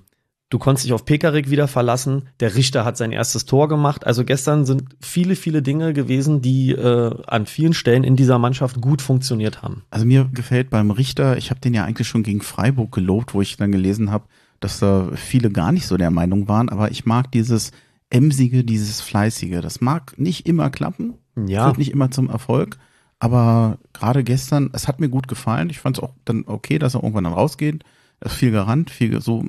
du 0.50 0.60
konntest 0.60 0.86
dich 0.86 0.94
auf 0.94 1.06
Pekarik 1.06 1.50
wieder 1.50 1.68
verlassen. 1.68 2.30
Der 2.40 2.56
Richter 2.56 2.86
hat 2.86 2.98
sein 2.98 3.12
erstes 3.12 3.46
Tor 3.46 3.68
gemacht. 3.68 4.06
Also 4.06 4.24
gestern 4.24 4.66
sind 4.66 4.84
viele, 5.02 5.36
viele 5.36 5.62
Dinge 5.62 5.94
gewesen, 5.94 6.42
die 6.42 6.72
äh, 6.72 7.16
an 7.28 7.46
vielen 7.46 7.74
Stellen 7.74 8.04
in 8.04 8.16
dieser 8.16 8.40
Mannschaft 8.40 8.82
gut 8.82 9.02
funktioniert 9.02 9.62
haben. 9.62 9.84
Also 9.90 10.06
mir 10.06 10.30
gefällt 10.34 10.70
beim 10.70 10.92
Richter, 10.92 11.38
ich 11.38 11.50
habe 11.50 11.60
den 11.60 11.74
ja 11.74 11.84
eigentlich 11.84 12.08
schon 12.08 12.24
gegen 12.24 12.42
Freiburg 12.42 12.92
gelobt, 12.92 13.34
wo 13.34 13.42
ich 13.42 13.58
dann 13.58 13.72
gelesen 13.72 14.12
habe, 14.12 14.26
dass 14.60 14.80
da 14.80 15.10
viele 15.16 15.52
gar 15.52 15.72
nicht 15.72 15.86
so 15.86 15.98
der 15.98 16.12
Meinung 16.12 16.48
waren, 16.48 16.70
aber 16.70 16.92
ich 16.92 17.06
mag 17.06 17.32
dieses 17.32 17.72
Emsige, 18.10 18.64
dieses 18.64 19.02
Fleißige. 19.02 19.60
Das 19.62 19.82
mag 19.82 20.18
nicht 20.18 20.48
immer 20.48 20.70
klappen, 20.70 21.16
führt 21.36 21.78
nicht 21.78 21.92
immer 21.92 22.10
zum 22.10 22.30
Erfolg, 22.30 22.78
aber 23.20 23.80
gerade 23.94 24.24
gestern, 24.24 24.70
es 24.74 24.88
hat 24.88 25.00
mir 25.00 25.10
gut 25.10 25.28
gefallen. 25.28 25.70
Ich 25.70 25.80
fand 25.80 25.98
es 25.98 26.04
auch 26.04 26.14
dann 26.26 26.44
okay, 26.46 26.80
dass 26.80 26.96
er 26.96 27.04
irgendwann 27.04 27.26
dann 27.26 27.34
rausgeht. 27.34 27.84
Ist 28.22 28.36
viel 28.36 28.52
gerannt, 28.52 28.90
viel 28.90 29.22
so 29.22 29.46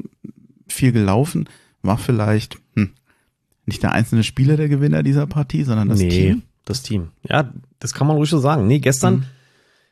viel 0.69 0.93
gelaufen, 0.93 1.49
war 1.83 1.97
vielleicht 1.99 2.59
hm, 2.75 2.91
nicht 3.67 3.83
der 3.83 3.93
einzelne 3.93 4.23
Spieler 4.25 4.57
der 4.57 4.69
Gewinner 4.69 5.03
dieser 5.03 5.27
Partie, 5.27 5.65
sondern 5.65 5.89
das 5.89 5.99
nee, 6.01 6.09
Team. 6.09 6.43
das 6.65 6.83
Team. 6.83 7.09
Ja, 7.23 7.53
das 7.81 7.95
kann 7.95 8.07
man 8.07 8.17
ruhig 8.17 8.29
so 8.31 8.39
sagen. 8.39 8.67
Nee, 8.67 8.79
gestern 8.81 9.15
Mhm. 9.15 9.25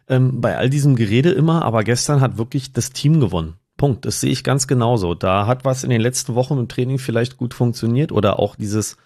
ähm, 0.09 0.41
bei 0.41 0.57
all 0.57 0.68
diesem 0.70 0.97
Gerede 0.97 1.31
immer, 1.31 1.64
aber 1.64 1.85
gestern 1.85 2.20
hat 2.20 2.37
wirklich 2.39 2.72
das 2.72 2.91
Team 2.91 3.20
gewonnen. 3.20 3.55
Punkt. 3.79 4.05
Das 4.07 4.20
sehe 4.20 4.31
ich 4.31 4.43
ganz 4.45 4.66
genauso. 4.66 5.14
Da 5.14 5.47
hat 5.47 5.64
was 5.64 5.85
in 5.85 5.91
den 5.91 6.01
letzten 6.01 6.35
Wochen 6.35 6.57
im 6.59 6.68
Training 6.68 6.99
vielleicht 6.99 7.37
gut 7.37 7.53
funktioniert 7.55 8.12
oder 8.12 8.39
auch 8.39 8.57
dieses 8.57 8.97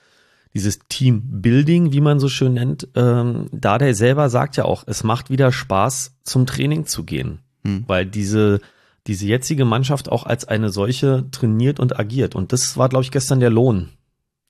dieses 0.52 0.80
Teambuilding, 0.88 1.92
wie 1.92 2.00
man 2.00 2.18
so 2.18 2.28
schön 2.28 2.54
nennt. 2.54 2.88
Ähm, 2.96 3.46
da 3.52 3.78
der 3.78 3.94
selber 3.94 4.28
sagt 4.30 4.56
ja 4.56 4.64
auch, 4.64 4.82
es 4.86 5.04
macht 5.04 5.30
wieder 5.30 5.52
Spaß, 5.52 6.16
zum 6.24 6.44
Training 6.46 6.86
zu 6.86 7.04
gehen, 7.04 7.38
Hm. 7.64 7.84
weil 7.86 8.04
diese 8.06 8.60
diese 9.07 9.26
jetzige 9.26 9.64
Mannschaft 9.64 10.11
auch 10.11 10.24
als 10.24 10.46
eine 10.46 10.70
solche 10.70 11.30
trainiert 11.30 11.80
und 11.80 11.98
agiert. 11.98 12.34
Und 12.34 12.53
das 12.53 12.76
war, 12.76 12.88
glaube 12.88 13.05
ich, 13.05 13.11
gestern 13.11 13.40
der 13.40 13.51
Lohn. 13.51 13.88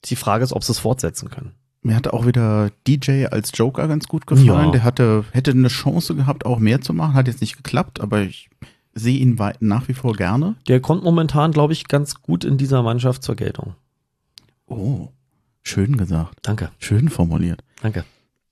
Die 0.07 0.17
Frage 0.17 0.45
ist, 0.45 0.53
ob 0.53 0.65
sie 0.65 0.73
es 0.73 0.79
fortsetzen 0.79 1.31
können. 1.31 1.53
Mir 1.83 1.97
hat 1.97 2.09
auch 2.09 2.27
wieder 2.27 2.71
DJ 2.87 3.27
als 3.27 3.53
Joker 3.55 3.89
ganz 3.89 4.07
gut 4.07 4.27
gefallen. 4.27 4.67
Ja. 4.67 4.71
Der 4.71 4.83
hatte, 4.85 5.25
hätte 5.33 5.53
eine 5.53 5.69
Chance 5.69 6.15
gehabt, 6.15 6.45
auch 6.45 6.59
mehr 6.59 6.81
zu 6.81 6.93
machen. 6.93 7.15
Hat 7.15 7.27
jetzt 7.27 7.41
nicht 7.41 7.57
geklappt, 7.57 8.01
aber 8.01 8.21
ich 8.23 8.51
sehe 8.93 9.19
ihn 9.19 9.39
nach 9.61 9.89
wie 9.89 9.95
vor 9.95 10.15
gerne. 10.15 10.57
Der 10.69 10.81
kommt 10.81 11.05
momentan, 11.05 11.53
glaube 11.53 11.73
ich, 11.73 11.89
ganz 11.89 12.21
gut 12.23 12.45
in 12.45 12.59
dieser 12.59 12.83
Mannschaft 12.83 13.23
zur 13.23 13.37
Geltung. 13.37 13.75
Oh, 14.67 15.09
schön 15.63 15.97
gesagt. 15.97 16.39
Danke, 16.43 16.71
Schön 16.79 17.09
formuliert. 17.09 17.63
danke. 17.83 18.05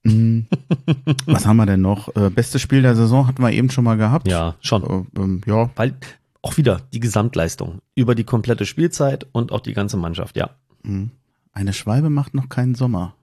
Mm, 0.05 0.41
Was 1.27 1.47
haben 1.47 1.57
wir 1.57 1.67
denn 1.67 1.81
noch? 1.81 2.15
Äh, 2.17 2.31
bestes 2.31 2.63
Spiel 2.63 2.83
der 2.83 2.95
Saison 2.95 3.27
hatten 3.27 3.43
wir 3.43 3.51
eben 3.53 3.71
schon 3.71 3.85
mal 3.85 3.97
gehabt. 3.97 4.29
Ja, 4.29 4.57
schon. 4.61 4.83
Äh, 4.85 5.21
ähm, 5.21 5.41
ja, 5.47 5.71
Weil 5.77 5.97
auch 6.43 6.57
wieder 6.57 6.83
die 6.93 7.01
Gesamtleistung 7.01 7.81
über 7.95 8.15
die 8.15 8.25
komplette 8.25 8.65
Spielzeit 8.65 9.27
und 9.33 9.53
auch 9.53 9.61
die 9.61 9.75
ganze 9.75 9.97
Mannschaft, 9.97 10.37
ja. 10.37 10.51
mm. 10.83 11.07
eine 11.53 11.73
Schwalbe 11.73 12.11
macht 12.11 12.35
noch 12.35 12.49
keinen 12.49 12.75
Sommer. 12.75 13.15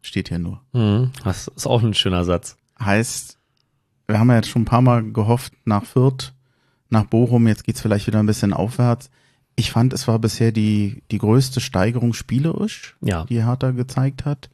Steht 0.00 0.28
hier 0.28 0.38
nur. 0.38 0.60
Mhm. 0.72 1.10
Das 1.24 1.48
ist 1.48 1.66
auch 1.66 1.82
ein 1.82 1.94
schöner 1.94 2.24
Satz. 2.24 2.56
Heißt, 2.80 3.38
wir 4.08 4.18
haben 4.18 4.28
ja 4.30 4.36
jetzt 4.36 4.48
schon 4.48 4.62
ein 4.62 4.66
paar 4.66 4.82
Mal 4.82 5.12
gehofft 5.12 5.52
nach 5.64 5.84
Fürth, 5.84 6.32
nach 6.90 7.04
Bochum, 7.04 7.46
jetzt 7.46 7.64
geht's 7.64 7.80
vielleicht 7.80 8.06
wieder 8.08 8.18
ein 8.18 8.26
bisschen 8.26 8.52
aufwärts. 8.52 9.10
Ich 9.54 9.70
fand, 9.70 9.92
es 9.92 10.08
war 10.08 10.18
bisher 10.18 10.50
die, 10.50 11.02
die 11.10 11.18
größte 11.18 11.60
Steigerung 11.60 12.14
spielerisch, 12.14 12.96
Ja, 13.00 13.24
die 13.24 13.44
Hertha 13.44 13.70
gezeigt 13.70 14.24
hat. 14.24 14.50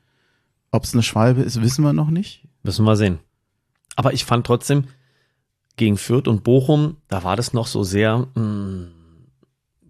Ob 0.70 0.84
es 0.84 0.92
eine 0.92 1.02
Schwalbe 1.02 1.42
ist, 1.42 1.60
wissen 1.62 1.82
wir 1.84 1.92
noch 1.92 2.10
nicht. 2.10 2.46
müssen 2.62 2.84
wir 2.84 2.96
sehen. 2.96 3.18
Aber 3.96 4.12
ich 4.12 4.24
fand 4.24 4.46
trotzdem, 4.46 4.84
gegen 5.76 5.96
Fürth 5.96 6.28
und 6.28 6.44
Bochum, 6.44 6.96
da 7.08 7.22
war 7.24 7.36
das 7.36 7.52
noch 7.52 7.66
so 7.66 7.84
sehr, 7.84 8.26
mh, 8.34 8.88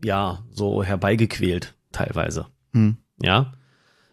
ja, 0.05 0.45
so 0.51 0.83
herbeigequält 0.85 1.75
teilweise. 1.93 2.47
Hm. 2.73 2.97
Ja, 3.21 3.53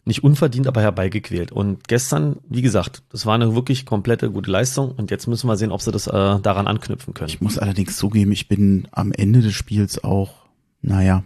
nicht 0.05 0.23
unverdient, 0.23 0.67
aber 0.67 0.81
herbeigequält. 0.81 1.51
Und 1.51 1.87
gestern, 1.87 2.37
wie 2.47 2.61
gesagt, 2.61 3.03
das 3.09 3.25
war 3.25 3.35
eine 3.35 3.55
wirklich 3.55 3.85
komplette 3.85 4.31
gute 4.31 4.51
Leistung. 4.51 4.91
Und 4.91 5.11
jetzt 5.11 5.27
müssen 5.27 5.47
wir 5.47 5.57
sehen, 5.57 5.71
ob 5.71 5.81
sie 5.81 5.91
das 5.91 6.07
äh, 6.07 6.39
daran 6.39 6.67
anknüpfen 6.67 7.13
können. 7.13 7.29
Ich 7.29 7.41
muss 7.41 7.57
allerdings 7.57 7.97
zugeben, 7.97 8.31
ich 8.31 8.47
bin 8.47 8.87
am 8.91 9.11
Ende 9.11 9.41
des 9.41 9.53
Spiels 9.53 10.03
auch, 10.03 10.45
naja, 10.81 11.23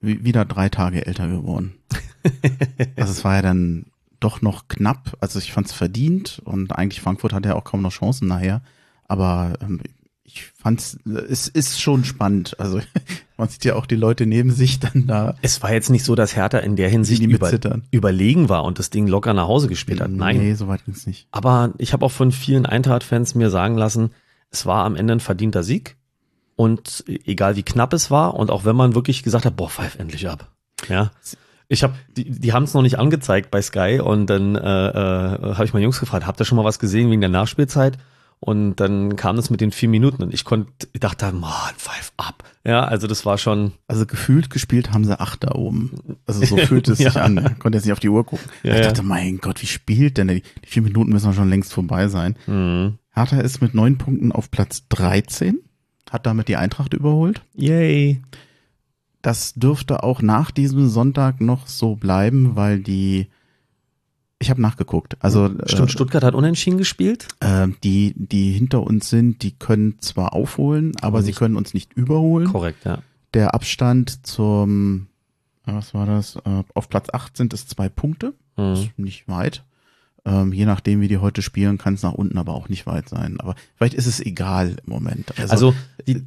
wie- 0.00 0.22
wieder 0.24 0.44
drei 0.44 0.68
Tage 0.68 1.06
älter 1.06 1.28
geworden. 1.28 1.74
also 2.96 3.10
es 3.12 3.24
war 3.24 3.36
ja 3.36 3.42
dann 3.42 3.86
doch 4.24 4.42
noch 4.42 4.68
knapp. 4.68 5.16
Also 5.20 5.38
ich 5.38 5.52
fand 5.52 5.66
es 5.66 5.72
verdient 5.72 6.40
und 6.44 6.72
eigentlich 6.72 7.00
Frankfurt 7.00 7.32
hatte 7.32 7.50
ja 7.50 7.54
auch 7.54 7.64
kaum 7.64 7.82
noch 7.82 7.92
Chancen 7.92 8.28
nachher. 8.28 8.62
Aber 9.06 9.54
ähm, 9.60 9.80
ich 10.24 10.44
fand's, 10.56 10.98
es 11.04 11.48
ist 11.48 11.80
schon 11.80 12.04
spannend. 12.04 12.58
Also 12.58 12.80
man 13.36 13.48
sieht 13.48 13.64
ja 13.64 13.74
auch 13.74 13.86
die 13.86 13.96
Leute 13.96 14.26
neben 14.26 14.50
sich 14.50 14.80
dann 14.80 15.06
da. 15.06 15.36
Es 15.42 15.62
war 15.62 15.72
jetzt 15.72 15.90
nicht 15.90 16.04
so, 16.04 16.14
dass 16.14 16.36
Hertha 16.36 16.58
in 16.58 16.76
der 16.76 16.88
Hinsicht 16.88 17.22
über, 17.22 17.50
überlegen 17.90 18.48
war 18.48 18.64
und 18.64 18.78
das 18.78 18.90
Ding 18.90 19.06
locker 19.06 19.34
nach 19.34 19.48
Hause 19.48 19.68
gespielt 19.68 20.00
hat. 20.00 20.10
Nein. 20.10 20.38
Nee, 20.38 20.54
so 20.54 20.68
weit 20.68 20.84
ging's 20.84 21.06
nicht. 21.06 21.28
Aber 21.30 21.72
ich 21.78 21.92
habe 21.92 22.04
auch 22.06 22.12
von 22.12 22.32
vielen 22.32 22.66
Eintracht-Fans 22.66 23.34
mir 23.34 23.50
sagen 23.50 23.76
lassen, 23.76 24.10
es 24.50 24.66
war 24.66 24.84
am 24.84 24.96
Ende 24.96 25.14
ein 25.14 25.20
verdienter 25.20 25.62
Sieg. 25.62 25.96
Und 26.54 27.04
egal 27.06 27.56
wie 27.56 27.62
knapp 27.62 27.92
es 27.92 28.10
war 28.10 28.34
und 28.34 28.50
auch 28.50 28.64
wenn 28.64 28.76
man 28.76 28.94
wirklich 28.94 29.22
gesagt 29.22 29.46
hat, 29.46 29.56
boah, 29.56 29.70
pfeif 29.70 29.98
endlich 29.98 30.28
ab. 30.28 30.50
Ja. 30.88 31.10
Ich 31.68 31.82
habe, 31.82 31.94
die, 32.16 32.30
die 32.30 32.52
haben 32.52 32.64
es 32.64 32.74
noch 32.74 32.82
nicht 32.82 32.98
angezeigt 32.98 33.50
bei 33.50 33.62
Sky 33.62 34.00
und 34.02 34.26
dann 34.26 34.56
äh, 34.56 34.60
äh, 34.60 35.54
habe 35.54 35.64
ich 35.64 35.72
meine 35.72 35.84
Jungs 35.84 36.00
gefragt, 36.00 36.26
habt 36.26 36.40
ihr 36.40 36.44
schon 36.44 36.56
mal 36.56 36.64
was 36.64 36.78
gesehen 36.78 37.10
wegen 37.10 37.20
der 37.20 37.30
Nachspielzeit? 37.30 37.98
Und 38.44 38.76
dann 38.76 39.14
kam 39.14 39.36
das 39.36 39.50
mit 39.50 39.60
den 39.60 39.70
vier 39.70 39.88
Minuten 39.88 40.20
und 40.20 40.34
ich 40.34 40.44
konnte, 40.44 40.88
ich 40.92 40.98
dachte, 40.98 41.30
man, 41.32 41.52
pfeif 41.76 42.12
ab. 42.16 42.42
Ja, 42.64 42.82
also 42.84 43.06
das 43.06 43.24
war 43.24 43.38
schon, 43.38 43.72
Also 43.86 44.04
gefühlt 44.04 44.50
gespielt 44.50 44.90
haben 44.92 45.04
sie 45.04 45.18
acht 45.18 45.44
da 45.44 45.52
oben. 45.54 46.16
Also 46.26 46.44
so 46.44 46.56
fühlt 46.66 46.88
es 46.88 46.98
sich 46.98 47.14
Ja. 47.14 47.22
an. 47.22 47.56
Konnte 47.60 47.78
jetzt 47.78 47.84
nicht 47.84 47.92
auf 47.92 48.00
die 48.00 48.08
Uhr 48.08 48.26
gucken. 48.26 48.50
Ja, 48.64 48.72
ich 48.74 48.80
ja. 48.80 48.86
dachte, 48.86 49.04
mein 49.04 49.38
Gott, 49.38 49.62
wie 49.62 49.66
spielt 49.66 50.18
denn? 50.18 50.26
der? 50.26 50.38
Die 50.38 50.42
vier 50.66 50.82
Minuten 50.82 51.12
müssen 51.12 51.32
schon 51.34 51.48
längst 51.50 51.72
vorbei 51.72 52.08
sein. 52.08 52.36
mh, 52.48 52.94
Hertha 53.14 53.38
ist 53.40 53.60
mit 53.62 53.74
neun 53.74 53.96
Punkten 53.98 54.32
auf 54.32 54.50
Platz 54.50 54.88
13, 54.88 55.60
hat 56.10 56.26
damit 56.26 56.48
die 56.48 56.56
Eintracht 56.56 56.94
überholt. 56.94 57.42
yay. 57.54 58.22
Das 59.22 59.54
dürfte 59.54 60.02
auch 60.02 60.20
nach 60.22 60.50
diesem 60.50 60.88
Sonntag 60.88 61.40
noch 61.40 61.66
so 61.68 61.94
bleiben, 61.96 62.56
weil 62.56 62.80
die, 62.80 63.28
ich 64.40 64.50
habe 64.50 64.60
nachgeguckt, 64.60 65.16
also 65.20 65.48
Stimmt, 65.66 65.92
Stuttgart 65.92 66.24
hat 66.24 66.34
unentschieden 66.34 66.76
gespielt. 66.78 67.28
äh, 67.40 67.68
die, 67.84 68.14
die 68.16 68.50
hinter 68.52 68.82
uns 68.82 69.08
sind, 69.08 69.42
die 69.44 69.52
können 69.52 70.00
zwar 70.00 70.32
aufholen, 70.32 70.92
aber 70.96 71.06
Aber 71.18 71.22
sie 71.22 71.32
können 71.32 71.56
uns 71.56 71.72
nicht 71.74 71.92
überholen. 71.92 72.48
Korrekt, 72.48 72.84
ja. 72.84 72.98
Der 73.34 73.54
Abstand 73.54 74.26
zum, 74.26 75.06
äh, 75.66 75.72
was 75.72 75.94
war 75.94 76.06
das, 76.06 76.36
äh, 76.44 76.64
auf 76.74 76.88
Platz 76.88 77.08
8 77.12 77.36
sind 77.36 77.52
es 77.54 77.66
zwei 77.68 77.88
Punkte, 77.88 78.34
Mhm. 78.56 78.72
ist 78.74 78.98
nicht 78.98 79.28
weit. 79.28 79.64
Ähm, 80.24 80.52
je 80.52 80.66
nachdem, 80.66 81.00
wie 81.00 81.08
die 81.08 81.18
heute 81.18 81.42
spielen, 81.42 81.78
kann 81.78 81.94
es 81.94 82.02
nach 82.02 82.12
unten 82.12 82.38
aber 82.38 82.52
auch 82.54 82.68
nicht 82.68 82.86
weit 82.86 83.08
sein. 83.08 83.40
Aber 83.40 83.54
vielleicht 83.76 83.94
ist 83.94 84.06
es 84.06 84.20
egal 84.20 84.76
im 84.86 84.92
Moment. 84.92 85.32
Also, 85.50 85.74
die, 86.06 86.14
die, 86.14 86.26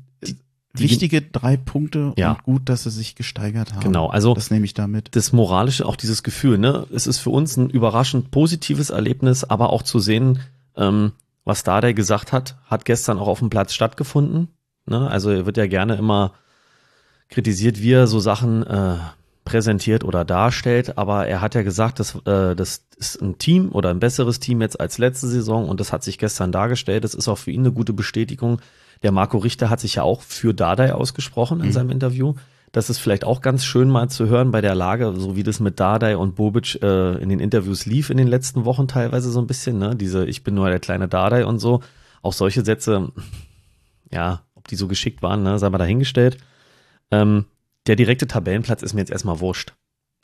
wichtige 0.79 1.21
drei 1.21 1.57
Punkte 1.57 2.13
Ja. 2.17 2.31
und 2.33 2.43
gut, 2.43 2.69
dass 2.69 2.83
sie 2.83 2.89
sich 2.91 3.15
gesteigert 3.15 3.73
haben. 3.73 3.81
Genau, 3.81 4.07
also 4.07 4.33
Das 4.33 4.51
nehme 4.51 4.65
ich 4.65 4.73
damit. 4.73 5.15
das 5.15 5.31
Moralische, 5.33 5.85
auch 5.85 5.95
dieses 5.95 6.23
Gefühl, 6.23 6.57
ne? 6.57 6.85
Es 6.93 7.07
ist 7.07 7.19
für 7.19 7.29
uns 7.29 7.57
ein 7.57 7.69
überraschend 7.69 8.31
positives 8.31 8.89
Erlebnis, 8.89 9.43
aber 9.43 9.71
auch 9.71 9.83
zu 9.83 9.99
sehen, 9.99 10.39
ähm, 10.75 11.11
was 11.43 11.63
Dardai 11.63 11.93
gesagt 11.93 12.31
hat, 12.33 12.57
hat 12.65 12.85
gestern 12.85 13.19
auch 13.19 13.27
auf 13.27 13.39
dem 13.39 13.49
Platz 13.49 13.73
stattgefunden. 13.73 14.47
Ne? 14.87 15.07
Also 15.09 15.29
er 15.29 15.45
wird 15.45 15.57
ja 15.57 15.67
gerne 15.67 15.95
immer 15.95 16.33
kritisiert, 17.29 17.81
wie 17.81 17.91
er 17.91 18.07
so 18.07 18.19
Sachen 18.19 18.65
äh, 18.65 18.97
präsentiert 19.45 20.03
oder 20.03 20.25
darstellt, 20.25 20.97
aber 20.97 21.27
er 21.27 21.39
hat 21.39 21.55
ja 21.55 21.61
gesagt, 21.61 21.99
dass 21.99 22.15
äh, 22.25 22.55
das 22.55 22.85
ist 22.97 23.21
ein 23.21 23.37
Team 23.37 23.71
oder 23.71 23.89
ein 23.91 23.99
besseres 23.99 24.39
Team 24.39 24.61
jetzt 24.61 24.79
als 24.79 24.97
letzte 24.97 25.27
Saison 25.27 25.69
und 25.69 25.79
das 25.79 25.93
hat 25.93 26.03
sich 26.03 26.17
gestern 26.17 26.51
dargestellt. 26.51 27.03
Das 27.03 27.13
ist 27.13 27.27
auch 27.27 27.37
für 27.37 27.51
ihn 27.51 27.61
eine 27.61 27.71
gute 27.71 27.93
Bestätigung. 27.93 28.59
Der 29.03 29.11
Marco 29.11 29.37
Richter 29.37 29.69
hat 29.69 29.79
sich 29.79 29.95
ja 29.95 30.03
auch 30.03 30.21
für 30.21 30.53
Dardai 30.53 30.93
ausgesprochen 30.93 31.59
in 31.61 31.67
Mhm. 31.67 31.71
seinem 31.71 31.89
Interview. 31.91 32.33
Das 32.71 32.89
ist 32.89 32.97
vielleicht 32.97 33.23
auch 33.23 33.39
ganz 33.41 33.63
schön 33.63 33.87
mal 33.89 34.09
zu 34.09 34.27
hören 34.27 34.51
bei 34.51 34.59
der 34.59 34.75
Lage, 34.75 35.13
so 35.15 35.35
wie 35.37 35.43
das 35.43 35.59
mit 35.61 35.79
Dardai 35.79 36.17
und 36.17 36.35
Bobic 36.35 36.81
äh, 36.81 37.13
in 37.21 37.29
den 37.29 37.39
Interviews 37.39 37.85
lief 37.85 38.09
in 38.09 38.17
den 38.17 38.27
letzten 38.27 38.65
Wochen 38.65 38.87
teilweise 38.89 39.29
so 39.29 39.39
ein 39.39 39.47
bisschen, 39.47 39.77
ne? 39.77 39.95
Diese 39.95 40.25
Ich 40.25 40.43
bin 40.43 40.55
nur 40.55 40.69
der 40.69 40.79
kleine 40.79 41.07
Dardai 41.07 41.45
und 41.45 41.59
so. 41.59 41.81
Auch 42.21 42.33
solche 42.33 42.65
Sätze, 42.65 43.11
ja, 44.11 44.41
ob 44.55 44.67
die 44.67 44.75
so 44.75 44.87
geschickt 44.87 45.21
waren, 45.21 45.43
ne, 45.43 45.59
sei 45.59 45.69
mal 45.69 45.77
dahingestellt. 45.77 46.37
Ähm, 47.11 47.45
der 47.87 47.95
direkte 47.95 48.27
Tabellenplatz 48.27 48.81
ist 48.81 48.93
mir 48.93 49.01
jetzt 49.01 49.11
erstmal 49.11 49.39
wurscht. 49.39 49.73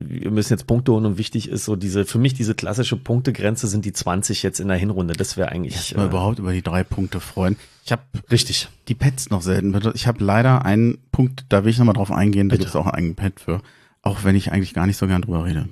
Wir 0.04 0.32
müssen 0.32 0.54
jetzt 0.54 0.66
Punkte 0.66 0.94
holen 0.94 1.06
und 1.06 1.20
wichtig 1.20 1.48
ist 1.48 1.66
so 1.66 1.76
diese, 1.76 2.06
für 2.06 2.18
mich 2.18 2.34
diese 2.34 2.56
klassische 2.56 2.98
Punktegrenze 2.98 3.68
sind 3.68 3.86
die 3.86 3.94
20 3.94 4.42
jetzt 4.42 4.60
in 4.60 4.68
der 4.68 4.78
Hinrunde. 4.78 5.14
Das 5.14 5.38
wäre 5.38 5.50
eigentlich 5.50 5.96
Mal 5.96 6.06
äh, 6.06 6.08
überhaupt 6.08 6.40
über 6.40 6.54
die 6.54 6.64
drei 6.64 6.84
Punkte 6.84 7.20
freuen. 7.20 7.56
Ich 7.86 7.92
habe 7.92 8.02
richtig. 8.32 8.68
die 8.88 8.96
Pads 8.96 9.30
noch 9.30 9.44
selten. 9.44 9.80
Ich 9.94 10.08
habe 10.08 10.24
leider 10.24 10.66
einen 10.66 10.98
Punkt, 11.12 11.46
da 11.50 11.64
will 11.64 11.70
ich 11.70 11.78
nochmal 11.78 11.94
drauf 11.94 12.12
eingehen, 12.12 12.50
da 12.50 12.56
gibt 12.56 12.70
es 12.70 12.76
auch 12.76 12.88
einen 12.88 12.96
eigenen 12.96 13.16
Pad 13.16 13.40
für. 13.40 13.62
Auch 14.02 14.24
wenn 14.24 14.36
ich 14.36 14.52
eigentlich 14.52 14.74
gar 14.74 14.88
nicht 14.88 14.98
so 14.98 15.06
gern 15.06 15.22
drüber 15.22 15.46
rede. 15.46 15.70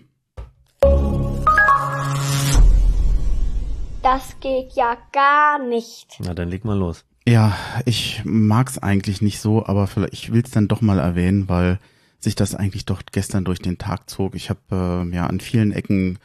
Das 4.04 4.40
geht 4.40 4.74
ja 4.76 4.96
gar 5.12 5.58
nicht. 5.58 6.20
Na, 6.20 6.36
dann 6.36 6.50
leg 6.50 6.64
mal 6.66 6.78
los. 6.78 7.04
Ja, 7.30 7.56
ich 7.86 8.24
mag's 8.26 8.80
eigentlich 8.80 9.22
nicht 9.22 9.40
so, 9.40 9.64
aber 9.64 9.86
vielleicht, 9.86 10.14
ich 10.14 10.34
will's 10.34 10.50
dann 10.50 10.68
doch 10.68 10.82
mal 10.82 10.98
erwähnen, 10.98 11.48
weil 11.48 11.78
sich 12.20 12.34
das 12.34 12.56
eigentlich 12.56 12.86
doch 12.86 13.04
gestern 13.12 13.46
durch 13.46 13.60
den 13.60 13.78
Tag 13.78 14.10
zog. 14.10 14.34
Ich 14.34 14.50
habe 14.50 15.06
äh, 15.12 15.16
ja 15.16 15.28
an 15.28 15.40
vielen 15.40 15.72
Ecken 15.72 16.18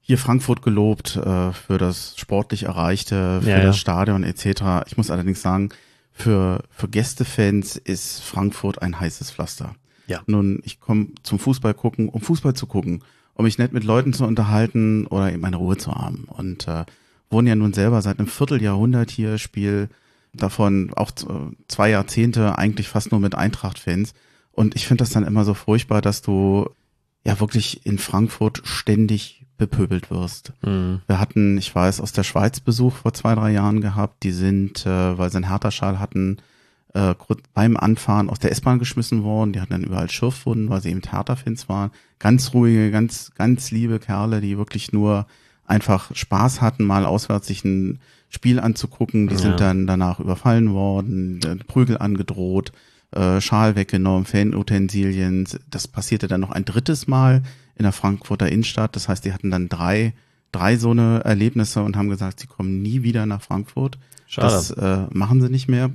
hier 0.00 0.18
Frankfurt 0.18 0.60
gelobt 0.60 1.16
äh, 1.16 1.52
für 1.52 1.78
das 1.78 2.18
sportlich 2.18 2.64
Erreichte, 2.64 3.40
für 3.42 3.48
Ja, 3.48 3.58
ja. 3.58 3.64
das 3.64 3.78
Stadion 3.78 4.24
etc. 4.24 4.84
Ich 4.86 4.98
muss 4.98 5.10
allerdings 5.10 5.40
sagen, 5.40 5.70
für, 6.12 6.62
für 6.70 6.88
Gästefans 6.88 7.76
ist 7.76 8.22
Frankfurt 8.22 8.82
ein 8.82 9.00
heißes 9.00 9.30
Pflaster. 9.30 9.74
Ja. 10.06 10.20
Nun, 10.26 10.60
ich 10.64 10.80
komme 10.80 11.08
zum 11.22 11.38
Fußball 11.38 11.72
gucken, 11.72 12.10
um 12.10 12.20
Fußball 12.20 12.52
zu 12.52 12.66
gucken, 12.66 13.02
um 13.32 13.46
mich 13.46 13.56
nett 13.56 13.72
mit 13.72 13.84
Leuten 13.84 14.12
zu 14.12 14.26
unterhalten 14.26 15.06
oder 15.06 15.32
eben 15.32 15.40
meine 15.40 15.56
Ruhe 15.56 15.78
zu 15.78 15.92
haben. 15.92 16.24
Und 16.28 16.68
äh, 16.68 16.84
wohne 17.30 17.48
ja 17.48 17.56
nun 17.56 17.72
selber 17.72 18.02
seit 18.02 18.18
einem 18.18 18.28
Vierteljahrhundert 18.28 19.10
hier, 19.10 19.38
spiel 19.38 19.88
davon 20.36 20.92
auch 20.94 21.10
äh, 21.10 21.54
zwei 21.68 21.90
Jahrzehnte 21.90 22.58
eigentlich 22.58 22.88
fast 22.88 23.10
nur 23.10 23.20
mit 23.20 23.34
Eintracht-Fans. 23.34 24.14
Und 24.52 24.74
ich 24.74 24.86
finde 24.86 25.02
das 25.02 25.10
dann 25.10 25.26
immer 25.26 25.44
so 25.44 25.54
furchtbar, 25.54 26.00
dass 26.00 26.22
du 26.22 26.70
ja 27.24 27.38
wirklich 27.40 27.84
in 27.84 27.98
Frankfurt 27.98 28.62
ständig 28.64 29.44
bepöbelt 29.58 30.10
wirst. 30.10 30.52
Mhm. 30.62 31.00
Wir 31.06 31.18
hatten, 31.18 31.58
ich 31.58 31.74
weiß, 31.74 32.00
aus 32.00 32.12
der 32.12 32.22
Schweiz 32.24 32.60
Besuch 32.60 32.94
vor 32.94 33.14
zwei, 33.14 33.34
drei 33.34 33.52
Jahren 33.52 33.80
gehabt. 33.80 34.22
Die 34.22 34.32
sind, 34.32 34.86
äh, 34.86 35.18
weil 35.18 35.30
sie 35.30 35.36
einen 35.36 35.48
Hertha-Schal 35.48 35.98
hatten, 35.98 36.38
äh, 36.94 37.14
beim 37.54 37.76
Anfahren 37.76 38.30
aus 38.30 38.38
der 38.38 38.52
S-Bahn 38.52 38.78
geschmissen 38.78 39.22
worden. 39.22 39.52
Die 39.52 39.60
hatten 39.60 39.72
dann 39.72 39.84
überall 39.84 40.10
Schürfwunden, 40.10 40.70
weil 40.70 40.80
sie 40.80 40.90
eben 40.90 41.02
Hertha-Fans 41.02 41.68
waren. 41.68 41.90
Ganz 42.18 42.54
ruhige, 42.54 42.90
ganz, 42.90 43.32
ganz 43.34 43.70
liebe 43.70 43.98
Kerle, 43.98 44.40
die 44.40 44.58
wirklich 44.58 44.92
nur 44.92 45.26
einfach 45.64 46.14
Spaß 46.14 46.60
hatten, 46.60 46.84
mal 46.84 47.04
auswärts 47.04 47.48
sich 47.48 47.64
ein 47.64 47.98
Spiel 48.28 48.58
anzugucken. 48.60 49.28
Die 49.28 49.34
Ja. 49.34 49.40
sind 49.40 49.60
dann 49.60 49.86
danach 49.86 50.20
überfallen 50.20 50.72
worden, 50.72 51.40
äh, 51.44 51.56
Prügel 51.64 51.98
angedroht, 51.98 52.72
äh, 53.12 53.40
Schal 53.40 53.76
weggenommen, 53.76 54.24
Fanutensilien. 54.26 55.46
Das 55.70 55.88
passierte 55.88 56.28
dann 56.28 56.40
noch 56.40 56.50
ein 56.50 56.64
drittes 56.64 57.06
Mal 57.06 57.42
in 57.76 57.84
der 57.84 57.92
Frankfurter 57.92 58.48
Innenstadt. 58.48 58.96
Das 58.96 59.08
heißt, 59.08 59.24
die 59.24 59.32
hatten 59.32 59.50
dann 59.50 59.68
drei, 59.68 60.14
drei 60.52 60.76
so 60.76 60.90
eine 60.90 61.20
Erlebnisse 61.24 61.82
und 61.82 61.96
haben 61.96 62.08
gesagt, 62.08 62.40
sie 62.40 62.46
kommen 62.46 62.82
nie 62.82 63.02
wieder 63.02 63.26
nach 63.26 63.42
Frankfurt. 63.42 63.98
Schade. 64.26 64.48
Das 64.48 64.70
äh, 64.70 65.06
machen 65.12 65.40
sie 65.40 65.48
nicht 65.50 65.68
mehr. 65.68 65.90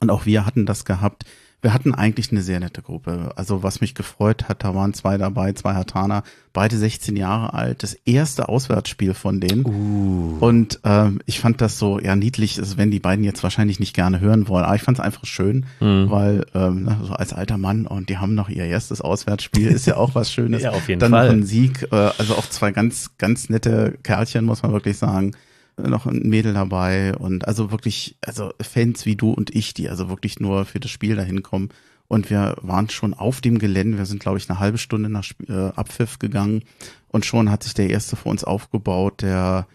Und 0.00 0.10
auch 0.10 0.26
wir 0.26 0.46
hatten 0.46 0.64
das 0.66 0.84
gehabt. 0.84 1.24
Wir 1.60 1.74
hatten 1.74 1.92
eigentlich 1.92 2.30
eine 2.30 2.40
sehr 2.40 2.60
nette 2.60 2.82
Gruppe. 2.82 3.32
Also 3.34 3.64
was 3.64 3.80
mich 3.80 3.96
gefreut 3.96 4.48
hat, 4.48 4.62
da 4.62 4.76
waren 4.76 4.94
zwei 4.94 5.18
dabei, 5.18 5.52
zwei 5.54 5.74
Hartaner, 5.74 6.22
beide 6.52 6.76
16 6.76 7.16
Jahre 7.16 7.52
alt. 7.52 7.82
Das 7.82 7.94
erste 8.04 8.48
Auswärtsspiel 8.48 9.12
von 9.12 9.40
denen. 9.40 9.64
Uh. 9.66 10.36
Und 10.38 10.78
ähm, 10.84 11.20
ich 11.26 11.40
fand 11.40 11.60
das 11.60 11.76
so 11.78 11.98
ja 11.98 12.14
niedlich, 12.14 12.54
das 12.56 12.76
werden 12.76 12.92
die 12.92 13.00
beiden 13.00 13.24
jetzt 13.24 13.42
wahrscheinlich 13.42 13.80
nicht 13.80 13.92
gerne 13.92 14.20
hören 14.20 14.46
wollen, 14.46 14.64
aber 14.64 14.76
ich 14.76 14.82
fand 14.82 14.98
es 14.98 15.04
einfach 15.04 15.24
schön, 15.26 15.66
Mhm. 15.80 16.10
weil 16.10 16.46
ähm, 16.54 16.84
ne, 16.84 16.96
so 17.02 17.12
als 17.14 17.32
alter 17.32 17.58
Mann 17.58 17.86
und 17.88 18.08
die 18.08 18.18
haben 18.18 18.36
noch 18.36 18.48
ihr 18.48 18.64
erstes 18.64 19.00
Auswärtsspiel, 19.00 19.66
ist 19.66 19.86
ja 19.86 19.96
auch 19.96 20.14
was 20.14 20.30
Schönes. 20.32 20.62
Ja, 20.62 20.70
auf 20.70 20.88
jeden 20.88 21.00
Dann 21.00 21.10
Fall. 21.10 21.26
noch 21.26 21.32
ein 21.32 21.42
Sieg, 21.44 21.88
äh, 21.90 21.96
also 22.18 22.36
auch 22.36 22.48
zwei 22.48 22.70
ganz, 22.70 23.10
ganz 23.18 23.48
nette 23.48 23.98
Kerlchen, 24.04 24.44
muss 24.44 24.62
man 24.62 24.72
wirklich 24.72 24.96
sagen. 24.96 25.32
Äh, 25.78 25.88
Noch 25.88 26.06
ein 26.06 26.28
Mädel 26.28 26.54
dabei 26.54 27.14
und 27.16 27.46
also 27.46 27.70
wirklich, 27.70 28.16
also 28.24 28.52
Fans 28.60 29.06
wie 29.06 29.16
du 29.16 29.30
und 29.32 29.54
ich, 29.54 29.74
die 29.74 29.88
also 29.88 30.08
wirklich 30.08 30.40
nur 30.40 30.64
für 30.64 30.80
das 30.80 30.90
Spiel 30.90 31.16
dahin 31.16 31.42
kommen 31.42 31.68
Und 32.08 32.30
wir 32.30 32.56
waren 32.62 32.88
schon 32.88 33.12
auf 33.14 33.40
dem 33.42 33.58
Gelände. 33.58 33.98
Wir 33.98 34.06
sind, 34.06 34.20
glaube 34.20 34.38
ich, 34.38 34.48
eine 34.48 34.58
halbe 34.58 34.78
Stunde 34.78 35.10
nach 35.10 35.24
Sp- 35.28 35.44
äh, 35.48 35.72
Abpfiff 35.76 36.18
gegangen. 36.18 36.62
Und 37.08 37.26
schon 37.26 37.50
hat 37.50 37.62
sich 37.62 37.74
der 37.74 37.90
erste 37.90 38.16
vor 38.16 38.32
uns 38.32 38.44
aufgebaut, 38.44 39.20
der 39.22 39.66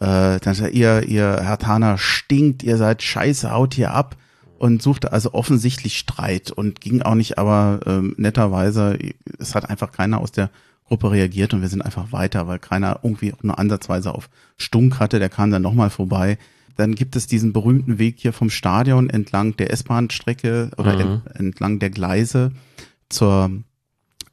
äh, 0.00 0.38
dann 0.38 0.54
sagt, 0.54 0.74
ihr, 0.74 1.02
ihr 1.08 1.40
Herr 1.42 1.58
Tana 1.58 1.96
stinkt, 1.98 2.62
ihr 2.62 2.76
seid 2.76 3.02
scheiße, 3.02 3.50
haut 3.50 3.74
hier 3.74 3.92
ab 3.92 4.16
und 4.58 4.82
suchte 4.82 5.12
also 5.12 5.32
offensichtlich 5.32 5.98
Streit 5.98 6.50
und 6.50 6.80
ging 6.80 7.02
auch 7.02 7.14
nicht, 7.14 7.38
aber 7.38 7.80
ähm, 7.86 8.14
netterweise, 8.16 8.98
es 9.38 9.54
hat 9.54 9.68
einfach 9.68 9.92
keiner 9.92 10.20
aus 10.20 10.32
der 10.32 10.50
Gruppe 10.88 11.10
reagiert 11.10 11.54
und 11.54 11.60
wir 11.60 11.68
sind 11.68 11.82
einfach 11.82 12.12
weiter, 12.12 12.46
weil 12.48 12.58
keiner 12.58 13.00
irgendwie 13.02 13.32
auch 13.32 13.42
nur 13.42 13.58
ansatzweise 13.58 14.14
auf 14.14 14.28
Stunk 14.56 14.98
hatte, 14.98 15.18
der 15.18 15.28
kam 15.28 15.50
dann 15.50 15.62
nochmal 15.62 15.90
vorbei. 15.90 16.38
Dann 16.76 16.94
gibt 16.94 17.16
es 17.16 17.26
diesen 17.26 17.52
berühmten 17.52 17.98
Weg 17.98 18.16
hier 18.18 18.32
vom 18.32 18.50
Stadion 18.50 19.10
entlang 19.10 19.56
der 19.56 19.72
S-Bahn-Strecke 19.72 20.70
oder 20.76 20.94
Mhm. 20.94 21.00
ent, 21.00 21.22
entlang 21.34 21.78
der 21.78 21.90
Gleise 21.90 22.52
zur, 23.08 23.50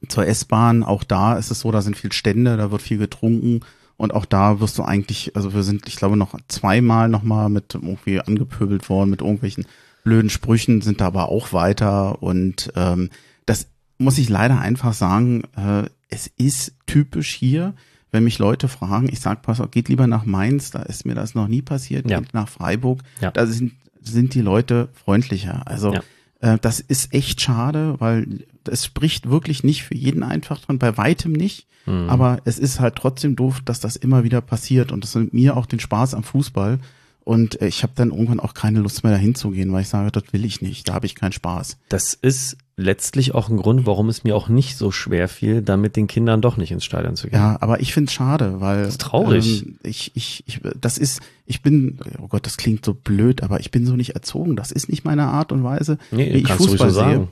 zur 0.07 0.27
S-Bahn. 0.27 0.83
Auch 0.83 1.03
da 1.03 1.37
ist 1.37 1.51
es 1.51 1.59
so, 1.61 1.71
da 1.71 1.81
sind 1.81 1.97
viel 1.97 2.11
Stände, 2.11 2.57
da 2.57 2.71
wird 2.71 2.81
viel 2.81 2.97
getrunken. 2.97 3.61
Und 3.97 4.13
auch 4.13 4.25
da 4.25 4.59
wirst 4.59 4.77
du 4.77 4.83
eigentlich, 4.83 5.35
also 5.35 5.53
wir 5.53 5.63
sind, 5.63 5.87
ich 5.87 5.95
glaube, 5.95 6.17
noch 6.17 6.37
zweimal 6.47 7.07
nochmal 7.09 7.49
mit 7.49 7.73
irgendwie 7.73 8.19
angepöbelt 8.19 8.89
worden, 8.89 9.09
mit 9.09 9.21
irgendwelchen 9.21 9.65
blöden 10.03 10.29
Sprüchen, 10.29 10.81
sind 10.81 11.01
da 11.01 11.07
aber 11.07 11.29
auch 11.29 11.53
weiter. 11.53 12.21
Und 12.21 12.71
ähm, 12.75 13.09
das 13.45 13.67
muss 13.97 14.17
ich 14.17 14.29
leider 14.29 14.59
einfach 14.59 14.93
sagen, 14.93 15.43
äh, 15.55 15.89
es 16.09 16.27
ist 16.37 16.73
typisch 16.85 17.33
hier, 17.33 17.73
wenn 18.11 18.23
mich 18.23 18.39
Leute 18.39 18.67
fragen, 18.67 19.09
ich 19.11 19.19
sag, 19.19 19.41
pass 19.41 19.59
auf, 19.59 19.71
geht 19.71 19.89
lieber 19.89 20.07
nach 20.07 20.25
Mainz, 20.25 20.71
da 20.71 20.81
ist 20.83 21.05
mir 21.05 21.15
das 21.15 21.35
noch 21.35 21.47
nie 21.47 21.61
passiert, 21.61 22.09
Ja. 22.09 22.19
geht 22.19 22.33
nach 22.33 22.47
Freiburg, 22.47 23.01
Ja. 23.21 23.31
da 23.31 23.45
sind, 23.45 23.73
sind 24.01 24.33
die 24.33 24.41
Leute 24.41 24.89
freundlicher. 24.93 25.63
Also 25.67 25.93
Ja. 25.93 26.03
äh, 26.39 26.57
das 26.61 26.79
ist 26.79 27.13
echt 27.13 27.41
schade, 27.41 27.95
weil 27.99 28.45
es 28.69 28.85
spricht 28.85 29.29
wirklich 29.29 29.63
nicht 29.63 29.83
für 29.83 29.95
jeden 29.95 30.23
einfach 30.23 30.59
dran, 30.61 30.79
bei 30.79 30.97
weitem 30.97 31.33
nicht. 31.33 31.67
Mhm. 31.85 32.09
Aber 32.09 32.39
es 32.45 32.57
ist 32.57 32.79
halt 32.79 32.95
trotzdem 32.95 33.35
doof, 33.35 33.61
dass 33.63 33.79
das 33.79 33.95
immer 33.95 34.23
wieder 34.23 34.41
passiert 34.41 34.91
und 34.91 35.03
das 35.03 35.13
nimmt 35.15 35.33
mir 35.33 35.55
auch 35.57 35.65
den 35.65 35.79
Spaß 35.79 36.13
am 36.13 36.23
Fußball. 36.23 36.79
Und 37.23 37.59
äh, 37.61 37.67
ich 37.67 37.83
habe 37.83 37.93
dann 37.95 38.11
irgendwann 38.11 38.39
auch 38.39 38.53
keine 38.53 38.79
Lust 38.79 39.03
mehr 39.03 39.11
dahin 39.13 39.35
zu 39.35 39.49
gehen, 39.51 39.71
weil 39.73 39.81
ich 39.81 39.89
sage, 39.89 40.11
das 40.11 40.23
will 40.31 40.45
ich 40.45 40.61
nicht, 40.61 40.87
da 40.87 40.93
habe 40.93 41.05
ich 41.07 41.15
keinen 41.15 41.31
Spaß. 41.31 41.77
Das 41.89 42.13
ist 42.13 42.57
letztlich 42.77 43.33
auch 43.33 43.49
ein 43.49 43.57
Grund, 43.57 43.85
warum 43.85 44.09
es 44.09 44.23
mir 44.23 44.35
auch 44.35 44.49
nicht 44.49 44.77
so 44.77 44.91
schwer 44.91 45.27
fiel, 45.29 45.61
da 45.61 45.77
mit 45.77 45.95
den 45.95 46.07
Kindern 46.07 46.41
doch 46.41 46.57
nicht 46.57 46.71
ins 46.71 46.83
Stadion 46.83 47.15
zu 47.15 47.27
gehen. 47.29 47.39
Ja, 47.39 47.57
aber 47.61 47.79
ich 47.79 47.93
find's 47.93 48.11
schade, 48.13 48.59
weil 48.59 48.79
Das 48.83 48.89
ist 48.95 49.01
traurig. 49.01 49.63
Ähm, 49.63 49.79
ich, 49.83 50.11
ich, 50.15 50.43
ich, 50.45 50.59
das 50.79 50.97
ist, 50.97 51.21
ich 51.45 51.61
bin, 51.61 51.99
oh 52.21 52.27
Gott, 52.27 52.45
das 52.45 52.57
klingt 52.57 52.83
so 52.83 52.93
blöd, 52.93 53.43
aber 53.43 53.59
ich 53.61 53.71
bin 53.71 53.85
so 53.85 53.95
nicht 53.95 54.09
erzogen. 54.15 54.55
Das 54.55 54.71
ist 54.71 54.89
nicht 54.89 55.05
meine 55.05 55.23
Art 55.27 55.51
und 55.53 55.63
Weise, 55.63 55.97
Nee, 56.11 56.33
wie 56.33 56.37
ich 56.39 56.51
Fußball 56.51 56.89
so 56.89 56.95
sagen. 56.95 57.29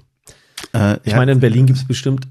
sehe. 0.71 0.81
Äh, 0.81 0.99
Ich 1.03 1.11
ja, 1.11 1.17
meine, 1.17 1.33
in 1.33 1.39
Berlin 1.41 1.65
gibt 1.65 1.77
es 1.79 1.85
bestimmt 1.85 2.27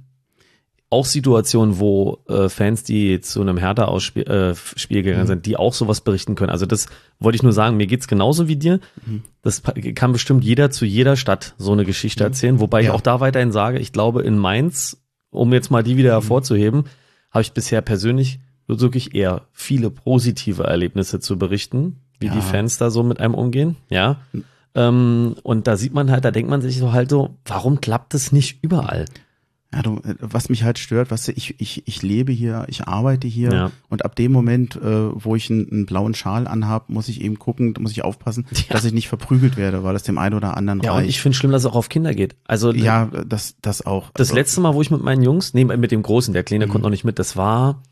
auch 0.93 1.07
Situationen, 1.07 1.79
wo 1.81 2.19
äh, 2.29 2.49
Fans, 2.49 2.85
die 2.85 3.21
zu 3.21 3.41
einem 3.41 3.57
Hertha-Spiel 3.57 4.25
äh, 4.25 4.55
Spiel 4.55 5.01
Mhm. 5.01 5.05
gegangen 5.05 5.27
sind, 5.27 5.47
die 5.47 5.57
auch 5.57 5.73
sowas 5.75 6.01
berichten 6.03 6.35
können. 6.35 6.51
Also 6.51 6.67
das 6.67 6.87
wollte 7.19 7.37
ich 7.37 7.43
nur 7.43 7.53
sagen, 7.53 7.77
mir 7.77 7.87
geht's 7.87 8.07
genauso 8.09 8.47
wie 8.49 8.57
dir. 8.57 8.79
Mhm. 9.07 9.23
Das 9.43 9.63
kann 9.95 10.13
bestimmt 10.13 10.45
jeder 10.45 10.71
zu 10.71 10.85
jeder 10.85 11.17
Stadt 11.17 11.55
so 11.59 11.73
eine 11.73 11.85
Geschichte 11.85 12.23
erzählen. 12.25 12.61
Wobei 12.61 12.81
ich 12.83 12.87
Ja. 12.89 12.93
auch 12.95 13.01
da 13.01 13.21
weiterhin 13.21 13.53
sage, 13.53 13.79
ich 13.79 13.93
glaube 13.93 14.23
in 14.23 14.39
Mainz, 14.39 14.99
um 15.31 15.53
jetzt 15.53 15.71
mal 15.71 15.83
die 15.83 15.95
Mhm. 15.95 15.99
wieder 15.99 16.11
hervorzuheben, 16.13 16.85
habe 17.31 17.43
ich 17.43 17.53
bisher 17.53 17.81
persönlich 17.81 18.39
wirklich 18.69 19.15
eher 19.15 19.43
viele 19.53 19.91
positive 19.91 20.65
Erlebnisse 20.65 21.21
zu 21.21 21.39
berichten, 21.39 21.97
wie 22.21 22.27
Ja. 22.27 22.35
die 22.35 22.41
Fans 22.41 22.79
da 22.79 22.91
so 22.91 23.03
mit 23.03 23.19
einem 23.21 23.35
umgehen. 23.35 23.77
Ja. 23.91 24.17
Ähm, 24.75 25.35
und 25.43 25.67
da 25.67 25.77
sieht 25.77 25.93
man 25.93 26.11
halt, 26.11 26.25
da 26.25 26.31
denkt 26.31 26.49
man 26.51 26.63
sich 26.63 26.79
so 26.79 26.93
halt 26.93 27.11
so, 27.11 27.37
warum 27.45 27.81
klappt 27.81 28.15
es 28.15 28.33
nicht 28.33 28.59
überall? 28.63 29.05
Ja, 29.75 29.81
du, 29.83 29.97
äh, 30.05 30.15
was 30.21 30.49
mich 30.49 30.65
halt 30.65 30.79
stört, 30.79 31.11
was 31.11 31.29
ich, 31.29 31.59
ich, 31.61 31.87
ich 31.89 32.03
lebe 32.03 32.31
hier, 32.33 32.67
ich 32.69 32.87
arbeite 32.89 33.27
hier 33.27 33.53
Ja. 33.53 33.71
und 33.89 34.05
ab 34.05 34.15
dem 34.17 34.31
Moment, 34.33 34.77
äh, 34.77 34.81
wo 35.15 35.35
ich 35.35 35.51
einen, 35.51 35.71
einen 35.71 35.87
blauen 35.87 36.15
Schal 36.15 36.47
anhab, 36.47 36.91
muss 36.91 37.09
ich 37.09 37.21
eben 37.23 37.39
gucken, 37.39 37.75
muss 37.81 37.93
ich 37.93 38.05
aufpassen, 38.05 38.47
Ja. 38.53 38.65
dass 38.71 38.85
ich 38.85 38.93
nicht 38.93 39.09
verprügelt 39.09 39.57
werde, 39.57 39.83
weil 39.83 39.95
das 39.95 40.03
dem 40.03 40.19
einen 40.19 40.35
oder 40.35 40.57
anderen 40.57 40.81
Ja, 40.83 40.93
und 40.93 41.01
ich 41.05 41.07
reicht. 41.07 41.21
finde 41.21 41.39
schlimm, 41.39 41.53
dass 41.53 41.63
es 41.63 41.71
auch 41.71 41.75
auf 41.77 41.89
Kinder 41.89 42.15
geht. 42.15 42.37
Also 42.47 42.73
ja, 42.73 43.07
das, 43.27 43.57
das 43.63 43.85
auch. 43.87 44.11
das 44.15 44.29
Also, 44.29 44.35
letzte 44.35 44.61
Mal, 44.61 44.75
wo 44.75 44.83
ich 44.83 44.91
mit 44.91 45.03
meinen 45.03 45.23
Jungs, 45.23 45.55
nee, 45.55 45.65
mit 45.65 45.91
dem 45.91 46.03
Großen, 46.03 46.35
der 46.35 46.45
Kleine 46.45 46.67
Mhm. 46.67 46.71
konnte 46.71 46.83
noch 46.85 46.91
nicht 46.91 47.05
mit, 47.05 47.19
das 47.19 47.37
war, 47.37 47.83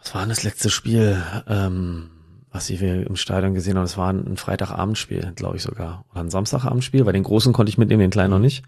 was 0.00 0.14
war 0.14 0.20
denn 0.22 0.28
das 0.30 0.42
letzte 0.44 0.70
Spiel, 0.70 1.20
ähm, 1.48 2.10
was 2.52 2.70
wir 2.70 3.06
im 3.08 3.16
Stadion 3.16 3.54
gesehen 3.54 3.76
haben? 3.76 3.82
Das 3.84 3.96
war 3.98 4.12
ein 4.12 4.36
Freitagabendspiel, 4.36 5.32
glaube 5.34 5.56
ich 5.56 5.62
sogar. 5.64 6.04
Oder 6.12 6.20
ein 6.20 6.30
Samstagabendspiel, 6.30 7.04
weil 7.04 7.12
den 7.12 7.24
Großen 7.24 7.52
konnte 7.52 7.70
ich 7.70 7.78
mitnehmen, 7.78 8.00
den 8.00 8.10
Kleinen 8.10 8.30
noch 8.30 8.38
nicht. 8.38 8.62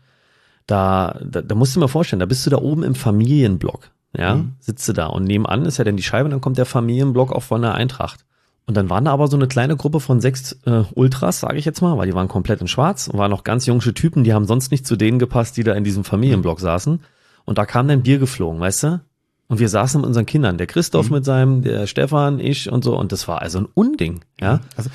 Da, 0.67 1.19
da, 1.25 1.43
da 1.43 1.55
musst 1.55 1.75
du 1.75 1.81
dir 1.81 1.85
mal 1.85 1.89
vorstellen, 1.89 2.21
da 2.21 2.27
bist 2.27 2.45
du 2.45 2.51
da 2.51 2.59
oben 2.59 2.83
im 2.83 2.95
Familienblock, 2.95 3.91
ja, 4.17 4.37
Mhm. 4.37 4.53
sitzt 4.59 4.89
du 4.89 4.93
da 4.93 5.07
und 5.07 5.25
nebenan 5.25 5.65
ist 5.65 5.79
ja 5.79 5.85
dann 5.85 5.97
die 5.97 6.03
Scheibe 6.03 6.25
und 6.25 6.31
dann 6.33 6.41
kommt 6.41 6.59
der 6.59 6.67
Familienblock 6.67 7.33
auch 7.33 7.43
von 7.43 7.63
der 7.63 7.75
Eintracht. 7.75 8.25
Und 8.69 8.77
dann 8.77 8.91
waren 8.91 9.05
da 9.05 9.13
aber 9.13 9.29
so 9.29 9.37
eine 9.37 9.47
kleine 9.47 9.77
Gruppe 9.77 10.01
von 10.01 10.21
sechs 10.21 10.59
äh, 10.67 10.83
Ultras, 10.95 11.39
sage 11.39 11.57
ich 11.59 11.65
jetzt 11.65 11.83
mal, 11.83 11.97
weil 11.99 12.09
die 12.09 12.15
waren 12.15 12.27
komplett 12.27 12.61
in 12.61 12.67
schwarz 12.67 13.07
und 13.07 13.17
waren 13.17 13.31
noch 13.31 13.45
ganz 13.45 13.65
jungsche 13.67 13.95
Typen, 13.95 14.25
die 14.25 14.35
haben 14.35 14.45
sonst 14.47 14.73
nicht 14.73 14.85
zu 14.89 14.97
denen 14.97 15.21
gepasst, 15.21 15.57
die 15.57 15.63
da 15.63 15.73
in 15.75 15.85
diesem 15.85 16.03
Familienblock 16.03 16.59
saßen. 16.59 16.99
Und 17.45 17.59
da 17.59 17.65
kam 17.65 17.87
dann 17.87 18.03
Bier 18.03 18.19
geflogen, 18.19 18.59
weißt 18.59 18.83
du? 18.83 19.01
Und 19.47 19.61
wir 19.61 19.69
saßen 19.69 20.01
mit 20.01 20.09
unseren 20.09 20.27
Kindern, 20.27 20.59
der 20.59 20.67
Christoph 20.67 21.11
mit 21.11 21.25
seinem, 21.25 21.63
der 21.63 21.87
Stefan, 21.87 22.41
ich 22.41 22.73
und 22.73 22.83
so. 22.83 22.99
Und 22.99 23.13
das 23.13 23.29
war 23.29 23.41
also 23.41 23.61
ein 23.61 23.69
Unding, 23.75 24.23
ja. 24.41 24.59
Also 24.77 24.91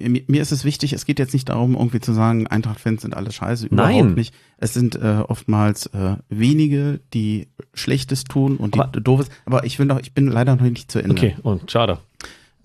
mir, 0.00 0.22
mir 0.26 0.42
ist 0.42 0.52
es 0.52 0.64
wichtig, 0.64 0.92
es 0.92 1.04
geht 1.04 1.18
jetzt 1.18 1.32
nicht 1.34 1.48
darum, 1.48 1.74
irgendwie 1.74 2.00
zu 2.00 2.12
sagen, 2.12 2.46
Eintracht-Fans 2.46 3.02
sind 3.02 3.14
alle 3.14 3.30
scheiße, 3.32 3.68
Nein. 3.70 3.96
überhaupt 3.98 4.16
nicht. 4.16 4.34
Es 4.58 4.72
sind 4.74 4.96
äh, 4.96 5.22
oftmals 5.28 5.86
äh, 5.86 6.16
wenige, 6.28 7.00
die 7.12 7.48
Schlechtes 7.74 8.24
tun 8.24 8.56
und 8.56 8.74
die 8.74 8.80
Aber- 8.80 9.00
doofes. 9.00 9.28
Aber 9.44 9.64
ich 9.64 9.78
will 9.78 9.86
noch, 9.86 10.00
ich 10.00 10.12
bin 10.14 10.28
leider 10.28 10.56
noch 10.56 10.62
nicht 10.62 10.90
zu 10.90 10.98
Ende. 11.00 11.12
Okay, 11.12 11.36
und 11.42 11.70
schade. 11.70 11.98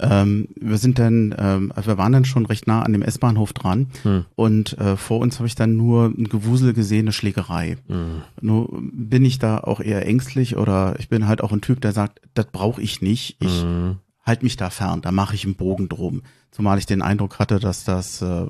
Ähm, 0.03 0.47
wir 0.59 0.77
sind 0.79 0.97
dann, 0.97 1.35
ähm, 1.37 1.71
also 1.75 1.89
wir 1.91 1.97
waren 1.99 2.11
dann 2.11 2.25
schon 2.25 2.47
recht 2.47 2.65
nah 2.65 2.81
an 2.81 2.91
dem 2.91 3.03
S-Bahnhof 3.03 3.53
dran 3.53 3.85
Hm. 4.01 4.25
und 4.35 4.75
äh, 4.79 4.97
vor 4.97 5.19
uns 5.19 5.37
habe 5.37 5.45
ich 5.45 5.53
dann 5.53 5.75
nur 5.77 6.05
ein 6.05 6.23
Gewusel 6.23 6.73
gesehen, 6.73 7.01
eine 7.01 7.11
Schlägerei. 7.11 7.77
Hm. 7.87 8.23
Nur 8.41 8.67
bin 8.81 9.23
ich 9.25 9.37
da 9.37 9.59
auch 9.59 9.79
eher 9.79 10.07
ängstlich 10.07 10.57
oder 10.57 10.95
ich 10.97 11.07
bin 11.07 11.27
halt 11.27 11.41
auch 11.43 11.51
ein 11.51 11.61
Typ, 11.61 11.81
der 11.81 11.91
sagt, 11.91 12.19
das 12.33 12.47
brauche 12.51 12.81
ich 12.81 13.01
nicht. 13.03 13.37
Ich 13.41 13.61
Hm. 13.61 13.97
Halt 14.31 14.43
mich 14.43 14.55
da 14.57 14.69
fern, 14.69 15.01
da 15.01 15.11
mache 15.11 15.35
ich 15.35 15.45
einen 15.45 15.55
Bogen 15.55 15.87
drum. 15.89 16.21
Zumal 16.51 16.77
ich 16.79 16.85
den 16.85 17.01
Eindruck 17.01 17.39
hatte, 17.39 17.59
dass 17.59 17.83
das 17.85 18.21
äh, 18.21 18.45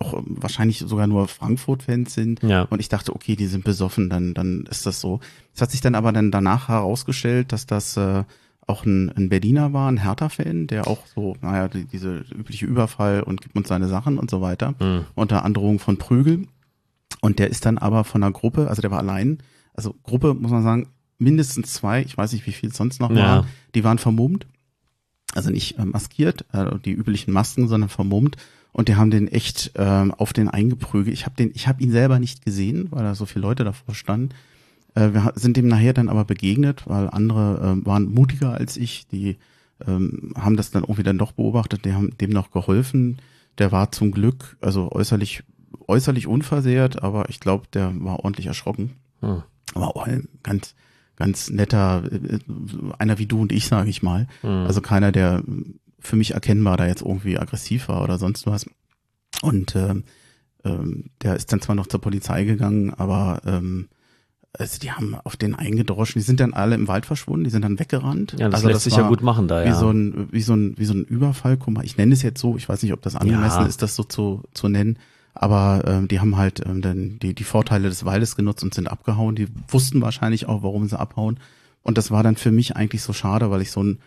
auch 0.00 0.22
wahrscheinlich 0.26 0.78
sogar 0.86 1.06
nur 1.06 1.26
Frankfurt-Fans 1.28 2.14
sind. 2.14 2.42
Ja. 2.42 2.62
Und 2.70 2.80
ich 2.80 2.88
dachte, 2.88 3.14
okay, 3.14 3.34
die 3.36 3.46
sind 3.46 3.64
besoffen, 3.64 4.08
dann, 4.08 4.32
dann 4.34 4.64
ist 4.70 4.86
das 4.86 5.00
so. 5.00 5.20
Es 5.54 5.60
hat 5.60 5.70
sich 5.70 5.80
dann 5.80 5.94
aber 5.94 6.12
dann 6.12 6.30
danach 6.30 6.68
herausgestellt, 6.68 7.52
dass 7.52 7.66
das 7.66 7.96
äh, 7.96 8.24
auch 8.66 8.84
ein, 8.86 9.10
ein 9.16 9.28
Berliner 9.28 9.72
war, 9.72 9.90
ein 9.90 9.98
Hertha-Fan, 10.02 10.66
der 10.68 10.86
auch 10.86 11.06
so, 11.06 11.36
naja, 11.42 11.68
die, 11.68 11.84
diese 11.84 12.24
übliche 12.34 12.64
Überfall 12.66 13.22
und 13.22 13.40
gibt 13.42 13.56
uns 13.56 13.68
seine 13.68 13.88
Sachen 13.88 14.18
und 14.18 14.30
so 14.30 14.40
weiter, 14.40 14.74
Hm. 14.78 15.04
unter 15.14 15.44
Androhung 15.44 15.78
von 15.78 15.98
Prügel. 15.98 16.46
Und 17.20 17.38
der 17.38 17.50
ist 17.50 17.66
dann 17.66 17.76
aber 17.78 18.04
von 18.04 18.22
einer 18.22 18.32
Gruppe, 18.32 18.68
also 18.68 18.80
der 18.80 18.90
war 18.90 18.98
allein, 18.98 19.38
also 19.74 19.94
Gruppe, 20.04 20.34
muss 20.34 20.50
man 20.50 20.62
sagen, 20.62 20.88
mindestens 21.18 21.72
zwei, 21.74 22.02
ich 22.02 22.16
weiß 22.16 22.32
nicht, 22.32 22.46
wie 22.46 22.52
viel 22.52 22.70
es 22.70 22.76
sonst 22.76 23.00
noch 23.00 23.10
Ja. 23.10 23.16
waren, 23.16 23.46
die 23.74 23.84
waren 23.84 23.98
vermummt, 23.98 24.46
also 25.34 25.50
nicht 25.50 25.78
äh, 25.78 25.84
maskiert, 25.84 26.44
äh, 26.52 26.78
die 26.84 26.92
üblichen 26.92 27.32
Masken, 27.32 27.68
sondern 27.68 27.88
vermummt. 27.88 28.36
Und 28.72 28.88
die 28.88 28.96
haben 28.96 29.10
den 29.10 29.28
echt 29.28 29.72
ähm, 29.74 30.12
auf 30.12 30.32
den 30.32 30.48
eingeprügelt. 30.48 31.14
Ich 31.14 31.26
habe 31.26 31.36
den, 31.36 31.50
ich 31.54 31.68
habe 31.68 31.82
ihn 31.82 31.90
selber 31.90 32.18
nicht 32.18 32.44
gesehen, 32.44 32.88
weil 32.90 33.02
da 33.02 33.14
so 33.14 33.26
viele 33.26 33.42
Leute 33.42 33.64
davor 33.64 33.94
standen. 33.94 34.30
Äh, 34.94 35.12
wir 35.12 35.32
sind 35.34 35.56
dem 35.56 35.68
nachher 35.68 35.92
dann 35.92 36.08
aber 36.08 36.24
begegnet, 36.24 36.84
weil 36.86 37.08
andere 37.10 37.60
ähm, 37.62 37.86
waren 37.86 38.12
mutiger 38.12 38.54
als 38.54 38.76
ich. 38.76 39.06
Die 39.08 39.36
ähm, 39.86 40.32
haben 40.36 40.56
das 40.56 40.70
dann 40.70 40.84
irgendwie 40.84 41.02
dann 41.02 41.18
doch 41.18 41.32
beobachtet. 41.32 41.84
Die 41.84 41.92
haben 41.92 42.16
dem 42.18 42.30
noch 42.30 42.50
geholfen. 42.50 43.18
Der 43.58 43.72
war 43.72 43.92
zum 43.92 44.10
Glück, 44.10 44.56
also 44.62 44.90
äußerlich, 44.90 45.44
äußerlich 45.86 46.26
unversehrt, 46.26 47.02
aber 47.02 47.28
ich 47.28 47.40
glaube, 47.40 47.66
der 47.74 47.92
war 48.00 48.20
ordentlich 48.20 48.46
erschrocken. 48.46 48.92
Hm. 49.20 49.42
Aber 49.74 49.96
auch 49.96 50.08
ganz, 50.42 50.74
ganz 51.22 51.50
netter, 51.50 52.02
äh, 52.10 52.38
einer 52.98 53.18
wie 53.18 53.26
du 53.26 53.40
und 53.40 53.52
ich, 53.52 53.66
sage 53.66 53.88
ich 53.90 54.02
mal. 54.02 54.26
Hm. 54.42 54.66
Also 54.66 54.80
keiner, 54.80 55.12
der 55.12 55.42
für 56.00 56.16
mich 56.16 56.34
erkennbar 56.34 56.76
da 56.76 56.86
jetzt 56.86 57.02
irgendwie 57.02 57.38
aggressiv 57.38 57.88
war 57.88 58.02
oder 58.02 58.18
sonst 58.18 58.46
was. 58.46 58.66
Und 59.40 59.76
ähm, 59.76 60.04
ähm, 60.64 61.10
der 61.22 61.36
ist 61.36 61.52
dann 61.52 61.60
zwar 61.60 61.76
noch 61.76 61.86
zur 61.86 62.00
Polizei 62.00 62.44
gegangen, 62.44 62.92
aber 62.92 63.40
ähm, 63.46 63.88
also 64.58 64.78
die 64.78 64.90
haben 64.92 65.14
auf 65.14 65.36
den 65.36 65.54
eingedroschen. 65.54 66.20
Die 66.20 66.24
sind 66.24 66.40
dann 66.40 66.52
alle 66.52 66.74
im 66.74 66.86
Wald 66.88 67.06
verschwunden, 67.06 67.44
die 67.44 67.50
sind 67.50 67.62
dann 67.62 67.78
weggerannt. 67.78 68.32
ja, 68.38 68.46
das 68.48 68.56
also 68.56 68.68
lässt 68.68 68.84
sich 68.84 68.96
ja 68.96 69.08
gut 69.08 69.22
machen 69.22 69.48
da, 69.48 69.64
Wie 69.64 69.68
ja. 69.68 69.74
so 69.74 69.90
ein, 69.90 70.28
wie 70.30 70.42
so 70.42 70.54
ein, 70.54 70.74
wie 70.76 70.84
so 70.84 70.92
ein 70.94 71.04
Überfall. 71.04 71.56
Guck 71.56 71.72
mal, 71.74 71.84
ich 71.84 71.96
nenne 71.96 72.12
es 72.12 72.22
jetzt 72.22 72.40
so. 72.40 72.56
Ich 72.56 72.68
weiß 72.68 72.82
nicht, 72.82 72.92
ob 72.92 73.00
das 73.02 73.16
angemessen 73.16 73.62
Ja. 73.62 73.66
ist, 73.66 73.80
das 73.80 73.94
so 73.96 74.04
zu, 74.04 74.42
zu 74.52 74.68
nennen. 74.68 74.98
Aber 75.34 75.82
ähm, 75.86 76.08
die 76.08 76.20
haben 76.20 76.36
halt 76.36 76.64
ähm, 76.66 76.82
dann 76.82 77.18
die, 77.20 77.34
die 77.34 77.44
Vorteile 77.44 77.88
des 77.88 78.04
Waldes 78.04 78.36
genutzt 78.36 78.62
und 78.62 78.74
sind 78.74 78.86
abgehauen. 78.88 79.34
Die 79.34 79.48
wussten 79.68 80.00
wahrscheinlich 80.02 80.46
auch, 80.46 80.62
warum 80.62 80.86
sie 80.88 80.98
abhauen. 80.98 81.38
Und 81.82 81.98
das 81.98 82.10
war 82.10 82.22
dann 82.22 82.36
für 82.36 82.52
mich 82.52 82.76
eigentlich 82.76 83.02
so 83.02 83.12
schade, 83.12 83.50
weil 83.50 83.62
ich 83.62 83.70
so 83.70 83.82
ein 83.82 83.98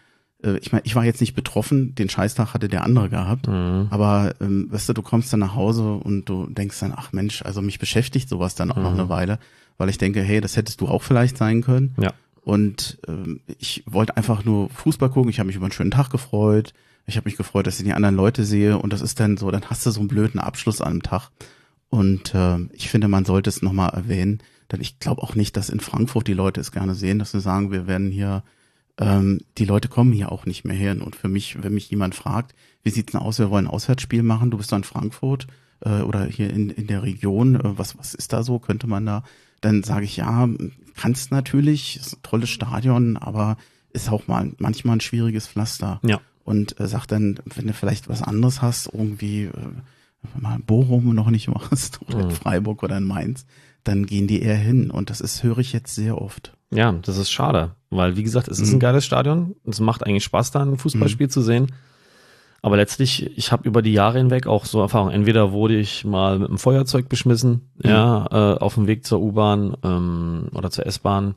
äh, 0.44 0.58
ich 0.60 0.72
meine, 0.72 0.84
ich 0.86 0.96
war 0.96 1.04
jetzt 1.04 1.22
nicht 1.22 1.34
betroffen, 1.34 1.96
den 1.96 2.10
Scheißtag 2.10 2.54
hatte 2.54 2.68
der 2.70 2.84
andere 2.84 3.10
gehabt, 3.10 3.48
Mhm. 3.48 3.88
aber 3.90 4.36
ähm, 4.42 4.68
weißt 4.70 4.90
du, 4.90 4.94
du 4.94 5.02
kommst 5.02 5.34
dann 5.34 5.40
nach 5.40 5.56
Hause 5.56 5.94
und 5.94 6.26
du 6.30 6.48
denkst 6.48 6.80
dann, 6.80 6.94
ach 6.96 7.12
Mensch, 7.14 7.42
also 7.42 7.62
mich 7.62 7.80
beschäftigt 7.80 8.30
sowas 8.30 8.54
dann 8.56 8.72
auch 8.72 8.78
noch 8.78 8.92
Mhm. 8.94 9.00
eine 9.00 9.10
Weile, 9.10 9.40
weil 9.78 9.90
ich 9.90 9.98
denke, 9.98 10.22
hey, 10.22 10.42
das 10.42 10.56
hättest 10.58 10.80
du 10.82 10.88
auch 10.88 11.02
vielleicht 11.04 11.38
sein 11.38 11.62
können. 11.62 11.96
Ja. 12.00 12.14
Und 12.44 13.00
ähm, 13.08 13.40
ich 13.60 13.84
wollte 13.88 14.16
einfach 14.18 14.46
nur 14.46 14.70
Fußball 14.70 15.10
gucken. 15.10 15.30
Ich 15.32 15.40
habe 15.40 15.48
mich 15.48 15.56
über 15.56 15.66
einen 15.66 15.72
schönen 15.72 15.92
Tag 15.92 16.10
gefreut. 16.12 16.74
Ich 17.06 17.18
habe 17.18 17.28
mich 17.28 17.38
gefreut, 17.38 17.68
dass 17.68 17.80
ich 17.80 17.86
die 17.86 17.94
anderen 17.94 18.16
Leute 18.16 18.44
sehe. 18.44 18.78
Und 18.78 18.92
das 18.94 19.02
ist 19.02 19.20
dann 19.20 19.38
so, 19.38 19.52
dann 19.52 19.70
hast 19.70 19.86
du 19.86 19.92
so 19.92 20.00
einen 20.00 20.10
blöden 20.10 20.40
Abschluss 20.40 20.82
an 20.82 20.92
einem 20.92 21.04
Tag. 21.04 21.30
Und 21.90 22.34
äh, 22.34 22.58
ich 22.74 22.90
finde, 22.90 23.08
man 23.08 23.26
sollte 23.26 23.50
es 23.50 23.62
nochmal 23.62 23.90
erwähnen. 23.90 24.42
Denn 24.72 24.82
ich 24.82 25.00
glaube 25.00 25.22
auch 25.22 25.36
nicht, 25.36 25.56
dass 25.58 25.70
in 25.70 25.80
Frankfurt 25.80 26.28
die 26.28 26.34
Leute 26.34 26.60
es 26.60 26.72
gerne 26.72 26.96
sehen, 26.96 27.20
dass 27.20 27.32
sie 27.32 27.40
sagen, 27.40 27.72
wir 27.72 27.88
werden 27.88 28.10
hier, 28.10 28.44
ähm, 28.98 29.42
die 29.58 29.66
Leute 29.66 29.88
kommen 29.88 30.12
hier 30.12 30.32
auch 30.32 30.46
nicht 30.46 30.66
mehr 30.66 30.76
hin. 30.76 31.02
Und 31.02 31.16
für 31.16 31.28
mich, 31.28 31.62
wenn 31.62 31.74
mich 31.74 31.90
jemand 31.90 32.16
fragt, 32.16 32.56
wie 32.84 32.90
sieht's 32.90 33.12
denn 33.12 33.22
aus, 33.22 33.40
wir 33.40 33.50
wollen 33.50 33.68
ein 33.68 33.72
Auswärtsspiel 33.72 34.24
machen, 34.24 34.52
du 34.52 34.58
bist 34.58 34.72
doch 34.72 34.78
in 34.78 34.84
Frankfurt 34.84 35.48
äh, 35.82 36.02
oder 36.02 36.26
hier 36.26 36.50
in, 36.50 36.70
in 36.70 36.88
der 36.88 37.04
Region, 37.04 37.56
äh, 37.56 37.78
was, 37.78 37.98
was 37.98 38.16
ist 38.16 38.34
da 38.34 38.44
so, 38.44 38.60
könnte 38.60 38.88
man 38.88 39.06
da, 39.06 39.24
dann 39.62 39.84
sage 39.84 40.06
ich, 40.06 40.18
ja, 40.18 40.48
kannst 40.96 41.32
natürlich, 41.32 41.98
ist 41.98 42.18
ein 42.18 42.24
tolles 42.24 42.50
Stadion, 42.50 43.18
aber 43.18 43.58
ist 43.94 44.12
auch 44.12 44.28
mal 44.28 44.52
manchmal 44.58 44.98
ein 44.98 45.02
schwieriges 45.02 45.48
Pflaster. 45.48 46.00
Ja. 46.04 46.20
Und 46.46 46.80
äh, 46.80 46.88
sag 46.88 47.06
dann, 47.08 47.40
wenn 47.56 47.68
du 47.68 47.74
vielleicht 47.74 48.08
was 48.08 48.22
anderes 48.22 48.62
hast, 48.62 48.88
irgendwie 48.94 49.46
äh, 49.46 49.52
mal 50.40 50.60
Bochum 50.66 51.14
noch 51.14 51.30
nicht 51.30 51.48
machst 51.54 52.00
oder 52.08 52.20
in 52.22 52.28
Mhm. 52.28 52.32
Freiburg 52.32 52.84
oder 52.84 52.98
in 52.98 53.04
Mainz, 53.04 53.46
dann 53.84 54.06
gehen 54.06 54.28
die 54.28 54.42
eher 54.42 54.56
hin. 54.56 54.90
Und 54.92 55.10
das 55.10 55.20
ist, 55.22 55.44
höre 55.44 55.58
ich 55.58 55.74
jetzt 55.74 55.94
sehr 55.96 56.22
oft. 56.22 56.54
Ja, 56.72 56.92
das 56.94 57.18
ist 57.18 57.32
schade, 57.32 57.72
weil 57.90 58.16
wie 58.16 58.24
gesagt, 58.24 58.48
es 58.48 58.60
ist 58.60 58.70
Mhm. 58.70 58.76
ein 58.78 58.80
geiles 58.80 59.06
Stadion. 59.06 59.56
Es 59.66 59.80
macht 59.80 60.06
eigentlich 60.06 60.24
Spaß, 60.24 60.52
da 60.52 60.62
ein 60.62 60.78
Fußballspiel 60.78 61.30
zu 61.30 61.42
sehen. 61.42 61.68
Aber 62.62 62.78
letztlich, 62.78 63.38
ich 63.38 63.52
habe 63.52 63.68
über 63.68 63.84
die 63.84 63.94
Jahre 63.94 64.18
hinweg 64.18 64.48
auch 64.48 64.66
so 64.66 64.82
Erfahrungen. 64.82 65.14
Entweder 65.14 65.52
wurde 65.52 65.78
ich 65.78 66.04
mal 66.04 66.40
mit 66.40 66.48
einem 66.50 66.58
Feuerzeug 66.58 67.08
beschmissen, 67.10 67.70
ja, 67.84 68.26
äh, 68.32 68.58
auf 68.58 68.74
dem 68.74 68.88
Weg 68.88 69.06
zur 69.06 69.22
U-Bahn 69.22 69.78
ähm, 69.84 70.48
oder 70.54 70.72
zur 70.72 70.88
S-Bahn. 70.88 71.36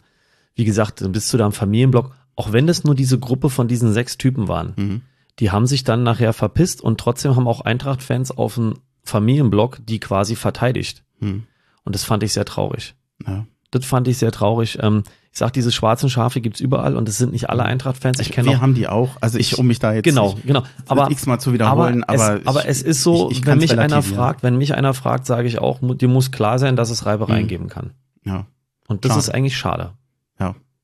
Wie 0.55 0.65
gesagt, 0.65 1.05
bist 1.13 1.31
du 1.33 1.37
da 1.37 1.45
im 1.45 1.53
Familienblock. 1.53 2.15
Auch 2.39 2.53
wenn 2.53 2.69
das 2.69 2.85
nur 2.85 2.95
diese 2.95 3.19
Gruppe 3.19 3.51
von 3.51 3.67
diesen 3.67 3.93
sechs 3.93 4.17
Typen 4.17 4.47
waren, 4.47 4.73
Mhm. 4.77 5.03
die 5.41 5.51
haben 5.51 5.67
sich 5.67 5.83
dann 5.83 6.05
nachher 6.05 6.33
verpisst 6.33 6.81
und 6.81 6.99
trotzdem 7.01 7.35
haben 7.35 7.49
auch 7.49 7.63
Eintracht-Fans 7.63 8.31
auf 8.31 8.55
dem 8.55 8.75
Familienblock 9.03 9.79
die 9.87 9.99
quasi 9.99 10.37
verteidigt. 10.37 11.03
Mhm. 11.21 11.45
Und 11.85 11.95
das 11.95 12.05
fand 12.05 12.23
ich 12.23 12.33
sehr 12.33 12.45
traurig. 12.45 12.95
Ja. 13.27 13.47
Das 13.71 13.85
fand 13.85 14.07
ich 14.09 14.19
sehr 14.19 14.31
traurig. 14.33 14.79
Ähm, 14.81 15.03
ich 15.33 15.39
sag, 15.39 15.53
diese 15.53 15.73
schwarzen 15.73 16.09
Schafe 16.11 16.41
gibt's 16.41 16.61
überall 16.61 16.97
und 16.97 17.09
es 17.09 17.19
sind 17.19 17.33
nicht 17.33 17.51
alle 17.51 17.65
Eintracht-Fans. 17.65 18.19
Ich 18.21 18.31
kenne 18.31 18.49
Wir 18.51 18.59
auch. 18.59 18.61
haben 18.63 18.75
die 18.75 18.87
auch. 18.89 19.17
Also 19.21 19.39
ich, 19.39 19.59
um 19.59 19.67
mich 19.67 19.79
da 19.79 19.93
jetzt 19.93 20.05
Genau, 20.05 20.35
nicht 20.35 20.47
genau. 20.47 20.63
Aber, 20.87 21.11
x-mal 21.11 21.39
zu 21.41 21.53
wiederholen, 21.53 22.05
aber, 22.05 22.23
aber, 22.23 22.41
es, 22.41 22.47
aber 22.47 22.61
ich, 22.63 22.67
es 22.69 22.83
ist 22.83 23.03
so, 23.03 23.31
ich- 23.31 23.39
ich 23.41 23.47
wenn 23.47 23.59
mich 23.59 23.77
einer 23.79 24.03
fragt, 24.03 24.43
wenn 24.43 24.57
mich 24.57 24.75
einer 24.75 24.95
fragt, 24.95 25.27
sage 25.27 25.49
ich 25.49 25.59
auch, 25.59 25.81
dir 25.83 26.09
muss 26.09 26.31
klar 26.31 26.59
sein, 26.59 26.77
dass 26.77 26.91
es 26.91 27.05
Reibereien 27.05 27.45
Mhm. 27.45 27.49
geben 27.49 27.69
kann. 27.69 27.93
Ja. 28.25 28.47
Und 28.87 29.05
das 29.05 29.11
Schade. 29.13 29.21
ist 29.21 29.29
eigentlich 29.31 29.57
schade. 29.57 29.93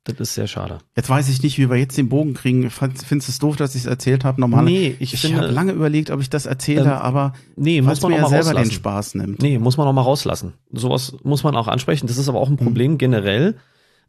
Das 0.04 0.20
ist 0.20 0.34
sehr 0.34 0.46
schade. 0.46 0.78
Jetzt 0.94 1.08
weiß 1.08 1.30
ich 1.30 1.42
nicht, 1.42 1.56
wie 1.56 1.70
wir 1.70 1.76
jetzt 1.76 1.96
den 1.96 2.10
Bogen 2.10 2.34
kriegen. 2.34 2.68
Findest 2.70 3.10
du 3.10 3.16
es 3.16 3.38
doof, 3.38 3.56
dass 3.56 3.74
ich 3.74 3.82
es 3.82 3.86
erzählt 3.86 4.22
habe? 4.24 4.38
Normal. 4.38 4.64
Nee, 4.64 4.94
ich 4.98 5.14
ich 5.14 5.34
habe 5.34 5.46
lange 5.46 5.72
überlegt, 5.72 6.10
ob 6.10 6.20
ich 6.20 6.28
das 6.28 6.44
erzähle, 6.44 6.82
Ähm, 6.82 6.88
aber 6.90 7.32
Nee, 7.56 7.80
muss 7.80 8.02
man 8.02 8.12
mir 8.12 8.16
auch 8.18 8.30
ja 8.30 8.36
mal 8.36 8.42
selber 8.42 8.60
den. 8.62 8.70
Spaß 8.70 9.14
nimmt. 9.14 9.40
Nee, 9.40 9.58
muss 9.58 9.78
man 9.78 9.86
auch 9.88 9.94
mal 9.94 10.02
rauslassen. 10.02 10.52
Sowas 10.72 11.16
muss 11.24 11.42
man 11.42 11.56
auch 11.56 11.68
ansprechen. 11.68 12.06
Das 12.06 12.18
ist 12.18 12.28
aber 12.28 12.38
auch 12.38 12.50
ein 12.50 12.58
Problem 12.58 12.98
generell 12.98 13.56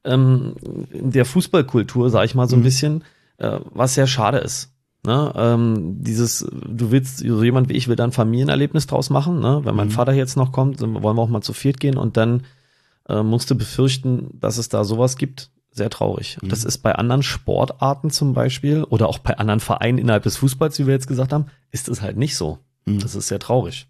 ähm, 0.04 0.56
in 0.92 1.12
der 1.12 1.26
Fußballkultur, 1.26 2.10
sage 2.10 2.26
ich 2.26 2.36
mal 2.36 2.48
so 2.50 2.56
ein 2.58 2.60
Mhm. 2.60 2.64
bisschen, 2.64 3.04
äh, 3.38 3.60
was 3.72 3.94
sehr 3.94 4.08
schade 4.08 4.40
ist. 4.40 4.74
Ne? 5.06 5.32
Ähm, 5.36 5.98
dieses, 6.04 6.40
du 6.52 6.92
willst, 6.92 7.20
so 7.20 7.44
jemand 7.44 7.70
wie 7.70 7.74
ich 7.74 7.88
will 7.88 7.96
da 7.96 8.04
ein 8.04 8.12
Familienerlebnis 8.12 8.88
draus 8.88 9.10
machen, 9.10 9.40
ne? 9.40 9.62
wenn 9.64 9.76
mein 9.76 9.88
Mhm. 9.88 9.92
Vater 9.92 10.14
jetzt 10.14 10.36
noch 10.36 10.52
kommt, 10.52 10.82
dann 10.82 11.02
wollen 11.02 11.16
wir 11.16 11.22
auch 11.22 11.30
mal 11.30 11.42
zu 11.42 11.54
viert 11.54 11.80
gehen 11.80 11.98
und 11.98 12.18
dann 12.18 12.44
äh, 13.08 13.22
musst 13.24 13.50
du 13.50 13.56
befürchten, 13.56 14.30
dass 14.42 14.58
es 14.58 14.68
da 14.68 14.84
sowas 14.84 15.16
gibt. 15.18 15.52
Sehr 15.76 15.90
traurig. 15.90 16.38
Mhm. 16.42 16.48
Das 16.48 16.64
ist 16.64 16.78
bei 16.78 16.96
anderen 16.96 17.22
Sportarten 17.22 18.10
zum 18.10 18.34
Beispiel 18.34 18.84
oder 18.86 19.10
auch 19.10 19.20
bei 19.20 19.38
anderen 19.38 19.60
Vereinen 19.60 19.98
innerhalb 19.98 20.24
des 20.24 20.38
Fußballs, 20.38 20.80
wie 20.80 20.88
wir 20.88 20.94
jetzt 20.94 21.08
gesagt 21.08 21.34
haben, 21.34 21.48
ist 21.72 21.90
es 21.90 22.02
halt 22.02 22.16
nicht 22.16 22.38
so. 22.38 22.60
Mhm. 22.86 23.00
Das 23.00 23.14
ist 23.14 23.28
sehr 23.28 23.40
traurig. 23.40 23.88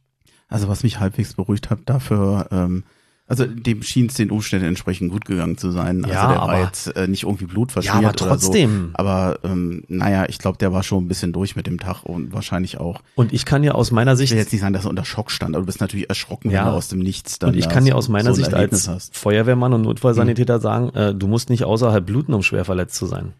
Also 0.47 0.67
was 0.67 0.81
mich 0.81 0.99
halbwegs 0.99 1.35
beruhigt 1.35 1.69
hat, 1.69 1.81
dafür, 1.85 2.47
ähm, 2.51 2.85
also 3.27 3.45
dem 3.45 3.81
schien 3.81 4.05
es 4.05 4.13
den 4.13 4.29
Umständen 4.29 4.67
entsprechend 4.67 5.11
gut 5.11 5.25
gegangen 5.25 5.57
zu 5.57 5.71
sein. 5.71 6.03
Also 6.05 6.13
Ja, 6.15 6.27
der 6.27 6.37
war 6.37 6.49
aber- 6.49 6.61
jetzt 6.63 6.95
äh, 6.95 7.07
nicht 7.07 7.23
irgendwie 7.23 7.45
blutverschmiert 7.45 8.01
Ja, 8.03 8.07
aber 8.09 8.15
trotzdem. 8.15 8.89
so. 8.91 8.99
Aber 8.99 9.39
ähm, 9.43 9.83
naja, 9.87 10.25
ich 10.29 10.37
glaube, 10.37 10.57
der 10.59 10.71
war 10.71 10.83
schon 10.83 11.03
ein 11.05 11.07
bisschen 11.07 11.33
durch 11.33 11.55
mit 11.55 11.65
dem 11.65 11.79
Tag 11.79 12.03
und 12.03 12.33
wahrscheinlich 12.33 12.79
auch. 12.79 13.01
Und 13.15 13.33
ich 13.33 13.45
kann 13.45 13.63
ja 13.63 13.71
aus 13.73 13.89
meiner 13.91 14.11
Ich 14.13 14.17
Sicht, 14.19 14.31
will 14.33 14.37
jetzt 14.39 14.51
nicht 14.51 14.61
sagen, 14.61 14.73
dass 14.73 14.85
er 14.85 14.91
unter 14.91 15.05
Schock 15.05 15.31
stand, 15.31 15.55
aber 15.55 15.61
du 15.63 15.65
bist 15.65 15.81
natürlich 15.81 16.07
erschrocken, 16.07 16.51
Ja. 16.51 16.59
wenn 16.65 16.71
du 16.71 16.77
aus 16.77 16.87
dem 16.89 16.99
Nichts 16.99 17.39
dann 17.39 17.51
und 17.51 17.57
ich 17.57 17.67
kann 17.67 17.83
dir 17.85 17.95
aus 17.95 18.09
meiner 18.09 18.29
so 18.33 18.41
Sicht 18.43 18.53
als 18.53 18.87
hast. 18.87 19.17
Feuerwehrmann 19.17 19.73
und 19.73 19.81
Notfallsanitäter 19.81 20.59
sagen, 20.59 20.89
äh, 20.95 21.15
du 21.15 21.27
musst 21.27 21.49
nicht 21.49 21.63
außerhalb 21.63 22.05
bluten, 22.05 22.33
um 22.33 22.43
schwer 22.43 22.63
verletzt 22.65 22.95
zu 22.95 23.07
sein. 23.07 23.33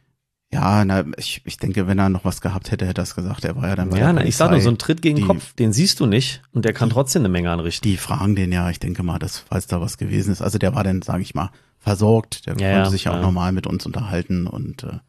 Ja, 0.53 0.85
na, 0.85 1.03
ich, 1.17 1.41
ich 1.45 1.57
denke, 1.57 1.88
wenn 1.88 1.99
er 1.99 2.07
noch 2.09 2.23
was 2.23 2.39
gehabt 2.39 2.72
hätte, 2.72 2.85
hätte 2.85 3.01
er 3.01 3.03
das 3.03 3.15
gesagt. 3.15 3.43
Er 3.43 3.55
war 3.57 3.67
ja 3.67 3.76
dann 3.76 3.89
bei 3.89 3.97
Ja, 3.97 4.05
der 4.05 4.13
na, 4.13 4.26
ich 4.26 4.38
sag 4.38 4.51
nur, 4.51 4.61
so 4.61 4.69
ein 4.69 4.77
Tritt 4.77 5.01
gegen 5.01 5.15
den 5.17 5.23
die- 5.23 5.27
Kopf, 5.27 5.53
den 5.53 5.73
siehst 5.73 5.99
du 5.99 6.05
nicht 6.05 6.41
und 6.53 6.63
der 6.65 6.72
kann 6.73 6.89
trotzdem 6.89 7.23
eine 7.23 7.30
Menge 7.30 7.51
anrichten. 7.51 7.88
Die 7.89 7.97
fragen 7.97 8.35
den 8.35 8.51
ja, 8.51 8.69
ich 8.69 8.80
denke 8.80 9.03
mal, 9.03 9.19
dass, 9.19 9.39
falls 9.39 9.67
da 9.67 9.81
was 9.81 9.97
gewesen 9.97 10.31
ist. 10.31 10.41
Also 10.41 10.57
der 10.57 10.73
war 10.76 10.84
dann, 10.84 11.01
sage 11.01 11.23
ich 11.23 11.35
mal, 11.35 11.49
versorgt. 11.80 12.45
Der 12.45 12.53
Ja, 12.53 12.59
konnte 12.59 12.84
ja, 12.85 12.89
sich 12.89 13.03
ja 13.05 13.11
auch 13.11 13.15
ja. 13.15 13.22
normal 13.22 13.51
mit 13.51 13.67
uns 13.67 13.85
unterhalten 13.85 14.47
und 14.47 14.84
äh, 14.84 14.99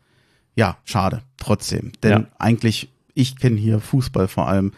ja, 0.56 0.78
schade, 0.84 1.22
trotzdem. 1.36 1.92
Denn 2.02 2.10
Ja. 2.12 2.26
eigentlich, 2.38 2.88
ich 3.14 3.36
kenne 3.36 3.56
hier 3.56 3.78
Fußball 3.78 4.26
vor 4.28 4.48
allem. 4.48 4.72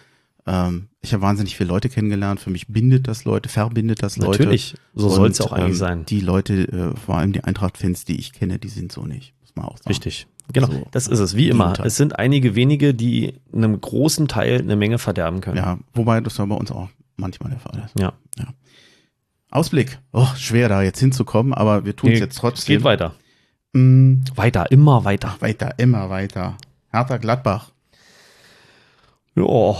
Ähm, 0.46 0.88
ich 1.00 1.12
habe 1.14 1.22
wahnsinnig 1.22 1.56
viele 1.56 1.68
Leute 1.68 1.88
kennengelernt. 1.88 2.40
Für 2.40 2.50
mich 2.50 2.66
bindet 2.66 3.06
das 3.08 3.24
Leute, 3.24 3.48
verbindet 3.48 4.02
das 4.02 4.16
Leute. 4.16 4.42
Natürlich, 4.42 4.74
so 4.94 5.06
Und, 5.06 5.14
soll 5.14 5.30
es 5.30 5.38
ja 5.38 5.44
auch 5.46 5.52
eigentlich 5.52 5.68
ähm, 5.70 5.74
sein. 5.76 6.04
Die 6.06 6.20
Leute, 6.20 6.54
äh, 6.68 6.96
vor 6.98 7.16
allem 7.16 7.32
die 7.32 7.44
Eintracht-Fans, 7.44 8.04
die 8.04 8.18
ich 8.18 8.32
kenne, 8.32 8.58
die 8.58 8.68
sind 8.68 8.90
so 8.92 9.06
nicht, 9.06 9.34
muss 9.48 9.56
man 9.56 9.66
auch 9.66 9.76
sagen. 9.78 9.88
Richtig. 9.88 10.26
Genau, 10.52 10.68
So, 10.68 10.86
das 10.92 11.08
ist 11.08 11.18
es, 11.18 11.36
wie 11.36 11.48
immer. 11.50 11.64
Gegenteil. 11.66 11.86
Es 11.88 11.96
sind 11.96 12.18
einige 12.18 12.54
wenige, 12.54 12.94
die 12.94 13.34
einem 13.52 13.78
großen 13.80 14.28
Teil 14.28 14.60
eine 14.60 14.76
Menge 14.76 14.98
verderben 14.98 15.40
können. 15.42 15.58
Ja, 15.58 15.78
wobei 15.92 16.20
das 16.20 16.38
ja 16.38 16.46
bei 16.46 16.54
uns 16.54 16.70
auch 16.70 16.88
manchmal 17.16 17.50
der 17.50 17.60
Fall 17.60 17.82
ist. 17.84 17.98
Ja. 18.00 18.12
Ausblick. 19.50 19.98
Oh, 20.12 20.26
schwer 20.36 20.68
da 20.68 20.82
jetzt 20.82 21.00
hinzukommen, 21.00 21.54
aber 21.54 21.84
wir 21.84 21.96
tun 21.96 22.10
es 22.10 22.14
Nee, 22.18 22.20
jetzt 22.24 22.34
Es 22.34 22.40
trotzdem. 22.40 22.76
geht 22.76 22.84
weiter. 22.84 23.14
Mm, 23.72 24.20
Weiter, 24.34 24.70
immer 24.70 25.04
weiter. 25.04 25.36
Weiter, 25.40 25.74
immer 25.78 26.10
weiter. 26.10 26.56
Hertha 26.90 27.16
Gladbach. 27.18 27.70
Ja, 29.36 29.74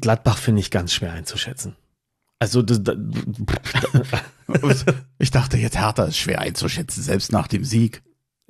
Gladbach 0.00 0.38
finde 0.38 0.60
ich 0.60 0.70
ganz 0.70 0.92
schwer 0.92 1.12
einzuschätzen. 1.12 1.74
Also, 2.38 2.62
das, 2.62 2.82
das, 2.82 2.96
Ich 5.18 5.30
dachte 5.30 5.56
jetzt, 5.56 5.78
Hertha 5.78 6.04
ist 6.04 6.18
schwer 6.18 6.40
einzuschätzen, 6.40 7.02
selbst 7.02 7.32
nach 7.32 7.46
dem 7.48 7.64
Sieg. 7.64 8.02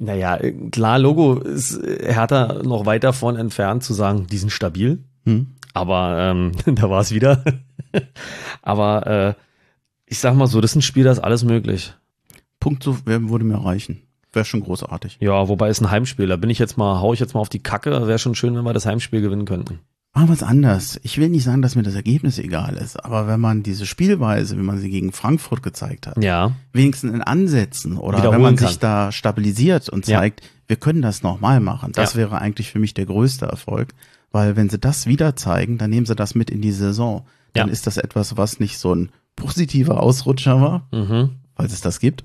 Naja, 0.03 0.39
klar, 0.71 0.99
Logo 0.99 1.35
ist 1.39 1.81
Hertha 1.83 2.63
noch 2.63 2.87
weit 2.87 3.05
davon 3.05 3.37
entfernt 3.37 3.83
zu 3.85 3.95
sagen, 3.95 4.27
die 4.31 4.39
sind 4.39 4.51
stabil. 4.51 5.03
Hm? 5.25 5.49
Aber 5.75 6.17
ähm, 6.19 6.53
da 6.75 6.91
war 6.91 7.01
es 7.01 7.13
wieder. 7.13 7.45
Aber 8.63 9.07
äh, 9.07 9.35
ich 10.07 10.19
sag 10.19 10.35
mal 10.35 10.47
so, 10.47 10.61
das 10.61 10.73
ist 10.73 10.77
ein 10.77 10.83
Spiel, 10.83 11.05
da 11.05 11.13
ist 11.13 11.19
alles 11.21 11.45
möglich. 11.45 11.95
Punkt 12.61 12.83
so 12.83 12.99
wer- 13.05 13.29
würde 13.29 13.45
mir 13.45 13.65
reichen. 13.65 14.03
Wäre 14.33 14.45
schon 14.47 14.61
großartig. 14.63 15.19
Ja, 15.21 15.49
wobei 15.49 15.69
es 15.69 15.81
ein 15.81 15.91
Heimspiel. 15.91 16.27
Da 16.27 16.37
bin 16.37 16.49
ich 16.49 16.59
jetzt 16.59 16.79
mal, 16.79 17.01
hau 17.01 17.13
ich 17.13 17.21
jetzt 17.21 17.35
mal 17.35 17.41
auf 17.41 17.51
die 17.51 17.63
Kacke. 17.63 18.07
Wäre 18.07 18.19
schon 18.19 18.35
schön, 18.35 18.57
wenn 18.57 18.65
wir 18.65 18.73
das 18.73 18.87
Heimspiel 18.87 19.21
gewinnen 19.21 19.45
könnten. 19.45 19.81
Aber 20.15 20.29
was 20.29 20.43
anders. 20.43 21.01
Ich 21.05 21.17
will 21.17 21.31
nicht 21.31 21.45
sagen, 21.45 21.63
dass 21.63 21.75
mir 21.75 21.83
das 21.85 21.95
Ergebnis 21.95 22.39
egal 22.39 22.75
ist, 22.77 23.03
aber 23.03 23.27
wenn 23.29 23.41
man 23.41 23.63
diese 23.63 23.87
Spielweise, 23.87 24.59
wie 24.59 24.63
man 24.63 24.79
sie 24.79 24.91
gegen 24.91 25.11
Frankfurt 25.13 25.63
gezeigt 25.63 26.07
hat, 26.07 26.23
Ja, 26.23 26.53
wenigstens 26.75 27.15
in 27.15 27.23
Ansätzen 27.23 27.97
oder 27.97 28.31
wenn 28.31 28.43
man 28.43 28.57
kann. 28.57 28.69
sich 28.69 28.79
da 28.79 29.11
stabilisiert 29.11 29.89
und 29.89 30.07
Ja. 30.07 30.19
zeigt, 30.19 30.43
wir 30.67 30.77
können 30.77 31.01
das 31.01 31.23
nochmal 31.23 31.61
machen, 31.61 31.93
das 31.93 32.13
Ja. 32.13 32.19
wäre 32.19 32.39
eigentlich 32.39 32.71
für 32.71 32.79
mich 32.79 32.93
der 32.93 33.07
größte 33.07 33.47
Erfolg, 33.47 33.95
weil 34.31 34.55
wenn 34.55 34.69
sie 34.69 34.79
das 34.79 35.07
wieder 35.07 35.35
zeigen, 35.35 35.79
dann 35.79 35.89
nehmen 35.89 36.05
sie 36.07 36.15
das 36.15 36.35
mit 36.35 36.51
in 36.51 36.61
die 36.61 36.73
Saison. 36.73 37.25
Dann 37.55 37.69
Ja. 37.69 37.73
ist 37.73 37.87
das 37.87 37.97
etwas, 37.97 38.37
was 38.37 38.61
nicht 38.61 38.79
so 38.79 38.95
ein 38.95 39.09
positiver 39.37 40.03
Ausrutscher 40.03 40.61
war, 40.61 40.89
mhm. 40.93 41.31
falls 41.57 41.73
es 41.73 41.81
das 41.81 42.01
gibt, 42.01 42.25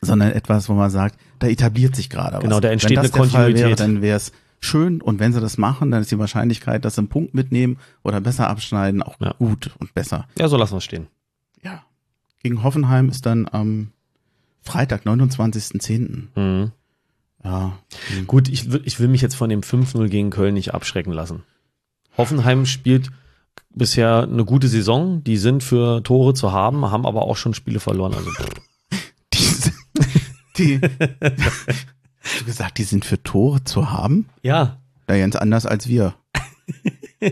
sondern 0.00 0.32
etwas, 0.32 0.70
wo 0.70 0.72
man 0.74 0.90
sagt, 0.90 1.18
da 1.38 1.48
etabliert 1.48 1.94
sich 1.96 2.08
gerade 2.08 2.36
was. 2.38 2.42
Genau, 2.44 2.60
da 2.60 2.70
entsteht 2.70 2.96
wenn 2.96 3.02
das 3.02 3.12
eine 3.12 3.22
der 3.22 3.30
Fall 3.30 3.40
Wäre, 3.40 3.52
Kontinuität. 3.52 3.80
dann 3.80 4.00
wäre 4.02 4.16
es 4.16 4.32
schön 4.60 5.00
und 5.02 5.18
wenn 5.20 5.32
sie 5.32 5.40
das 5.40 5.58
machen, 5.58 5.90
dann 5.90 6.00
ist 6.00 6.10
die 6.10 6.18
Wahrscheinlichkeit, 6.18 6.84
dass 6.84 6.94
sie 6.94 7.00
einen 7.00 7.08
Punkt 7.08 7.34
mitnehmen 7.34 7.78
oder 8.02 8.20
besser 8.20 8.48
abschneiden, 8.48 9.02
auch 9.02 9.16
Ja. 9.20 9.34
gut 9.38 9.70
und 9.78 9.94
besser. 9.94 10.26
ja, 10.38 10.48
so 10.48 10.56
lassen 10.56 10.72
wir 10.74 10.78
es 10.78 10.84
stehen. 10.84 11.06
Ja. 11.62 11.82
Gegen 12.42 12.62
Hoffenheim 12.62 13.08
ist 13.08 13.26
dann 13.26 13.48
am 13.50 13.90
Freitag, 14.62 15.04
29.10. 15.06 16.28
Mhm. 16.34 16.72
Ja. 17.42 17.78
Gut, 18.26 18.48
ich 18.48 18.70
will, 18.72 18.80
ich 18.84 18.98
will 19.00 19.08
mich 19.08 19.20
jetzt 19.20 19.34
von 19.36 19.50
dem 19.50 19.60
5-0 19.60 20.08
gegen 20.08 20.30
Köln 20.30 20.54
nicht 20.54 20.72
abschrecken 20.72 21.12
lassen. 21.12 21.42
Hoffenheim 22.16 22.64
spielt 22.64 23.10
bisher 23.74 24.22
eine 24.22 24.44
gute 24.46 24.68
Saison. 24.68 25.22
Die 25.24 25.36
sind 25.36 25.62
für 25.62 26.02
Tore 26.02 26.32
zu 26.32 26.52
haben, 26.52 26.90
haben 26.90 27.04
aber 27.06 27.22
auch 27.22 27.36
schon 27.36 27.52
Spiele 27.54 27.80
verloren. 27.80 28.14
Also, 28.14 28.30
Die, 29.34 30.78
die, 30.78 30.80
Hast 32.24 32.40
du 32.40 32.44
gesagt, 32.46 32.78
die 32.78 32.84
sind 32.84 33.04
für 33.04 33.22
Tore 33.22 33.62
zu 33.64 33.90
haben? 33.90 34.26
Ja, 34.42 34.78
Ja, 35.08 35.18
ganz 35.18 35.36
anders 35.36 35.66
als 35.66 35.86
wir. 35.88 36.14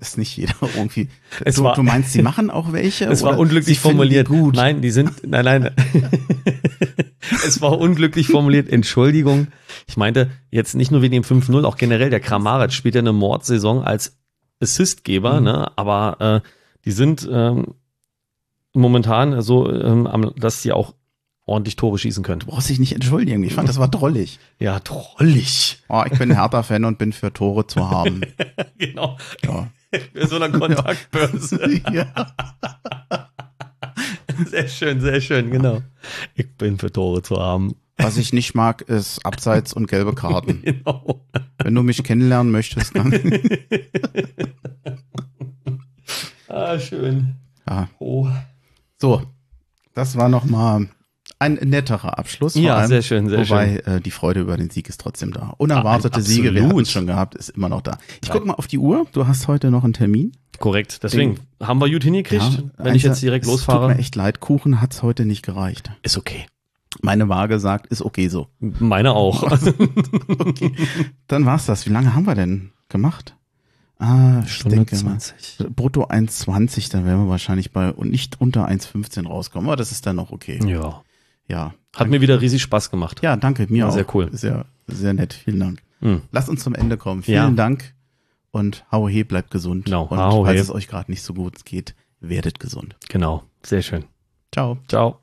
ist 0.00 0.18
nicht 0.18 0.36
jeder 0.36 0.54
irgendwie. 0.76 1.08
Es 1.44 1.56
du, 1.56 1.64
war- 1.64 1.74
du 1.74 1.82
meinst, 1.82 2.12
sie 2.12 2.22
machen 2.22 2.50
auch 2.50 2.72
welche? 2.72 3.04
es 3.06 3.22
war 3.22 3.38
unglücklich 3.38 3.76
die 3.78 3.82
formuliert. 3.82 4.28
Gut. 4.28 4.54
Nein, 4.56 4.80
die 4.82 4.90
sind, 4.90 5.26
nein, 5.26 5.44
nein. 5.44 5.70
es 7.46 7.60
war 7.60 7.78
unglücklich 7.78 8.28
formuliert. 8.28 8.68
Entschuldigung. 8.68 9.48
Ich 9.86 9.96
meinte 9.96 10.30
jetzt 10.50 10.74
nicht 10.74 10.90
nur 10.90 11.02
wegen 11.02 11.12
dem 11.12 11.22
5-0, 11.24 11.64
auch 11.64 11.76
generell 11.76 12.10
der 12.10 12.20
Kramaric 12.20 12.72
spielt 12.72 12.94
ja 12.94 13.00
eine 13.00 13.12
Mordsaison 13.12 13.82
als 13.82 14.16
Assistgeber, 14.60 15.38
Mhm. 15.40 15.44
ne? 15.44 15.72
Aber 15.76 16.42
äh, 16.44 16.48
die 16.84 16.92
sind 16.92 17.28
ähm, 17.30 17.74
momentan 18.74 19.40
so, 19.42 19.70
ähm, 19.70 20.32
dass 20.36 20.62
sie 20.62 20.72
auch 20.72 20.94
ordentlich 21.46 21.76
Tore 21.76 21.96
schießen 21.96 22.22
können. 22.24 22.40
Du 22.40 22.46
brauchst 22.46 22.68
dich 22.68 22.78
nicht 22.78 22.92
entschuldigen. 22.92 23.42
Ich 23.44 23.54
fand, 23.54 23.68
das 23.68 23.78
war 23.78 23.88
drollig. 23.88 24.38
Ja, 24.58 24.80
trollig. 24.80 25.82
Oh, 25.88 26.02
ich 26.10 26.18
bin 26.18 26.32
Hertha-Fan 26.32 26.84
und 26.84 26.98
bin 26.98 27.12
für 27.12 27.32
Tore 27.32 27.66
zu 27.66 27.88
haben. 27.88 28.20
genau. 28.78 29.16
Ja. 29.44 29.68
Für 30.12 30.26
so 30.26 30.36
eine 30.36 30.50
Kontaktbörse. 30.50 31.80
ja. 31.92 32.06
Sehr 34.44 34.68
schön, 34.68 35.00
sehr 35.00 35.20
schön, 35.20 35.50
genau. 35.50 35.82
Ich 36.34 36.52
bin 36.56 36.78
für 36.78 36.92
Tore 36.92 37.22
zu 37.22 37.40
haben. 37.40 37.76
Was 37.96 38.18
ich 38.18 38.32
nicht 38.34 38.54
mag, 38.54 38.82
ist 38.82 39.24
Abseits 39.24 39.72
und 39.72 39.86
gelbe 39.86 40.14
Karten. 40.14 40.62
Genau. 40.64 41.24
Wenn 41.58 41.74
du 41.74 41.82
mich 41.82 42.02
kennenlernen 42.04 42.52
möchtest, 42.52 42.94
dann. 42.94 43.12
Ah, 46.48 46.78
schön. 46.78 47.36
Ja. 47.66 47.88
Oh. 47.98 48.28
So, 48.98 49.22
das 49.94 50.16
war 50.16 50.28
nochmal 50.28 50.88
ein 51.38 51.54
netterer 51.54 52.18
Abschluss. 52.18 52.54
vor 52.54 52.62
Ja, 52.62 52.76
allem, 52.76 52.88
sehr 52.88 53.02
schön, 53.02 53.28
sehr 53.28 53.40
wobei 53.40 53.78
äh, 53.84 54.00
die 54.00 54.10
Freude 54.10 54.40
über 54.40 54.56
den 54.56 54.70
Sieg 54.70 54.88
ist 54.88 55.00
trotzdem 55.00 55.32
da. 55.32 55.54
Unerwartete 55.58 56.18
Ah, 56.18 56.22
Siege, 56.22 56.54
wir 56.54 56.66
hatten 56.66 56.80
es 56.80 56.90
schon 56.90 57.06
gehabt, 57.06 57.34
ist 57.34 57.50
immer 57.50 57.68
noch 57.68 57.82
da. 57.82 57.98
Ich 58.22 58.30
guck 58.30 58.46
mal 58.46 58.54
auf 58.54 58.66
die 58.66 58.78
Uhr. 58.78 59.06
Du 59.12 59.26
hast 59.26 59.46
heute 59.48 59.70
noch 59.70 59.84
einen 59.84 59.92
Termin. 59.92 60.32
Korrekt. 60.58 61.02
Deswegen 61.02 61.38
haben 61.62 61.80
wir 61.80 61.90
gut 61.90 62.02
hingekriegt. 62.04 62.62
Wenn 62.78 62.94
ich 62.94 63.04
Einser- 63.04 63.08
jetzt 63.08 63.22
direkt 63.22 63.44
es 63.44 63.50
Tut 63.50 63.58
losfahre, 63.58 63.88
mir 63.88 63.98
echt 63.98 64.14
leid, 64.16 64.40
Kuchen 64.40 64.80
hat's 64.80 65.02
heute 65.02 65.26
nicht 65.26 65.42
gereicht. 65.44 65.90
ist 66.02 66.16
okay. 66.16 66.46
Meine 67.02 67.28
Waage 67.28 67.58
sagt, 67.58 67.88
ist 67.88 68.00
okay 68.00 68.28
so. 68.28 68.46
Meine 68.58 69.12
auch. 69.12 69.42
Okay. 70.28 70.72
Dann 71.28 71.44
war's 71.44 71.66
das. 71.66 71.84
Wie 71.86 71.90
lange 71.90 72.14
haben 72.14 72.26
wir 72.26 72.34
denn 72.34 72.70
gemacht? 72.88 73.36
Ah, 73.98 74.42
ich 74.44 74.52
Stunde 74.52 74.76
denke 74.76 74.96
mal, 75.04 75.18
20. 75.18 75.66
brutto 75.74 76.04
1,20, 76.04 76.90
dann 76.92 77.04
werden 77.06 77.24
wir 77.24 77.28
wahrscheinlich 77.30 77.72
bei 77.72 77.90
und 77.92 78.10
nicht 78.10 78.40
unter 78.40 78.68
1,15 78.68 79.26
rauskommen. 79.26 79.68
Aber 79.68 79.76
das 79.76 79.90
ist 79.92 80.06
dann 80.06 80.16
noch 80.16 80.32
okay. 80.32 80.58
Ja. 80.66 81.02
Ja. 81.48 81.74
Hat 81.94 82.08
mir 82.08 82.20
wieder 82.20 82.40
riesig 82.40 82.62
Spaß 82.62 82.90
gemacht. 82.90 83.20
Ja, 83.22 83.36
danke, 83.36 83.66
mir 83.70 83.84
War 83.84 83.90
auch. 83.90 83.94
sehr 83.94 84.14
cool. 84.14 84.28
Sehr, 84.32 84.66
sehr 84.86 85.14
nett. 85.14 85.32
Vielen 85.32 85.60
Dank. 85.60 85.82
Hm. 86.00 86.22
Lass 86.30 86.48
uns 86.48 86.62
zum 86.62 86.74
Ende 86.74 86.96
kommen. 86.96 87.22
Vielen 87.22 87.36
Ja. 87.36 87.50
Dank 87.50 87.94
und 88.50 88.84
hau 88.92 89.08
he, 89.08 89.24
bleibt 89.24 89.50
gesund. 89.50 89.86
Genau, 89.86 90.04
und 90.04 90.18
hau 90.18 90.44
falls 90.44 90.56
he. 90.56 90.60
es 90.62 90.70
euch 90.70 90.88
gerade 90.88 91.10
nicht 91.10 91.22
so 91.22 91.32
gut 91.34 91.64
geht, 91.64 91.94
werdet 92.20 92.60
gesund. 92.60 92.96
Genau. 93.08 93.44
Sehr 93.62 93.82
schön. 93.82 94.04
Ciao. 94.52 94.78
Ciao. 94.88 95.20